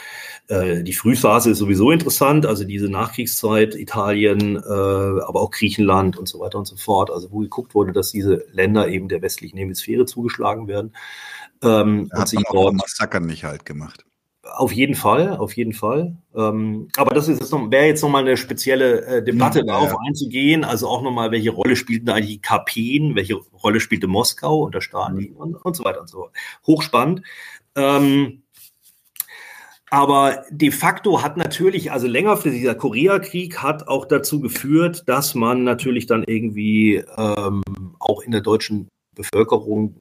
Äh, 0.48 0.84
die 0.84 0.94
Frühphase 0.94 1.52
ist 1.52 1.60
sowieso 1.60 1.92
interessant, 1.92 2.46
also 2.46 2.64
diese 2.64 2.90
Nachkriegszeit, 2.90 3.76
Italien, 3.76 4.56
äh, 4.56 4.60
aber 4.60 5.42
auch 5.42 5.52
Griechenland 5.52 6.18
und 6.18 6.28
so 6.28 6.40
weiter 6.40 6.58
und 6.58 6.66
so 6.66 6.78
fort, 6.78 7.12
also 7.12 7.32
wo 7.32 7.40
geguckt 7.40 7.76
wurde, 7.76 7.92
dass 7.92 8.12
diese 8.12 8.46
Länder 8.52 8.88
eben 8.88 9.08
der 9.08 9.22
westlichen 9.22 9.58
Hemisphäre 9.58 10.06
zugeschlagen 10.06 10.68
werden. 10.68 10.96
Ähm, 11.64 12.10
hat 12.12 12.22
und 12.22 12.30
sich 12.30 12.44
dort 12.52 12.74
Massaker 12.74 13.20
nicht 13.20 13.44
halt 13.44 13.66
gemacht 13.66 14.04
auf 14.56 14.72
jeden 14.72 14.96
Fall, 14.96 15.38
auf 15.38 15.56
jeden 15.56 15.74
Fall. 15.74 16.18
Ähm, 16.36 16.88
aber 16.98 17.14
das 17.14 17.28
ist 17.28 17.40
jetzt 17.40 17.52
noch, 17.52 17.70
wäre 17.70 17.86
jetzt 17.86 18.02
nochmal 18.02 18.24
eine 18.24 18.38
spezielle 18.38 19.06
äh, 19.06 19.24
Debatte, 19.24 19.60
ja, 19.60 19.66
darauf 19.66 19.92
ja. 19.92 19.98
einzugehen. 20.08 20.64
Also 20.64 20.88
auch 20.88 21.02
nochmal, 21.02 21.32
welche 21.32 21.52
Rolle 21.52 21.76
spielten 21.76 22.08
da 22.08 22.20
die 22.20 22.42
KPen, 22.42 23.16
welche 23.16 23.36
Rolle 23.36 23.80
spielte 23.80 24.08
Moskau 24.08 24.64
unter 24.64 24.82
Stalin 24.82 25.32
mhm. 25.32 25.38
und, 25.38 25.56
und 25.56 25.76
so 25.76 25.84
weiter 25.84 26.02
und 26.02 26.10
so 26.10 26.20
fort. 26.20 26.36
Hochspannend. 26.66 27.22
Ähm, 27.76 28.44
aber 29.94 30.46
de 30.50 30.72
facto 30.72 31.22
hat 31.22 31.36
natürlich, 31.36 31.92
also 31.92 32.08
längerfristig, 32.08 32.62
dieser 32.62 32.76
Koreakrieg 32.76 33.58
hat 33.62 33.90
auch 33.90 34.06
dazu 34.06 34.40
geführt, 34.40 35.04
dass 35.08 35.36
man 35.36 35.66
natürlich 35.66 36.06
dann 36.06 36.24
irgendwie 36.24 37.04
ähm, 37.18 37.62
auch 38.00 38.22
in 38.22 38.32
der 38.32 38.40
deutschen 38.40 38.88
Bevölkerung, 39.14 39.98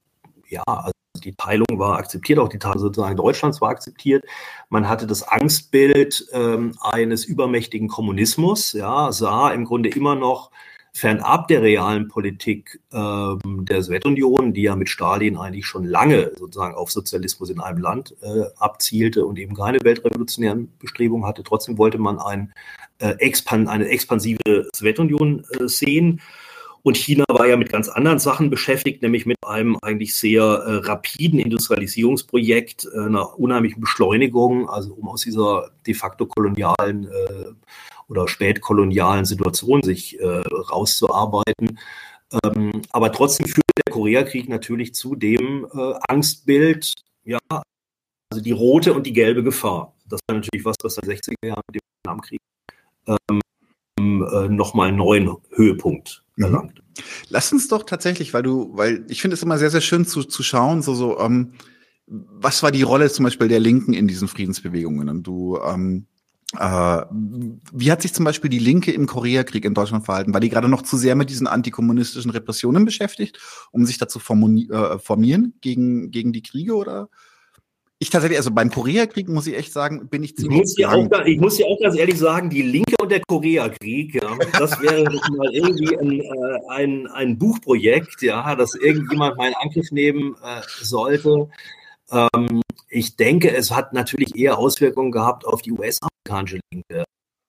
ja, 0.47 0.63
also 0.65 0.93
die 1.21 1.35
Teilung 1.35 1.67
war 1.73 1.97
akzeptiert, 1.97 2.39
auch 2.39 2.47
die 2.47 2.57
Teilung 2.57 2.79
sozusagen 2.79 3.17
Deutschlands 3.17 3.59
war 3.59 3.69
akzeptiert. 3.69 4.23
Man 4.69 4.87
hatte 4.87 5.07
das 5.07 5.23
Angstbild 5.23 6.25
ähm, 6.31 6.73
eines 6.79 7.25
übermächtigen 7.25 7.89
Kommunismus, 7.89 8.71
ja, 8.71 9.11
sah 9.11 9.51
im 9.51 9.65
Grunde 9.65 9.89
immer 9.89 10.15
noch 10.15 10.51
fernab 10.93 11.47
der 11.47 11.61
realen 11.61 12.07
Politik 12.07 12.81
ähm, 12.91 13.65
der 13.65 13.81
Sowjetunion, 13.81 14.53
die 14.53 14.63
ja 14.63 14.75
mit 14.75 14.89
Stalin 14.89 15.37
eigentlich 15.37 15.65
schon 15.65 15.85
lange 15.85 16.31
sozusagen 16.37 16.75
auf 16.75 16.91
Sozialismus 16.91 17.49
in 17.49 17.61
einem 17.61 17.79
Land 17.79 18.15
äh, 18.21 18.43
abzielte 18.57 19.25
und 19.25 19.39
eben 19.39 19.55
keine 19.55 19.79
weltrevolutionären 19.83 20.71
Bestrebungen 20.79 21.25
hatte. 21.25 21.43
Trotzdem 21.43 21.77
wollte 21.77 21.97
man 21.97 22.19
ein, 22.19 22.53
äh, 22.99 23.11
expan 23.19 23.67
eine 23.67 23.87
expansive 23.87 24.69
Sowjetunion 24.75 25.45
äh, 25.59 25.67
sehen. 25.67 26.21
Und 26.83 26.97
China 26.97 27.25
war 27.29 27.47
ja 27.47 27.57
mit 27.57 27.71
ganz 27.71 27.89
anderen 27.89 28.17
Sachen 28.17 28.49
beschäftigt, 28.49 29.03
nämlich 29.03 29.25
mit 29.27 29.37
einem 29.45 29.77
eigentlich 29.81 30.15
sehr 30.15 30.43
äh, 30.43 30.75
rapiden 30.87 31.39
Industrialisierungsprojekt, 31.39 32.87
äh, 32.93 33.05
einer 33.05 33.39
unheimlichen 33.39 33.81
Beschleunigung, 33.81 34.67
also 34.67 34.93
um 34.95 35.07
aus 35.07 35.21
dieser 35.21 35.69
de 35.85 35.93
facto 35.93 36.25
kolonialen 36.25 37.05
äh, 37.05 37.51
oder 38.11 38.27
spätkolonialen 38.27 39.25
Situation 39.25 39.81
sich 39.81 40.19
äh, 40.19 40.25
rauszuarbeiten. 40.25 41.79
Ähm, 42.43 42.81
aber 42.91 43.11
trotzdem 43.11 43.47
führt 43.47 43.65
der 43.75 43.93
Koreakrieg 43.93 44.49
natürlich 44.49 44.93
zu 44.93 45.15
dem 45.15 45.65
äh, 45.73 45.93
Angstbild, 46.07 46.93
ja, 47.23 47.39
also 47.49 48.43
die 48.43 48.51
rote 48.51 48.93
und 48.93 49.07
die 49.07 49.13
gelbe 49.13 49.43
Gefahr. 49.43 49.95
Das 50.07 50.19
war 50.27 50.35
natürlich 50.35 50.65
was, 50.65 50.75
was 50.83 50.97
in 50.97 51.09
den 51.09 51.17
60er 51.17 51.47
Jahren 51.47 51.61
mit 51.67 51.81
dem 51.81 51.87
Vietnamkrieg 52.03 52.39
ähm, 53.07 53.41
äh, 53.97 54.49
nochmal 54.49 54.89
einen 54.89 54.97
neuen 54.97 55.37
Höhepunkt 55.51 56.23
mhm. 56.35 56.43
erlangt. 56.43 56.83
Lass 57.29 57.51
uns 57.53 57.69
doch 57.69 57.83
tatsächlich, 57.83 58.33
weil 58.33 58.43
du, 58.43 58.71
weil 58.73 59.05
ich 59.07 59.21
finde 59.21 59.35
es 59.35 59.43
immer 59.43 59.57
sehr, 59.57 59.71
sehr 59.71 59.81
schön 59.81 60.05
zu, 60.05 60.23
zu 60.23 60.43
schauen, 60.43 60.81
so, 60.81 60.93
so, 60.93 61.17
ähm, 61.19 61.53
was 62.07 62.61
war 62.61 62.71
die 62.71 62.81
Rolle 62.81 63.09
zum 63.09 63.23
Beispiel 63.23 63.47
der 63.47 63.61
Linken 63.61 63.93
in 63.93 64.07
diesen 64.07 64.27
Friedensbewegungen? 64.27 65.07
Und 65.07 65.23
du 65.23 65.57
ähm, 65.63 66.07
äh, 66.07 66.10
wie 66.53 67.91
hat 67.91 68.01
sich 68.01 68.13
zum 68.13 68.25
Beispiel 68.25 68.49
die 68.49 68.59
Linke 68.59 68.91
im 68.91 69.07
Koreakrieg 69.07 69.63
in 69.63 69.73
Deutschland 69.73 70.05
verhalten? 70.05 70.33
War 70.33 70.41
die 70.41 70.49
gerade 70.49 70.67
noch 70.67 70.81
zu 70.81 70.97
sehr 70.97 71.15
mit 71.15 71.29
diesen 71.29 71.47
antikommunistischen 71.47 72.31
Repressionen 72.31 72.83
beschäftigt, 72.83 73.39
um 73.71 73.85
sich 73.85 73.97
dazu 73.97 74.19
äh, 74.19 74.99
formieren 74.99 75.53
gegen, 75.61 76.11
gegen 76.11 76.33
die 76.33 76.43
Kriege 76.43 76.75
oder? 76.75 77.09
Ich 77.99 78.09
tatsächlich, 78.09 78.39
also 78.39 78.49
beim 78.49 78.71
Koreakrieg 78.71 79.29
muss 79.29 79.45
ich 79.45 79.55
echt 79.55 79.71
sagen, 79.71 80.09
bin 80.09 80.23
ich 80.23 80.35
ziemlich. 80.35 80.57
Ich 80.57 80.63
muss, 80.63 80.77
ja 80.77 80.91
auch, 80.91 81.25
ich 81.25 81.39
muss 81.39 81.59
ja 81.59 81.67
auch 81.67 81.79
ganz 81.79 81.95
ehrlich 81.95 82.17
sagen, 82.17 82.49
die 82.49 82.63
Linke 82.63 82.95
und 82.99 83.11
der 83.11 83.21
Koreakrieg, 83.27 84.15
ja, 84.15 84.37
das 84.57 84.81
wäre 84.81 85.03
mal 85.03 85.53
irgendwie 85.53 85.95
ein, 85.95 86.19
äh, 86.19 86.59
ein, 86.69 87.07
ein 87.07 87.37
Buchprojekt, 87.37 88.23
ja, 88.23 88.55
das 88.55 88.73
irgendjemand 88.73 89.37
mal 89.37 89.49
in 89.49 89.53
Angriff 89.61 89.91
nehmen 89.91 90.35
äh, 90.43 90.61
sollte. 90.81 91.47
Ähm, 92.11 92.61
ich 92.89 93.15
denke, 93.15 93.55
es 93.55 93.71
hat 93.71 93.93
natürlich 93.93 94.35
eher 94.35 94.57
Auswirkungen 94.57 95.11
gehabt 95.11 95.45
auf 95.45 95.61
die 95.61 95.71
US-amerikanische 95.71 96.59
Linke. 96.71 97.05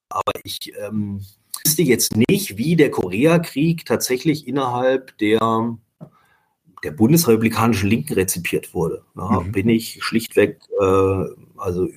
Aber 0.09 0.31
ich 0.43 0.73
ähm, 0.79 1.21
wüsste 1.63 1.81
jetzt 1.83 2.15
nicht, 2.15 2.57
wie 2.57 2.75
der 2.75 2.91
Koreakrieg 2.91 3.85
tatsächlich 3.85 4.47
innerhalb 4.47 5.17
der, 5.17 5.77
der 6.83 6.91
bundesrepublikanischen 6.91 7.89
Linken 7.89 8.13
rezipiert 8.13 8.73
wurde. 8.73 9.03
Ja, 9.15 9.41
mhm. 9.41 9.51
Bin 9.51 9.69
ich 9.69 10.03
schlichtweg 10.03 10.61
äh, 10.79 11.25
also 11.57 11.89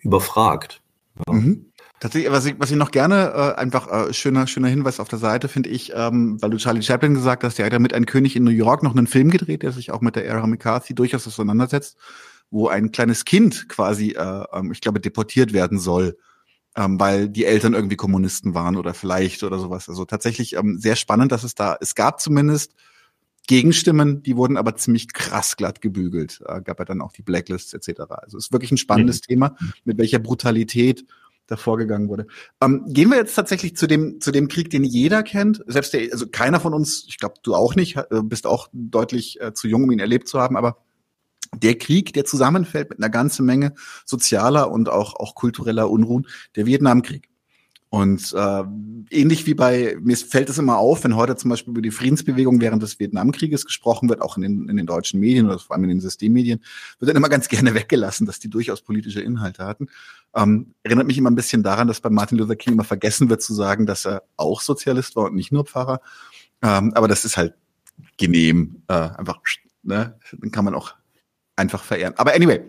überfragt. 0.00 0.82
Ja. 1.26 1.32
Mhm. 1.32 1.71
Tatsächlich, 2.02 2.32
was 2.32 2.44
ich, 2.46 2.56
was 2.58 2.68
ich 2.68 2.76
noch 2.76 2.90
gerne, 2.90 3.32
äh, 3.32 3.60
einfach 3.60 3.86
äh, 3.86 4.12
schöner, 4.12 4.48
schöner 4.48 4.66
Hinweis 4.66 4.98
auf 4.98 5.06
der 5.06 5.20
Seite, 5.20 5.46
finde 5.46 5.70
ich, 5.70 5.92
ähm, 5.94 6.36
weil 6.42 6.50
du 6.50 6.56
Charlie 6.56 6.82
Chaplin 6.82 7.14
gesagt 7.14 7.44
hast, 7.44 7.58
der 7.58 7.66
hat 7.66 7.72
ja 7.72 7.78
mit 7.78 7.94
Ein 7.94 8.06
König 8.06 8.34
in 8.34 8.42
New 8.42 8.50
York 8.50 8.82
noch 8.82 8.96
einen 8.96 9.06
Film 9.06 9.30
gedreht, 9.30 9.62
der 9.62 9.70
sich 9.70 9.92
auch 9.92 10.00
mit 10.00 10.16
der 10.16 10.24
Era 10.24 10.44
McCarthy 10.48 10.96
durchaus 10.96 11.28
auseinandersetzt, 11.28 11.96
wo 12.50 12.66
ein 12.66 12.90
kleines 12.90 13.24
Kind 13.24 13.68
quasi, 13.68 14.16
äh, 14.18 14.44
ähm, 14.52 14.72
ich 14.72 14.80
glaube, 14.80 14.98
deportiert 14.98 15.52
werden 15.52 15.78
soll, 15.78 16.18
ähm, 16.74 16.98
weil 16.98 17.28
die 17.28 17.44
Eltern 17.44 17.72
irgendwie 17.72 17.94
Kommunisten 17.94 18.52
waren 18.52 18.76
oder 18.76 18.94
vielleicht 18.94 19.44
oder 19.44 19.60
sowas. 19.60 19.88
Also 19.88 20.04
tatsächlich 20.04 20.56
ähm, 20.56 20.78
sehr 20.78 20.96
spannend, 20.96 21.30
dass 21.30 21.44
es 21.44 21.54
da, 21.54 21.76
es 21.80 21.94
gab 21.94 22.20
zumindest 22.20 22.74
Gegenstimmen, 23.46 24.24
die 24.24 24.36
wurden 24.36 24.56
aber 24.56 24.74
ziemlich 24.74 25.12
krass 25.12 25.56
glatt 25.56 25.80
gebügelt. 25.80 26.42
Äh, 26.46 26.62
gab 26.62 26.80
ja 26.80 26.84
dann 26.84 27.00
auch 27.00 27.12
die 27.12 27.22
Blacklists 27.22 27.74
etc. 27.74 28.00
Also 28.08 28.38
ist 28.38 28.50
wirklich 28.50 28.72
ein 28.72 28.76
spannendes 28.76 29.18
mhm. 29.18 29.26
Thema, 29.26 29.56
mit 29.84 29.98
welcher 29.98 30.18
Brutalität 30.18 31.04
da 31.46 31.56
vorgegangen 31.56 32.08
wurde. 32.08 32.26
Ähm, 32.60 32.84
gehen 32.88 33.10
wir 33.10 33.16
jetzt 33.16 33.34
tatsächlich 33.34 33.76
zu 33.76 33.86
dem, 33.86 34.20
zu 34.20 34.30
dem 34.30 34.48
Krieg, 34.48 34.70
den 34.70 34.84
jeder 34.84 35.22
kennt. 35.22 35.62
Selbst 35.66 35.92
der, 35.92 36.12
also 36.12 36.26
keiner 36.26 36.60
von 36.60 36.74
uns, 36.74 37.04
ich 37.08 37.18
glaube, 37.18 37.34
du 37.42 37.54
auch 37.54 37.74
nicht, 37.74 37.96
äh, 37.96 38.22
bist 38.22 38.46
auch 38.46 38.68
deutlich 38.72 39.40
äh, 39.40 39.52
zu 39.52 39.68
jung, 39.68 39.84
um 39.84 39.90
ihn 39.90 39.98
erlebt 39.98 40.28
zu 40.28 40.40
haben, 40.40 40.56
aber 40.56 40.78
der 41.54 41.76
Krieg, 41.76 42.12
der 42.14 42.24
zusammenfällt 42.24 42.90
mit 42.90 42.98
einer 42.98 43.10
ganzen 43.10 43.44
Menge 43.44 43.74
sozialer 44.06 44.70
und 44.70 44.88
auch, 44.88 45.16
auch 45.16 45.34
kultureller 45.34 45.90
Unruhen, 45.90 46.26
der 46.56 46.66
Vietnamkrieg. 46.66 47.28
Und 47.92 48.32
äh, 48.32 48.64
ähnlich 49.10 49.44
wie 49.44 49.52
bei, 49.52 49.98
mir 50.00 50.16
fällt 50.16 50.48
es 50.48 50.56
immer 50.56 50.78
auf, 50.78 51.04
wenn 51.04 51.14
heute 51.14 51.36
zum 51.36 51.50
Beispiel 51.50 51.72
über 51.72 51.82
die 51.82 51.90
Friedensbewegung 51.90 52.58
während 52.58 52.82
des 52.82 52.98
Vietnamkrieges 52.98 53.66
gesprochen 53.66 54.08
wird, 54.08 54.22
auch 54.22 54.38
in 54.38 54.42
den, 54.42 54.68
in 54.70 54.78
den 54.78 54.86
deutschen 54.86 55.20
Medien 55.20 55.44
oder 55.44 55.58
vor 55.58 55.76
allem 55.76 55.84
in 55.84 55.90
den 55.90 56.00
Systemmedien, 56.00 56.64
wird 56.98 57.10
dann 57.10 57.16
immer 57.18 57.28
ganz 57.28 57.48
gerne 57.48 57.74
weggelassen, 57.74 58.26
dass 58.26 58.38
die 58.38 58.48
durchaus 58.48 58.80
politische 58.80 59.20
Inhalte 59.20 59.66
hatten. 59.66 59.88
Ähm, 60.34 60.72
erinnert 60.82 61.06
mich 61.06 61.18
immer 61.18 61.30
ein 61.30 61.34
bisschen 61.34 61.62
daran, 61.62 61.86
dass 61.86 62.00
bei 62.00 62.08
Martin 62.08 62.38
Luther 62.38 62.56
King 62.56 62.72
immer 62.72 62.84
vergessen 62.84 63.28
wird 63.28 63.42
zu 63.42 63.52
sagen, 63.52 63.84
dass 63.84 64.06
er 64.06 64.22
auch 64.38 64.62
Sozialist 64.62 65.14
war 65.14 65.26
und 65.26 65.34
nicht 65.34 65.52
nur 65.52 65.66
Pfarrer. 65.66 66.00
Ähm, 66.62 66.94
aber 66.94 67.08
das 67.08 67.26
ist 67.26 67.36
halt 67.36 67.52
genehm, 68.16 68.84
äh, 68.88 68.94
einfach, 68.94 69.38
ne, 69.82 70.18
dann 70.32 70.50
kann 70.50 70.64
man 70.64 70.74
auch 70.74 70.94
einfach 71.56 71.84
verehren. 71.84 72.14
Aber 72.16 72.32
anyway, 72.32 72.62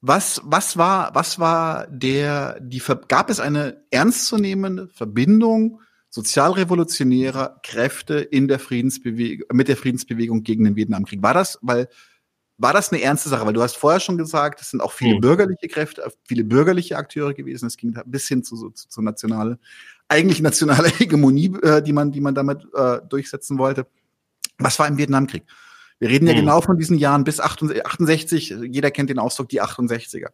was, 0.00 0.40
was 0.44 0.76
war, 0.76 1.14
was 1.14 1.38
war 1.38 1.86
der, 1.88 2.58
die, 2.60 2.82
gab 3.08 3.28
es 3.28 3.38
eine 3.38 3.82
ernstzunehmende 3.90 4.88
Verbindung 4.88 5.80
sozialrevolutionärer 6.08 7.60
Kräfte 7.62 8.14
in 8.14 8.48
der 8.48 8.58
Friedensbewegung, 8.58 9.46
mit 9.52 9.68
der 9.68 9.76
Friedensbewegung 9.76 10.42
gegen 10.42 10.64
den 10.64 10.74
Vietnamkrieg? 10.74 11.22
War 11.22 11.34
das, 11.34 11.58
weil, 11.60 11.88
war 12.56 12.72
das 12.72 12.90
eine 12.90 13.02
ernste 13.02 13.28
Sache? 13.28 13.44
Weil 13.44 13.52
du 13.52 13.62
hast 13.62 13.76
vorher 13.76 14.00
schon 14.00 14.16
gesagt, 14.16 14.60
es 14.60 14.70
sind 14.70 14.80
auch 14.80 14.92
viele 14.92 15.16
mhm. 15.16 15.20
bürgerliche 15.20 15.68
Kräfte, 15.68 16.10
viele 16.26 16.44
bürgerliche 16.44 16.96
Akteure 16.96 17.34
gewesen. 17.34 17.66
Es 17.66 17.76
ging 17.76 17.94
bis 18.06 18.26
hin 18.26 18.42
zu, 18.42 18.70
zu, 18.70 18.88
zu 18.88 19.02
nationale, 19.02 19.58
eigentlich 20.08 20.40
nationale 20.40 20.88
Hegemonie, 20.98 21.54
äh, 21.62 21.82
die 21.82 21.92
man, 21.92 22.10
die 22.10 22.20
man 22.20 22.34
damit 22.34 22.66
äh, 22.74 23.00
durchsetzen 23.06 23.58
wollte. 23.58 23.86
Was 24.58 24.78
war 24.78 24.88
im 24.88 24.96
Vietnamkrieg? 24.96 25.44
Wir 26.00 26.08
reden 26.08 26.26
ja 26.26 26.32
hm. 26.32 26.40
genau 26.40 26.60
von 26.60 26.78
diesen 26.78 26.98
Jahren 26.98 27.24
bis 27.24 27.40
68. 27.40 28.56
Jeder 28.68 28.90
kennt 28.90 29.10
den 29.10 29.18
Ausdruck 29.18 29.48
die 29.50 29.62
68er. 29.62 30.30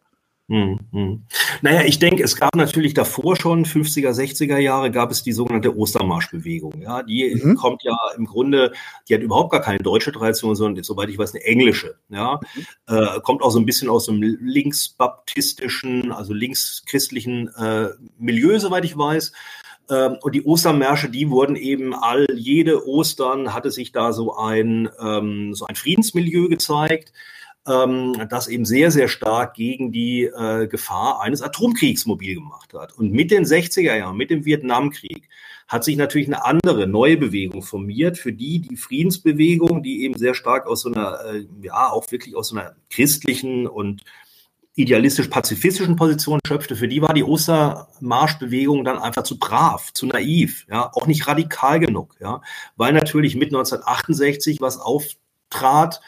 Hm, 0.49 0.79
hm. 0.93 1.23
Naja, 1.61 1.81
ich 1.81 1.99
denke, 1.99 2.23
es 2.23 2.37
gab 2.37 2.55
natürlich 2.55 2.93
davor 2.93 3.35
schon, 3.35 3.65
50er, 3.65 4.11
60er 4.11 4.57
Jahre, 4.57 4.91
gab 4.91 5.11
es 5.11 5.21
die 5.21 5.33
sogenannte 5.33 5.75
Ostermarschbewegung. 5.75 6.81
Ja, 6.81 7.03
die 7.03 7.37
mhm. 7.43 7.55
kommt 7.55 7.83
ja 7.83 7.97
im 8.15 8.25
Grunde, 8.25 8.71
die 9.09 9.13
hat 9.13 9.21
überhaupt 9.21 9.51
gar 9.51 9.61
keine 9.61 9.79
deutsche 9.79 10.13
Tradition, 10.13 10.55
sondern 10.55 10.81
soweit 10.85 11.09
ich 11.09 11.17
weiß, 11.17 11.33
eine 11.33 11.43
englische. 11.43 11.95
Ja, 12.07 12.39
mhm. 12.55 12.65
äh, 12.87 13.19
kommt 13.23 13.41
auch 13.41 13.51
so 13.51 13.59
ein 13.59 13.65
bisschen 13.65 13.89
aus 13.89 14.05
dem 14.05 14.21
linksbaptistischen, 14.21 16.13
also 16.13 16.33
linkschristlichen 16.33 17.49
äh, 17.55 17.89
Milieu, 18.17 18.57
soweit 18.59 18.85
ich 18.85 18.97
weiß. 18.97 19.33
Ähm, 19.89 20.17
und 20.21 20.35
die 20.35 20.43
Ostermärsche, 20.43 21.09
die 21.09 21.29
wurden 21.29 21.55
eben 21.55 21.93
all, 21.93 22.27
jede 22.33 22.87
Ostern 22.87 23.53
hatte 23.53 23.71
sich 23.71 23.91
da 23.91 24.13
so 24.13 24.35
ein, 24.35 24.89
ähm, 24.99 25.53
so 25.53 25.65
ein 25.65 25.75
Friedensmilieu 25.75 26.49
gezeigt, 26.49 27.13
ähm, 27.67 28.13
das 28.29 28.47
eben 28.47 28.65
sehr, 28.65 28.91
sehr 28.91 29.07
stark 29.07 29.53
gegen 29.53 29.91
die 29.91 30.23
äh, 30.23 30.67
Gefahr 30.67 31.21
eines 31.21 31.41
Atomkriegs 31.41 32.05
mobil 32.05 32.35
gemacht 32.35 32.73
hat. 32.73 32.97
Und 32.97 33.11
mit 33.11 33.31
den 33.31 33.43
60er 33.43 33.95
Jahren, 33.95 34.17
mit 34.17 34.29
dem 34.29 34.45
Vietnamkrieg, 34.45 35.29
hat 35.67 35.83
sich 35.83 35.97
natürlich 35.97 36.27
eine 36.27 36.45
andere, 36.45 36.87
neue 36.87 37.17
Bewegung 37.17 37.61
formiert, 37.61 38.17
für 38.17 38.31
die 38.31 38.59
die 38.59 38.77
Friedensbewegung, 38.77 39.83
die 39.83 40.03
eben 40.03 40.17
sehr 40.17 40.33
stark 40.33 40.65
aus 40.65 40.81
so 40.81 40.91
einer, 40.91 41.19
äh, 41.25 41.45
ja, 41.61 41.89
auch 41.91 42.09
wirklich 42.11 42.35
aus 42.35 42.49
so 42.49 42.57
einer 42.57 42.75
christlichen 42.89 43.67
und 43.67 44.01
idealistisch-pazifistischen 44.77 45.95
Position 45.95 46.39
schöpfte, 46.47 46.75
für 46.75 46.87
die 46.87 47.01
war 47.01 47.13
die 47.13 47.23
Ostermarschbewegung 47.23 48.83
dann 48.83 48.99
einfach 48.99 49.23
zu 49.23 49.39
brav, 49.39 49.91
zu 49.91 50.05
naiv, 50.05 50.65
ja, 50.69 50.91
auch 50.93 51.07
nicht 51.07 51.27
radikal 51.27 51.79
genug, 51.79 52.15
ja, 52.19 52.41
weil 52.75 52.93
natürlich 52.93 53.35
mit 53.35 53.49
1968 53.49 54.61
was 54.61 54.79
auftrat, 54.79 55.99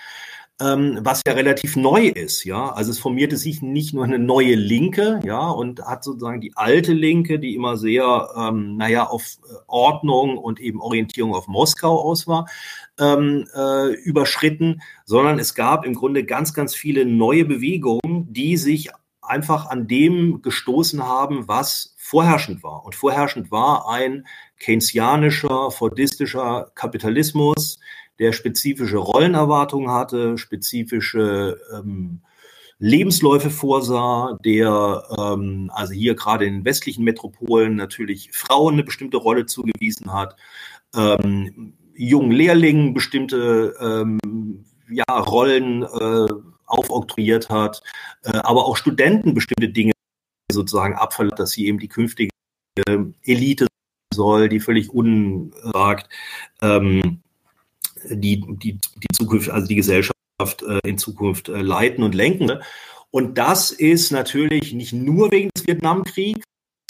ähm, 0.61 0.99
was 1.01 1.21
ja 1.25 1.33
relativ 1.33 1.75
neu 1.75 2.07
ist, 2.07 2.43
ja. 2.43 2.71
Also 2.71 2.91
es 2.91 2.99
formierte 2.99 3.37
sich 3.37 3.61
nicht 3.61 3.93
nur 3.93 4.03
eine 4.03 4.19
neue 4.19 4.55
Linke, 4.55 5.19
ja, 5.23 5.49
und 5.49 5.81
hat 5.85 6.03
sozusagen 6.03 6.41
die 6.41 6.55
alte 6.55 6.93
Linke, 6.93 7.39
die 7.39 7.55
immer 7.55 7.77
sehr, 7.77 8.29
ähm, 8.35 8.75
naja, 8.77 9.07
auf 9.07 9.37
äh, 9.49 9.53
Ordnung 9.67 10.37
und 10.37 10.59
eben 10.59 10.81
Orientierung 10.81 11.33
auf 11.33 11.47
Moskau 11.47 12.01
aus 12.01 12.27
war, 12.27 12.47
ähm, 12.99 13.47
äh, 13.55 13.93
überschritten, 13.93 14.81
sondern 15.05 15.39
es 15.39 15.55
gab 15.55 15.85
im 15.85 15.93
Grunde 15.93 16.25
ganz, 16.25 16.53
ganz 16.53 16.75
viele 16.75 17.05
neue 17.05 17.45
Bewegungen, 17.45 18.27
die 18.33 18.57
sich 18.57 18.89
einfach 19.21 19.67
an 19.67 19.87
dem 19.87 20.41
gestoßen 20.41 21.03
haben, 21.03 21.47
was 21.47 21.95
vorherrschend 21.97 22.63
war. 22.63 22.83
Und 22.83 22.95
vorherrschend 22.95 23.51
war 23.51 23.87
ein 23.87 24.25
keynesianischer, 24.59 25.71
fordistischer 25.71 26.71
Kapitalismus, 26.75 27.79
der 28.19 28.33
spezifische 28.33 28.97
Rollenerwartungen 28.97 29.89
hatte, 29.89 30.37
spezifische 30.37 31.59
ähm, 31.73 32.21
Lebensläufe 32.79 33.49
vorsah, 33.49 34.37
der 34.43 35.03
ähm, 35.17 35.71
also 35.73 35.93
hier 35.93 36.15
gerade 36.15 36.45
in 36.45 36.63
westlichen 36.63 37.03
Metropolen 37.03 37.75
natürlich 37.75 38.31
Frauen 38.31 38.75
eine 38.75 38.83
bestimmte 38.83 39.17
Rolle 39.17 39.45
zugewiesen 39.45 40.13
hat, 40.13 40.35
ähm, 40.95 41.73
jungen 41.93 42.31
Lehrlingen 42.31 42.93
bestimmte 42.93 43.75
ähm, 43.81 44.65
ja, 44.89 45.19
Rollen 45.19 45.83
äh, 45.83 46.33
aufoktroyiert 46.65 47.49
hat, 47.49 47.83
äh, 48.23 48.37
aber 48.37 48.65
auch 48.65 48.77
Studenten 48.77 49.33
bestimmte 49.33 49.69
Dinge 49.69 49.91
sozusagen 50.51 50.95
abverlangt, 50.95 51.39
dass 51.39 51.51
sie 51.51 51.67
eben 51.67 51.79
die 51.79 51.89
künftige 51.89 52.31
Elite 53.23 53.67
soll, 54.13 54.47
die 54.47 54.61
völlig 54.61 54.89
unragt 54.89 56.09
ähm, 56.61 57.21
die, 58.09 58.41
die, 58.57 58.73
die 58.73 59.07
Zukunft, 59.13 59.49
also 59.49 59.67
die 59.67 59.75
Gesellschaft 59.75 60.13
äh, 60.67 60.79
in 60.85 60.97
Zukunft 60.97 61.49
äh, 61.49 61.61
leiten 61.61 62.03
und 62.03 62.15
lenken. 62.15 62.45
Ne? 62.45 62.61
Und 63.11 63.37
das 63.37 63.71
ist 63.71 64.11
natürlich 64.11 64.73
nicht 64.73 64.93
nur 64.93 65.31
wegen 65.31 65.49
des 65.55 65.65
Vietnamkriegs, 65.67 66.45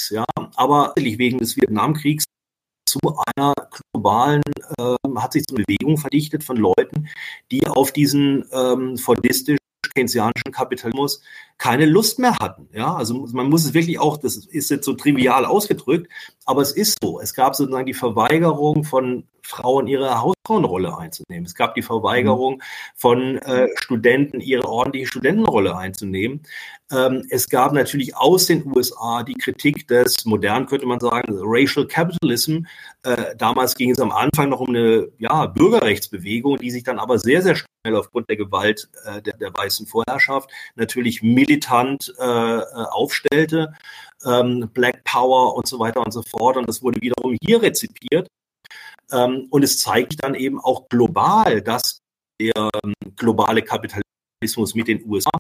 ja, 0.09 0.25
aber 0.55 0.93
wegen 0.95 1.37
des 1.37 1.55
Vietnamkriegs 1.55 2.25
zu 2.85 2.99
einer 3.35 3.53
globalen, 3.93 4.41
äh, 4.77 4.95
hat 5.17 5.33
sich 5.33 5.43
eine 5.49 5.63
Bewegung 5.63 5.97
verdichtet 5.97 6.43
von 6.43 6.57
Leuten, 6.57 7.07
die 7.51 7.67
auf 7.67 7.91
diesen 7.91 8.45
ähm, 8.51 8.97
fordistisch 8.97 9.57
keynesianischen 9.95 10.51
Kapitalismus 10.51 11.21
keine 11.57 11.85
Lust 11.85 12.19
mehr 12.19 12.37
hatten. 12.39 12.69
Ja, 12.73 12.95
also 12.95 13.27
man 13.31 13.49
muss 13.49 13.65
es 13.65 13.73
wirklich 13.73 13.99
auch, 13.99 14.17
das 14.17 14.37
ist 14.37 14.69
jetzt 14.69 14.85
so 14.85 14.93
trivial 14.93 15.45
ausgedrückt, 15.45 16.11
aber 16.45 16.61
es 16.61 16.71
ist 16.71 16.97
so. 17.01 17.19
Es 17.19 17.33
gab 17.33 17.55
sozusagen 17.55 17.85
die 17.85 17.93
Verweigerung 17.93 18.83
von 18.83 19.27
Frauen 19.49 19.87
ihre 19.87 20.21
Hausfrauenrolle 20.21 20.97
einzunehmen. 20.97 21.45
Es 21.45 21.55
gab 21.55 21.75
die 21.75 21.81
Verweigerung 21.81 22.61
von 22.95 23.37
äh, 23.39 23.67
Studenten 23.75 24.39
ihre 24.39 24.67
ordentliche 24.67 25.07
Studentenrolle 25.07 25.75
einzunehmen. 25.75 26.41
Ähm, 26.91 27.25
es 27.29 27.49
gab 27.49 27.73
natürlich 27.73 28.15
aus 28.15 28.47
den 28.47 28.65
USA 28.65 29.23
die 29.23 29.35
Kritik 29.35 29.87
des 29.87 30.25
modern, 30.25 30.65
könnte 30.65 30.87
man 30.87 30.99
sagen, 30.99 31.37
Racial 31.41 31.87
Capitalism. 31.87 32.65
Äh, 33.03 33.35
damals 33.37 33.75
ging 33.75 33.91
es 33.91 33.99
am 33.99 34.11
Anfang 34.11 34.49
noch 34.49 34.59
um 34.59 34.69
eine 34.69 35.09
ja, 35.19 35.45
Bürgerrechtsbewegung, 35.45 36.57
die 36.57 36.71
sich 36.71 36.83
dann 36.83 36.99
aber 36.99 37.19
sehr, 37.19 37.41
sehr 37.41 37.55
schnell 37.55 37.95
aufgrund 37.95 38.29
der 38.29 38.37
Gewalt 38.37 38.89
äh, 39.05 39.21
der, 39.21 39.37
der 39.37 39.53
weißen 39.53 39.85
Vorherrschaft 39.85 40.49
natürlich 40.75 41.21
militant 41.21 42.13
äh, 42.19 42.23
äh, 42.23 42.63
aufstellte. 42.91 43.73
Ähm, 44.25 44.69
Black 44.73 45.03
Power 45.03 45.55
und 45.55 45.67
so 45.67 45.79
weiter 45.79 46.01
und 46.01 46.11
so 46.11 46.23
fort. 46.23 46.57
Und 46.57 46.67
das 46.67 46.81
wurde 46.81 47.01
wiederum 47.01 47.37
hier 47.41 47.61
rezipiert. 47.61 48.27
Ähm, 49.11 49.47
und 49.49 49.63
es 49.63 49.79
zeigt 49.79 50.23
dann 50.23 50.35
eben 50.35 50.59
auch 50.59 50.89
global, 50.89 51.61
dass 51.61 52.01
der 52.39 52.69
ähm, 52.83 52.93
globale 53.15 53.61
Kapitalismus 53.61 54.75
mit 54.75 54.87
den 54.87 55.03
USA 55.05 55.31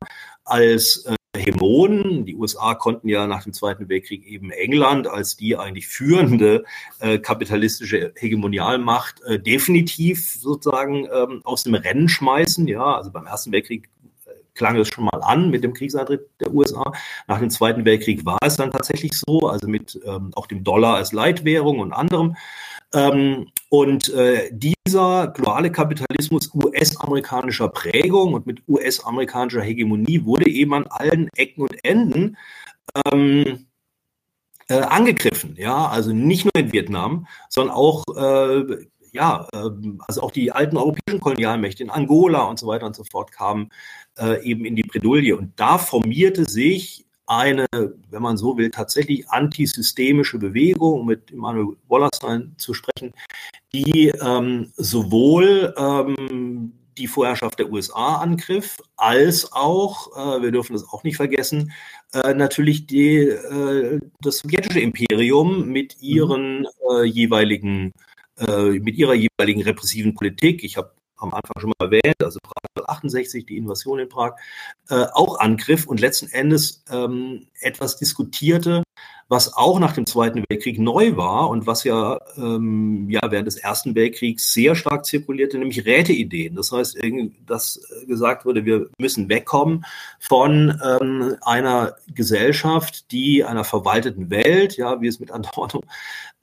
als 0.43 1.05
äh, 1.05 1.15
Hegemonen, 1.37 2.25
die 2.25 2.35
USA 2.35 2.73
konnten 2.73 3.07
ja 3.07 3.27
nach 3.27 3.43
dem 3.43 3.53
Zweiten 3.53 3.87
Weltkrieg 3.87 4.25
eben 4.25 4.51
England 4.51 5.07
als 5.07 5.37
die 5.37 5.55
eigentlich 5.55 5.87
führende 5.87 6.65
äh, 6.99 7.19
kapitalistische 7.19 8.13
Hegemonialmacht 8.15 9.21
äh, 9.21 9.39
definitiv 9.39 10.35
sozusagen 10.39 11.07
ähm, 11.13 11.41
aus 11.43 11.63
dem 11.63 11.75
Rennen 11.75 12.09
schmeißen. 12.09 12.67
Ja, 12.67 12.95
also 12.95 13.11
beim 13.11 13.27
Ersten 13.27 13.51
Weltkrieg 13.51 13.89
äh, 14.25 14.31
klang 14.55 14.75
es 14.77 14.87
schon 14.87 15.05
mal 15.05 15.21
an 15.21 15.51
mit 15.51 15.63
dem 15.63 15.73
Kriegseintritt 15.73 16.27
der 16.39 16.51
USA. 16.51 16.91
Nach 17.27 17.39
dem 17.39 17.51
Zweiten 17.51 17.85
Weltkrieg 17.85 18.25
war 18.25 18.39
es 18.43 18.57
dann 18.57 18.71
tatsächlich 18.71 19.11
so, 19.13 19.47
also 19.47 19.67
mit 19.67 19.99
ähm, 20.05 20.31
auch 20.35 20.47
dem 20.47 20.63
Dollar 20.63 20.95
als 20.95 21.13
Leitwährung 21.13 21.79
und 21.79 21.93
anderem. 21.93 22.35
Ähm, 22.93 23.51
und 23.69 24.09
äh, 24.09 24.49
dieser 24.51 25.27
globale 25.27 25.71
Kapitalismus 25.71 26.49
US-amerikanischer 26.53 27.69
Prägung 27.69 28.33
und 28.33 28.47
mit 28.47 28.63
US-amerikanischer 28.67 29.61
Hegemonie 29.61 30.25
wurde 30.25 30.49
eben 30.49 30.73
an 30.73 30.87
allen 30.87 31.29
Ecken 31.35 31.61
und 31.61 31.85
Enden 31.85 32.37
ähm, 33.11 33.67
äh, 34.69 34.81
angegriffen. 34.81 35.55
Ja, 35.57 35.87
also 35.87 36.13
nicht 36.13 36.45
nur 36.45 36.55
in 36.55 36.71
Vietnam, 36.71 37.27
sondern 37.49 37.75
auch 37.75 38.03
äh, 38.15 38.87
ja, 39.11 39.47
äh, 39.53 39.69
also 40.07 40.21
auch 40.21 40.31
die 40.31 40.51
alten 40.51 40.77
europäischen 40.77 41.19
Kolonialmächte 41.19 41.83
in 41.83 41.89
Angola 41.89 42.43
und 42.43 42.59
so 42.59 42.67
weiter 42.67 42.85
und 42.85 42.95
so 42.95 43.03
fort 43.03 43.31
kamen 43.31 43.69
äh, 44.17 44.43
eben 44.43 44.65
in 44.65 44.75
die 44.75 44.83
Bredouille. 44.83 45.37
Und 45.37 45.59
da 45.59 45.77
formierte 45.77 46.45
sich 46.45 47.05
eine, 47.29 47.65
wenn 47.71 48.21
man 48.21 48.37
so 48.37 48.57
will, 48.57 48.71
tatsächlich 48.71 49.29
antisystemische 49.29 50.39
Bewegung, 50.39 51.01
um 51.01 51.05
mit 51.05 51.31
Immanuel 51.31 51.77
Wallerstein 51.87 52.55
zu 52.57 52.73
sprechen, 52.73 53.13
die 53.71 54.11
ähm, 54.21 54.71
sowohl 54.75 55.73
ähm, 55.77 56.73
die 56.97 57.07
Vorherrschaft 57.07 57.59
der 57.59 57.71
USA 57.71 58.15
angriff, 58.15 58.77
als 58.97 59.51
auch, 59.53 60.15
äh, 60.17 60.41
wir 60.41 60.51
dürfen 60.51 60.73
das 60.73 60.87
auch 60.89 61.03
nicht 61.03 61.17
vergessen, 61.17 61.71
äh, 62.13 62.33
natürlich 62.33 62.87
die, 62.87 63.19
äh, 63.19 63.99
das 64.21 64.39
sowjetische 64.39 64.79
Imperium 64.79 65.69
mit 65.69 65.95
mhm. 65.97 66.07
ihren 66.07 66.67
äh, 66.91 67.03
jeweiligen, 67.03 67.93
äh, 68.37 68.79
mit 68.79 68.95
ihrer 68.95 69.13
jeweiligen 69.13 69.61
repressiven 69.61 70.15
Politik. 70.15 70.63
Ich 70.63 70.77
habe 70.77 70.91
am 71.19 71.33
Anfang 71.33 71.59
schon 71.59 71.71
mal 71.77 71.85
erwähnt, 71.85 72.15
also 72.23 72.39
Prag 72.41 72.87
68, 72.87 73.45
die 73.45 73.57
Invasion 73.57 73.99
in 73.99 74.09
Prag, 74.09 74.35
äh, 74.89 75.05
auch 75.13 75.39
angriff 75.39 75.87
und 75.87 75.99
letzten 75.99 76.29
Endes 76.31 76.83
ähm, 76.89 77.47
etwas 77.59 77.97
diskutierte, 77.97 78.83
was 79.29 79.55
auch 79.55 79.79
nach 79.79 79.93
dem 79.93 80.07
Zweiten 80.07 80.43
Weltkrieg 80.49 80.79
neu 80.79 81.15
war 81.15 81.49
und 81.49 81.67
was 81.67 81.83
ja, 81.83 82.19
ähm, 82.35 83.07
ja 83.09 83.21
während 83.29 83.45
des 83.45 83.57
Ersten 83.57 83.93
Weltkriegs 83.93 84.51
sehr 84.51 84.73
stark 84.73 85.05
zirkulierte, 85.05 85.59
nämlich 85.59 85.85
Räteideen. 85.85 86.55
Das 86.55 86.71
heißt, 86.71 86.97
dass 87.45 87.79
gesagt 88.07 88.45
wurde, 88.45 88.65
wir 88.65 88.89
müssen 88.97 89.29
wegkommen 89.29 89.85
von 90.19 90.81
ähm, 90.83 91.35
einer 91.41 91.95
Gesellschaft, 92.13 93.11
die 93.11 93.43
einer 93.43 93.63
verwalteten 93.63 94.31
Welt, 94.31 94.77
ja, 94.77 94.99
wie 94.99 95.07
es 95.07 95.19
mit 95.19 95.31
Adorno 95.31 95.83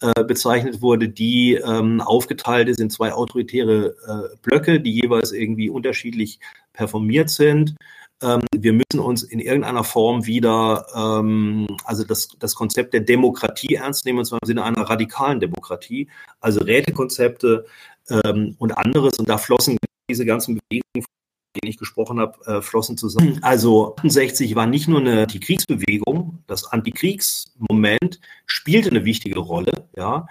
äh, 0.00 0.22
bezeichnet 0.22 0.80
wurde, 0.80 1.08
die 1.08 1.54
ähm, 1.54 2.00
aufgeteilt 2.00 2.68
ist 2.68 2.80
in 2.80 2.90
zwei 2.90 3.12
autoritäre 3.12 3.96
äh, 4.06 4.36
Blöcke, 4.42 4.80
die 4.80 4.92
jeweils 4.92 5.32
irgendwie 5.32 5.70
unterschiedlich 5.70 6.38
performiert 6.72 7.30
sind 7.30 7.74
ähm, 8.22 8.42
wir 8.54 8.72
müssen 8.72 9.00
uns 9.00 9.22
in 9.22 9.40
irgendeiner 9.40 9.84
Form 9.84 10.26
wieder, 10.26 10.86
ähm, 10.94 11.66
also 11.84 12.04
das, 12.04 12.28
das 12.38 12.54
Konzept 12.54 12.94
der 12.94 13.00
Demokratie 13.00 13.74
ernst 13.74 14.06
nehmen, 14.06 14.20
und 14.20 14.24
zwar 14.24 14.38
im 14.42 14.46
Sinne 14.46 14.64
einer 14.64 14.82
radikalen 14.82 15.40
Demokratie, 15.40 16.08
also 16.40 16.60
Rätekonzepte 16.60 17.66
ähm, 18.08 18.56
und 18.58 18.76
anderes. 18.76 19.18
Und 19.18 19.28
da 19.28 19.38
flossen 19.38 19.76
diese 20.10 20.24
ganzen 20.24 20.58
Bewegungen, 20.58 21.02
von 21.02 21.60
denen 21.62 21.70
ich 21.70 21.78
gesprochen 21.78 22.20
habe, 22.20 22.38
äh, 22.46 22.62
flossen 22.62 22.96
zusammen. 22.96 23.40
Also 23.42 23.96
68 23.96 24.54
war 24.54 24.66
nicht 24.66 24.88
nur 24.88 25.00
eine 25.00 25.22
Antikriegsbewegung, 25.22 26.42
das 26.46 26.64
Antikriegsmoment 26.64 28.20
spielte 28.46 28.90
eine 28.90 29.04
wichtige 29.04 29.40
Rolle, 29.40 29.88
ja. 29.96 30.26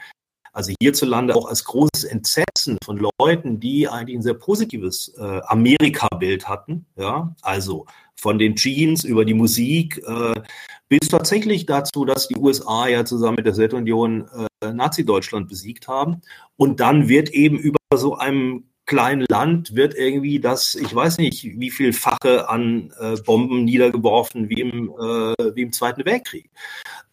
Also 0.55 0.73
hierzulande 0.79 1.35
auch 1.35 1.47
als 1.49 1.65
großes 1.65 2.05
Entsetzen 2.05 2.77
von 2.81 2.97
Leuten, 3.19 3.59
die 3.59 3.89
eigentlich 3.89 4.17
ein 4.17 4.21
sehr 4.21 4.35
positives 4.35 5.13
äh, 5.17 5.41
Amerika-Bild 5.47 6.47
hatten. 6.47 6.85
Ja, 6.95 7.35
also 7.41 7.87
von 8.15 8.39
den 8.39 8.55
Jeans 8.55 9.03
über 9.03 9.25
die 9.25 9.33
Musik 9.33 10.01
äh, 10.07 10.41
bis 10.87 11.09
tatsächlich 11.09 11.65
dazu, 11.65 12.05
dass 12.05 12.29
die 12.29 12.37
USA 12.37 12.87
ja 12.87 13.03
zusammen 13.03 13.35
mit 13.35 13.45
der 13.45 13.53
Sowjetunion 13.53 14.29
äh, 14.61 14.71
Nazi-Deutschland 14.71 15.49
besiegt 15.49 15.89
haben. 15.89 16.21
Und 16.55 16.79
dann 16.79 17.09
wird 17.09 17.31
eben 17.31 17.57
über 17.57 17.77
so 17.93 18.15
einem 18.15 18.63
kleinen 18.85 19.25
Land 19.29 19.75
wird 19.75 19.95
irgendwie 19.95 20.39
das, 20.39 20.75
ich 20.75 20.93
weiß 20.93 21.17
nicht, 21.17 21.43
wie 21.43 21.71
viel 21.71 21.93
Fache 21.93 22.49
an 22.49 22.93
äh, 22.99 23.15
Bomben 23.21 23.63
niedergeworfen 23.63 24.49
wie 24.49 24.61
im, 24.61 24.89
äh, 24.89 25.55
wie 25.55 25.63
im 25.63 25.71
Zweiten 25.71 26.05
Weltkrieg. 26.05 26.49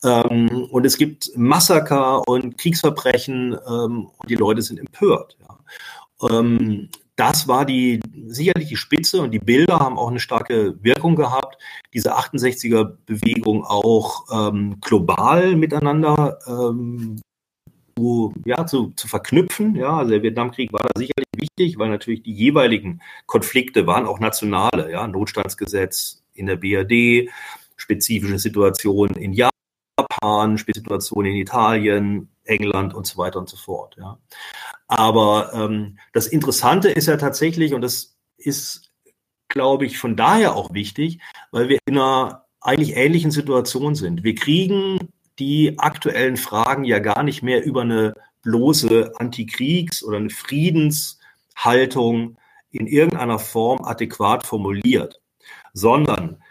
Ähm, 0.04 0.68
und 0.70 0.84
es 0.84 0.96
gibt 0.96 1.30
Massaker 1.36 2.26
und 2.28 2.58
Kriegsverbrechen 2.58 3.56
ähm, 3.66 4.10
und 4.16 4.30
die 4.30 4.34
Leute 4.34 4.62
sind 4.62 4.78
empört. 4.78 5.36
Ja. 5.40 6.38
Ähm, 6.38 6.88
das 7.16 7.46
war 7.46 7.64
die 7.66 8.00
sicherlich 8.26 8.68
die 8.68 8.76
Spitze 8.76 9.20
und 9.20 9.32
die 9.32 9.38
Bilder 9.38 9.78
haben 9.78 9.98
auch 9.98 10.08
eine 10.08 10.18
starke 10.18 10.82
Wirkung 10.82 11.14
gehabt. 11.14 11.56
Diese 11.92 12.16
68er 12.16 12.96
Bewegung 13.06 13.64
auch 13.64 14.24
ähm, 14.32 14.78
global 14.80 15.54
miteinander 15.56 16.38
ähm, 16.46 17.20
zu, 17.96 18.32
ja, 18.44 18.66
zu, 18.66 18.92
zu 18.96 19.08
verknüpfen. 19.08 19.74
Ja, 19.74 19.98
also 19.98 20.10
der 20.10 20.22
Vietnamkrieg 20.22 20.72
war 20.72 20.82
da 20.82 20.98
sicherlich 20.98 21.28
wichtig, 21.36 21.78
weil 21.78 21.90
natürlich 21.90 22.22
die 22.22 22.32
jeweiligen 22.32 23.00
Konflikte 23.26 23.86
waren 23.86 24.06
auch 24.06 24.20
nationale, 24.20 24.90
ja, 24.90 25.06
Notstandsgesetz 25.06 26.22
in 26.34 26.46
der 26.46 26.56
BRD, 26.56 27.30
spezifische 27.76 28.38
Situationen 28.38 29.16
in 29.16 29.32
Japan, 29.32 30.58
spezifische 30.58 30.84
Situationen 30.84 31.32
in 31.32 31.38
Italien, 31.38 32.28
England 32.44 32.94
und 32.94 33.06
so 33.06 33.18
weiter 33.18 33.38
und 33.38 33.48
so 33.48 33.56
fort. 33.56 33.96
Ja. 33.98 34.18
Aber 34.86 35.52
ähm, 35.54 35.98
das 36.12 36.26
Interessante 36.26 36.90
ist 36.90 37.06
ja 37.06 37.16
tatsächlich, 37.16 37.74
und 37.74 37.82
das 37.82 38.16
ist, 38.36 38.92
glaube 39.48 39.86
ich, 39.86 39.98
von 39.98 40.16
daher 40.16 40.56
auch 40.56 40.72
wichtig, 40.72 41.20
weil 41.50 41.68
wir 41.68 41.78
in 41.86 41.98
einer 41.98 42.46
eigentlich 42.60 42.96
ähnlichen 42.96 43.30
Situation 43.30 43.94
sind. 43.94 44.22
Wir 44.22 44.34
kriegen 44.34 45.11
die 45.38 45.78
aktuellen 45.78 46.36
Fragen 46.36 46.84
ja 46.84 46.98
gar 46.98 47.22
nicht 47.22 47.42
mehr 47.42 47.64
über 47.64 47.80
eine 47.82 48.14
bloße 48.42 49.14
Antikriegs- 49.16 50.04
oder 50.04 50.18
eine 50.18 50.30
Friedenshaltung 50.30 52.36
in 52.70 52.86
irgendeiner 52.86 53.38
Form 53.38 53.84
adäquat 53.84 54.46
formuliert, 54.46 55.20
sondern 55.72 56.42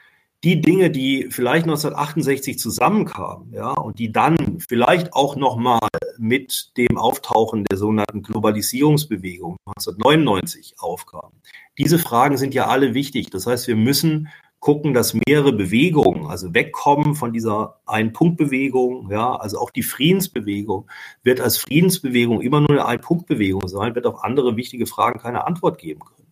die 0.44 0.60
Dinge, 0.60 0.90
die 0.90 1.28
vielleicht 1.30 1.66
1968 1.66 2.58
zusammenkamen, 2.58 3.54
ja, 3.54 3.72
und 3.72 4.00
die 4.00 4.12
dann 4.12 4.60
vielleicht 4.60 5.14
auch 5.14 5.36
nochmal 5.36 5.88
mit 6.18 6.76
dem 6.78 6.98
Auftauchen 6.98 7.64
der 7.66 7.78
sogenannten 7.78 8.24
Globalisierungsbewegung 8.24 9.58
1999 9.68 10.76
aufkamen. 10.80 11.40
Diese 11.78 12.00
Fragen 12.00 12.38
sind 12.38 12.56
ja 12.56 12.68
alle 12.68 12.96
wichtig. 12.96 13.30
Das 13.30 13.46
heißt, 13.46 13.68
wir 13.68 13.76
müssen 13.76 14.30
gucken, 14.62 14.94
dass 14.94 15.16
mehrere 15.28 15.52
Bewegungen, 15.52 16.28
also 16.28 16.54
wegkommen 16.54 17.16
von 17.16 17.34
dieser 17.34 17.80
Ein-Punkt-Bewegung, 17.88 19.10
ja, 19.12 19.36
also 19.36 19.60
auch 19.60 19.72
die 19.72 19.82
Friedensbewegung 19.82 20.88
wird 21.24 21.42
als 21.42 21.58
Friedensbewegung 21.58 22.42
immer 22.42 22.62
nur 22.62 22.70
eine 22.70 22.86
Ein-Punkt-Bewegung 22.86 23.68
sein, 23.68 23.96
wird 23.96 24.06
auf 24.06 24.24
andere 24.24 24.56
wichtige 24.56 24.86
Fragen 24.86 25.20
keine 25.20 25.46
Antwort 25.48 25.80
geben 25.80 26.02
können. 26.02 26.32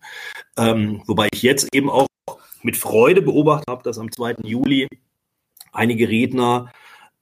Ähm, 0.58 1.02
wobei 1.08 1.28
ich 1.34 1.42
jetzt 1.42 1.74
eben 1.74 1.90
auch 1.90 2.08
mit 2.62 2.78
Freude 2.78 3.24
beobachtet 3.24 3.68
habe, 3.68 3.84
dass 3.84 3.98
am 3.98 4.12
2. 4.12 4.36
Juli 4.44 4.88
einige 5.72 6.08
Redner 6.08 6.72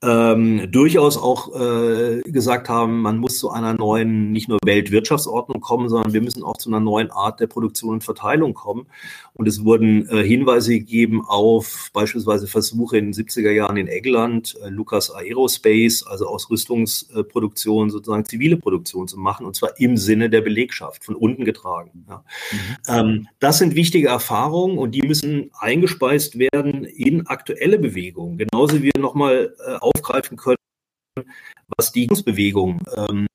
ähm, 0.03 0.71
durchaus 0.71 1.17
auch 1.17 1.59
äh, 1.59 2.21
gesagt 2.21 2.69
haben, 2.69 3.01
man 3.01 3.17
muss 3.17 3.39
zu 3.39 3.49
einer 3.49 3.73
neuen, 3.73 4.31
nicht 4.31 4.47
nur 4.47 4.59
Weltwirtschaftsordnung 4.63 5.59
kommen, 5.59 5.89
sondern 5.89 6.13
wir 6.13 6.21
müssen 6.21 6.43
auch 6.43 6.57
zu 6.57 6.69
einer 6.69 6.79
neuen 6.79 7.09
Art 7.09 7.39
der 7.39 7.47
Produktion 7.47 7.93
und 7.93 8.03
Verteilung 8.03 8.53
kommen. 8.53 8.85
Und 9.33 9.47
es 9.47 9.65
wurden 9.65 10.07
äh, 10.09 10.23
Hinweise 10.23 10.73
gegeben 10.73 11.25
auf 11.25 11.89
beispielsweise 11.93 12.45
Versuche 12.45 12.97
in 12.97 13.11
den 13.11 13.13
70er 13.13 13.49
Jahren 13.49 13.77
in 13.77 13.87
England, 13.87 14.55
äh, 14.63 14.69
Lucas 14.69 15.09
Aerospace, 15.09 16.05
also 16.05 16.27
aus 16.27 16.49
Rüstungsproduktion 16.51 17.89
sozusagen 17.89 18.25
zivile 18.25 18.57
Produktion 18.57 19.07
zu 19.07 19.17
machen, 19.17 19.47
und 19.47 19.55
zwar 19.55 19.79
im 19.79 19.97
Sinne 19.97 20.29
der 20.29 20.41
Belegschaft, 20.41 21.05
von 21.05 21.15
unten 21.15 21.43
getragen. 21.43 22.05
Ja. 22.07 22.23
Mhm. 22.51 22.57
Ähm, 22.87 23.27
das 23.39 23.57
sind 23.57 23.73
wichtige 23.73 24.09
Erfahrungen 24.09 24.77
und 24.77 24.91
die 24.91 25.01
müssen 25.01 25.49
eingespeist 25.59 26.37
werden 26.37 26.83
in 26.83 27.25
aktuelle 27.25 27.79
Bewegungen. 27.79 28.37
Genauso 28.37 28.83
wie 28.83 28.91
nochmal 28.99 29.55
äh, 29.65 29.86
aufgreifen 29.97 30.37
können, 30.37 30.57
was 31.77 31.91
die 31.91 32.07
Bewegung 32.07 32.81
ähm, 32.95 33.27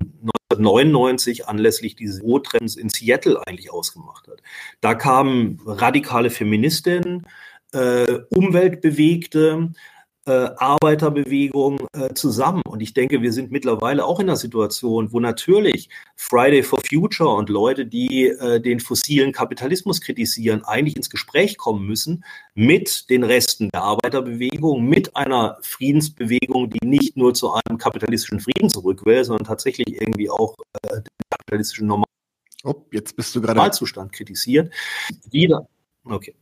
1999 0.00 1.48
anlässlich 1.48 1.96
dieses 1.96 2.22
O-Trends 2.22 2.76
in 2.76 2.88
Seattle 2.88 3.40
eigentlich 3.46 3.72
ausgemacht 3.72 4.28
hat. 4.28 4.42
Da 4.80 4.94
kamen 4.94 5.60
radikale 5.66 6.30
Feministinnen, 6.30 7.26
äh, 7.72 8.20
Umweltbewegte, 8.30 9.72
äh, 10.26 10.48
Arbeiterbewegung 10.56 11.86
äh, 11.92 12.14
zusammen. 12.14 12.62
Und 12.66 12.80
ich 12.80 12.94
denke, 12.94 13.22
wir 13.22 13.32
sind 13.32 13.50
mittlerweile 13.50 14.04
auch 14.04 14.20
in 14.20 14.28
einer 14.28 14.36
Situation, 14.36 15.12
wo 15.12 15.20
natürlich 15.20 15.88
Friday 16.16 16.62
for 16.62 16.80
Future 16.88 17.30
und 17.30 17.48
Leute, 17.48 17.86
die 17.86 18.28
äh, 18.28 18.60
den 18.60 18.80
fossilen 18.80 19.32
Kapitalismus 19.32 20.00
kritisieren, 20.00 20.64
eigentlich 20.64 20.96
ins 20.96 21.10
Gespräch 21.10 21.58
kommen 21.58 21.86
müssen 21.86 22.24
mit 22.54 23.10
den 23.10 23.24
Resten 23.24 23.68
der 23.70 23.82
Arbeiterbewegung, 23.82 24.84
mit 24.84 25.14
einer 25.16 25.58
Friedensbewegung, 25.62 26.70
die 26.70 26.86
nicht 26.86 27.16
nur 27.16 27.34
zu 27.34 27.52
einem 27.52 27.78
kapitalistischen 27.78 28.40
Frieden 28.40 28.70
zurück 28.70 29.04
will, 29.04 29.24
sondern 29.24 29.46
tatsächlich 29.46 30.00
irgendwie 30.00 30.30
auch 30.30 30.54
äh, 30.82 30.88
den 30.88 31.04
kapitalistischen 31.30 31.86
Normal 31.86 32.06
oh, 32.64 32.86
jetzt 32.92 33.14
bist 33.16 33.34
du 33.34 33.40
gerade 33.40 33.56
Normalzustand 33.56 34.12
kritisiert. 34.12 34.72
Wieder. 35.30 35.68
Okay. 36.04 36.34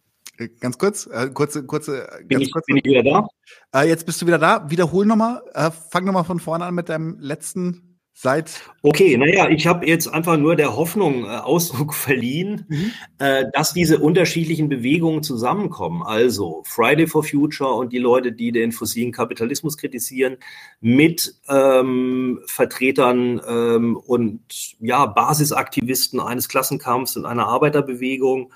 Äh, 0.43 0.48
ganz 0.60 0.78
kurz, 0.78 1.06
äh, 1.06 1.31
kurze, 1.32 1.64
kurze, 1.64 2.09
äh, 2.09 2.19
bin, 2.20 2.28
ganz 2.28 2.43
ich, 2.44 2.52
kurz. 2.52 2.66
bin 2.66 2.77
ich 2.78 2.85
wieder 2.85 3.02
da? 3.02 3.28
Äh, 3.74 3.89
jetzt 3.89 4.06
bist 4.06 4.20
du 4.23 4.27
wieder 4.27 4.39
da. 4.39 4.70
Wiederhol 4.70 5.06
nochmal. 5.06 5.43
Äh, 5.55 5.70
fang 5.90 6.05
nochmal 6.05 6.24
von 6.24 6.40
vorne 6.40 6.64
an 6.64 6.74
mit 6.74 6.89
deinem 6.89 7.19
letzten 7.19 7.93
Seit 8.14 8.60
okay, 8.82 9.16
naja, 9.16 9.48
ich 9.48 9.66
habe 9.66 9.86
jetzt 9.86 10.06
einfach 10.06 10.36
nur 10.36 10.55
der 10.55 10.77
Hoffnung 10.77 11.24
äh, 11.24 11.28
Ausdruck 11.28 11.94
verliehen, 11.94 12.66
mhm. 12.69 12.93
äh, 13.19 13.47
dass 13.55 13.73
diese 13.73 13.98
unterschiedlichen 13.98 14.69
Bewegungen 14.69 15.23
zusammenkommen. 15.23 16.02
Also 16.02 16.62
Friday 16.66 17.06
for 17.06 17.24
Future 17.24 17.73
und 17.73 17.93
die 17.93 17.98
Leute, 17.98 18.31
die 18.31 18.52
den 18.52 18.70
fossilen 18.70 19.12
Kapitalismus 19.12 19.78
kritisieren, 19.78 20.36
mit 20.81 21.35
ähm, 21.48 22.40
Vertretern 22.47 23.40
ähm, 23.48 23.97
und 23.97 24.43
ja 24.78 25.06
Basisaktivisten 25.06 26.20
eines 26.20 26.48
Klassenkampfs 26.48 27.16
und 27.16 27.24
einer 27.24 27.48
Arbeiterbewegung 27.48 28.52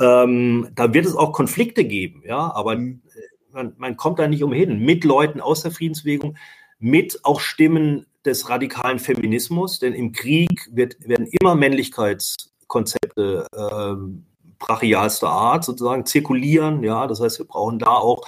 ähm, 0.00 0.68
da 0.74 0.94
wird 0.94 1.06
es 1.06 1.14
auch 1.14 1.32
Konflikte 1.32 1.84
geben, 1.84 2.22
ja, 2.26 2.52
aber 2.54 2.76
mhm. 2.76 3.02
äh, 3.14 3.52
man, 3.52 3.74
man 3.78 3.96
kommt 3.96 4.18
da 4.18 4.28
nicht 4.28 4.42
umhin. 4.42 4.80
Mit 4.80 5.04
Leuten 5.04 5.40
aus 5.40 5.62
der 5.62 5.70
Friedensbewegung, 5.70 6.36
mit 6.78 7.20
auch 7.24 7.40
Stimmen 7.40 8.06
des 8.24 8.48
radikalen 8.48 8.98
Feminismus, 8.98 9.78
denn 9.78 9.94
im 9.94 10.12
Krieg 10.12 10.68
wird, 10.70 10.96
werden 11.08 11.28
immer 11.40 11.54
Männlichkeitskonzepte 11.54 13.46
ähm, 13.56 14.24
brachialster 14.58 15.28
Art 15.28 15.64
sozusagen 15.64 16.04
zirkulieren. 16.06 16.82
Ja, 16.82 17.06
das 17.06 17.20
heißt, 17.20 17.38
wir 17.38 17.46
brauchen 17.46 17.78
da 17.78 17.90
auch 17.90 18.26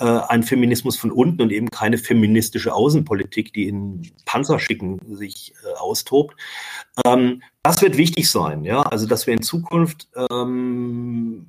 äh, 0.00 0.04
einen 0.04 0.42
Feminismus 0.42 0.96
von 0.96 1.12
unten 1.12 1.42
und 1.42 1.52
eben 1.52 1.70
keine 1.70 1.98
feministische 1.98 2.74
Außenpolitik, 2.74 3.52
die 3.52 3.68
in 3.68 4.10
Panzerschicken 4.24 4.98
sich 5.16 5.54
äh, 5.62 5.78
austobt. 5.78 6.34
Ähm, 7.04 7.42
das 7.62 7.82
wird 7.82 7.96
wichtig 7.96 8.30
sein, 8.30 8.64
ja, 8.64 8.82
also 8.82 9.06
dass 9.06 9.26
wir 9.26 9.34
in 9.34 9.42
Zukunft 9.42 10.08
ähm, 10.30 11.46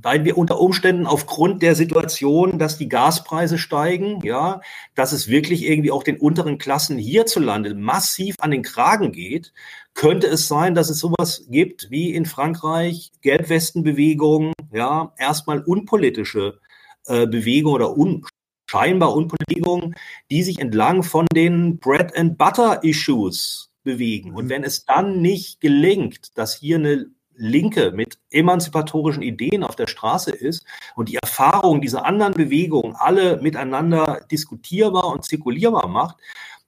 weil 0.00 0.24
wir 0.24 0.38
unter 0.38 0.60
Umständen 0.60 1.06
aufgrund 1.06 1.62
der 1.62 1.74
Situation, 1.74 2.58
dass 2.58 2.78
die 2.78 2.88
Gaspreise 2.88 3.58
steigen, 3.58 4.20
ja, 4.24 4.60
dass 4.94 5.12
es 5.12 5.28
wirklich 5.28 5.64
irgendwie 5.64 5.90
auch 5.90 6.02
den 6.02 6.18
unteren 6.18 6.58
Klassen 6.58 6.98
hierzulande 6.98 7.74
massiv 7.74 8.36
an 8.38 8.52
den 8.52 8.62
Kragen 8.62 9.12
geht, 9.12 9.52
könnte 9.94 10.28
es 10.28 10.48
sein, 10.48 10.74
dass 10.74 10.88
es 10.88 10.98
sowas 10.98 11.46
gibt 11.50 11.90
wie 11.90 12.14
in 12.14 12.26
Frankreich 12.26 13.10
Gelbwestenbewegungen, 13.22 14.52
ja, 14.72 15.12
erstmal 15.18 15.60
unpolitische 15.60 16.60
äh, 17.06 17.26
Bewegungen 17.26 17.74
oder 17.74 17.96
un 17.96 18.24
scheinbar 18.70 19.14
unpolitische 19.14 19.90
die 20.30 20.42
sich 20.42 20.58
entlang 20.58 21.02
von 21.02 21.26
den 21.34 21.78
Bread 21.78 22.16
and 22.16 22.38
Butter 22.38 22.82
Issues 22.82 23.70
bewegen. 23.84 24.32
Und 24.34 24.46
mhm. 24.46 24.48
wenn 24.48 24.64
es 24.64 24.84
dann 24.84 25.20
nicht 25.20 25.60
gelingt, 25.60 26.36
dass 26.38 26.54
hier 26.54 26.76
eine 26.76 27.06
Linke 27.34 27.92
mit 27.92 28.18
emanzipatorischen 28.30 29.22
Ideen 29.22 29.64
auf 29.64 29.76
der 29.76 29.86
Straße 29.86 30.30
ist 30.30 30.64
und 30.96 31.08
die 31.08 31.16
Erfahrung 31.16 31.80
dieser 31.80 32.04
anderen 32.04 32.34
Bewegungen 32.34 32.94
alle 32.96 33.40
miteinander 33.40 34.20
diskutierbar 34.30 35.06
und 35.06 35.24
zirkulierbar 35.24 35.88
macht, 35.88 36.16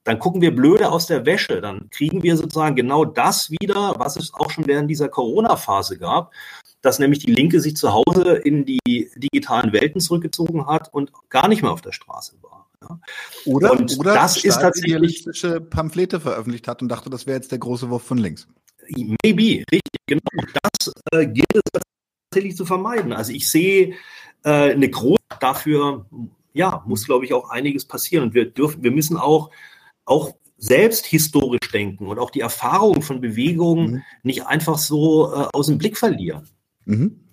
dann 0.04 0.18
gucken 0.18 0.42
wir 0.42 0.54
blöde 0.54 0.90
aus 0.90 1.06
der 1.06 1.24
Wäsche. 1.24 1.60
Dann 1.60 1.88
kriegen 1.90 2.22
wir 2.22 2.36
sozusagen 2.36 2.76
genau 2.76 3.04
das 3.04 3.50
wieder, 3.50 3.94
was 3.98 4.16
es 4.16 4.32
auch 4.34 4.50
schon 4.50 4.66
während 4.66 4.90
dieser 4.90 5.08
Corona-Phase 5.08 5.98
gab, 5.98 6.32
dass 6.84 6.98
nämlich 6.98 7.20
die 7.20 7.32
Linke 7.32 7.60
sich 7.60 7.76
zu 7.76 7.92
Hause 7.94 8.34
in 8.34 8.66
die 8.66 9.10
digitalen 9.16 9.72
Welten 9.72 10.00
zurückgezogen 10.00 10.66
hat 10.66 10.92
und 10.92 11.12
gar 11.30 11.48
nicht 11.48 11.62
mehr 11.62 11.72
auf 11.72 11.80
der 11.80 11.92
Straße 11.92 12.36
war. 12.42 12.68
Ja. 12.82 13.00
Oder, 13.46 13.72
und 13.72 13.98
oder 13.98 14.12
das 14.12 14.44
ist 14.44 14.60
tatsächlich 14.60 15.26
Pamphlete 15.70 16.20
veröffentlicht 16.20 16.68
hat 16.68 16.82
und 16.82 16.88
dachte, 16.88 17.08
das 17.08 17.26
wäre 17.26 17.36
jetzt 17.36 17.50
der 17.52 17.58
große 17.58 17.88
Wurf 17.88 18.02
von 18.02 18.18
links. 18.18 18.46
Maybe, 19.24 19.64
richtig, 19.72 20.00
genau. 20.06 20.20
Das 20.62 20.92
äh, 21.12 21.26
gilt 21.26 21.46
es 21.54 21.80
tatsächlich 22.30 22.54
zu 22.54 22.66
vermeiden. 22.66 23.14
Also 23.14 23.32
ich 23.32 23.50
sehe 23.50 23.94
äh, 24.42 24.72
eine 24.72 24.90
große, 24.90 25.16
dafür, 25.40 26.04
ja, 26.52 26.82
muss, 26.86 27.06
glaube 27.06 27.24
ich, 27.24 27.32
auch 27.32 27.48
einiges 27.48 27.86
passieren. 27.86 28.24
Und 28.24 28.34
wir 28.34 28.50
dürfen, 28.50 28.82
wir 28.82 28.90
müssen 28.90 29.16
auch, 29.16 29.50
auch 30.04 30.34
selbst 30.58 31.06
historisch 31.06 31.70
denken 31.72 32.06
und 32.08 32.18
auch 32.18 32.30
die 32.30 32.40
Erfahrungen 32.40 33.00
von 33.00 33.22
Bewegungen 33.22 33.90
mhm. 33.90 34.02
nicht 34.22 34.46
einfach 34.46 34.76
so 34.76 35.32
äh, 35.32 35.46
aus 35.54 35.68
dem 35.68 35.78
Blick 35.78 35.96
verlieren. 35.96 36.48
Mhm. 36.84 37.24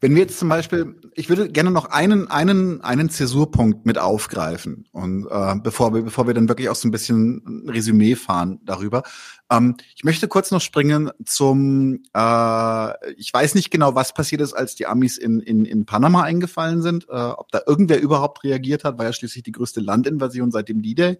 Wenn 0.00 0.14
wir 0.14 0.22
jetzt 0.22 0.38
zum 0.38 0.48
Beispiel, 0.48 0.96
ich 1.14 1.28
würde 1.28 1.50
gerne 1.50 1.70
noch 1.70 1.86
einen, 1.86 2.28
einen, 2.28 2.80
einen 2.80 3.10
Zäsurpunkt 3.10 3.86
mit 3.86 3.98
aufgreifen 3.98 4.86
und 4.92 5.26
äh, 5.30 5.54
bevor 5.62 5.94
wir, 5.94 6.02
bevor 6.02 6.26
wir 6.26 6.34
dann 6.34 6.48
wirklich 6.48 6.68
auch 6.68 6.74
so 6.74 6.88
ein 6.88 6.90
bisschen 6.90 7.66
Resümee 7.68 8.14
fahren 8.16 8.60
darüber. 8.64 9.02
Ähm, 9.50 9.76
ich 9.94 10.04
möchte 10.04 10.28
kurz 10.28 10.50
noch 10.50 10.60
springen 10.60 11.10
zum, 11.24 12.02
äh, 12.14 13.14
ich 13.16 13.32
weiß 13.32 13.54
nicht 13.54 13.70
genau, 13.70 13.94
was 13.94 14.14
passiert 14.14 14.40
ist, 14.40 14.54
als 14.54 14.74
die 14.74 14.86
Amis 14.86 15.18
in, 15.18 15.40
in, 15.40 15.64
in 15.64 15.86
Panama 15.86 16.22
eingefallen 16.22 16.82
sind, 16.82 17.06
äh, 17.08 17.12
ob 17.12 17.50
da 17.50 17.60
irgendwer 17.66 18.00
überhaupt 18.00 18.44
reagiert 18.44 18.84
hat, 18.84 18.98
war 18.98 19.06
ja 19.06 19.12
schließlich 19.12 19.42
die 19.42 19.52
größte 19.52 19.80
Landinvasion 19.80 20.50
seit 20.50 20.68
dem 20.68 20.82
D-Day. 20.82 21.10
äh, 21.10 21.18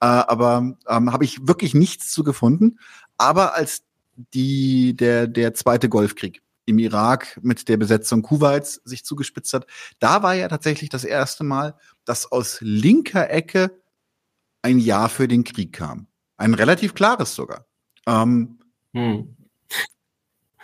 aber 0.00 0.76
ähm, 0.88 1.12
habe 1.12 1.24
ich 1.24 1.46
wirklich 1.46 1.74
nichts 1.74 2.10
zu 2.10 2.24
gefunden. 2.24 2.78
Aber 3.18 3.54
als 3.54 3.82
die, 4.34 4.94
der, 4.94 5.26
der 5.26 5.54
zweite 5.54 5.88
Golfkrieg 5.88 6.41
im 6.64 6.78
Irak 6.78 7.38
mit 7.42 7.68
der 7.68 7.76
Besetzung 7.76 8.22
Kuwaits 8.22 8.80
sich 8.84 9.04
zugespitzt 9.04 9.52
hat, 9.52 9.66
da 9.98 10.22
war 10.22 10.34
ja 10.34 10.48
tatsächlich 10.48 10.90
das 10.90 11.04
erste 11.04 11.44
Mal, 11.44 11.74
dass 12.04 12.30
aus 12.30 12.58
linker 12.60 13.30
Ecke 13.30 13.82
ein 14.62 14.78
Ja 14.78 15.08
für 15.08 15.28
den 15.28 15.44
Krieg 15.44 15.72
kam. 15.72 16.06
Ein 16.36 16.54
relativ 16.54 16.94
klares 16.94 17.34
sogar. 17.34 17.66
Ähm, 18.06 18.58
hm. 18.94 19.36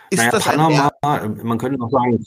Ist 0.09 0.17
naja, 0.17 0.31
das 0.31 0.43
Panama, 0.45 0.91
ein 1.01 1.39
man 1.43 1.57
könnte 1.57 1.77
noch 1.77 1.91
sagen, 1.91 2.25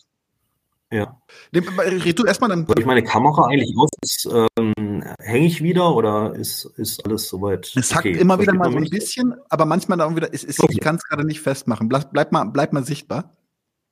ja. 0.93 1.19
Red 1.55 2.19
du 2.19 2.25
erstmal 2.25 2.51
dann. 2.51 2.67
Ich 2.79 2.85
meine 2.85 3.03
Kamera 3.03 3.47
eigentlich 3.47 3.75
aus? 3.79 3.89
Ist, 4.03 4.29
ähm, 4.59 5.03
hänge 5.21 5.47
ich 5.47 5.63
wieder 5.63 5.95
oder 5.97 6.35
ist, 6.35 6.67
ist 6.77 7.05
alles 7.07 7.29
soweit? 7.29 7.73
Es 7.75 7.95
hackt 7.95 8.07
okay? 8.07 8.19
immer 8.19 8.39
wieder 8.39 8.53
mal 8.53 8.71
so 8.71 8.77
ein 8.77 8.91
bisschen, 8.91 9.35
aber 9.49 9.65
manchmal 9.65 9.97
dann 9.97 10.15
wieder, 10.17 10.31
ist, 10.31 10.45
ist, 10.45 10.61
okay. 10.61 10.75
ich 10.75 10.81
kann 10.81 10.97
es 10.97 11.05
gerade 11.05 11.25
nicht 11.25 11.41
festmachen. 11.41 11.89
Bleib, 11.89 12.13
bleib, 12.13 12.31
mal, 12.31 12.45
bleib 12.45 12.75
mal 12.75 12.85
sichtbar. 12.85 13.35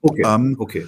Okay. 0.02 0.22
Ähm, 0.24 0.56
okay. 0.58 0.86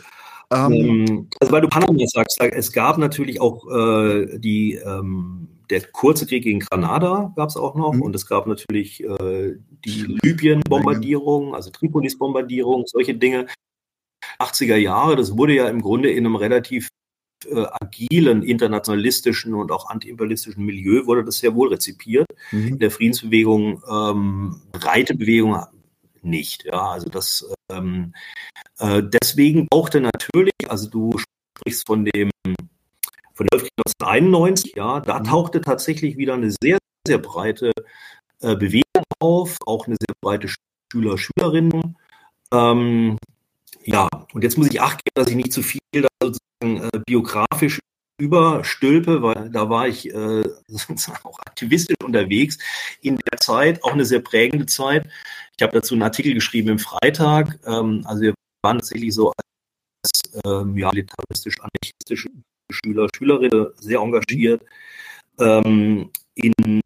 Ähm, 0.50 0.72
ähm 0.72 1.28
also 1.40 1.52
weil 1.52 1.62
du 1.62 1.68
Panama 1.68 1.98
sagst, 2.06 2.40
es 2.40 2.72
gab 2.72 2.98
natürlich 2.98 3.40
auch 3.40 3.68
äh, 3.70 4.38
die 4.38 4.74
ähm, 4.74 5.48
der 5.70 5.80
kurze 5.80 6.26
Krieg 6.26 6.44
gegen 6.44 6.60
Granada 6.60 7.32
gab 7.34 7.48
es 7.48 7.56
auch 7.56 7.74
noch 7.74 7.94
mhm. 7.94 8.02
und 8.02 8.14
es 8.14 8.26
gab 8.26 8.46
natürlich 8.46 9.02
äh, 9.02 9.56
die 9.84 10.18
Libyen-Bombardierung, 10.22 11.54
also 11.54 11.70
Tripolis-Bombardierung, 11.70 12.84
solche 12.86 13.14
Dinge. 13.14 13.46
80er 14.38 14.76
Jahre, 14.76 15.16
das 15.16 15.36
wurde 15.36 15.54
ja 15.54 15.68
im 15.68 15.80
Grunde 15.80 16.10
in 16.10 16.26
einem 16.26 16.36
relativ 16.36 16.88
äh, 17.46 17.64
agilen, 17.80 18.42
internationalistischen 18.42 19.54
und 19.54 19.72
auch 19.72 19.88
antiimperialistischen 19.88 20.64
Milieu 20.64 21.06
wurde 21.06 21.24
das 21.24 21.38
sehr 21.38 21.54
wohl 21.54 21.68
rezipiert. 21.68 22.26
Mhm. 22.50 22.68
In 22.68 22.78
der 22.78 22.90
Friedensbewegung, 22.90 23.82
ähm, 23.90 24.62
breite 24.72 25.14
Bewegung 25.14 25.56
nicht. 26.22 26.64
Ja, 26.64 26.90
also 26.90 27.08
das 27.08 27.50
ähm, 27.72 28.14
äh, 28.78 29.02
deswegen 29.02 29.66
brauchte 29.68 30.00
natürlich, 30.00 30.54
also 30.68 30.88
du 30.88 31.16
sprichst 31.18 31.86
von 31.86 32.04
dem 32.04 32.30
von 33.34 33.46
der 33.50 33.60
1991, 33.60 34.74
ja, 34.76 35.00
da 35.00 35.18
mhm. 35.18 35.24
tauchte 35.24 35.60
tatsächlich 35.60 36.16
wieder 36.16 36.34
eine 36.34 36.50
sehr, 36.62 36.78
sehr 37.06 37.18
breite 37.18 37.72
äh, 38.40 38.56
Bewegung 38.56 39.04
auf, 39.20 39.56
auch 39.66 39.86
eine 39.86 39.96
sehr 39.98 40.14
breite 40.20 40.48
Schüler, 40.92 41.16
Schülerinnen. 41.16 41.96
Ähm, 42.52 43.18
ja, 43.84 44.08
und 44.32 44.44
jetzt 44.44 44.58
muss 44.58 44.68
ich 44.68 44.80
acht 44.80 45.02
geben, 45.04 45.14
dass 45.14 45.28
ich 45.28 45.36
nicht 45.36 45.52
zu 45.52 45.62
viel 45.62 45.80
da 45.92 46.08
sozusagen 46.22 46.88
äh, 46.92 47.00
biografisch 47.06 47.80
überstülpe, 48.18 49.22
weil 49.22 49.50
da 49.50 49.68
war 49.68 49.88
ich 49.88 50.12
äh, 50.12 50.42
sozusagen 50.66 51.24
auch 51.24 51.38
aktivistisch 51.40 51.96
unterwegs 52.04 52.58
in 53.00 53.16
der 53.16 53.38
Zeit, 53.38 53.82
auch 53.84 53.92
eine 53.92 54.04
sehr 54.04 54.20
prägende 54.20 54.66
Zeit. 54.66 55.08
Ich 55.56 55.62
habe 55.62 55.72
dazu 55.72 55.94
einen 55.94 56.02
Artikel 56.02 56.34
geschrieben 56.34 56.70
im 56.70 56.78
Freitag. 56.78 57.58
Ähm, 57.66 58.02
also 58.06 58.22
wir 58.22 58.34
waren 58.64 58.78
tatsächlich 58.78 59.14
so 59.14 59.32
als 59.32 60.20
ähm, 60.44 60.76
ja, 60.76 60.90
militaristisch-anarchistische 60.90 62.28
Schüler, 62.70 63.08
Schülerinnen 63.14 63.68
sehr 63.76 64.00
engagiert 64.00 64.62
ähm, 65.38 66.10
in, 66.34 66.80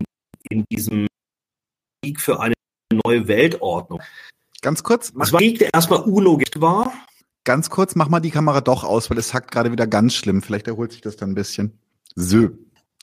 in 0.50 0.64
diesem 0.70 1.06
Krieg 2.02 2.20
für 2.20 2.40
eine 2.40 2.54
neue 3.04 3.26
Weltordnung. 3.28 4.00
Ganz 4.62 4.82
kurz. 4.82 5.12
Was 5.14 5.32
war 5.32 5.40
Krieg, 5.40 5.58
der 5.58 5.72
erstmal 5.72 6.00
unlogisch 6.00 6.50
war? 6.56 6.92
Ganz 7.46 7.70
kurz, 7.70 7.94
mach 7.94 8.08
mal 8.08 8.18
die 8.18 8.32
Kamera 8.32 8.60
doch 8.60 8.82
aus, 8.82 9.08
weil 9.08 9.18
es 9.18 9.32
hackt 9.32 9.52
gerade 9.52 9.70
wieder 9.70 9.86
ganz 9.86 10.14
schlimm. 10.14 10.42
Vielleicht 10.42 10.66
erholt 10.66 10.90
sich 10.90 11.00
das 11.00 11.14
dann 11.14 11.30
ein 11.30 11.36
bisschen. 11.36 11.78
So, 12.16 12.48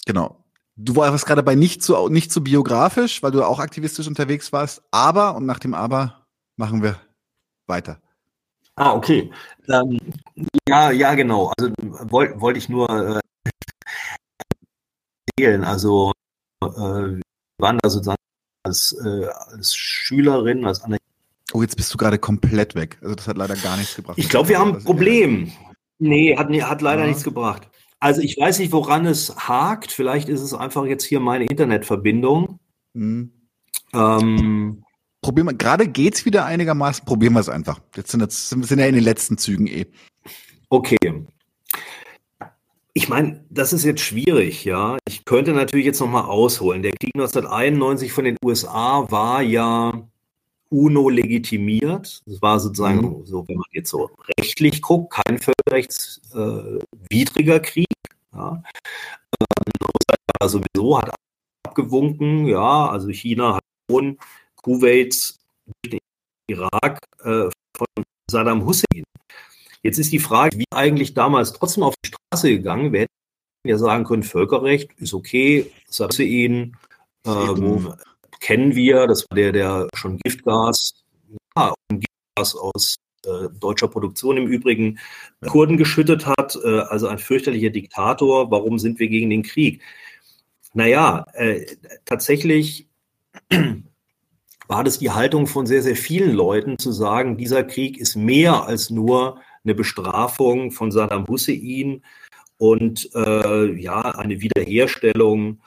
genau. 0.06 0.44
Du 0.76 0.98
warst 0.98 1.26
gerade 1.26 1.44
bei 1.44 1.56
nicht 1.56 1.82
zu, 1.82 2.10
nicht 2.10 2.30
zu 2.30 2.44
biografisch, 2.44 3.24
weil 3.24 3.32
du 3.32 3.42
auch 3.42 3.60
aktivistisch 3.60 4.06
unterwegs 4.06 4.52
warst. 4.52 4.84
Aber, 4.92 5.36
und 5.36 5.46
nach 5.46 5.60
dem 5.60 5.74
Aber 5.74 6.28
machen 6.58 6.84
wir 6.84 7.00
weiter. 7.68 8.02
Ah, 8.76 8.92
okay. 8.92 9.32
Ähm, 9.70 9.98
ja, 10.68 10.92
ja, 10.92 11.16
genau. 11.16 11.54
Also 11.58 11.72
wollte 11.80 12.42
wollt 12.42 12.58
ich 12.58 12.68
nur 12.68 12.90
äh, 12.90 13.22
erzählen. 15.40 15.64
Also 15.64 16.12
äh, 16.62 16.68
wir 16.68 17.22
waren 17.60 17.78
da 17.82 17.90
sozusagen 17.90 18.18
als, 18.64 18.92
äh, 19.06 19.26
als 19.52 19.74
Schülerin, 19.74 20.66
als 20.66 20.82
Anne 20.82 20.98
Oh, 21.54 21.62
jetzt 21.62 21.78
bist 21.78 21.94
du 21.94 21.98
gerade 21.98 22.18
komplett 22.18 22.74
weg. 22.74 22.98
Also 23.02 23.14
das 23.14 23.28
hat 23.28 23.38
leider 23.38 23.56
gar 23.56 23.78
nichts 23.78 23.96
gebracht. 23.96 24.18
Ich 24.18 24.28
glaube, 24.28 24.50
wir 24.50 24.60
haben 24.60 24.76
ein 24.76 24.84
Problem. 24.84 25.52
Nee, 26.00 26.36
hat, 26.36 26.50
hat 26.50 26.82
leider 26.82 27.04
ja. 27.04 27.08
nichts 27.08 27.24
gebracht. 27.24 27.70
Also 28.00 28.22
ich 28.22 28.38
weiß 28.38 28.60
nicht, 28.60 28.72
woran 28.72 29.06
es 29.06 29.36
hakt. 29.36 29.92
Vielleicht 29.92 30.30
ist 30.30 30.42
es 30.42 30.54
einfach 30.54 30.86
jetzt 30.86 31.04
hier 31.06 31.20
meine 31.20 31.46
Internetverbindung. 31.46 32.60
Mhm. 32.94 33.32
Ähm, 33.94 34.84
probieren 35.22 35.48
wir, 35.48 35.54
gerade 35.54 35.88
geht's 35.88 36.26
wieder 36.26 36.46
einigermaßen, 36.46 37.06
probieren 37.06 37.34
wir 37.34 37.40
es 37.40 37.50
einfach. 37.50 37.80
Jetzt 37.96 38.12
sind, 38.12 38.22
jetzt 38.22 38.50
sind 38.50 38.68
wir 38.68 38.78
ja 38.78 38.88
in 38.88 38.96
den 38.96 39.04
letzten 39.04 39.38
Zügen 39.38 39.68
eh. 39.68 39.86
Okay. 40.70 40.98
Ich 42.94 43.10
meine, 43.10 43.46
das 43.50 43.74
ist 43.74 43.86
jetzt 43.86 44.02
schwierig, 44.02 44.66
ja. 44.66 44.98
Ich 45.08 45.24
könnte 45.24 45.54
natürlich 45.54 45.86
jetzt 45.86 46.00
nochmal 46.00 46.26
ausholen. 46.26 46.82
Der 46.82 46.92
Krieg 46.92 47.12
1991 47.16 48.12
von 48.12 48.26
den 48.26 48.38
USA 48.44 49.06
war 49.10 49.42
ja 49.44 50.08
UNO 50.74 51.10
legitimiert. 51.10 52.22
Das 52.26 52.42
war 52.42 52.60
sozusagen 52.60 53.20
mhm. 53.20 53.26
so, 53.26 53.48
wenn 53.48 53.58
man 53.58 53.68
jetzt 53.72 53.92
so 53.92 54.10
rechtlich 54.38 54.82
guckt, 54.82 55.14
kein 55.14 55.40
völkerrechtswidriger 55.40 57.56
äh, 57.56 57.60
Krieg. 57.60 57.86
Ja. 58.34 58.64
Ähm, 59.40 59.48
sowieso 60.50 61.00
hat 61.00 61.14
abgewunken, 61.66 62.48
ja, 62.48 62.90
also 62.90 63.08
China 63.10 63.56
hat 63.56 63.64
schon 63.90 64.18
Kuwait, 64.62 65.36
den 65.86 66.00
Irak 66.48 67.00
äh, 67.20 67.48
von 67.78 67.88
Saddam 68.30 68.66
Hussein. 68.66 69.06
Jetzt 69.82 70.00
ist 70.00 70.12
die 70.12 70.20
Frage, 70.20 70.58
wie 70.58 70.66
eigentlich 70.72 71.14
damals 71.14 71.54
trotzdem 71.54 71.84
auf 71.84 71.96
die 72.04 72.10
Straße 72.10 72.50
gegangen. 72.50 72.92
Wir 72.94 73.02
hätten 73.02 73.14
ja 73.66 73.78
sagen 73.78 74.06
können, 74.06 74.24
Völkerrecht 74.24 74.92
ist 74.98 75.14
okay, 75.14 75.72
Saddam 75.88 76.12
Hussein 76.12 76.76
ähm, 77.26 77.94
kennen 78.44 78.76
wir, 78.76 79.08
das 79.08 79.26
war 79.30 79.38
der, 79.38 79.54
der 79.54 79.88
schon 79.96 80.18
Giftgas, 80.18 80.94
ja, 81.56 81.74
Giftgas 81.90 82.56
aus 82.56 82.96
äh, 83.26 83.48
deutscher 83.58 83.88
Produktion 83.88 84.36
im 84.36 84.48
Übrigen 84.48 85.00
Kurden 85.48 85.78
geschüttet 85.78 86.26
hat, 86.26 86.58
äh, 86.62 86.80
also 86.80 87.08
ein 87.08 87.20
fürchterlicher 87.20 87.70
Diktator. 87.70 88.52
Warum 88.52 88.80
sind 88.80 89.00
wir 89.00 89.08
gegen 89.08 89.30
den 89.30 89.44
Krieg? 89.44 89.82
Naja, 90.74 91.26
äh, 91.34 91.66
tatsächlich 92.04 92.90
war 94.68 94.84
das 94.84 95.00
die 95.00 95.12
Haltung 95.12 95.48
von 95.48 95.66
sehr, 95.66 95.82
sehr 95.82 95.96
vielen 95.96 96.34
Leuten 96.34 96.78
zu 96.78 96.92
sagen, 96.92 97.38
dieser 97.38 97.64
Krieg 97.64 97.98
ist 97.98 98.18
mehr 98.18 98.66
als 98.66 98.90
nur 98.90 99.40
eine 99.64 99.74
Bestrafung 99.74 100.72
von 100.72 100.92
Saddam 100.92 101.28
Hussein 101.28 102.04
und 102.58 103.10
äh, 103.16 103.72
ja, 103.80 104.02
eine 104.02 104.42
Wiederherstellung 104.42 105.62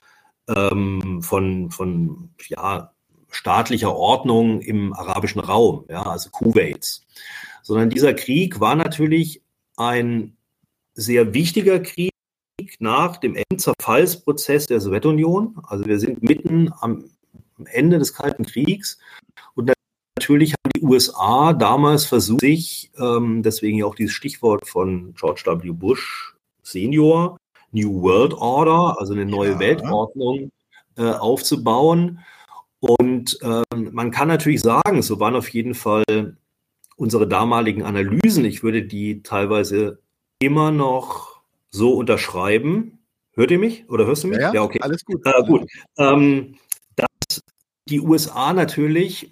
ähm, 0.48 1.23
von, 1.23 1.70
von 1.70 2.31
ja, 2.48 2.93
staatlicher 3.31 3.94
Ordnung 3.94 4.60
im 4.60 4.93
arabischen 4.93 5.40
Raum, 5.40 5.85
ja, 5.89 6.02
also 6.02 6.31
Kuwaits. 6.31 7.06
Sondern 7.62 7.90
dieser 7.90 8.14
Krieg 8.14 8.60
war 8.60 8.74
natürlich 8.74 9.43
ein 9.77 10.36
sehr 10.94 11.35
wichtiger 11.35 11.81
Krieg 11.81 12.10
nach 12.78 13.18
dem 13.18 13.36
Endzerfallsprozess 13.51 14.66
der 14.66 14.81
Sowjetunion. 14.81 15.60
Also 15.64 15.85
wir 15.85 15.98
sind 15.98 16.23
mitten 16.23 16.73
am 16.81 17.05
Ende 17.66 17.98
des 17.98 18.14
Kalten 18.14 18.44
Kriegs. 18.44 18.98
Und 19.55 19.73
natürlich 20.18 20.52
haben 20.52 20.70
die 20.74 20.82
USA 20.82 21.52
damals 21.52 22.06
versucht, 22.06 22.40
sich, 22.40 22.90
ähm, 22.98 23.43
deswegen 23.43 23.78
ja 23.78 23.86
auch 23.86 23.94
dieses 23.94 24.14
Stichwort 24.14 24.66
von 24.66 25.14
George 25.14 25.43
W. 25.44 25.70
Bush 25.73 26.35
Senior, 26.62 27.36
New 27.77 28.03
World 28.03 28.35
Order, 28.35 28.97
also 28.98 29.12
eine 29.12 29.27
neue 29.27 29.53
ja. 29.53 29.59
Weltordnung 29.59 30.51
äh, 30.97 31.11
aufzubauen. 31.11 32.20
Und 32.81 33.39
ähm, 33.43 33.90
man 33.93 34.11
kann 34.11 34.28
natürlich 34.28 34.61
sagen, 34.61 35.03
so 35.03 35.20
waren 35.20 35.36
auf 35.36 35.48
jeden 35.51 35.74
Fall 35.74 36.36
unsere 36.97 37.28
damaligen 37.28 37.82
Analysen, 37.82 38.44
ich 38.44 38.62
würde 38.62 38.82
die 38.82 39.23
teilweise 39.23 40.01
immer 40.39 40.70
noch 40.70 41.40
so 41.70 41.93
unterschreiben. 41.94 42.98
Hört 43.32 43.51
ihr 43.51 43.59
mich 43.59 43.89
oder 43.90 44.07
hörst 44.07 44.24
du 44.24 44.28
mich? 44.28 44.39
Ja, 44.39 44.55
ja 44.55 44.62
okay. 44.62 44.78
Alles 44.81 45.05
gut. 45.05 45.20
Äh, 45.27 45.43
gut. 45.44 45.70
Ähm, 45.98 46.57
die 47.89 48.01
USA 48.01 48.53
natürlich 48.53 49.31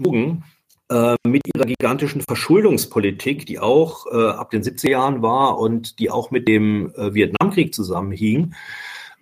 mit 1.27 1.43
ihrer 1.55 1.67
gigantischen 1.67 2.21
Verschuldungspolitik, 2.21 3.47
die 3.47 3.59
auch 3.59 4.07
äh, 4.13 4.29
ab 4.31 4.51
den 4.51 4.63
70er 4.63 4.91
Jahren 4.91 5.23
war 5.23 5.59
und 5.59 5.99
die 5.99 6.11
auch 6.11 6.31
mit 6.31 6.47
dem 6.47 6.93
äh, 6.95 7.15
Vietnamkrieg 7.15 7.75
zusammenhing, 7.75 8.55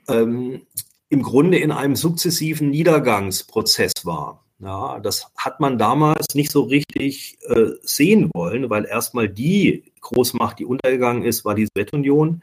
ähm, 0.09 0.67
im 1.09 1.23
Grunde 1.23 1.59
in 1.59 1.71
einem 1.71 1.95
sukzessiven 1.95 2.71
Niedergangsprozess 2.71 3.93
war. 4.05 4.45
Ja, 4.59 5.01
das 5.01 5.27
hat 5.37 5.59
man 5.59 5.77
damals 5.77 6.35
nicht 6.35 6.53
so 6.53 6.63
richtig 6.63 7.37
äh, 7.49 7.73
sehen 7.83 8.31
wollen, 8.33 8.71
weil 8.71 8.85
erstmal 8.85 9.29
die 9.29 9.93
Großmacht, 10.01 10.61
die 10.61 10.65
untergegangen 10.65 11.25
ist, 11.25 11.45
war 11.45 11.55
die 11.55 11.67
Sowjetunion. 11.67 12.43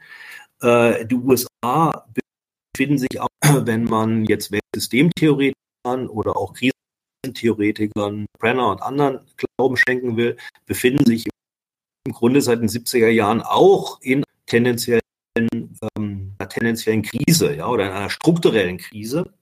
Äh, 0.60 1.06
die 1.06 1.14
USA 1.14 2.04
befinden 2.74 2.98
sich 2.98 3.20
auch, 3.20 3.28
wenn 3.64 3.84
man 3.84 4.24
jetzt 4.26 4.52
Systemtheorie 4.74 5.52
oder 5.84 6.36
auch 6.36 6.54
Krisentheoretikern, 7.22 8.26
Brenner 8.38 8.70
und 8.70 8.82
anderen 8.82 9.20
Glauben 9.36 9.76
schenken 9.76 10.16
will, 10.16 10.36
befinden 10.66 11.04
sich 11.04 11.26
im 12.06 12.12
Grunde 12.12 12.40
seit 12.40 12.60
den 12.60 12.68
70er 12.68 13.08
Jahren 13.08 13.42
auch 13.42 14.00
in 14.00 14.24
tendenziellen, 14.46 15.02
ähm, 15.38 16.34
einer 16.38 16.48
tendenziellen 16.48 17.02
Krise 17.02 17.54
ja, 17.54 17.68
oder 17.68 17.86
in 17.86 17.92
einer 17.92 18.10
strukturellen 18.10 18.78
Krise. 18.78 19.32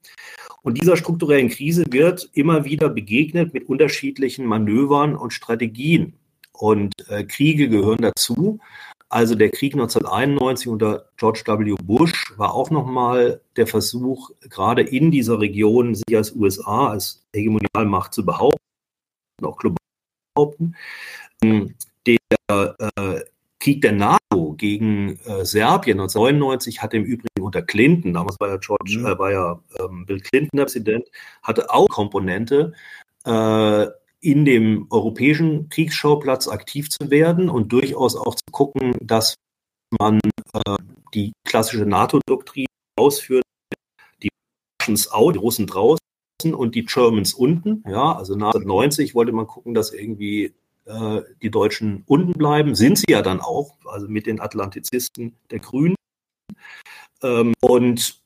Und 0.61 0.81
dieser 0.81 0.97
strukturellen 0.97 1.49
Krise 1.49 1.85
wird 1.89 2.29
immer 2.33 2.65
wieder 2.65 2.89
begegnet 2.89 3.53
mit 3.53 3.69
unterschiedlichen 3.69 4.45
Manövern 4.45 5.15
und 5.15 5.31
Strategien. 5.31 6.15
Und 6.51 6.93
äh, 7.07 7.23
Kriege 7.23 7.69
gehören 7.69 8.01
dazu. 8.01 8.59
Also 9.09 9.33
der 9.33 9.49
Krieg 9.49 9.73
1991 9.73 10.67
unter 10.67 11.09
George 11.17 11.43
W. 11.45 11.75
Bush 11.83 12.33
war 12.37 12.53
auch 12.53 12.69
nochmal 12.69 13.41
der 13.55 13.65
Versuch, 13.65 14.29
gerade 14.41 14.83
in 14.83 15.09
dieser 15.09 15.39
Region 15.39 15.95
sich 15.95 16.15
als 16.15 16.35
USA, 16.35 16.89
als 16.89 17.25
Hegemonialmacht 17.35 18.13
zu 18.13 18.23
behaupten, 18.23 18.59
auch 19.43 19.57
global 19.57 19.77
behaupten. 20.35 20.75
Ähm, 21.43 21.75
der 22.05 22.17
äh, 22.47 23.21
Krieg 23.59 23.81
der 23.81 23.91
NATO 23.91 24.53
gegen 24.53 25.19
äh, 25.25 25.43
Serbien 25.43 25.99
1999 25.99 26.81
hatte 26.81 26.97
im 26.97 27.03
Übrigen 27.03 27.41
unter 27.41 27.61
Clinton, 27.61 28.13
damals 28.13 28.39
war 28.39 28.49
ja 28.49 28.57
George, 28.57 28.99
mhm. 28.99 29.05
äh, 29.05 29.19
war 29.19 29.31
ja 29.31 29.59
ähm, 29.79 30.05
Bill 30.05 30.21
Clinton 30.21 30.57
der 30.57 30.65
Präsident, 30.65 31.07
hatte 31.43 31.69
auch 31.69 31.89
Komponente, 31.89 32.73
äh, 33.25 33.87
in 34.21 34.45
dem 34.45 34.87
europäischen 34.89 35.69
Kriegsschauplatz 35.69 36.47
aktiv 36.47 36.89
zu 36.89 37.09
werden 37.09 37.49
und 37.49 37.71
durchaus 37.71 38.15
auch 38.15 38.35
zu 38.35 38.43
gucken, 38.51 38.95
dass 39.01 39.35
man 39.99 40.19
äh, 40.53 40.75
die 41.13 41.31
klassische 41.47 41.85
NATO-Doktrin 41.85 42.67
ausführt, 42.97 43.43
die 44.21 44.29
Russians 44.81 45.11
out, 45.11 45.35
die 45.35 45.39
Russen 45.39 45.67
draußen 45.67 45.99
und 46.53 46.75
die 46.75 46.85
Germans 46.85 47.33
unten. 47.33 47.83
Ja, 47.87 48.13
also 48.13 48.35
nach 48.35 48.53
1990 48.53 49.15
wollte 49.15 49.31
man 49.31 49.47
gucken, 49.47 49.73
dass 49.73 49.91
irgendwie 49.91 50.53
äh, 50.85 51.21
die 51.41 51.51
Deutschen 51.51 52.03
unten 52.05 52.33
bleiben. 52.33 52.75
Sind 52.75 52.97
sie 52.97 53.11
ja 53.11 53.21
dann 53.21 53.39
auch, 53.39 53.75
also 53.85 54.07
mit 54.07 54.25
den 54.25 54.39
Atlantizisten 54.39 55.35
der 55.51 55.59
Grünen. 55.59 55.95
Ähm, 57.23 57.53
und 57.61 58.19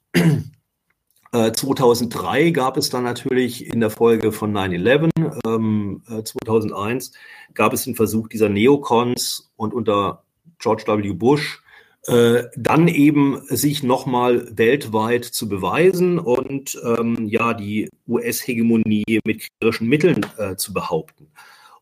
2003 1.34 2.41
äh, 2.41 2.51
gab 2.51 2.77
es 2.77 2.91
dann 2.91 3.03
natürlich 3.03 3.65
in 3.65 3.80
der 3.80 3.89
Folge 3.89 4.31
von 4.31 4.55
9-11, 4.55 5.10
ähm, 5.47 6.03
2001 6.23 7.10
äh, 7.10 7.11
gab 7.55 7.73
es 7.73 7.85
den 7.85 7.95
Versuch 7.95 8.27
dieser 8.27 8.49
Neocons 8.49 9.51
und 9.55 9.73
unter 9.73 10.23
George 10.60 10.84
W. 10.85 11.14
Bush 11.14 11.64
äh, 12.05 12.43
dann 12.55 12.88
eben 12.88 13.41
sich 13.47 13.81
nochmal 13.81 14.47
weltweit 14.55 15.26
zu 15.26 15.49
beweisen 15.49 16.19
und 16.19 16.80
ähm, 16.84 17.26
ja 17.27 17.53
die 17.53 17.89
US-Hegemonie 18.07 19.19
mit 19.26 19.47
kriegerischen 19.47 19.88
Mitteln 19.88 20.26
äh, 20.38 20.55
zu 20.55 20.73
behaupten. 20.73 21.31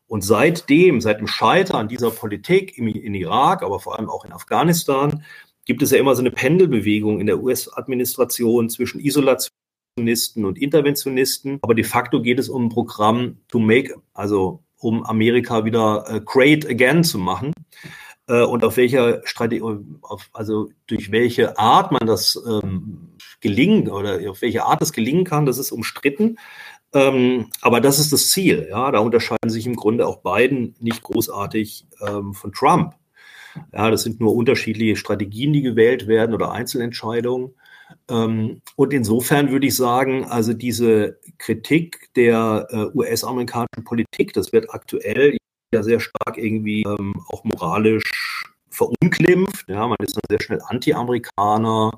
Und 0.06 0.22
seitdem, 0.22 1.00
seit 1.00 1.20
dem 1.20 1.26
Scheitern 1.26 1.88
dieser 1.88 2.10
Politik 2.10 2.78
im, 2.78 2.86
in 2.86 3.14
Irak, 3.14 3.62
aber 3.62 3.80
vor 3.80 3.98
allem 3.98 4.08
auch 4.08 4.24
in 4.24 4.32
Afghanistan, 4.32 5.24
gibt 5.64 5.82
es 5.82 5.90
ja 5.90 5.98
immer 5.98 6.14
so 6.14 6.22
eine 6.22 6.30
Pendelbewegung 6.30 7.20
in 7.20 7.26
der 7.26 7.42
US-Administration 7.42 8.68
zwischen 8.68 9.00
Isolationisten 9.00 10.44
und 10.44 10.58
Interventionisten. 10.58 11.58
Aber 11.62 11.74
de 11.74 11.84
facto 11.84 12.20
geht 12.20 12.38
es 12.38 12.48
um 12.48 12.66
ein 12.66 12.68
Programm 12.68 13.38
to 13.48 13.58
make, 13.58 13.94
also 14.14 14.64
um 14.78 15.04
Amerika 15.04 15.64
wieder 15.64 16.04
äh, 16.08 16.20
great 16.20 16.66
again 16.66 17.04
zu 17.04 17.18
machen. 17.18 17.52
Äh, 18.28 18.42
und 18.42 18.64
auf 18.64 18.76
welcher 18.76 19.20
Strategie, 19.24 19.62
also 20.32 20.70
durch 20.86 21.10
welche 21.12 21.58
Art 21.58 21.92
man 21.92 22.06
das 22.06 22.40
ähm, 22.46 23.16
gelingen 23.40 23.88
oder 23.88 24.18
auf 24.30 24.42
welche 24.42 24.64
Art 24.64 24.80
das 24.80 24.92
gelingen 24.92 25.24
kann, 25.24 25.46
das 25.46 25.58
ist 25.58 25.72
umstritten. 25.72 26.36
Ähm, 26.94 27.50
aber 27.60 27.80
das 27.80 27.98
ist 27.98 28.12
das 28.12 28.30
Ziel. 28.30 28.66
Ja, 28.70 28.90
da 28.90 28.98
unterscheiden 28.98 29.50
sich 29.50 29.66
im 29.66 29.76
Grunde 29.76 30.06
auch 30.06 30.18
beiden 30.18 30.74
nicht 30.78 31.02
großartig 31.02 31.86
ähm, 32.06 32.34
von 32.34 32.52
Trump. 32.52 32.94
Ja, 33.72 33.90
das 33.90 34.02
sind 34.02 34.20
nur 34.20 34.34
unterschiedliche 34.34 34.96
Strategien, 34.96 35.52
die 35.52 35.62
gewählt 35.62 36.06
werden 36.06 36.34
oder 36.34 36.52
Einzelentscheidungen. 36.52 37.54
Ähm, 38.08 38.62
und 38.76 38.92
insofern 38.92 39.50
würde 39.50 39.66
ich 39.66 39.76
sagen, 39.76 40.24
also 40.24 40.52
diese 40.52 41.18
Kritik 41.38 42.08
der 42.16 42.66
äh, 42.70 42.96
US-amerikanischen 42.96 43.84
Politik, 43.84 44.32
das 44.32 44.52
wird 44.52 44.72
aktuell 44.72 45.36
ja 45.74 45.82
sehr 45.82 46.00
stark 46.00 46.36
irgendwie 46.36 46.82
ähm, 46.82 47.14
auch 47.28 47.44
moralisch 47.44 48.44
verunglimpft. 48.70 49.68
Ja, 49.68 49.86
man 49.86 49.96
ist 50.00 50.16
dann 50.16 50.22
sehr 50.28 50.40
schnell 50.40 50.60
Anti-Amerikaner 50.66 51.92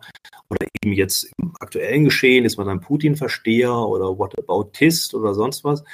oder 0.51 0.67
eben 0.83 0.93
jetzt 0.93 1.31
im 1.39 1.53
aktuellen 1.61 2.05
Geschehen 2.05 2.45
ist 2.45 2.57
man 2.57 2.67
dann 2.67 2.81
Putin-Versteher 2.81 3.75
oder 3.75 4.19
Whataboutist 4.19 5.15
oder 5.15 5.35
sonst 5.35 5.65
was. 5.65 5.85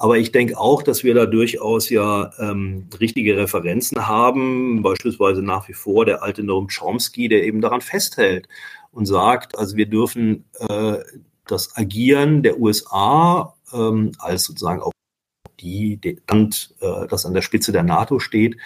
Aber 0.00 0.16
ich 0.16 0.32
denke 0.32 0.58
auch, 0.58 0.82
dass 0.82 1.04
wir 1.04 1.12
da 1.12 1.26
durchaus 1.26 1.90
ja 1.90 2.32
ähm, 2.38 2.88
richtige 2.98 3.36
Referenzen 3.36 4.06
haben, 4.06 4.80
beispielsweise 4.80 5.42
nach 5.42 5.68
wie 5.68 5.74
vor 5.74 6.06
der 6.06 6.22
alte 6.22 6.42
Noam 6.42 6.68
Chomsky, 6.68 7.28
der 7.28 7.44
eben 7.44 7.60
daran 7.60 7.82
festhält 7.82 8.48
und 8.92 9.04
sagt, 9.04 9.58
also 9.58 9.76
wir 9.76 9.84
dürfen 9.84 10.46
äh, 10.58 10.96
das 11.46 11.76
Agieren 11.76 12.42
der 12.42 12.58
USA 12.58 13.54
ähm, 13.74 14.12
als 14.18 14.44
sozusagen 14.44 14.80
auch 14.80 14.92
die, 15.60 15.98
die 15.98 16.18
Land, 16.30 16.74
äh, 16.80 17.06
das 17.06 17.26
an 17.26 17.34
der 17.34 17.42
Spitze 17.42 17.70
der 17.70 17.82
NATO 17.82 18.20
steht, 18.20 18.56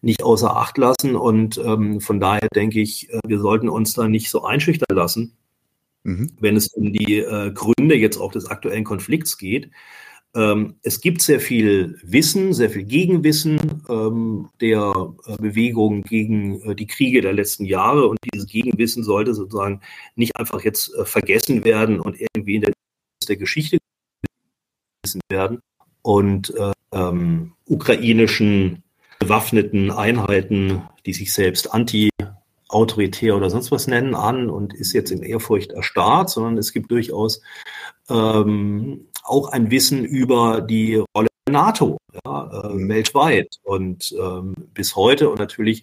nicht 0.00 0.22
außer 0.22 0.56
Acht 0.56 0.78
lassen. 0.78 1.16
Und 1.16 1.58
ähm, 1.58 2.00
von 2.00 2.20
daher 2.20 2.46
denke 2.54 2.80
ich, 2.80 3.10
äh, 3.10 3.18
wir 3.26 3.40
sollten 3.40 3.68
uns 3.68 3.94
da 3.94 4.06
nicht 4.06 4.30
so 4.30 4.44
einschüchtern 4.44 4.96
lassen, 4.96 5.36
mhm. 6.04 6.30
wenn 6.38 6.54
es 6.54 6.68
um 6.68 6.92
die 6.92 7.18
äh, 7.18 7.50
Gründe 7.50 7.96
jetzt 7.96 8.18
auch 8.18 8.30
des 8.30 8.46
aktuellen 8.46 8.84
Konflikts 8.84 9.38
geht. 9.38 9.72
Ähm, 10.34 10.74
es 10.82 11.00
gibt 11.00 11.22
sehr 11.22 11.38
viel 11.38 11.98
Wissen, 12.02 12.52
sehr 12.54 12.68
viel 12.68 12.82
Gegenwissen 12.82 13.82
ähm, 13.88 14.48
der 14.60 15.14
äh, 15.26 15.36
Bewegung 15.36 16.02
gegen 16.02 16.60
äh, 16.62 16.74
die 16.74 16.86
Kriege 16.86 17.20
der 17.20 17.32
letzten 17.32 17.64
Jahre. 17.64 18.08
Und 18.08 18.18
dieses 18.32 18.46
Gegenwissen 18.48 19.04
sollte 19.04 19.34
sozusagen 19.34 19.80
nicht 20.16 20.36
einfach 20.36 20.62
jetzt 20.62 20.92
äh, 20.94 21.04
vergessen 21.04 21.64
werden 21.64 22.00
und 22.00 22.16
irgendwie 22.20 22.56
in 22.56 22.62
der, 22.62 22.72
der 23.28 23.36
Geschichte 23.36 23.78
wissen 25.04 25.20
werden. 25.30 25.60
Und 26.02 26.52
äh, 26.56 26.72
ähm, 26.92 27.52
ukrainischen 27.66 28.82
bewaffneten 29.20 29.90
Einheiten, 29.90 30.82
die 31.06 31.12
sich 31.12 31.32
selbst 31.32 31.72
anti 31.72 32.10
autoritär 32.68 33.36
oder 33.36 33.50
sonst 33.50 33.70
was 33.70 33.86
nennen, 33.86 34.16
an 34.16 34.50
und 34.50 34.74
ist 34.74 34.92
jetzt 34.92 35.12
in 35.12 35.22
Ehrfurcht 35.22 35.70
erstarrt, 35.72 36.28
sondern 36.28 36.58
es 36.58 36.72
gibt 36.72 36.90
durchaus 36.90 37.40
ähm, 38.10 39.06
auch 39.24 39.48
ein 39.48 39.70
Wissen 39.70 40.04
über 40.04 40.60
die 40.60 41.02
Rolle 41.16 41.28
der 41.46 41.52
NATO 41.52 41.98
ja, 42.24 42.46
äh, 42.46 42.88
weltweit 42.88 43.58
und 43.62 44.14
ähm, 44.18 44.54
bis 44.72 44.94
heute 44.94 45.30
und 45.30 45.38
natürlich 45.38 45.82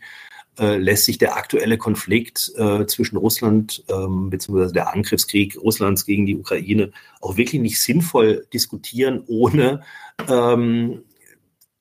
äh, 0.59 0.77
lässt 0.77 1.05
sich 1.05 1.17
der 1.17 1.35
aktuelle 1.35 1.77
Konflikt 1.77 2.51
äh, 2.55 2.85
zwischen 2.85 3.17
Russland 3.17 3.83
ähm, 3.89 4.29
bzw. 4.29 4.71
der 4.71 4.93
Angriffskrieg 4.93 5.57
Russlands 5.57 6.05
gegen 6.05 6.25
die 6.25 6.37
Ukraine 6.37 6.91
auch 7.19 7.37
wirklich 7.37 7.61
nicht 7.61 7.81
sinnvoll 7.81 8.45
diskutieren, 8.53 9.23
ohne 9.27 9.81
ähm, 10.29 11.03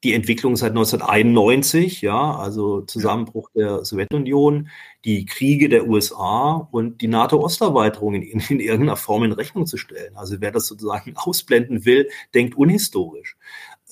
die 0.02 0.14
Entwicklung 0.14 0.56
seit 0.56 0.70
1991, 0.70 2.01
ja, 2.01 2.35
also 2.35 2.81
Zusammenbruch 2.81 3.51
der 3.55 3.85
Sowjetunion, 3.85 4.70
die 5.05 5.27
Kriege 5.27 5.68
der 5.68 5.86
USA 5.89 6.66
und 6.70 7.02
die 7.02 7.09
NATO-Osterweiterung 7.09 8.14
in, 8.14 8.22
in, 8.22 8.40
in, 8.40 8.60
irgendeiner 8.60 8.97
Form 8.97 9.24
in 9.24 9.32
Rechnung 9.32 9.66
zu 9.66 9.77
stellen. 9.77 10.16
Also 10.16 10.36
wer 10.40 10.52
das 10.52 10.66
sozusagen 10.66 11.12
ausblenden 11.16 11.85
will, 11.85 12.09
denkt 12.35 12.56
unhistorisch 12.56 13.36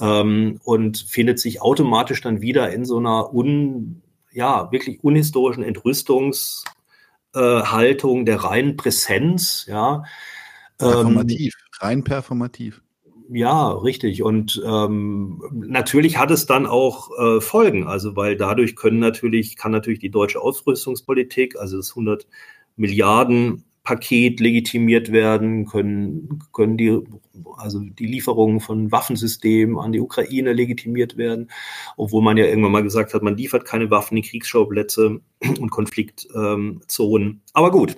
ähm, 0.00 0.60
und 0.64 0.96
findet 0.98 1.40
sich 1.40 1.60
automatisch 1.60 2.22
dann 2.22 2.40
wieder 2.40 2.72
in 2.72 2.86
so 2.86 2.96
einer 2.98 3.34
un, 3.34 4.02
ja, 4.32 4.72
wirklich 4.72 5.04
unhistorischen 5.04 5.62
Entrüstungshaltung 5.62 8.22
äh, 8.22 8.24
der 8.24 8.44
reinen 8.44 8.76
Präsenz, 8.76 9.66
ja. 9.68 10.04
Performativ, 10.78 11.54
ähm, 11.54 11.60
rein 11.80 12.04
performativ. 12.04 12.80
Ja, 13.30 13.72
richtig. 13.72 14.22
Und 14.22 14.62
ähm, 14.64 15.42
natürlich 15.52 16.16
hat 16.16 16.30
es 16.30 16.46
dann 16.46 16.66
auch 16.66 17.10
äh, 17.18 17.40
Folgen. 17.42 17.86
Also, 17.86 18.16
weil 18.16 18.36
dadurch 18.36 18.74
können 18.74 19.00
natürlich, 19.00 19.56
kann 19.56 19.70
natürlich 19.70 19.98
die 19.98 20.10
deutsche 20.10 20.40
Ausrüstungspolitik, 20.40 21.56
also 21.58 21.76
das 21.76 21.90
100 21.90 22.26
Milliarden 22.76 23.64
Paket 23.84 24.40
legitimiert 24.40 25.12
werden, 25.12 25.66
können, 25.66 26.40
können 26.52 26.76
die, 26.78 27.00
also 27.56 27.80
die 27.80 28.06
Lieferungen 28.06 28.60
von 28.60 28.92
Waffensystemen 28.92 29.78
an 29.78 29.92
die 29.92 30.00
Ukraine 30.00 30.52
legitimiert 30.52 31.16
werden, 31.16 31.50
obwohl 31.96 32.22
man 32.22 32.36
ja 32.36 32.44
irgendwann 32.44 32.72
mal 32.72 32.82
gesagt 32.82 33.14
hat, 33.14 33.22
man 33.22 33.36
liefert 33.36 33.64
keine 33.64 33.90
Waffen 33.90 34.18
in 34.18 34.22
Kriegsschauplätze 34.22 35.20
und 35.40 35.70
Konfliktzonen. 35.70 37.40
Aber 37.54 37.70
gut, 37.70 37.96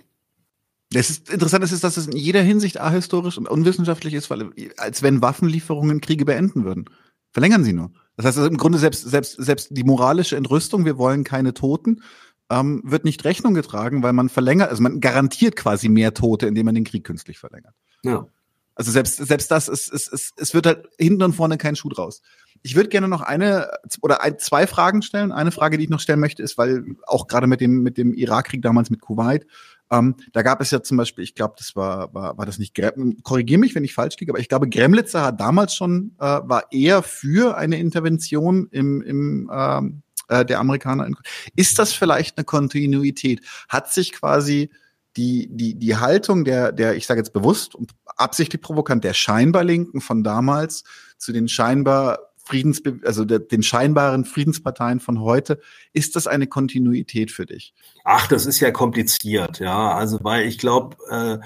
das 0.93 1.11
ist 1.11 1.31
interessant 1.31 1.65
ist, 1.65 1.85
dass 1.85 1.97
es 1.97 2.07
in 2.07 2.17
jeder 2.17 2.43
Hinsicht 2.43 2.81
ahistorisch 2.81 3.39
und 3.39 3.49
unwissenschaftlich 3.49 4.15
ist, 4.15 4.29
weil 4.29 4.51
als 4.77 5.03
wenn 5.03 5.23
Waffenlieferungen 5.23 6.01
Kriege 6.01 6.25
beenden 6.25 6.65
würden. 6.65 6.87
Verlängern 7.33 7.63
sie 7.63 7.73
nur. 7.73 7.93
Das 8.17 8.27
heißt 8.27 8.39
also 8.39 8.51
im 8.51 8.57
Grunde 8.57 8.79
selbst, 8.79 9.09
selbst, 9.09 9.37
selbst 9.39 9.69
die 9.71 9.85
moralische 9.85 10.37
Entrüstung, 10.37 10.85
wir 10.85 10.99
wollen 10.99 11.23
keine 11.23 11.55
Toten, 11.55 12.03
ähm, 12.51 12.83
wird 12.85 13.05
nicht 13.05 13.25
Rechnung 13.25 13.55
getragen, 13.55 14.03
weil 14.03 14.13
man 14.13 14.29
verlängert, 14.29 14.69
also 14.69 14.83
man 14.83 15.01
garantiert 15.01 15.55
quasi 15.55 15.89
mehr 15.89 16.13
Tote, 16.13 16.47
indem 16.47 16.67
man 16.67 16.75
den 16.75 16.85
Krieg 16.85 17.05
künstlich 17.05 17.39
verlängert. 17.39 17.75
Ja. 18.03 18.27
Also 18.75 18.91
selbst, 18.91 19.17
selbst 19.17 19.51
das, 19.51 19.69
es, 19.69 19.89
es, 19.89 20.11
es, 20.11 20.33
es 20.37 20.55
wird 20.55 20.67
halt 20.67 20.89
hinten 20.99 21.23
und 21.23 21.35
vorne 21.35 21.59
kein 21.59 21.77
Schuh 21.77 21.91
draus. 21.91 22.23
Ich 22.63 22.75
würde 22.75 22.89
gerne 22.89 23.09
noch 23.09 23.21
eine 23.21 23.71
oder 24.01 24.23
ein, 24.23 24.39
zwei 24.39 24.67
Fragen 24.67 25.03
stellen. 25.03 25.33
Eine 25.33 25.53
Frage, 25.53 25.79
die 25.79 25.85
ich 25.85 25.91
noch 25.91 26.01
stellen 26.01 26.21
möchte, 26.21 26.43
ist, 26.43 26.59
weil 26.59 26.85
auch 27.07 27.27
gerade 27.27 27.47
mit 27.47 27.61
dem, 27.61 27.83
mit 27.83 27.99
dem 27.99 28.15
Irakkrieg 28.15 28.63
damals 28.63 28.91
mit 28.91 29.01
Kuwait, 29.01 29.47
ähm, 29.91 30.17
da 30.33 30.43
gab 30.43 30.61
es 30.61 30.71
ja 30.71 30.83
zum 30.83 30.97
Beispiel, 30.97 31.25
ich 31.25 31.35
glaube, 31.35 31.55
das 31.59 31.75
war, 31.75 32.15
war, 32.15 32.39
war 32.39 32.47
das 32.47 32.59
nicht, 32.59 32.79
korrigiere 33.23 33.59
mich, 33.59 33.75
wenn 33.75 33.85
ich 33.85 33.95
falsch 33.95 34.17
liege, 34.19 34.33
aber 34.33 34.41
ich 34.41 34.49
glaube, 34.49 34.69
Gremlitzer 34.69 35.23
hat 35.23 35.41
damals 35.41 35.75
schon, 35.75 36.15
äh, 36.19 36.25
war 36.25 36.71
eher 36.71 37.03
für 37.03 37.57
eine 37.57 37.79
Intervention 37.79 38.69
im, 38.71 39.03
im 39.03 39.51
ähm, 39.53 40.03
äh, 40.29 40.45
der 40.45 40.61
Amerikaner. 40.61 41.09
Ist 41.57 41.79
das 41.79 41.93
vielleicht 41.93 42.39
eine 42.39 42.45
Kontinuität? 42.45 43.41
Hat 43.69 43.93
sich 43.93 44.13
quasi 44.13 44.71
die, 45.17 45.49
die, 45.51 45.75
die 45.75 45.97
Haltung 45.97 46.45
der, 46.45 46.71
der, 46.71 46.95
ich 46.95 47.07
sage 47.07 47.19
jetzt 47.19 47.33
bewusst 47.33 47.75
und 47.75 47.93
absichtlich 48.17 48.63
provokant, 48.63 49.03
der 49.03 49.13
scheinbar 49.13 49.65
Linken 49.65 50.01
von 50.01 50.23
damals 50.23 50.85
zu 51.19 51.33
den 51.33 51.49
scheinbar 51.49 52.30
Friedens, 52.51 52.83
also 53.05 53.25
der, 53.25 53.39
den 53.39 53.63
scheinbaren 53.63 54.25
Friedensparteien 54.25 54.99
von 54.99 55.21
heute, 55.21 55.61
ist 55.93 56.17
das 56.17 56.27
eine 56.27 56.49
Kontinuität 56.49 57.31
für 57.31 57.47
dich? 57.47 57.75
Ach, 58.05 58.27
das 58.27 58.45
ist 58.45 58.59
ja 58.59 58.73
kompliziert, 58.73 59.61
ja. 59.61 59.93
Also, 59.93 60.19
weil 60.23 60.47
ich 60.47 60.59
glaube, 60.59 60.97
äh, 61.09 61.39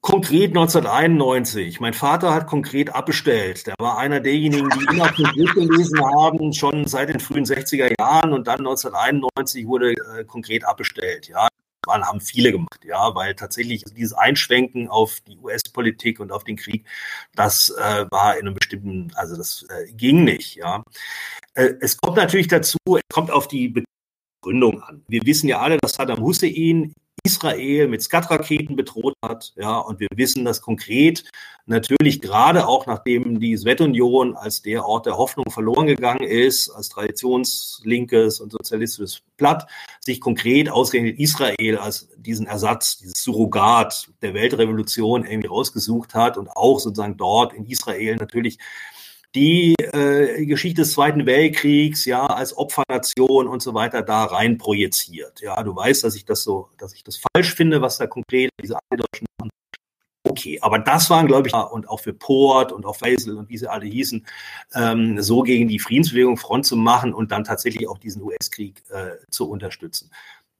konkret 0.00 0.50
1991, 0.50 1.80
mein 1.80 1.92
Vater 1.92 2.32
hat 2.32 2.46
konkret 2.46 2.94
abbestellt. 2.94 3.66
Der 3.66 3.74
war 3.80 3.98
einer 3.98 4.20
derjenigen, 4.20 4.68
die 4.70 4.94
immer 4.94 5.10
konkret 5.12 5.54
gelesen 5.54 6.00
haben, 6.00 6.52
schon 6.52 6.86
seit 6.86 7.08
den 7.08 7.18
frühen 7.18 7.44
60er 7.44 7.92
Jahren 7.98 8.32
und 8.32 8.46
dann 8.46 8.60
1991 8.60 9.66
wurde 9.66 9.90
äh, 9.90 10.24
konkret 10.24 10.64
abbestellt, 10.64 11.28
ja 11.28 11.48
haben 11.86 12.20
viele 12.20 12.52
gemacht, 12.52 12.84
ja, 12.84 13.14
weil 13.14 13.34
tatsächlich 13.34 13.84
dieses 13.84 14.12
Einschwenken 14.12 14.88
auf 14.88 15.20
die 15.26 15.38
US-Politik 15.38 16.20
und 16.20 16.32
auf 16.32 16.44
den 16.44 16.56
Krieg, 16.56 16.84
das 17.34 17.70
äh, 17.70 18.06
war 18.10 18.36
in 18.36 18.46
einem 18.46 18.54
bestimmten, 18.54 19.12
also 19.14 19.36
das 19.36 19.66
äh, 19.70 19.92
ging 19.92 20.24
nicht, 20.24 20.56
ja. 20.56 20.82
Äh, 21.54 21.74
es 21.80 21.96
kommt 21.96 22.16
natürlich 22.16 22.48
dazu, 22.48 22.78
es 22.94 23.02
kommt 23.12 23.30
auf 23.30 23.48
die 23.48 23.84
Begründung 24.42 24.82
an. 24.82 25.04
Wir 25.08 25.24
wissen 25.24 25.48
ja 25.48 25.60
alle, 25.60 25.78
dass 25.78 25.94
Saddam 25.94 26.20
Hussein 26.20 26.92
Israel 27.24 27.88
mit 27.88 28.02
Skat-Raketen 28.02 28.76
bedroht 28.76 29.14
hat. 29.24 29.52
Ja, 29.56 29.78
und 29.78 30.00
wir 30.00 30.08
wissen 30.14 30.44
das 30.44 30.60
konkret 30.60 31.24
natürlich 31.68 32.20
gerade 32.20 32.66
auch 32.66 32.86
nachdem 32.86 33.40
die 33.40 33.56
Sowjetunion 33.56 34.36
als 34.36 34.62
der 34.62 34.86
Ort 34.86 35.06
der 35.06 35.18
Hoffnung 35.18 35.50
verloren 35.50 35.86
gegangen 35.86 36.24
ist, 36.24 36.70
als 36.70 36.88
traditionslinkes 36.88 38.40
und 38.40 38.52
sozialistisches 38.52 39.20
Blatt, 39.36 39.66
sich 40.00 40.20
konkret 40.20 40.70
ausgerechnet 40.70 41.18
Israel 41.18 41.76
als 41.78 42.08
diesen 42.16 42.46
Ersatz, 42.46 42.98
dieses 42.98 43.22
Surrogat 43.22 44.08
der 44.22 44.34
Weltrevolution 44.34 45.24
irgendwie 45.24 45.48
rausgesucht 45.48 46.14
hat 46.14 46.38
und 46.38 46.48
auch 46.48 46.80
sozusagen 46.80 47.18
dort 47.18 47.52
in 47.52 47.66
Israel 47.66 48.16
natürlich 48.16 48.58
die 49.34 49.74
äh, 49.78 50.46
Geschichte 50.46 50.82
des 50.82 50.92
Zweiten 50.92 51.26
Weltkriegs 51.26 52.04
ja 52.04 52.26
als 52.26 52.56
Opfernation 52.56 53.46
und 53.46 53.62
so 53.62 53.74
weiter 53.74 54.02
da 54.02 54.24
rein 54.24 54.58
projiziert. 54.58 55.40
Ja, 55.40 55.62
du 55.62 55.76
weißt, 55.76 56.02
dass 56.04 56.14
ich 56.14 56.24
das 56.24 56.42
so, 56.42 56.70
dass 56.78 56.94
ich 56.94 57.04
das 57.04 57.20
falsch 57.32 57.54
finde, 57.54 57.82
was 57.82 57.98
da 57.98 58.06
konkret 58.06 58.50
diese 58.62 58.78
Deutschen 58.90 59.26
machen. 59.38 59.50
Okay, 60.24 60.58
aber 60.60 60.78
das 60.78 61.08
waren, 61.10 61.26
glaube 61.26 61.48
ich, 61.48 61.54
und 61.54 61.88
auch 61.88 62.00
für 62.00 62.12
Port 62.12 62.72
und 62.72 62.84
auch 62.84 62.96
Faisal 62.96 63.36
und 63.36 63.48
wie 63.48 63.56
sie 63.56 63.70
alle 63.70 63.86
hießen, 63.86 64.26
ähm, 64.74 65.20
so 65.22 65.42
gegen 65.42 65.68
die 65.68 65.78
Friedensbewegung 65.78 66.36
Front 66.36 66.66
zu 66.66 66.76
machen 66.76 67.14
und 67.14 67.32
dann 67.32 67.44
tatsächlich 67.44 67.88
auch 67.88 67.98
diesen 67.98 68.22
US-Krieg 68.22 68.82
äh, 68.90 69.16
zu 69.30 69.48
unterstützen. 69.48 70.10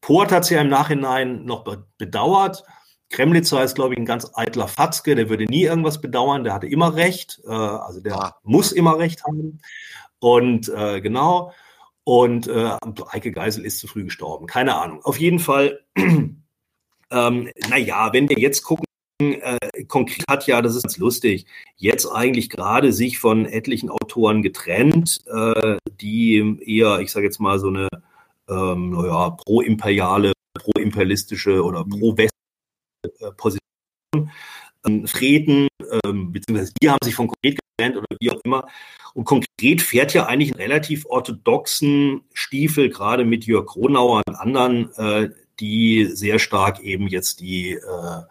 Port 0.01 0.33
hat 0.33 0.45
es 0.45 0.51
ja 0.51 0.61
im 0.61 0.69
Nachhinein 0.69 1.45
noch 1.45 1.65
bedauert, 1.99 2.65
Kremlitzer 3.11 3.63
ist, 3.65 3.75
glaube 3.75 3.95
ich, 3.95 4.01
ein 4.01 4.05
ganz 4.05 4.31
eitler 4.35 4.69
Fatzke, 4.69 5.15
der 5.15 5.29
würde 5.29 5.45
nie 5.45 5.65
irgendwas 5.65 6.01
bedauern, 6.01 6.45
der 6.45 6.55
hatte 6.55 6.67
immer 6.67 6.95
recht, 6.95 7.41
äh, 7.47 7.51
also 7.51 8.01
der 8.01 8.17
ah. 8.17 8.37
muss 8.43 8.73
immer 8.73 8.99
recht 8.99 9.25
haben. 9.25 9.61
Und 10.21 10.69
äh, 10.69 11.01
genau, 11.01 11.53
und 12.05 12.49
äh, 12.49 12.77
Eike 13.11 13.33
Geisel 13.33 13.65
ist 13.65 13.81
zu 13.81 13.87
früh 13.87 14.05
gestorben, 14.05 14.47
keine 14.47 14.77
Ahnung. 14.77 15.03
Auf 15.05 15.19
jeden 15.19 15.39
Fall, 15.39 15.81
ähm, 15.97 17.51
naja, 17.69 18.13
wenn 18.13 18.29
wir 18.29 18.39
jetzt 18.39 18.63
gucken, 18.63 18.85
äh, 19.21 19.85
konkret 19.89 20.25
hat 20.29 20.47
ja, 20.47 20.63
das 20.63 20.75
ist 20.75 20.85
ganz 20.85 20.99
lustig, 20.99 21.47
jetzt 21.77 22.07
eigentlich 22.07 22.51
gerade 22.51 22.93
sich 22.93 23.19
von 23.19 23.47
etlichen 23.47 23.91
Autoren 23.91 24.43
getrennt, 24.43 25.23
äh, 25.27 25.77
die 26.01 26.59
eher, 26.65 27.01
ich 27.01 27.11
sage 27.11 27.27
jetzt 27.27 27.41
mal, 27.41 27.59
so 27.59 27.69
eine 27.69 27.89
ähm, 28.49 28.91
naja, 28.91 29.31
pro-imperiale, 29.31 30.33
pro-imperialistische 30.55 31.63
oder 31.63 31.85
mhm. 31.85 31.91
pro-west 31.91 32.38
äh, 33.03 33.31
Position 33.37 33.61
ähm, 34.87 35.07
treten, 35.07 35.69
ähm, 36.05 36.33
beziehungsweise 36.33 36.73
die 36.81 36.91
haben 36.91 36.99
sich 37.03 37.15
von 37.15 37.29
konkret 37.29 37.59
getrennt 37.59 37.97
oder 37.97 38.07
wie 38.21 38.31
auch 38.31 38.41
immer. 38.45 38.67
Und 39.15 39.25
konkret 39.25 39.83
fährt 39.83 40.15
ja 40.15 40.27
eigentlich 40.27 40.53
einen 40.53 40.61
relativ 40.61 41.07
orthodoxen 41.07 42.23
Stiefel, 42.33 42.89
gerade 42.89 43.25
mit 43.25 43.47
Jörg 43.47 43.67
Kronauer 43.67 44.23
und 44.27 44.35
anderen, 44.37 44.93
äh, 44.97 45.31
die 45.61 46.07
sehr 46.07 46.39
stark 46.39 46.81
eben 46.81 47.09
jetzt 47.09 47.41
die 47.41 47.73
äh, 47.73 48.23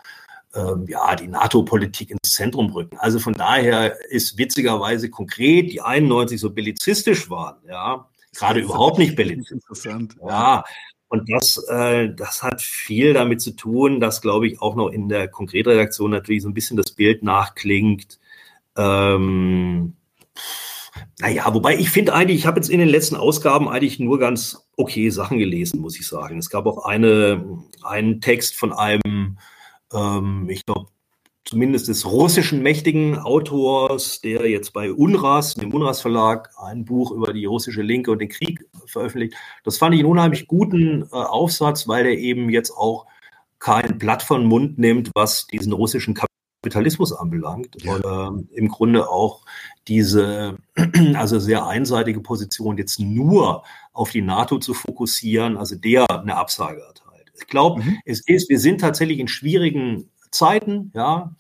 ähm, 0.55 0.85
ja, 0.87 1.15
die 1.15 1.27
NATO-Politik 1.27 2.11
ins 2.11 2.33
Zentrum 2.33 2.71
rücken. 2.71 2.97
Also 2.97 3.19
von 3.19 3.33
daher 3.33 3.99
ist 4.09 4.37
witzigerweise 4.37 5.09
konkret 5.09 5.71
die 5.71 5.81
91 5.81 6.39
so 6.39 6.51
bellizistisch 6.51 7.29
waren, 7.29 7.57
ja, 7.67 8.07
gerade 8.33 8.61
überhaupt 8.61 8.97
nicht 8.97 9.15
bellizistisch. 9.15 9.51
Interessant. 9.51 10.15
Ja, 10.25 10.63
und 11.09 11.29
das, 11.31 11.57
äh, 11.69 12.09
das 12.13 12.43
hat 12.43 12.61
viel 12.61 13.13
damit 13.13 13.41
zu 13.41 13.51
tun, 13.51 13.99
dass, 13.99 14.21
glaube 14.21 14.47
ich, 14.47 14.61
auch 14.61 14.75
noch 14.75 14.89
in 14.89 15.07
der 15.07 15.27
Konkretredaktion 15.27 16.11
natürlich 16.11 16.43
so 16.43 16.49
ein 16.49 16.53
bisschen 16.53 16.77
das 16.77 16.91
Bild 16.91 17.23
nachklingt. 17.23 18.19
Ähm, 18.75 19.95
naja, 21.19 21.53
wobei 21.53 21.77
ich 21.77 21.89
finde 21.89 22.13
eigentlich, 22.13 22.39
ich 22.39 22.45
habe 22.45 22.59
jetzt 22.59 22.69
in 22.69 22.79
den 22.79 22.89
letzten 22.89 23.15
Ausgaben 23.15 23.69
eigentlich 23.69 23.99
nur 23.99 24.19
ganz 24.19 24.67
okay 24.75 25.09
Sachen 25.09 25.37
gelesen, 25.37 25.79
muss 25.79 25.99
ich 25.99 26.07
sagen. 26.07 26.37
Es 26.37 26.49
gab 26.49 26.65
auch 26.65 26.85
eine, 26.85 27.43
einen 27.83 28.21
Text 28.21 28.55
von 28.55 28.73
einem, 28.73 29.37
ähm, 29.93 30.47
ich 30.49 30.65
glaube, 30.65 30.89
zumindest 31.47 31.87
des 31.87 32.05
russischen 32.05 32.61
mächtigen 32.61 33.17
Autors, 33.17 34.19
der 34.19 34.49
jetzt 34.49 34.73
bei 34.73 34.91
UNRAS, 34.91 35.55
dem 35.55 35.73
UNRAS 35.73 36.01
Verlag, 36.01 36.49
ein 36.57 36.83
Buch 36.83 37.11
über 37.11 37.31
die 37.31 37.45
russische 37.45 37.81
Linke 37.81 38.11
und 38.11 38.19
den 38.19 38.29
Krieg 38.29 38.65
veröffentlicht. 38.85 39.33
Das 39.63 39.77
fand 39.77 39.95
ich 39.95 40.01
einen 40.01 40.09
unheimlich 40.09 40.47
guten 40.47 41.03
äh, 41.03 41.15
Aufsatz, 41.15 41.87
weil 41.87 42.05
er 42.05 42.17
eben 42.17 42.49
jetzt 42.49 42.71
auch 42.71 43.05
kein 43.59 43.97
Blatt 43.97 44.23
von 44.23 44.45
Mund 44.45 44.77
nimmt, 44.77 45.11
was 45.15 45.47
diesen 45.47 45.71
russischen 45.71 46.15
Kapitalismus 46.61 47.13
anbelangt. 47.13 47.81
Ja. 47.81 47.95
Und 47.95 48.49
äh, 48.51 48.57
im 48.57 48.67
Grunde 48.67 49.09
auch 49.09 49.45
diese, 49.87 50.57
also 51.13 51.39
sehr 51.39 51.65
einseitige 51.65 52.19
Position 52.19 52.77
jetzt 52.77 52.99
nur 52.99 53.63
auf 53.93 54.11
die 54.11 54.21
NATO 54.21 54.59
zu 54.59 54.73
fokussieren, 54.73 55.55
also 55.55 55.75
der 55.75 56.05
eine 56.09 56.35
Absage 56.35 56.81
erteilt. 56.81 57.31
Ich 57.39 57.47
glaube, 57.47 57.83
mhm. 57.83 57.99
es 58.03 58.19
ist, 58.27 58.49
wir 58.49 58.59
sind 58.59 58.81
tatsächlich 58.81 59.19
in 59.19 59.29
schwierigen 59.29 60.09
Zeiten, 60.31 60.91
ja. 60.95 61.35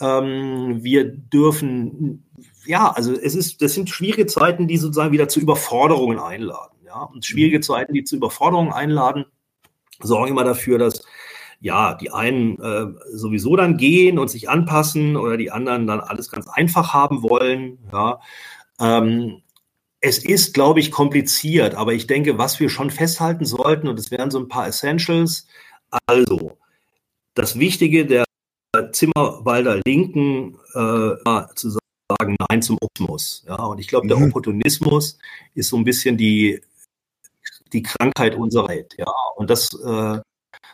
Ähm, 0.00 0.82
wir 0.82 1.04
dürfen, 1.04 2.24
ja, 2.66 2.90
also 2.90 3.12
es 3.12 3.34
ist, 3.34 3.62
das 3.62 3.74
sind 3.74 3.88
schwierige 3.88 4.26
Zeiten, 4.26 4.66
die 4.68 4.76
sozusagen 4.76 5.12
wieder 5.12 5.28
zu 5.28 5.40
Überforderungen 5.40 6.18
einladen, 6.18 6.78
ja. 6.84 7.02
Und 7.02 7.24
schwierige 7.24 7.58
mhm. 7.58 7.62
Zeiten, 7.62 7.94
die 7.94 8.04
zu 8.04 8.16
Überforderungen 8.16 8.72
einladen, 8.72 9.24
sorgen 10.00 10.30
immer 10.30 10.44
dafür, 10.44 10.78
dass 10.78 11.04
ja, 11.60 11.94
die 11.94 12.10
einen 12.10 12.60
äh, 12.60 12.86
sowieso 13.12 13.54
dann 13.54 13.76
gehen 13.76 14.18
und 14.18 14.28
sich 14.28 14.50
anpassen 14.50 15.16
oder 15.16 15.36
die 15.36 15.52
anderen 15.52 15.86
dann 15.86 16.00
alles 16.00 16.28
ganz 16.28 16.48
einfach 16.48 16.92
haben 16.92 17.22
wollen. 17.22 17.78
Ja. 17.92 18.18
Ähm, 18.80 19.42
es 20.00 20.18
ist, 20.18 20.54
glaube 20.54 20.80
ich, 20.80 20.90
kompliziert, 20.90 21.76
aber 21.76 21.92
ich 21.94 22.08
denke, 22.08 22.36
was 22.36 22.58
wir 22.58 22.68
schon 22.68 22.90
festhalten 22.90 23.44
sollten, 23.44 23.86
und 23.86 23.96
es 24.00 24.10
wären 24.10 24.32
so 24.32 24.40
ein 24.40 24.48
paar 24.48 24.66
Essentials, 24.66 25.46
also 26.06 26.58
das 27.34 27.58
Wichtige 27.58 28.06
der 28.06 28.24
Zimmerwalder 28.92 29.80
Linken 29.86 30.58
äh, 30.74 31.44
zu 31.54 31.70
sagen 31.70 32.36
Nein 32.48 32.62
zum 32.62 32.78
Optimismus. 32.80 33.44
Ja, 33.46 33.64
und 33.64 33.78
ich 33.78 33.88
glaube, 33.88 34.08
der 34.08 34.16
mhm. 34.16 34.28
Opportunismus 34.28 35.18
ist 35.54 35.68
so 35.68 35.76
ein 35.76 35.84
bisschen 35.84 36.16
die, 36.16 36.60
die 37.72 37.82
Krankheit 37.82 38.34
unserer 38.34 38.68
Zeit. 38.68 38.94
Ja, 38.98 39.12
und 39.36 39.50
das 39.50 39.68
äh, 39.84 40.20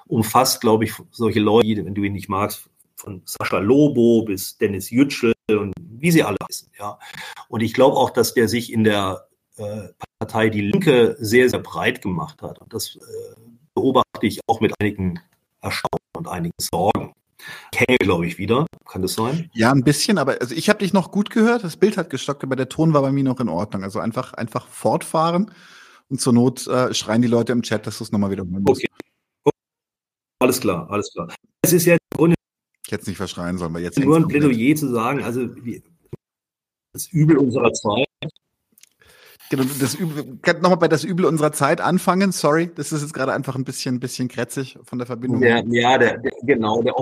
umfasst, 0.06 0.60
glaube 0.60 0.84
ich, 0.84 0.92
solche 1.10 1.40
Leute, 1.40 1.84
wenn 1.84 1.94
du 1.94 2.02
ihn 2.02 2.12
nicht 2.12 2.28
magst, 2.28 2.68
von 2.96 3.22
Sascha 3.24 3.58
Lobo 3.58 4.22
bis 4.22 4.58
Dennis 4.58 4.90
Yücel 4.90 5.32
und 5.50 5.72
wie 5.78 6.10
sie 6.10 6.22
alle 6.22 6.36
heißen. 6.48 6.70
Ja, 6.78 6.98
und 7.48 7.62
ich 7.62 7.74
glaube 7.74 7.96
auch, 7.96 8.10
dass 8.10 8.34
der 8.34 8.48
sich 8.48 8.72
in 8.72 8.84
der 8.84 9.28
äh, 9.56 9.88
Partei 10.18 10.48
Die 10.48 10.62
Linke 10.62 11.16
sehr, 11.20 11.48
sehr 11.48 11.60
breit 11.60 12.02
gemacht 12.02 12.42
hat. 12.42 12.58
Und 12.58 12.74
das 12.74 12.96
äh, 12.96 13.40
beobachte 13.74 14.26
ich 14.26 14.40
auch 14.48 14.60
mit 14.60 14.74
einigen 14.80 15.20
Erstaunen 15.60 15.97
und 16.18 16.28
einigen 16.28 16.54
Sorgen. 16.60 17.12
Kenne, 17.72 17.96
glaube 17.98 18.26
ich, 18.26 18.38
wieder. 18.38 18.66
Kann 18.84 19.02
das 19.02 19.14
sein? 19.14 19.48
Ja, 19.54 19.70
ein 19.70 19.84
bisschen, 19.84 20.18
aber 20.18 20.40
also 20.40 20.54
ich 20.54 20.68
habe 20.68 20.80
dich 20.80 20.92
noch 20.92 21.10
gut 21.12 21.30
gehört. 21.30 21.64
Das 21.64 21.76
Bild 21.76 21.96
hat 21.96 22.10
gestockt, 22.10 22.42
aber 22.42 22.56
der 22.56 22.68
Ton 22.68 22.92
war 22.92 23.02
bei 23.02 23.12
mir 23.12 23.24
noch 23.24 23.40
in 23.40 23.48
Ordnung. 23.48 23.84
Also 23.84 24.00
einfach, 24.00 24.34
einfach 24.34 24.66
fortfahren 24.66 25.50
und 26.08 26.20
zur 26.20 26.32
Not 26.32 26.66
äh, 26.66 26.92
schreien 26.92 27.22
die 27.22 27.28
Leute 27.28 27.52
im 27.52 27.62
Chat, 27.62 27.86
dass 27.86 27.98
du 27.98 28.04
es 28.04 28.12
nochmal 28.12 28.30
wieder 28.30 28.44
Okay. 28.66 28.88
Alles 30.40 30.60
klar, 30.60 30.88
alles 30.90 31.12
klar. 31.12 31.32
Es 31.62 31.72
ist 31.72 31.84
ja 31.84 31.94
im 31.94 31.98
Grunde 32.16 32.36
Ich 32.86 32.92
hätte 32.92 33.02
es 33.02 33.08
nicht 33.08 33.16
verschreien 33.16 33.58
sollen, 33.58 33.74
weil 33.74 33.82
jetzt. 33.82 33.98
Nur 33.98 34.16
ein 34.16 34.28
Plädoyer 34.28 34.74
zu 34.76 34.88
sagen, 34.88 35.22
also 35.22 35.48
das 36.92 37.06
Übel 37.08 37.38
unserer 37.38 37.72
Zeit. 37.72 38.07
Genau, 39.50 39.64
das 39.80 39.94
Übel, 39.94 40.38
nochmal 40.60 40.76
bei 40.76 40.88
das 40.88 41.04
Übel 41.04 41.24
unserer 41.24 41.52
Zeit 41.52 41.80
anfangen. 41.80 42.32
Sorry, 42.32 42.70
das 42.74 42.92
ist 42.92 43.02
jetzt 43.02 43.14
gerade 43.14 43.32
einfach 43.32 43.54
ein 43.54 43.64
bisschen, 43.64 43.98
bisschen 43.98 44.28
krätzig 44.28 44.78
von 44.84 44.98
der 44.98 45.06
Verbindung. 45.06 45.40
Der, 45.40 45.64
ja, 45.68 45.96
der, 45.96 46.18
der, 46.18 46.32
genau, 46.42 46.82
der 46.82 46.94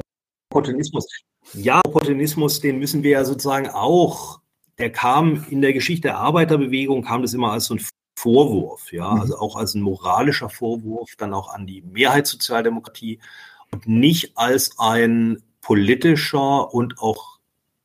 Opportunismus. 0.50 1.06
Ja, 1.54 1.80
Opportunismus, 1.84 2.60
den 2.60 2.78
müssen 2.78 3.02
wir 3.02 3.10
ja 3.10 3.24
sozusagen 3.24 3.68
auch, 3.68 4.40
der 4.78 4.90
kam 4.92 5.44
in 5.50 5.60
der 5.60 5.72
Geschichte 5.72 6.08
der 6.08 6.18
Arbeiterbewegung, 6.18 7.02
kam 7.02 7.22
das 7.22 7.34
immer 7.34 7.52
als 7.52 7.66
so 7.66 7.74
ein 7.74 7.80
Vorwurf, 8.18 8.92
ja, 8.92 9.10
mhm. 9.10 9.20
also 9.20 9.38
auch 9.38 9.56
als 9.56 9.74
ein 9.74 9.82
moralischer 9.82 10.48
Vorwurf, 10.48 11.10
dann 11.18 11.34
auch 11.34 11.52
an 11.52 11.66
die 11.66 11.82
Mehrheitssozialdemokratie 11.82 13.20
und 13.72 13.86
nicht 13.86 14.36
als 14.36 14.78
ein 14.78 15.42
politischer 15.60 16.72
und 16.72 16.98
auch 16.98 17.35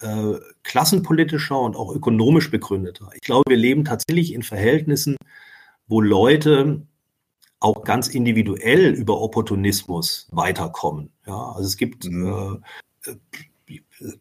äh, 0.01 0.39
klassenpolitischer 0.63 1.59
und 1.59 1.75
auch 1.75 1.93
ökonomisch 1.93 2.51
begründeter. 2.51 3.09
Ich 3.13 3.21
glaube, 3.21 3.49
wir 3.49 3.57
leben 3.57 3.85
tatsächlich 3.85 4.33
in 4.33 4.43
Verhältnissen, 4.43 5.15
wo 5.87 6.01
Leute 6.01 6.85
auch 7.59 7.83
ganz 7.83 8.07
individuell 8.07 8.93
über 8.93 9.21
Opportunismus 9.21 10.27
weiterkommen. 10.31 11.11
Ja, 11.27 11.51
also 11.51 11.67
es 11.67 11.77
gibt 11.77 12.05
mhm. 12.05 12.63
äh, 13.05 13.15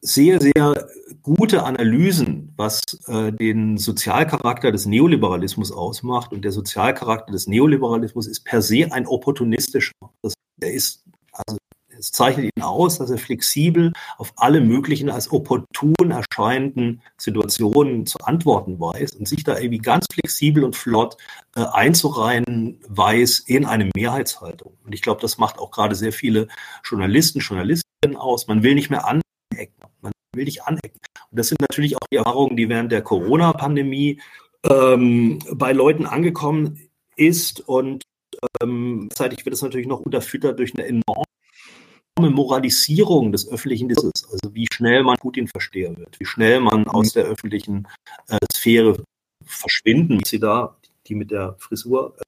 sehr, 0.02 0.40
sehr 0.40 0.88
gute 1.22 1.64
Analysen, 1.64 2.52
was 2.56 2.82
äh, 3.06 3.32
den 3.32 3.78
Sozialcharakter 3.78 4.70
des 4.70 4.86
Neoliberalismus 4.86 5.72
ausmacht. 5.72 6.32
Und 6.32 6.44
der 6.44 6.52
Sozialcharakter 6.52 7.32
des 7.32 7.46
Neoliberalismus 7.46 8.26
ist 8.26 8.44
per 8.44 8.62
se 8.62 8.92
ein 8.92 9.06
opportunistischer. 9.06 9.92
Das, 10.22 10.34
der 10.58 10.74
ist 10.74 11.04
es 12.00 12.12
zeichnet 12.12 12.46
ihn 12.56 12.62
aus, 12.62 12.98
dass 12.98 13.10
er 13.10 13.18
flexibel 13.18 13.92
auf 14.16 14.32
alle 14.36 14.60
möglichen 14.60 15.10
als 15.10 15.30
opportun 15.30 15.94
erscheinenden 16.10 17.02
Situationen 17.18 18.06
zu 18.06 18.18
antworten 18.18 18.80
weiß 18.80 19.12
und 19.14 19.28
sich 19.28 19.44
da 19.44 19.58
irgendwie 19.58 19.78
ganz 19.78 20.06
flexibel 20.12 20.64
und 20.64 20.76
flott 20.76 21.16
äh, 21.54 21.60
einzureihen 21.60 22.80
weiß 22.88 23.40
in 23.40 23.66
eine 23.66 23.90
Mehrheitshaltung. 23.94 24.72
Und 24.84 24.94
ich 24.94 25.02
glaube, 25.02 25.20
das 25.20 25.38
macht 25.38 25.58
auch 25.58 25.70
gerade 25.70 25.94
sehr 25.94 26.12
viele 26.12 26.48
Journalisten, 26.84 27.40
Journalistinnen 27.40 28.16
aus. 28.16 28.46
Man 28.48 28.62
will 28.62 28.74
nicht 28.74 28.90
mehr 28.90 29.06
anecken. 29.06 29.84
Man 30.00 30.12
will 30.34 30.44
nicht 30.44 30.64
anecken. 30.64 30.98
Und 31.30 31.38
das 31.38 31.48
sind 31.48 31.60
natürlich 31.60 31.96
auch 31.96 32.06
die 32.10 32.16
Erfahrungen, 32.16 32.56
die 32.56 32.68
während 32.68 32.92
der 32.92 33.02
Corona-Pandemie 33.02 34.20
ähm, 34.68 35.38
bei 35.52 35.72
Leuten 35.72 36.06
angekommen 36.06 36.78
ist 37.16 37.60
und 37.68 38.02
ähm, 38.62 39.08
gleichzeitig 39.08 39.44
wird 39.44 39.54
es 39.54 39.62
natürlich 39.62 39.86
noch 39.86 40.00
unterfüttert 40.00 40.58
durch 40.58 40.74
eine 40.74 40.86
enorme 40.86 41.24
Moralisierung 42.18 43.32
des 43.32 43.48
öffentlichen 43.48 43.88
Diskurses, 43.88 44.28
also 44.30 44.54
wie 44.54 44.66
schnell 44.72 45.02
man 45.02 45.16
Putin-Versteher 45.16 45.96
wird, 45.96 46.18
wie 46.20 46.26
schnell 46.26 46.60
man 46.60 46.86
aus 46.88 47.12
der 47.12 47.24
öffentlichen 47.24 47.88
äh, 48.28 48.38
Sphäre 48.52 49.02
verschwinden, 49.44 50.20
wie 50.20 50.26
sie 50.26 50.40
da, 50.40 50.76
die 51.06 51.14
mit 51.14 51.30
der 51.30 51.56
Frisur, 51.58 52.16
äh, 52.18 52.22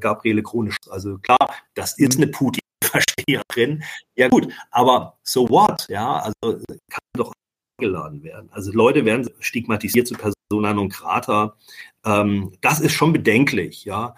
Gabriele 0.00 0.42
Kronisch, 0.42 0.76
also 0.90 1.18
klar, 1.18 1.54
das 1.74 1.98
ist 1.98 2.16
eine 2.16 2.26
Putin-Versteherin, 2.26 3.82
ja 4.16 4.28
gut, 4.28 4.52
aber 4.70 5.18
so 5.22 5.48
what, 5.48 5.86
ja, 5.88 6.18
also 6.18 6.62
kann 6.90 7.00
doch 7.16 7.32
eingeladen 7.78 8.22
werden. 8.22 8.48
Also 8.52 8.72
Leute 8.72 9.04
werden 9.04 9.28
stigmatisiert 9.40 10.06
zu 10.06 10.14
Persona 10.14 10.74
non 10.74 10.88
grata, 10.88 11.56
ähm, 12.04 12.52
das 12.60 12.80
ist 12.80 12.92
schon 12.92 13.12
bedenklich, 13.12 13.84
ja. 13.84 14.14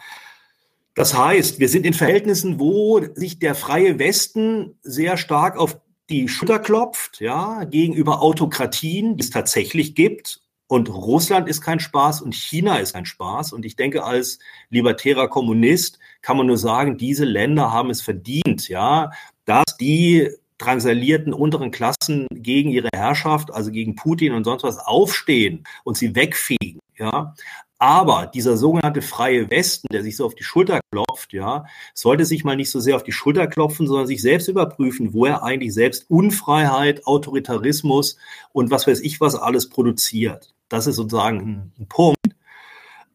Das 0.94 1.16
heißt, 1.16 1.58
wir 1.58 1.68
sind 1.68 1.86
in 1.86 1.94
Verhältnissen, 1.94 2.60
wo 2.60 3.00
sich 3.14 3.38
der 3.38 3.54
freie 3.54 3.98
Westen 3.98 4.78
sehr 4.82 5.16
stark 5.16 5.56
auf 5.56 5.80
die 6.10 6.28
Schulter 6.28 6.58
klopft, 6.58 7.20
ja, 7.20 7.64
gegenüber 7.64 8.20
Autokratien, 8.20 9.16
die 9.16 9.22
es 9.22 9.30
tatsächlich 9.30 9.94
gibt. 9.94 10.40
Und 10.66 10.88
Russland 10.88 11.48
ist 11.48 11.60
kein 11.60 11.80
Spaß 11.80 12.22
und 12.22 12.34
China 12.34 12.78
ist 12.78 12.94
ein 12.94 13.06
Spaß. 13.06 13.52
Und 13.52 13.64
ich 13.64 13.76
denke, 13.76 14.04
als 14.04 14.38
libertärer 14.68 15.28
Kommunist 15.28 15.98
kann 16.20 16.36
man 16.36 16.46
nur 16.46 16.58
sagen, 16.58 16.98
diese 16.98 17.24
Länder 17.24 17.72
haben 17.72 17.90
es 17.90 18.02
verdient, 18.02 18.68
ja, 18.68 19.10
dass 19.44 19.76
die 19.80 20.30
drangsalierten 20.58 21.32
unteren 21.32 21.70
Klassen 21.70 22.26
gegen 22.30 22.70
ihre 22.70 22.88
Herrschaft, 22.94 23.52
also 23.52 23.70
gegen 23.70 23.96
Putin 23.96 24.32
und 24.32 24.44
sonst 24.44 24.62
was 24.62 24.78
aufstehen 24.78 25.64
und 25.84 25.96
sie 25.96 26.14
wegfegen, 26.14 26.80
ja. 26.96 27.34
Aber 27.82 28.30
dieser 28.32 28.56
sogenannte 28.56 29.02
freie 29.02 29.50
Westen, 29.50 29.88
der 29.90 30.04
sich 30.04 30.16
so 30.16 30.24
auf 30.24 30.36
die 30.36 30.44
Schulter 30.44 30.78
klopft, 30.92 31.32
ja, 31.32 31.64
sollte 31.94 32.24
sich 32.24 32.44
mal 32.44 32.54
nicht 32.54 32.70
so 32.70 32.78
sehr 32.78 32.94
auf 32.94 33.02
die 33.02 33.10
Schulter 33.10 33.48
klopfen, 33.48 33.88
sondern 33.88 34.06
sich 34.06 34.22
selbst 34.22 34.46
überprüfen, 34.46 35.12
wo 35.14 35.26
er 35.26 35.42
eigentlich 35.42 35.74
selbst 35.74 36.08
Unfreiheit, 36.08 37.08
Autoritarismus 37.08 38.18
und 38.52 38.70
was 38.70 38.86
weiß 38.86 39.00
ich 39.00 39.20
was 39.20 39.34
alles 39.34 39.68
produziert. 39.68 40.54
Das 40.68 40.86
ist 40.86 40.94
sozusagen 40.94 41.72
ein, 41.76 41.88
Punkt, 41.88 42.36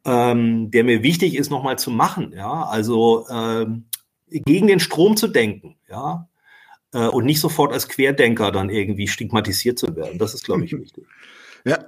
ähm, 0.03 0.69
der 0.69 0.83
mir 0.83 1.01
wichtig 1.01 1.37
ist, 1.37 1.49
nochmal 1.49 1.79
zu 1.79 1.89
machen. 1.89 2.33
Ja, 2.35 2.63
also 2.63 3.25
ähm, 3.29 3.85
gegen 4.29 4.67
den 4.67 4.81
Strom 4.81 5.15
zu 5.15 5.29
denken, 5.29 5.77
ja, 5.89 6.27
äh, 6.91 7.07
und 7.07 7.23
nicht 7.23 7.39
sofort 7.39 7.71
als 7.71 7.87
Querdenker 7.87 8.51
dann 8.51 8.69
irgendwie 8.69 9.07
stigmatisiert 9.07 9.79
zu 9.79 9.95
werden. 9.95 10.19
Das 10.19 10.33
ist, 10.33 10.43
glaube 10.43 10.65
ich, 10.65 10.73
wichtig. 10.77 11.05
Ja, 11.63 11.85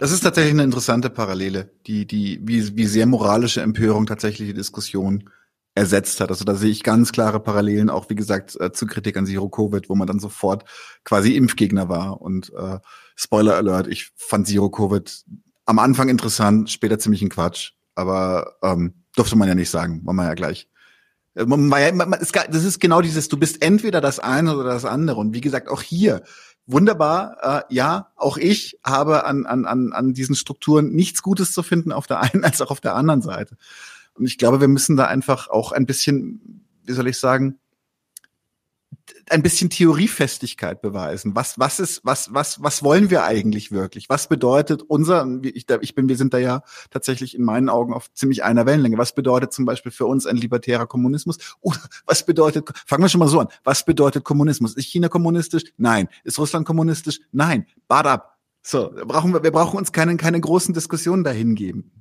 das 0.00 0.12
ist 0.12 0.22
tatsächlich 0.22 0.54
eine 0.54 0.62
interessante 0.62 1.10
Parallele, 1.10 1.70
die, 1.86 2.06
die, 2.06 2.40
wie, 2.42 2.74
wie 2.74 2.86
sehr 2.86 3.04
moralische 3.04 3.60
Empörung 3.60 4.06
tatsächlich 4.06 4.48
die 4.48 4.54
Diskussion 4.54 5.28
ersetzt 5.74 6.20
hat. 6.20 6.30
Also 6.30 6.46
da 6.46 6.54
sehe 6.54 6.70
ich 6.70 6.82
ganz 6.82 7.12
klare 7.12 7.38
Parallelen, 7.38 7.90
auch 7.90 8.08
wie 8.08 8.14
gesagt, 8.14 8.58
äh, 8.58 8.72
zu 8.72 8.86
Kritik 8.86 9.18
an 9.18 9.26
Zero 9.26 9.50
Covid, 9.50 9.90
wo 9.90 9.94
man 9.94 10.06
dann 10.06 10.18
sofort 10.18 10.64
quasi 11.04 11.36
Impfgegner 11.36 11.90
war. 11.90 12.22
Und 12.22 12.50
äh, 12.54 12.78
Spoiler 13.14 13.56
Alert, 13.56 13.88
ich 13.88 14.10
fand 14.16 14.46
Zero 14.46 14.70
Covid 14.70 15.22
am 15.66 15.78
Anfang 15.78 16.08
interessant, 16.08 16.70
später 16.70 16.98
ziemlich 16.98 17.20
ein 17.20 17.28
Quatsch. 17.28 17.72
Aber 17.94 18.56
ähm, 18.62 19.04
durfte 19.16 19.36
man 19.36 19.48
ja 19.48 19.54
nicht 19.54 19.68
sagen, 19.68 20.00
war 20.06 20.14
man 20.14 20.26
ja 20.26 20.34
gleich. 20.34 20.66
Äh, 21.34 21.44
man, 21.44 21.70
ja, 21.70 21.92
man, 21.92 22.10
das 22.10 22.64
ist 22.64 22.80
genau 22.80 23.02
dieses, 23.02 23.28
du 23.28 23.36
bist 23.36 23.62
entweder 23.62 24.00
das 24.00 24.18
eine 24.18 24.56
oder 24.56 24.70
das 24.70 24.86
andere. 24.86 25.20
Und 25.20 25.34
wie 25.34 25.42
gesagt, 25.42 25.68
auch 25.68 25.82
hier, 25.82 26.22
wunderbar. 26.72 27.64
Äh, 27.70 27.74
ja, 27.74 28.08
auch 28.16 28.36
ich 28.36 28.78
habe 28.84 29.24
an, 29.24 29.46
an, 29.46 29.66
an, 29.66 29.92
an 29.92 30.12
diesen 30.12 30.34
Strukturen 30.34 30.90
nichts 30.90 31.22
Gutes 31.22 31.52
zu 31.52 31.62
finden 31.62 31.92
auf 31.92 32.06
der 32.06 32.20
einen 32.20 32.44
als 32.44 32.60
auch 32.60 32.70
auf 32.70 32.80
der 32.80 32.94
anderen 32.94 33.22
Seite. 33.22 33.56
Und 34.14 34.26
ich 34.26 34.38
glaube, 34.38 34.60
wir 34.60 34.68
müssen 34.68 34.96
da 34.96 35.06
einfach 35.06 35.48
auch 35.48 35.72
ein 35.72 35.86
bisschen, 35.86 36.66
wie 36.84 36.92
soll 36.92 37.08
ich 37.08 37.18
sagen, 37.18 37.58
ein 39.28 39.42
bisschen 39.42 39.70
Theoriefestigkeit 39.70 40.82
beweisen. 40.82 41.34
Was, 41.34 41.58
was 41.58 41.80
ist, 41.80 42.04
was, 42.04 42.32
was, 42.34 42.62
was 42.62 42.82
wollen 42.82 43.10
wir 43.10 43.24
eigentlich 43.24 43.72
wirklich? 43.72 44.08
Was 44.08 44.28
bedeutet 44.28 44.82
unser, 44.82 45.26
ich, 45.42 45.66
ich 45.80 45.94
bin, 45.94 46.08
wir 46.08 46.16
sind 46.16 46.34
da 46.34 46.38
ja 46.38 46.62
tatsächlich 46.90 47.34
in 47.34 47.44
meinen 47.44 47.68
Augen 47.68 47.92
auf 47.92 48.12
ziemlich 48.12 48.44
einer 48.44 48.66
Wellenlänge. 48.66 48.98
Was 48.98 49.14
bedeutet 49.14 49.52
zum 49.52 49.64
Beispiel 49.64 49.92
für 49.92 50.06
uns 50.06 50.26
ein 50.26 50.36
libertärer 50.36 50.86
Kommunismus? 50.86 51.38
Oder 51.60 51.80
was 52.06 52.24
bedeutet, 52.26 52.68
fangen 52.86 53.02
wir 53.02 53.08
schon 53.08 53.20
mal 53.20 53.28
so 53.28 53.40
an. 53.40 53.48
Was 53.64 53.84
bedeutet 53.84 54.24
Kommunismus? 54.24 54.74
Ist 54.74 54.86
China 54.86 55.08
kommunistisch? 55.08 55.64
Nein. 55.76 56.08
Ist 56.24 56.38
Russland 56.38 56.66
kommunistisch? 56.66 57.20
Nein. 57.32 57.66
Bad 57.88 58.06
ab. 58.06 58.38
So, 58.62 58.92
brauchen 59.06 59.32
wir, 59.32 59.42
wir 59.42 59.52
brauchen 59.52 59.78
uns 59.78 59.92
keine, 59.92 60.16
keine 60.16 60.40
großen 60.40 60.74
Diskussionen 60.74 61.24
dahin 61.24 61.54
geben. 61.54 61.92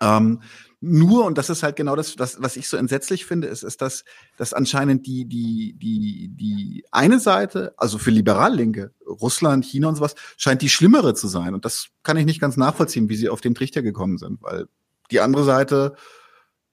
Ähm, 0.00 0.40
nur, 0.80 1.24
und 1.24 1.38
das 1.38 1.48
ist 1.48 1.62
halt 1.62 1.76
genau 1.76 1.96
das, 1.96 2.16
das, 2.16 2.40
was 2.40 2.56
ich 2.56 2.68
so 2.68 2.76
entsetzlich 2.76 3.24
finde, 3.24 3.48
ist, 3.48 3.62
ist 3.62 3.80
dass, 3.80 4.04
dass 4.36 4.52
anscheinend 4.52 5.06
die, 5.06 5.24
die, 5.24 5.74
die, 5.78 6.28
die 6.34 6.84
eine 6.90 7.18
Seite, 7.18 7.74
also 7.78 7.96
für 7.98 8.10
Liberallinke, 8.10 8.92
Russland, 9.06 9.64
China 9.64 9.88
und 9.88 9.96
sowas, 9.96 10.14
scheint 10.36 10.60
die 10.60 10.68
schlimmere 10.68 11.14
zu 11.14 11.28
sein. 11.28 11.54
Und 11.54 11.64
das 11.64 11.88
kann 12.02 12.18
ich 12.18 12.26
nicht 12.26 12.40
ganz 12.40 12.56
nachvollziehen, 12.58 13.08
wie 13.08 13.16
sie 13.16 13.30
auf 13.30 13.40
den 13.40 13.54
Trichter 13.54 13.82
gekommen 13.82 14.18
sind, 14.18 14.42
weil 14.42 14.66
die 15.10 15.20
andere 15.20 15.44
Seite 15.44 15.94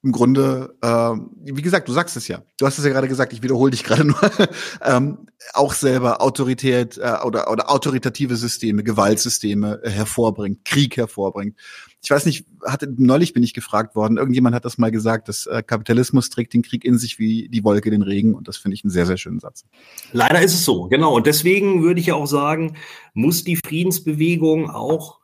im 0.04 0.12
Grunde, 0.12 0.76
äh, 0.82 0.86
wie 0.86 1.62
gesagt, 1.62 1.88
du 1.88 1.92
sagst 1.92 2.14
es 2.16 2.28
ja. 2.28 2.42
Du 2.58 2.66
hast 2.66 2.78
es 2.78 2.84
ja 2.84 2.90
gerade 2.90 3.08
gesagt, 3.08 3.32
ich 3.32 3.42
wiederhole 3.42 3.70
dich 3.70 3.84
gerade 3.84 4.04
nur, 4.04 4.20
ähm, 4.82 5.26
auch 5.54 5.72
selber 5.72 6.20
Autorität 6.20 6.98
äh, 6.98 7.16
oder, 7.24 7.50
oder 7.50 7.70
autoritative 7.70 8.36
Systeme, 8.36 8.84
Gewaltsysteme 8.84 9.80
äh, 9.82 9.90
hervorbringt, 9.90 10.64
Krieg 10.66 10.98
hervorbringt. 10.98 11.56
Ich 12.02 12.10
weiß 12.10 12.26
nicht, 12.26 12.46
hatte, 12.66 12.92
neulich 12.98 13.32
bin 13.32 13.42
ich 13.42 13.54
gefragt 13.54 13.96
worden, 13.96 14.18
irgendjemand 14.18 14.54
hat 14.54 14.66
das 14.66 14.76
mal 14.76 14.90
gesagt, 14.90 15.28
dass 15.28 15.46
äh, 15.46 15.62
Kapitalismus 15.62 16.28
trägt 16.28 16.52
den 16.52 16.60
Krieg 16.60 16.84
in 16.84 16.98
sich 16.98 17.18
wie 17.18 17.48
die 17.48 17.64
Wolke 17.64 17.90
den 17.90 18.02
Regen 18.02 18.34
und 18.34 18.46
das 18.46 18.58
finde 18.58 18.74
ich 18.74 18.84
einen 18.84 18.90
sehr, 18.90 19.06
sehr 19.06 19.16
schönen 19.16 19.40
Satz. 19.40 19.64
Leider 20.12 20.42
ist 20.42 20.52
es 20.52 20.66
so, 20.66 20.88
genau. 20.88 21.16
Und 21.16 21.26
deswegen 21.26 21.82
würde 21.82 22.00
ich 22.00 22.06
ja 22.06 22.14
auch 22.14 22.26
sagen, 22.26 22.76
muss 23.14 23.42
die 23.42 23.56
Friedensbewegung 23.56 24.68
auch 24.68 25.20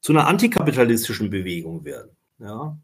zu 0.00 0.12
einer 0.12 0.26
antikapitalistischen 0.26 1.30
Bewegung 1.30 1.84
werden. 1.84 2.10
Ja, 2.40 2.76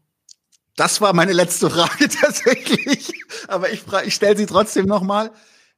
das 0.77 1.01
war 1.01 1.13
meine 1.13 1.33
letzte 1.33 1.69
Frage 1.69 2.07
tatsächlich. 2.21 3.11
Aber 3.49 3.73
ich, 3.73 3.83
ich 4.05 4.13
stelle 4.13 4.37
sie 4.37 4.45
trotzdem 4.45 4.85
nochmal. 4.85 5.31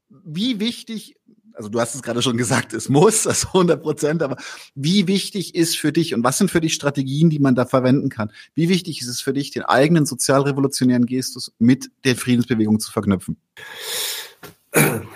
Wie 0.10 0.60
wichtig, 0.60 1.16
also 1.54 1.70
du 1.70 1.80
hast 1.80 1.96
es 1.96 2.04
gerade 2.04 2.22
schon 2.22 2.38
gesagt, 2.38 2.74
es 2.74 2.90
muss, 2.90 3.24
das 3.24 3.48
100 3.48 3.82
Prozent, 3.82 4.22
aber 4.22 4.38
wie 4.76 5.08
wichtig 5.08 5.56
ist 5.56 5.78
für 5.78 5.92
dich 5.92 6.14
und 6.14 6.24
was 6.24 6.38
sind 6.38 6.52
für 6.52 6.62
dich 6.62 6.74
Strategien, 6.74 7.30
die 7.30 7.40
man 7.40 7.56
da 7.56 7.66
verwenden 7.66 8.10
kann? 8.10 8.32
Wie 8.56 8.70
wichtig 8.70 9.02
ist 9.02 9.08
es 9.08 9.22
für 9.22 9.34
dich, 9.34 9.52
den 9.52 9.64
eigenen 9.64 10.06
sozialrevolutionären 10.06 11.06
Gestus 11.06 11.54
mit 11.60 11.90
der 12.04 12.16
Friedensbewegung 12.16 12.80
zu 12.80 12.92
verknüpfen? 12.92 13.38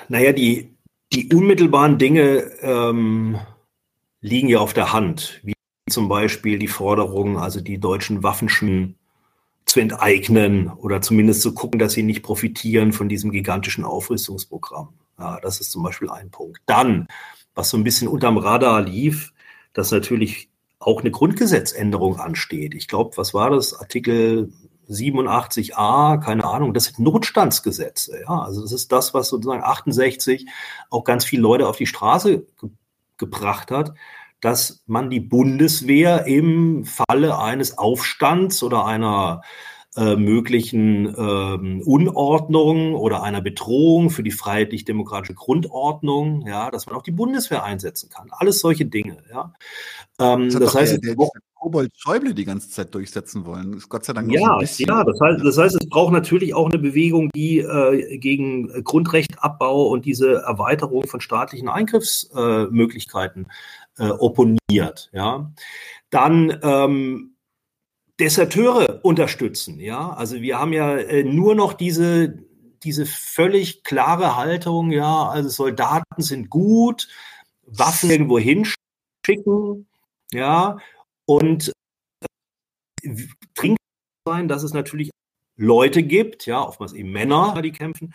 Naja, 0.08 0.32
die, 0.32 0.74
Die 1.12 1.34
unmittelbaren 1.34 1.98
Dinge 1.98 2.52
ähm, 2.62 3.38
liegen 4.22 4.48
ja 4.48 4.60
auf 4.60 4.74
der 4.74 4.94
Hand, 4.94 5.42
wie 5.44 5.54
zum 5.90 6.08
Beispiel 6.08 6.58
die 6.58 6.68
Forderung, 6.68 7.38
also 7.38 7.60
die 7.60 7.80
deutschen 7.80 8.24
Waffenschmieden 8.24 8.98
zu 9.74 9.80
enteignen 9.80 10.70
oder 10.70 11.02
zumindest 11.02 11.42
zu 11.42 11.56
gucken, 11.56 11.80
dass 11.80 11.94
sie 11.94 12.04
nicht 12.04 12.22
profitieren 12.22 12.94
von 12.94 13.10
diesem 13.10 13.32
gigantischen 13.32 13.86
Aufrüstungsprogramm. 13.86 14.90
Ja, 15.18 15.40
das 15.40 15.60
ist 15.60 15.72
zum 15.72 15.82
Beispiel 15.82 16.12
ein 16.12 16.30
Punkt. 16.30 16.62
Dann, 16.68 17.08
was 17.56 17.72
so 17.72 17.78
ein 17.78 17.84
bisschen 17.84 18.08
unterm 18.08 18.38
Radar 18.38 18.84
lief, 18.84 19.34
dass 19.74 19.90
natürlich 19.90 20.52
auch 20.78 21.02
eine 21.02 21.10
Grundgesetzänderung 21.10 22.20
ansteht. 22.20 22.76
Ich 22.76 22.88
glaube, 22.88 23.18
was 23.18 23.34
war 23.34 23.50
das? 23.50 23.74
Artikel 23.74 24.54
87a, 24.92 26.20
keine 26.20 26.44
Ahnung, 26.44 26.76
das 26.76 26.86
sind 26.86 27.00
Notstandsgesetze. 27.00 28.22
Ja, 28.28 28.44
also 28.44 28.62
das 28.62 28.74
ist 28.74 28.92
das, 28.92 29.16
was 29.16 29.30
sozusagen 29.30 29.64
68 29.64 30.46
auch 30.92 31.04
ganz 31.04 31.26
viele 31.26 31.42
Leute 31.42 31.68
auf 31.68 31.78
die 31.78 31.88
Straße 31.88 32.46
ge 32.62 32.70
gebracht 33.18 33.72
hat, 33.72 33.94
dass 34.44 34.84
man 34.88 35.10
die 35.10 35.22
Bundeswehr 35.22 36.26
im 36.26 36.86
Falle 36.86 37.40
eines 37.40 37.78
Aufstands 37.78 38.62
oder 38.62 38.86
einer 38.86 39.42
äh, 39.96 40.16
möglichen 40.16 41.14
ähm, 41.18 41.82
Unordnung 41.86 42.96
oder 42.96 43.24
einer 43.24 43.42
Bedrohung 43.42 44.10
für 44.10 44.24
die 44.24 44.32
freiheitlich-demokratische 44.32 45.36
Grundordnung, 45.36 46.46
ja, 46.46 46.72
dass 46.72 46.88
man 46.88 46.96
auch 46.96 47.04
die 47.04 47.12
Bundeswehr 47.12 47.64
einsetzen 47.64 48.10
kann. 48.10 48.30
Alles 48.32 48.60
solche 48.60 48.86
Dinge, 48.86 49.18
ja. 49.32 49.54
Ähm, 50.20 50.50
das, 50.50 50.60
das 50.60 50.76
heißt, 50.76 51.04
der, 51.04 51.16
der 51.16 51.30
Kobold 51.64 51.92
Schäuble 51.96 52.34
die 52.34 52.44
ganze 52.44 52.70
Zeit 52.70 52.94
durchsetzen 52.94 53.46
wollen. 53.46 53.74
Ist 53.74 53.88
Gott 53.88 54.04
sei 54.04 54.12
Dank 54.12 54.30
ja, 54.30 54.42
ja, 54.42 55.04
das 55.04 55.20
heißt, 55.22 55.46
das 55.46 55.58
heißt, 55.58 55.76
es 55.80 55.88
braucht 55.88 56.12
natürlich 56.12 56.54
auch 56.54 56.70
eine 56.70 56.78
Bewegung, 56.78 57.30
die 57.34 57.60
äh, 57.60 58.18
gegen 58.18 58.68
Grundrechtabbau 58.84 59.88
und 59.88 60.04
diese 60.06 60.42
Erweiterung 60.42 61.08
von 61.08 61.22
staatlichen 61.22 61.70
Eingriffsmöglichkeiten 61.70 63.46
äh, 63.46 63.48
opponiert. 63.98 65.10
Ja, 65.14 65.52
dann 66.10 66.60
ähm, 66.64 67.34
Deserteure 68.20 69.00
unterstützen. 69.04 69.80
Ja, 69.80 70.12
also 70.12 70.42
wir 70.42 70.60
haben 70.60 70.74
ja 70.74 70.96
äh, 70.98 71.24
nur 71.24 71.56
noch 71.56 71.74
diese, 71.74 72.44
diese 72.84 73.06
völlig 73.06 73.84
klare 73.84 74.36
Haltung, 74.36 74.92
ja, 74.92 75.28
also 75.28 75.50
Soldaten 75.50 76.22
sind 76.22 76.50
gut, 76.50 77.08
Waffen 77.66 78.10
irgendwo 78.10 78.38
hinschicken, 78.38 79.88
ja, 80.32 80.78
und 81.26 81.72
äh, 83.04 83.10
trinken 83.56 83.78
sein, 84.28 84.48
dass 84.48 84.64
es 84.64 84.74
natürlich 84.74 85.10
Leute 85.56 86.04
gibt, 86.04 86.46
ja, 86.46 86.62
oftmals 86.62 86.94
eben 86.94 87.12
Männer, 87.12 87.60
die 87.62 87.72
kämpfen, 87.72 88.14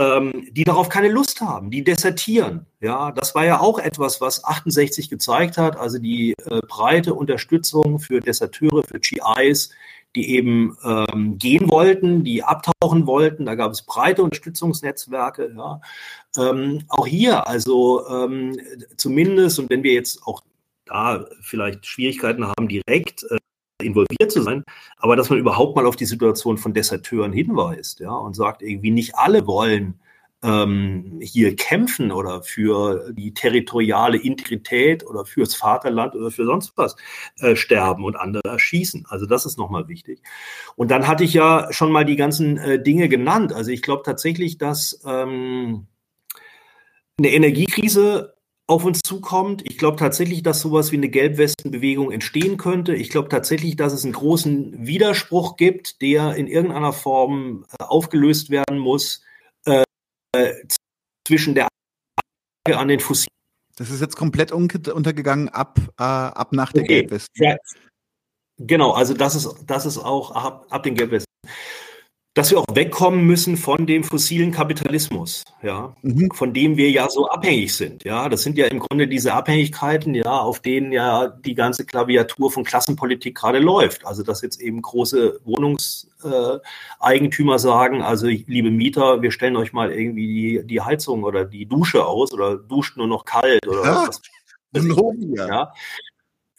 ähm, 0.00 0.48
die 0.50 0.64
darauf 0.64 0.88
keine 0.88 1.08
Lust 1.08 1.40
haben, 1.42 1.70
die 1.70 1.84
desertieren. 1.84 2.66
Ja, 2.80 3.12
das 3.12 3.34
war 3.34 3.44
ja 3.44 3.60
auch 3.60 3.78
etwas, 3.78 4.20
was 4.20 4.44
68 4.44 5.10
gezeigt 5.10 5.58
hat, 5.58 5.76
also 5.76 5.98
die 5.98 6.32
äh, 6.46 6.60
breite 6.66 7.14
Unterstützung 7.14 7.98
für 7.98 8.20
Deserteure, 8.20 8.82
für 8.82 8.98
GIs, 8.98 9.70
die 10.16 10.30
eben 10.34 10.76
ähm, 10.82 11.36
gehen 11.38 11.70
wollten, 11.70 12.24
die 12.24 12.42
abtauchen 12.42 13.06
wollten. 13.06 13.44
Da 13.44 13.54
gab 13.54 13.72
es 13.72 13.82
breite 13.82 14.22
Unterstützungsnetzwerke. 14.22 15.54
Ja. 15.54 15.80
Ähm, 16.36 16.84
auch 16.88 17.06
hier, 17.06 17.46
also 17.46 18.08
ähm, 18.08 18.58
zumindest, 18.96 19.58
und 19.58 19.70
wenn 19.70 19.82
wir 19.82 19.92
jetzt 19.92 20.26
auch 20.26 20.42
da 20.86 21.26
vielleicht 21.42 21.86
Schwierigkeiten 21.86 22.46
haben, 22.46 22.68
direkt 22.68 23.24
äh, 23.24 23.36
involviert 23.82 24.30
zu 24.30 24.42
sein, 24.42 24.64
aber 24.98 25.16
dass 25.16 25.30
man 25.30 25.38
überhaupt 25.38 25.76
mal 25.76 25.86
auf 25.86 25.96
die 25.96 26.06
Situation 26.06 26.58
von 26.58 26.74
Deserteuren 26.74 27.32
hinweist, 27.32 28.00
ja, 28.00 28.12
und 28.12 28.34
sagt 28.34 28.62
irgendwie 28.62 28.90
nicht 28.90 29.16
alle 29.16 29.46
wollen 29.46 30.00
ähm, 30.42 31.20
hier 31.22 31.54
kämpfen 31.54 32.12
oder 32.12 32.42
für 32.42 33.12
die 33.12 33.34
territoriale 33.34 34.18
Integrität 34.18 35.06
oder 35.06 35.24
fürs 35.24 35.54
Vaterland 35.54 36.14
oder 36.14 36.30
für 36.30 36.46
sonst 36.46 36.72
was 36.76 36.96
äh, 37.40 37.56
sterben 37.56 38.04
und 38.04 38.16
andere 38.16 38.48
erschießen. 38.48 39.06
Also 39.08 39.26
das 39.26 39.44
ist 39.44 39.58
nochmal 39.58 39.88
wichtig. 39.88 40.22
Und 40.76 40.90
dann 40.90 41.06
hatte 41.06 41.24
ich 41.24 41.34
ja 41.34 41.68
schon 41.72 41.92
mal 41.92 42.04
die 42.04 42.16
ganzen 42.16 42.56
äh, 42.56 42.82
Dinge 42.82 43.08
genannt. 43.08 43.52
Also 43.52 43.70
ich 43.70 43.82
glaube 43.82 44.02
tatsächlich, 44.04 44.56
dass 44.56 45.00
ähm, 45.06 45.86
eine 47.18 47.32
Energiekrise 47.32 48.34
auf 48.70 48.84
uns 48.84 49.00
zukommt. 49.00 49.62
Ich 49.68 49.78
glaube 49.78 49.96
tatsächlich, 49.96 50.44
dass 50.44 50.60
sowas 50.60 50.92
wie 50.92 50.96
eine 50.96 51.08
Gelbwestenbewegung 51.08 52.12
entstehen 52.12 52.56
könnte. 52.56 52.94
Ich 52.94 53.10
glaube 53.10 53.28
tatsächlich, 53.28 53.74
dass 53.74 53.92
es 53.92 54.04
einen 54.04 54.12
großen 54.12 54.86
Widerspruch 54.86 55.56
gibt, 55.56 56.00
der 56.00 56.36
in 56.36 56.46
irgendeiner 56.46 56.92
Form 56.92 57.66
äh, 57.78 57.82
aufgelöst 57.82 58.48
werden 58.48 58.78
muss 58.78 59.22
äh, 59.64 59.82
zwischen 61.26 61.56
der 61.56 61.66
an 62.72 62.86
den 62.86 63.00
Fossilen. 63.00 63.26
Das 63.76 63.90
ist 63.90 64.00
jetzt 64.00 64.16
komplett 64.16 64.52
untergegangen 64.52 65.48
ab, 65.48 65.80
äh, 65.98 66.02
ab 66.02 66.52
nach 66.52 66.72
der 66.72 66.84
okay. 66.84 67.00
Gelbwesten. 67.00 67.44
Ja. 67.44 67.56
Genau, 68.58 68.92
also 68.92 69.14
das 69.14 69.34
ist, 69.34 69.48
das 69.66 69.84
ist 69.84 69.98
auch 69.98 70.30
ab, 70.30 70.66
ab 70.70 70.82
den 70.84 70.94
Gelbwesten 70.94 71.26
dass 72.34 72.50
wir 72.52 72.60
auch 72.60 72.66
wegkommen 72.72 73.26
müssen 73.26 73.56
von 73.56 73.86
dem 73.86 74.04
fossilen 74.04 74.52
Kapitalismus, 74.52 75.42
ja, 75.62 75.96
mhm. 76.02 76.30
von 76.32 76.54
dem 76.54 76.76
wir 76.76 76.88
ja 76.90 77.08
so 77.08 77.28
abhängig 77.28 77.74
sind, 77.74 78.04
ja. 78.04 78.28
Das 78.28 78.44
sind 78.44 78.56
ja 78.56 78.66
im 78.66 78.78
Grunde 78.78 79.08
diese 79.08 79.34
Abhängigkeiten, 79.34 80.14
ja, 80.14 80.38
auf 80.38 80.60
denen 80.60 80.92
ja 80.92 81.26
die 81.26 81.54
ganze 81.54 81.84
Klaviatur 81.84 82.52
von 82.52 82.62
Klassenpolitik 82.62 83.36
gerade 83.36 83.58
läuft. 83.58 84.06
Also, 84.06 84.22
dass 84.22 84.42
jetzt 84.42 84.60
eben 84.60 84.80
große 84.80 85.40
Wohnungseigentümer 85.44 87.56
äh, 87.56 87.58
sagen, 87.58 88.02
also 88.02 88.28
liebe 88.28 88.70
Mieter, 88.70 89.22
wir 89.22 89.32
stellen 89.32 89.56
euch 89.56 89.72
mal 89.72 89.90
irgendwie 89.90 90.26
die, 90.26 90.64
die 90.66 90.80
Heizung 90.80 91.24
oder 91.24 91.44
die 91.44 91.66
Dusche 91.66 92.06
aus 92.06 92.32
oder 92.32 92.54
duscht 92.56 92.96
nur 92.96 93.08
noch 93.08 93.24
kalt 93.24 93.66
oder 93.66 93.84
ja. 93.84 94.06
was. 94.06 94.22
Ja. 94.72 95.72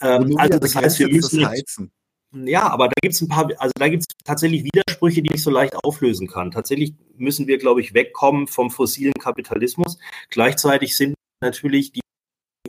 Ähm, 0.01 0.35
also 0.37 0.59
das 0.59 0.75
heißt, 0.75 0.99
wir 0.99 1.07
müssen 1.07 1.47
heizen. 1.47 1.93
Ja, 2.33 2.69
aber 2.69 2.87
da 2.87 2.93
gibt 3.01 3.13
es 3.13 3.21
ein 3.21 3.27
paar, 3.27 3.49
also 3.57 3.73
da 3.75 3.89
gibt 3.89 4.03
es 4.03 4.07
tatsächlich 4.23 4.63
Widersprüche, 4.63 5.21
die 5.21 5.35
ich 5.35 5.43
so 5.43 5.51
leicht 5.51 5.75
auflösen 5.83 6.27
kann. 6.27 6.51
Tatsächlich 6.51 6.93
müssen 7.17 7.47
wir, 7.47 7.57
glaube 7.57 7.81
ich, 7.81 7.93
wegkommen 7.93 8.47
vom 8.47 8.71
fossilen 8.71 9.13
Kapitalismus. 9.13 9.97
Gleichzeitig 10.29 10.95
sind 10.95 11.15
natürlich 11.41 11.91
die 11.91 12.01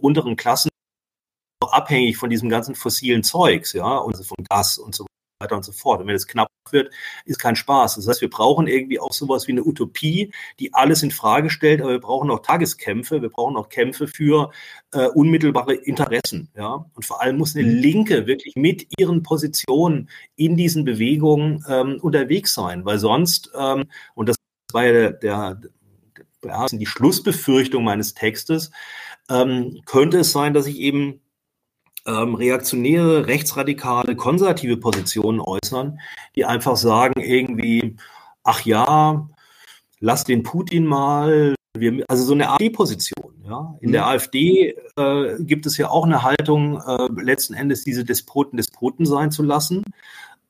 unteren 0.01 0.36
Klassen 0.36 0.70
auch 1.62 1.72
abhängig 1.72 2.16
von 2.16 2.28
diesem 2.28 2.48
ganzen 2.48 2.74
fossilen 2.74 3.22
Zeugs, 3.22 3.72
ja, 3.72 3.98
und 3.98 4.16
von 4.16 4.44
Gas 4.48 4.78
und 4.78 4.97
so 4.97 5.06
weiter 5.43 5.56
und 5.56 5.64
so 5.64 5.73
fort. 5.73 6.01
Und 6.01 6.06
wenn 6.06 6.14
es 6.14 6.27
knapp 6.27 6.48
wird, 6.70 6.93
ist 7.24 7.39
kein 7.39 7.56
Spaß. 7.56 7.97
Das 7.97 8.09
heißt, 8.09 8.20
wir 8.20 8.31
brauchen 8.31 8.66
irgendwie 8.66 9.01
auch 9.01 9.12
sowas 9.12 9.47
wie 9.48 9.52
eine 9.52 9.64
Utopie, 9.64 10.32
die 10.60 10.73
alles 10.73 11.02
in 11.02 11.10
Frage 11.10 11.51
stellt, 11.51 11.81
aber 11.81 11.90
wir 11.90 12.01
brauchen 12.01 12.31
auch 12.31 12.40
Tageskämpfe, 12.40 13.20
wir 13.20 13.28
brauchen 13.28 13.56
auch 13.56 13.69
Kämpfe 13.69 14.06
für 14.06 14.51
äh, 14.93 15.06
unmittelbare 15.09 15.74
Interessen. 15.74 16.48
Ja? 16.56 16.86
Und 16.94 17.05
vor 17.05 17.20
allem 17.20 17.36
muss 17.36 17.56
eine 17.56 17.66
mhm. 17.66 17.77
Linke 17.77 18.27
wirklich 18.27 18.55
mit 18.56 18.86
ihren 18.98 19.23
Positionen 19.23 20.09
in 20.36 20.56
diesen 20.56 20.85
Bewegungen 20.85 21.64
ähm, 21.69 21.98
unterwegs 22.01 22.55
sein, 22.55 22.85
weil 22.85 22.98
sonst, 22.98 23.51
ähm, 23.59 23.85
und 24.14 24.28
das 24.28 24.36
war 24.73 24.86
ja 24.86 24.93
der, 24.93 25.12
der, 25.12 25.60
der, 26.43 26.66
die 26.70 26.86
Schlussbefürchtung 26.86 27.85
meines 27.85 28.14
Textes, 28.14 28.70
ähm, 29.28 29.81
könnte 29.86 30.19
es 30.19 30.32
sein, 30.32 30.55
dass 30.55 30.66
ich 30.66 30.78
eben 30.78 31.20
ähm, 32.07 32.35
reaktionäre, 32.35 33.27
rechtsradikale, 33.27 34.16
konservative 34.16 34.77
Positionen 34.77 35.41
äußern, 35.41 36.01
die 36.35 36.45
einfach 36.45 36.77
sagen 36.77 37.20
irgendwie, 37.20 37.97
ach 38.43 38.65
ja, 38.65 39.29
lass 40.01 40.24
den 40.24 40.43
Putin 40.43 40.87
mal. 40.87 41.55
Wir, 41.74 42.05
also 42.09 42.24
so 42.24 42.35
eine 42.35 42.51
AfD-Position. 42.51 43.43
Ja? 43.45 43.77
In 43.81 43.89
mhm. 43.89 43.93
der 43.93 44.07
AfD 44.07 44.77
äh, 44.97 45.37
gibt 45.41 45.65
es 45.65 45.79
ja 45.79 45.89
auch 45.89 46.05
eine 46.05 46.23
Haltung, 46.23 46.81
äh, 46.81 47.09
letzten 47.20 47.55
Endes 47.55 47.85
diese 47.85 48.05
Despoten 48.05 48.59
Despoten 48.59 49.07
sein 49.07 49.31
zu 49.31 49.43
lassen 49.43 49.83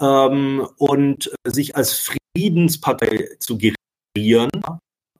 ähm, 0.00 0.66
und 0.78 1.30
sich 1.44 1.76
als 1.76 2.10
Friedenspartei 2.34 3.28
zu 3.38 3.58
gerieren, 3.58 4.50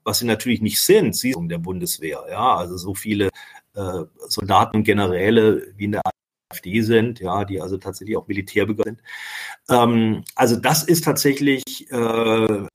was 0.02 0.18
sie 0.18 0.26
natürlich 0.26 0.60
nicht 0.60 0.80
sind, 0.80 1.14
sie 1.14 1.34
sind 1.34 1.48
der 1.48 1.58
Bundeswehr. 1.58 2.24
Ja? 2.28 2.56
Also 2.56 2.76
so 2.76 2.94
viele 2.94 3.28
äh, 3.74 4.04
Soldaten 4.28 4.78
und 4.78 4.84
Generäle 4.84 5.72
wie 5.76 5.84
in 5.84 5.92
der 5.92 6.02
AfD 6.52 6.82
sind, 6.82 7.20
ja, 7.20 7.44
die 7.44 7.60
also 7.60 7.76
tatsächlich 7.78 8.16
auch 8.16 8.28
Militärbürger 8.28 8.84
sind. 8.84 9.02
Ähm, 9.68 10.24
also 10.34 10.56
das 10.56 10.84
ist 10.84 11.04
tatsächlich, 11.04 11.90
äh, 11.90 12.66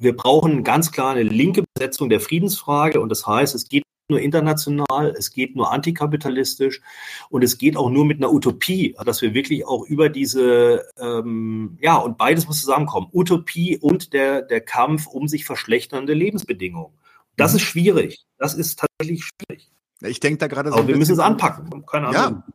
wir 0.00 0.16
brauchen 0.16 0.64
ganz 0.64 0.92
klar 0.92 1.12
eine 1.12 1.22
linke 1.22 1.64
Besetzung 1.74 2.08
der 2.08 2.20
Friedensfrage 2.20 3.00
und 3.00 3.08
das 3.08 3.26
heißt, 3.26 3.54
es 3.54 3.68
geht 3.68 3.84
nur 4.10 4.20
international, 4.20 5.14
es 5.18 5.32
geht 5.32 5.54
nur 5.54 5.70
antikapitalistisch 5.70 6.80
und 7.28 7.44
es 7.44 7.58
geht 7.58 7.76
auch 7.76 7.90
nur 7.90 8.06
mit 8.06 8.18
einer 8.18 8.32
Utopie, 8.32 8.96
dass 9.04 9.20
wir 9.20 9.34
wirklich 9.34 9.66
auch 9.66 9.84
über 9.84 10.08
diese, 10.08 10.86
ähm, 10.98 11.76
ja, 11.80 11.96
und 11.96 12.16
beides 12.16 12.46
muss 12.46 12.60
zusammenkommen, 12.60 13.08
Utopie 13.12 13.76
und 13.76 14.14
der, 14.14 14.42
der 14.42 14.62
Kampf 14.62 15.06
um 15.06 15.28
sich 15.28 15.44
verschlechternde 15.44 16.14
Lebensbedingungen. 16.14 16.94
Das 17.36 17.52
mhm. 17.52 17.58
ist 17.58 17.62
schwierig. 17.64 18.26
Das 18.38 18.54
ist 18.54 18.80
tatsächlich 18.80 19.24
schwierig. 19.24 19.70
Ich 20.00 20.20
denke 20.20 20.38
da 20.38 20.46
gerade 20.46 20.70
so. 20.70 20.76
Aber 20.76 20.88
wir 20.88 20.96
müssen 20.96 21.12
es 21.12 21.18
anpacken. 21.18 21.84
Keine 21.86 22.08
Ahnung. 22.08 22.42
Ja, 22.46 22.52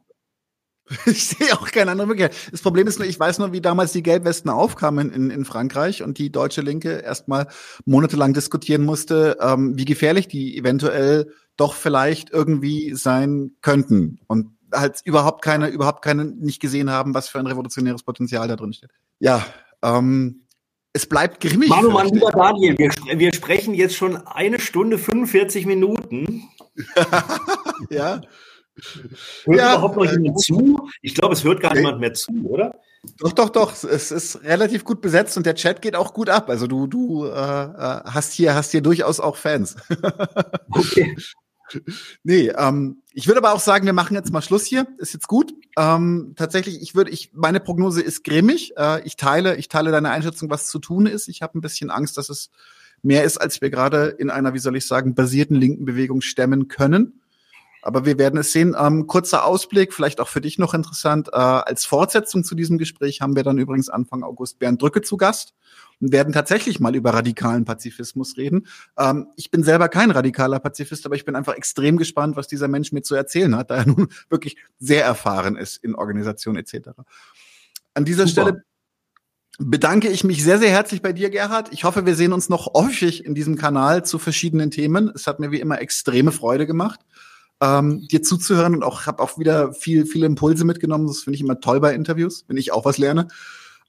Ich 1.06 1.28
sehe 1.28 1.54
auch 1.54 1.72
keine 1.72 1.92
andere 1.92 2.08
Möglichkeit. 2.08 2.36
Das 2.52 2.62
Problem 2.62 2.88
ist 2.88 3.00
nur, 3.00 3.08
ich 3.08 3.20
weiß 3.20 3.40
nur, 3.40 3.54
wie 3.54 3.62
damals 3.62 3.92
die 3.92 4.04
Gelbwesten 4.04 4.50
aufkamen 4.52 5.12
in, 5.12 5.30
in 5.30 5.46
Frankreich 5.46 6.04
und 6.04 6.18
die 6.18 6.32
deutsche 6.32 6.62
Linke 6.62 7.00
erstmal 7.00 7.48
monatelang 7.86 8.34
diskutieren 8.34 8.84
musste, 8.84 9.38
ähm, 9.40 9.78
wie 9.78 9.86
gefährlich 9.86 10.28
die 10.28 10.58
eventuell 10.58 11.32
doch 11.58 11.74
vielleicht 11.76 12.32
irgendwie 12.32 12.94
sein 12.96 13.52
könnten 13.62 14.20
und 14.28 14.58
halt 14.74 15.02
überhaupt 15.06 15.44
keine, 15.44 15.68
überhaupt 15.70 16.04
keine 16.04 16.26
nicht 16.26 16.60
gesehen 16.60 16.90
haben, 16.90 17.14
was 17.14 17.30
für 17.30 17.40
ein 17.40 17.48
revolutionäres 17.48 18.04
Potenzial 18.04 18.48
da 18.48 18.56
drin 18.56 18.74
steht. 18.74 18.92
Ja, 19.20 19.46
ähm, 19.84 20.44
es 20.94 21.08
bleibt 21.08 21.42
grimmig. 21.42 21.70
Manu, 21.70 21.92
mein 21.92 22.10
lieber 22.10 22.32
Daniel, 22.32 22.78
wir, 22.78 22.92
wir 23.20 23.34
sprechen 23.34 23.74
jetzt 23.74 23.96
schon 23.96 24.18
eine 24.28 24.60
Stunde 24.60 24.98
45 24.98 25.66
Minuten. 25.66 26.44
ja. 27.90 28.22
Hört 29.46 29.58
ja, 29.58 29.74
überhaupt 29.74 29.98
noch 29.98 30.12
jemand 30.12 30.40
zu? 30.40 30.90
Ich 31.02 31.16
glaube, 31.16 31.34
es 31.34 31.44
hört 31.44 31.62
gar 31.62 31.74
niemand 31.74 32.00
mehr 32.00 32.14
zu, 32.14 32.32
oder? 32.46 32.80
Doch, 33.20 33.34
doch, 33.34 33.50
doch. 33.50 33.84
Es 33.84 34.12
ist 34.12 34.44
relativ 34.44 34.86
gut 34.86 35.02
besetzt 35.02 35.36
und 35.38 35.46
der 35.46 35.56
Chat 35.56 35.82
geht 35.82 35.96
auch 35.96 36.14
gut 36.14 36.30
ab. 36.30 36.50
Also 36.50 36.68
du, 36.68 36.88
du 36.88 37.26
äh, 37.26 37.30
äh 37.30 38.02
hast 38.06 38.34
hier, 38.34 38.56
hast 38.56 38.72
hier 38.72 38.82
durchaus 38.82 39.20
auch 39.20 39.36
Fans. 39.36 39.76
okay. 40.70 41.16
Nee, 42.24 42.52
ähm, 42.56 43.02
ich 43.14 43.28
würde 43.28 43.40
aber 43.40 43.54
auch 43.54 43.60
sagen, 43.60 43.86
wir 43.86 43.94
machen 43.94 44.16
jetzt 44.16 44.32
mal 44.32 44.42
Schluss 44.42 44.66
hier. 44.66 44.88
Ist 44.98 45.14
jetzt 45.14 45.28
gut. 45.28 45.54
Ähm, 45.78 46.34
tatsächlich, 46.36 46.82
ich 46.82 46.96
würde, 46.96 47.12
ich, 47.12 47.32
meine 47.34 47.60
Prognose 47.60 48.02
ist 48.02 48.24
grimmig. 48.24 48.74
Äh, 48.78 49.06
ich 49.06 49.18
teile, 49.18 49.56
ich 49.58 49.70
teile 49.70 49.92
deine 49.92 50.12
Einschätzung, 50.12 50.50
was 50.50 50.68
zu 50.68 50.80
tun 50.80 51.06
ist. 51.06 51.28
Ich 51.28 51.42
habe 51.42 51.58
ein 51.58 51.62
bisschen 51.62 51.90
Angst, 51.90 52.18
dass 52.18 52.30
es 52.30 52.52
mehr 53.02 53.24
ist, 53.24 53.38
als 53.38 53.62
wir 53.62 53.70
gerade 53.70 54.08
in 54.08 54.30
einer, 54.30 54.54
wie 54.54 54.60
soll 54.60 54.78
ich 54.78 54.88
sagen, 54.88 55.16
basierten 55.16 55.58
linken 55.58 55.86
Bewegung 55.86 56.22
stemmen 56.22 56.68
können. 56.68 57.22
Aber 57.84 58.06
wir 58.06 58.18
werden 58.18 58.40
es 58.40 58.54
sehen. 58.54 58.76
Ähm, 58.80 59.08
kurzer 59.08 59.46
Ausblick, 59.46 59.94
vielleicht 59.94 60.22
auch 60.22 60.30
für 60.30 60.40
dich 60.40 60.58
noch 60.58 60.74
interessant. 60.74 61.28
Äh, 61.34 61.36
als 61.36 61.84
Fortsetzung 61.86 62.46
zu 62.46 62.56
diesem 62.56 62.78
Gespräch 62.78 63.20
haben 63.20 63.36
wir 63.36 63.44
dann 63.44 63.58
übrigens 63.58 63.90
Anfang 63.90 64.24
August 64.24 64.58
Bernd 64.58 64.82
Drücke 64.82 65.02
zu 65.02 65.18
Gast 65.18 65.54
und 66.00 66.14
werden 66.14 66.32
tatsächlich 66.32 66.80
mal 66.80 66.96
über 66.96 67.14
radikalen 67.14 67.66
Pazifismus 67.66 68.38
reden. 68.38 68.68
Ähm, 68.98 69.28
ich 69.36 69.52
bin 69.52 69.64
selber 69.64 69.90
kein 69.90 70.12
radikaler 70.12 70.60
Pazifist, 70.60 71.06
aber 71.06 71.16
ich 71.16 71.26
bin 71.26 71.36
einfach 71.36 71.56
extrem 71.56 71.98
gespannt, 71.98 72.38
was 72.38 72.48
dieser 72.48 72.70
Mensch 72.70 72.94
mir 72.94 73.02
zu 73.02 73.16
erzählen 73.16 73.56
hat, 73.58 73.70
da 73.70 73.76
er 73.76 73.86
nun 73.86 74.08
wirklich 74.30 74.56
sehr 74.80 75.04
erfahren 75.04 75.58
ist 75.58 75.84
in 75.84 75.94
Organisation 75.94 76.56
etc. 76.56 76.92
An 77.94 78.06
dieser 78.06 78.28
Super. 78.28 78.44
Stelle 78.44 78.64
bedanke 79.60 80.08
ich 80.08 80.24
mich 80.24 80.42
sehr, 80.42 80.58
sehr 80.58 80.72
herzlich 80.72 81.02
bei 81.02 81.12
dir, 81.12 81.30
Gerhard. 81.30 81.74
Ich 81.74 81.84
hoffe, 81.84 82.06
wir 82.06 82.16
sehen 82.16 82.32
uns 82.32 82.48
noch 82.48 82.74
häufig 82.74 83.26
in 83.26 83.36
diesem 83.36 83.58
Kanal 83.58 84.06
zu 84.06 84.20
verschiedenen 84.20 84.72
Themen. 84.72 85.12
Es 85.14 85.28
hat 85.28 85.42
mir 85.42 85.52
wie 85.52 85.60
immer 85.60 85.82
extreme 85.82 86.32
Freude 86.32 86.66
gemacht 86.66 87.02
ähm, 87.64 88.06
dir 88.10 88.22
zuzuhören 88.22 88.76
und 88.76 88.84
auch 88.84 89.06
habe 89.06 89.24
auch 89.24 89.38
wieder 89.38 89.74
viel, 89.74 90.06
viele 90.06 90.26
Impulse 90.26 90.66
mitgenommen. 90.66 91.08
Das 91.08 91.22
finde 91.22 91.36
ich 91.36 91.42
immer 91.42 91.60
toll 91.62 91.80
bei 91.80 91.94
Interviews, 91.94 92.44
wenn 92.48 92.58
ich 92.58 92.74
auch 92.74 92.84
was 92.84 92.98
lerne. 92.98 93.30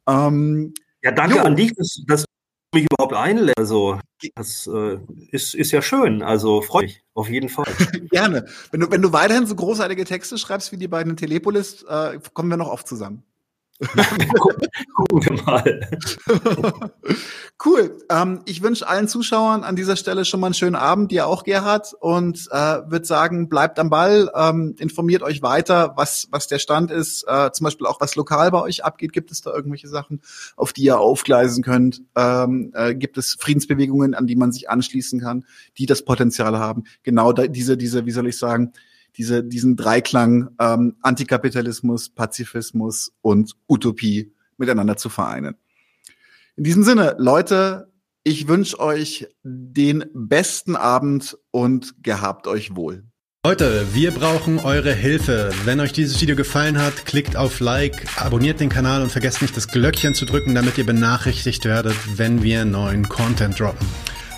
Ähm, 0.07 0.75
ja, 1.03 1.11
danke 1.11 1.37
jo. 1.37 1.43
an 1.43 1.57
dich, 1.57 1.75
dass, 1.75 2.03
dass 2.07 2.23
du 2.23 2.79
mich 2.79 2.87
überhaupt 2.91 3.15
einlädst. 3.15 3.59
Also, 3.59 3.99
das 4.37 4.69
äh, 4.73 4.99
ist, 5.31 5.55
ist 5.55 5.73
ja 5.73 5.83
schön. 5.83 6.23
Also 6.23 6.63
freue 6.63 6.85
mich 6.85 7.03
auf 7.15 7.29
jeden 7.29 7.49
Fall. 7.49 7.67
Gerne. 8.11 8.47
Wenn 8.71 8.81
du, 8.81 8.91
wenn 8.91 9.03
du 9.03 9.13
weiterhin 9.13 9.47
so 9.47 9.57
großartige 9.57 10.05
Texte 10.05 10.39
schreibst 10.39 10.71
wie 10.71 10.77
die 10.77 10.89
beiden 10.89 11.11
in 11.11 11.17
Telepolis, 11.17 11.83
äh, 11.83 12.19
kommen 12.33 12.51
wir 12.51 12.57
noch 12.57 12.71
oft 12.71 12.87
zusammen. 12.87 13.25
Gucken 13.81 15.25
wir 15.25 15.43
mal. 15.43 15.81
cool. 17.65 17.99
Ähm, 18.09 18.43
ich 18.45 18.63
wünsche 18.63 18.87
allen 18.87 19.09
Zuschauern 19.09 19.65
an 19.65 19.75
dieser 19.75 19.97
Stelle 19.97 20.25
schon 20.25 20.39
mal 20.39 20.49
einen 20.49 20.55
schönen 20.55 20.77
Abend, 20.77 21.11
dir 21.11 21.27
auch, 21.27 21.43
Gerhard, 21.43 21.93
und 21.99 22.49
äh, 22.53 22.57
würde 22.57 23.05
sagen, 23.05 23.49
bleibt 23.49 23.79
am 23.81 23.91
Ball, 23.91 24.31
ähm, 24.35 24.77
informiert 24.79 25.23
euch 25.23 25.43
weiter, 25.43 25.95
was, 25.97 26.29
was 26.31 26.47
der 26.47 26.61
Stand 26.61 26.93
ist, 26.93 27.25
äh, 27.27 27.51
zum 27.53 27.65
Beispiel 27.65 27.87
auch 27.87 28.01
was 28.01 28.15
lokal 28.15 28.53
bei 28.53 28.63
euch 28.63 28.85
abgeht. 28.85 29.13
Gibt 29.13 29.33
es 29.33 29.41
da 29.41 29.53
irgendwelche 29.53 29.89
Sachen, 29.89 30.21
auf 30.57 30.73
die 30.73 30.85
ihr 30.85 31.01
aufgleisen 31.01 31.65
könnt? 31.65 32.03
Ähm, 32.15 32.71
äh, 32.75 32.95
gibt 32.95 33.19
es 33.19 33.37
Friedensbewegungen, 33.41 34.15
an 34.15 34.29
die 34.29 34.37
man 34.37 34.53
sich 34.53 34.71
anschließen 34.71 35.21
kann, 35.21 35.45
die 35.79 35.87
das 35.87 36.05
Potenzial 36.05 36.59
haben? 36.59 36.85
Genau 37.03 37.33
da, 37.33 37.49
diese, 37.49 37.77
diese, 37.77 38.07
wie 38.07 38.13
soll 38.13 38.29
ich 38.29 38.39
sagen, 38.39 38.73
diese, 39.17 39.45
diesen 39.45 39.77
Dreiklang 39.77 40.51
ähm, 40.59 40.97
Antikapitalismus, 41.03 42.09
Pazifismus 42.11 43.13
und 43.23 43.55
Utopie 43.69 44.33
miteinander 44.57 44.97
zu 44.97 45.09
vereinen. 45.09 45.57
In 46.57 46.65
diesem 46.65 46.83
Sinne, 46.83 47.17
Leute, 47.19 47.93
ich 48.23 48.49
wünsche 48.49 48.79
euch 48.81 49.29
den 49.43 50.05
besten 50.15 50.77
Abend 50.77 51.37
und 51.51 52.03
gehabt 52.03 52.47
euch 52.47 52.75
wohl. 52.75 53.05
Leute, 53.47 53.87
wir 53.93 54.11
brauchen 54.11 54.59
eure 54.59 54.95
Hilfe. 54.95 55.51
Wenn 55.67 55.79
euch 55.81 55.93
dieses 55.93 56.19
Video 56.23 56.35
gefallen 56.35 56.81
hat, 56.81 57.05
klickt 57.05 57.37
auf 57.37 57.61
Like, 57.61 58.07
abonniert 58.17 58.61
den 58.61 58.71
Kanal 58.71 59.03
und 59.03 59.13
vergesst 59.13 59.43
nicht 59.43 59.55
das 59.55 59.69
Glöckchen 59.69 60.15
zu 60.15 60.25
drücken, 60.25 60.55
damit 60.55 60.79
ihr 60.79 60.87
benachrichtigt 60.87 61.67
werdet, 61.67 61.95
wenn 62.17 62.43
wir 62.43 62.65
neuen 62.65 63.07
Content 63.07 63.61
droppen. 63.61 63.87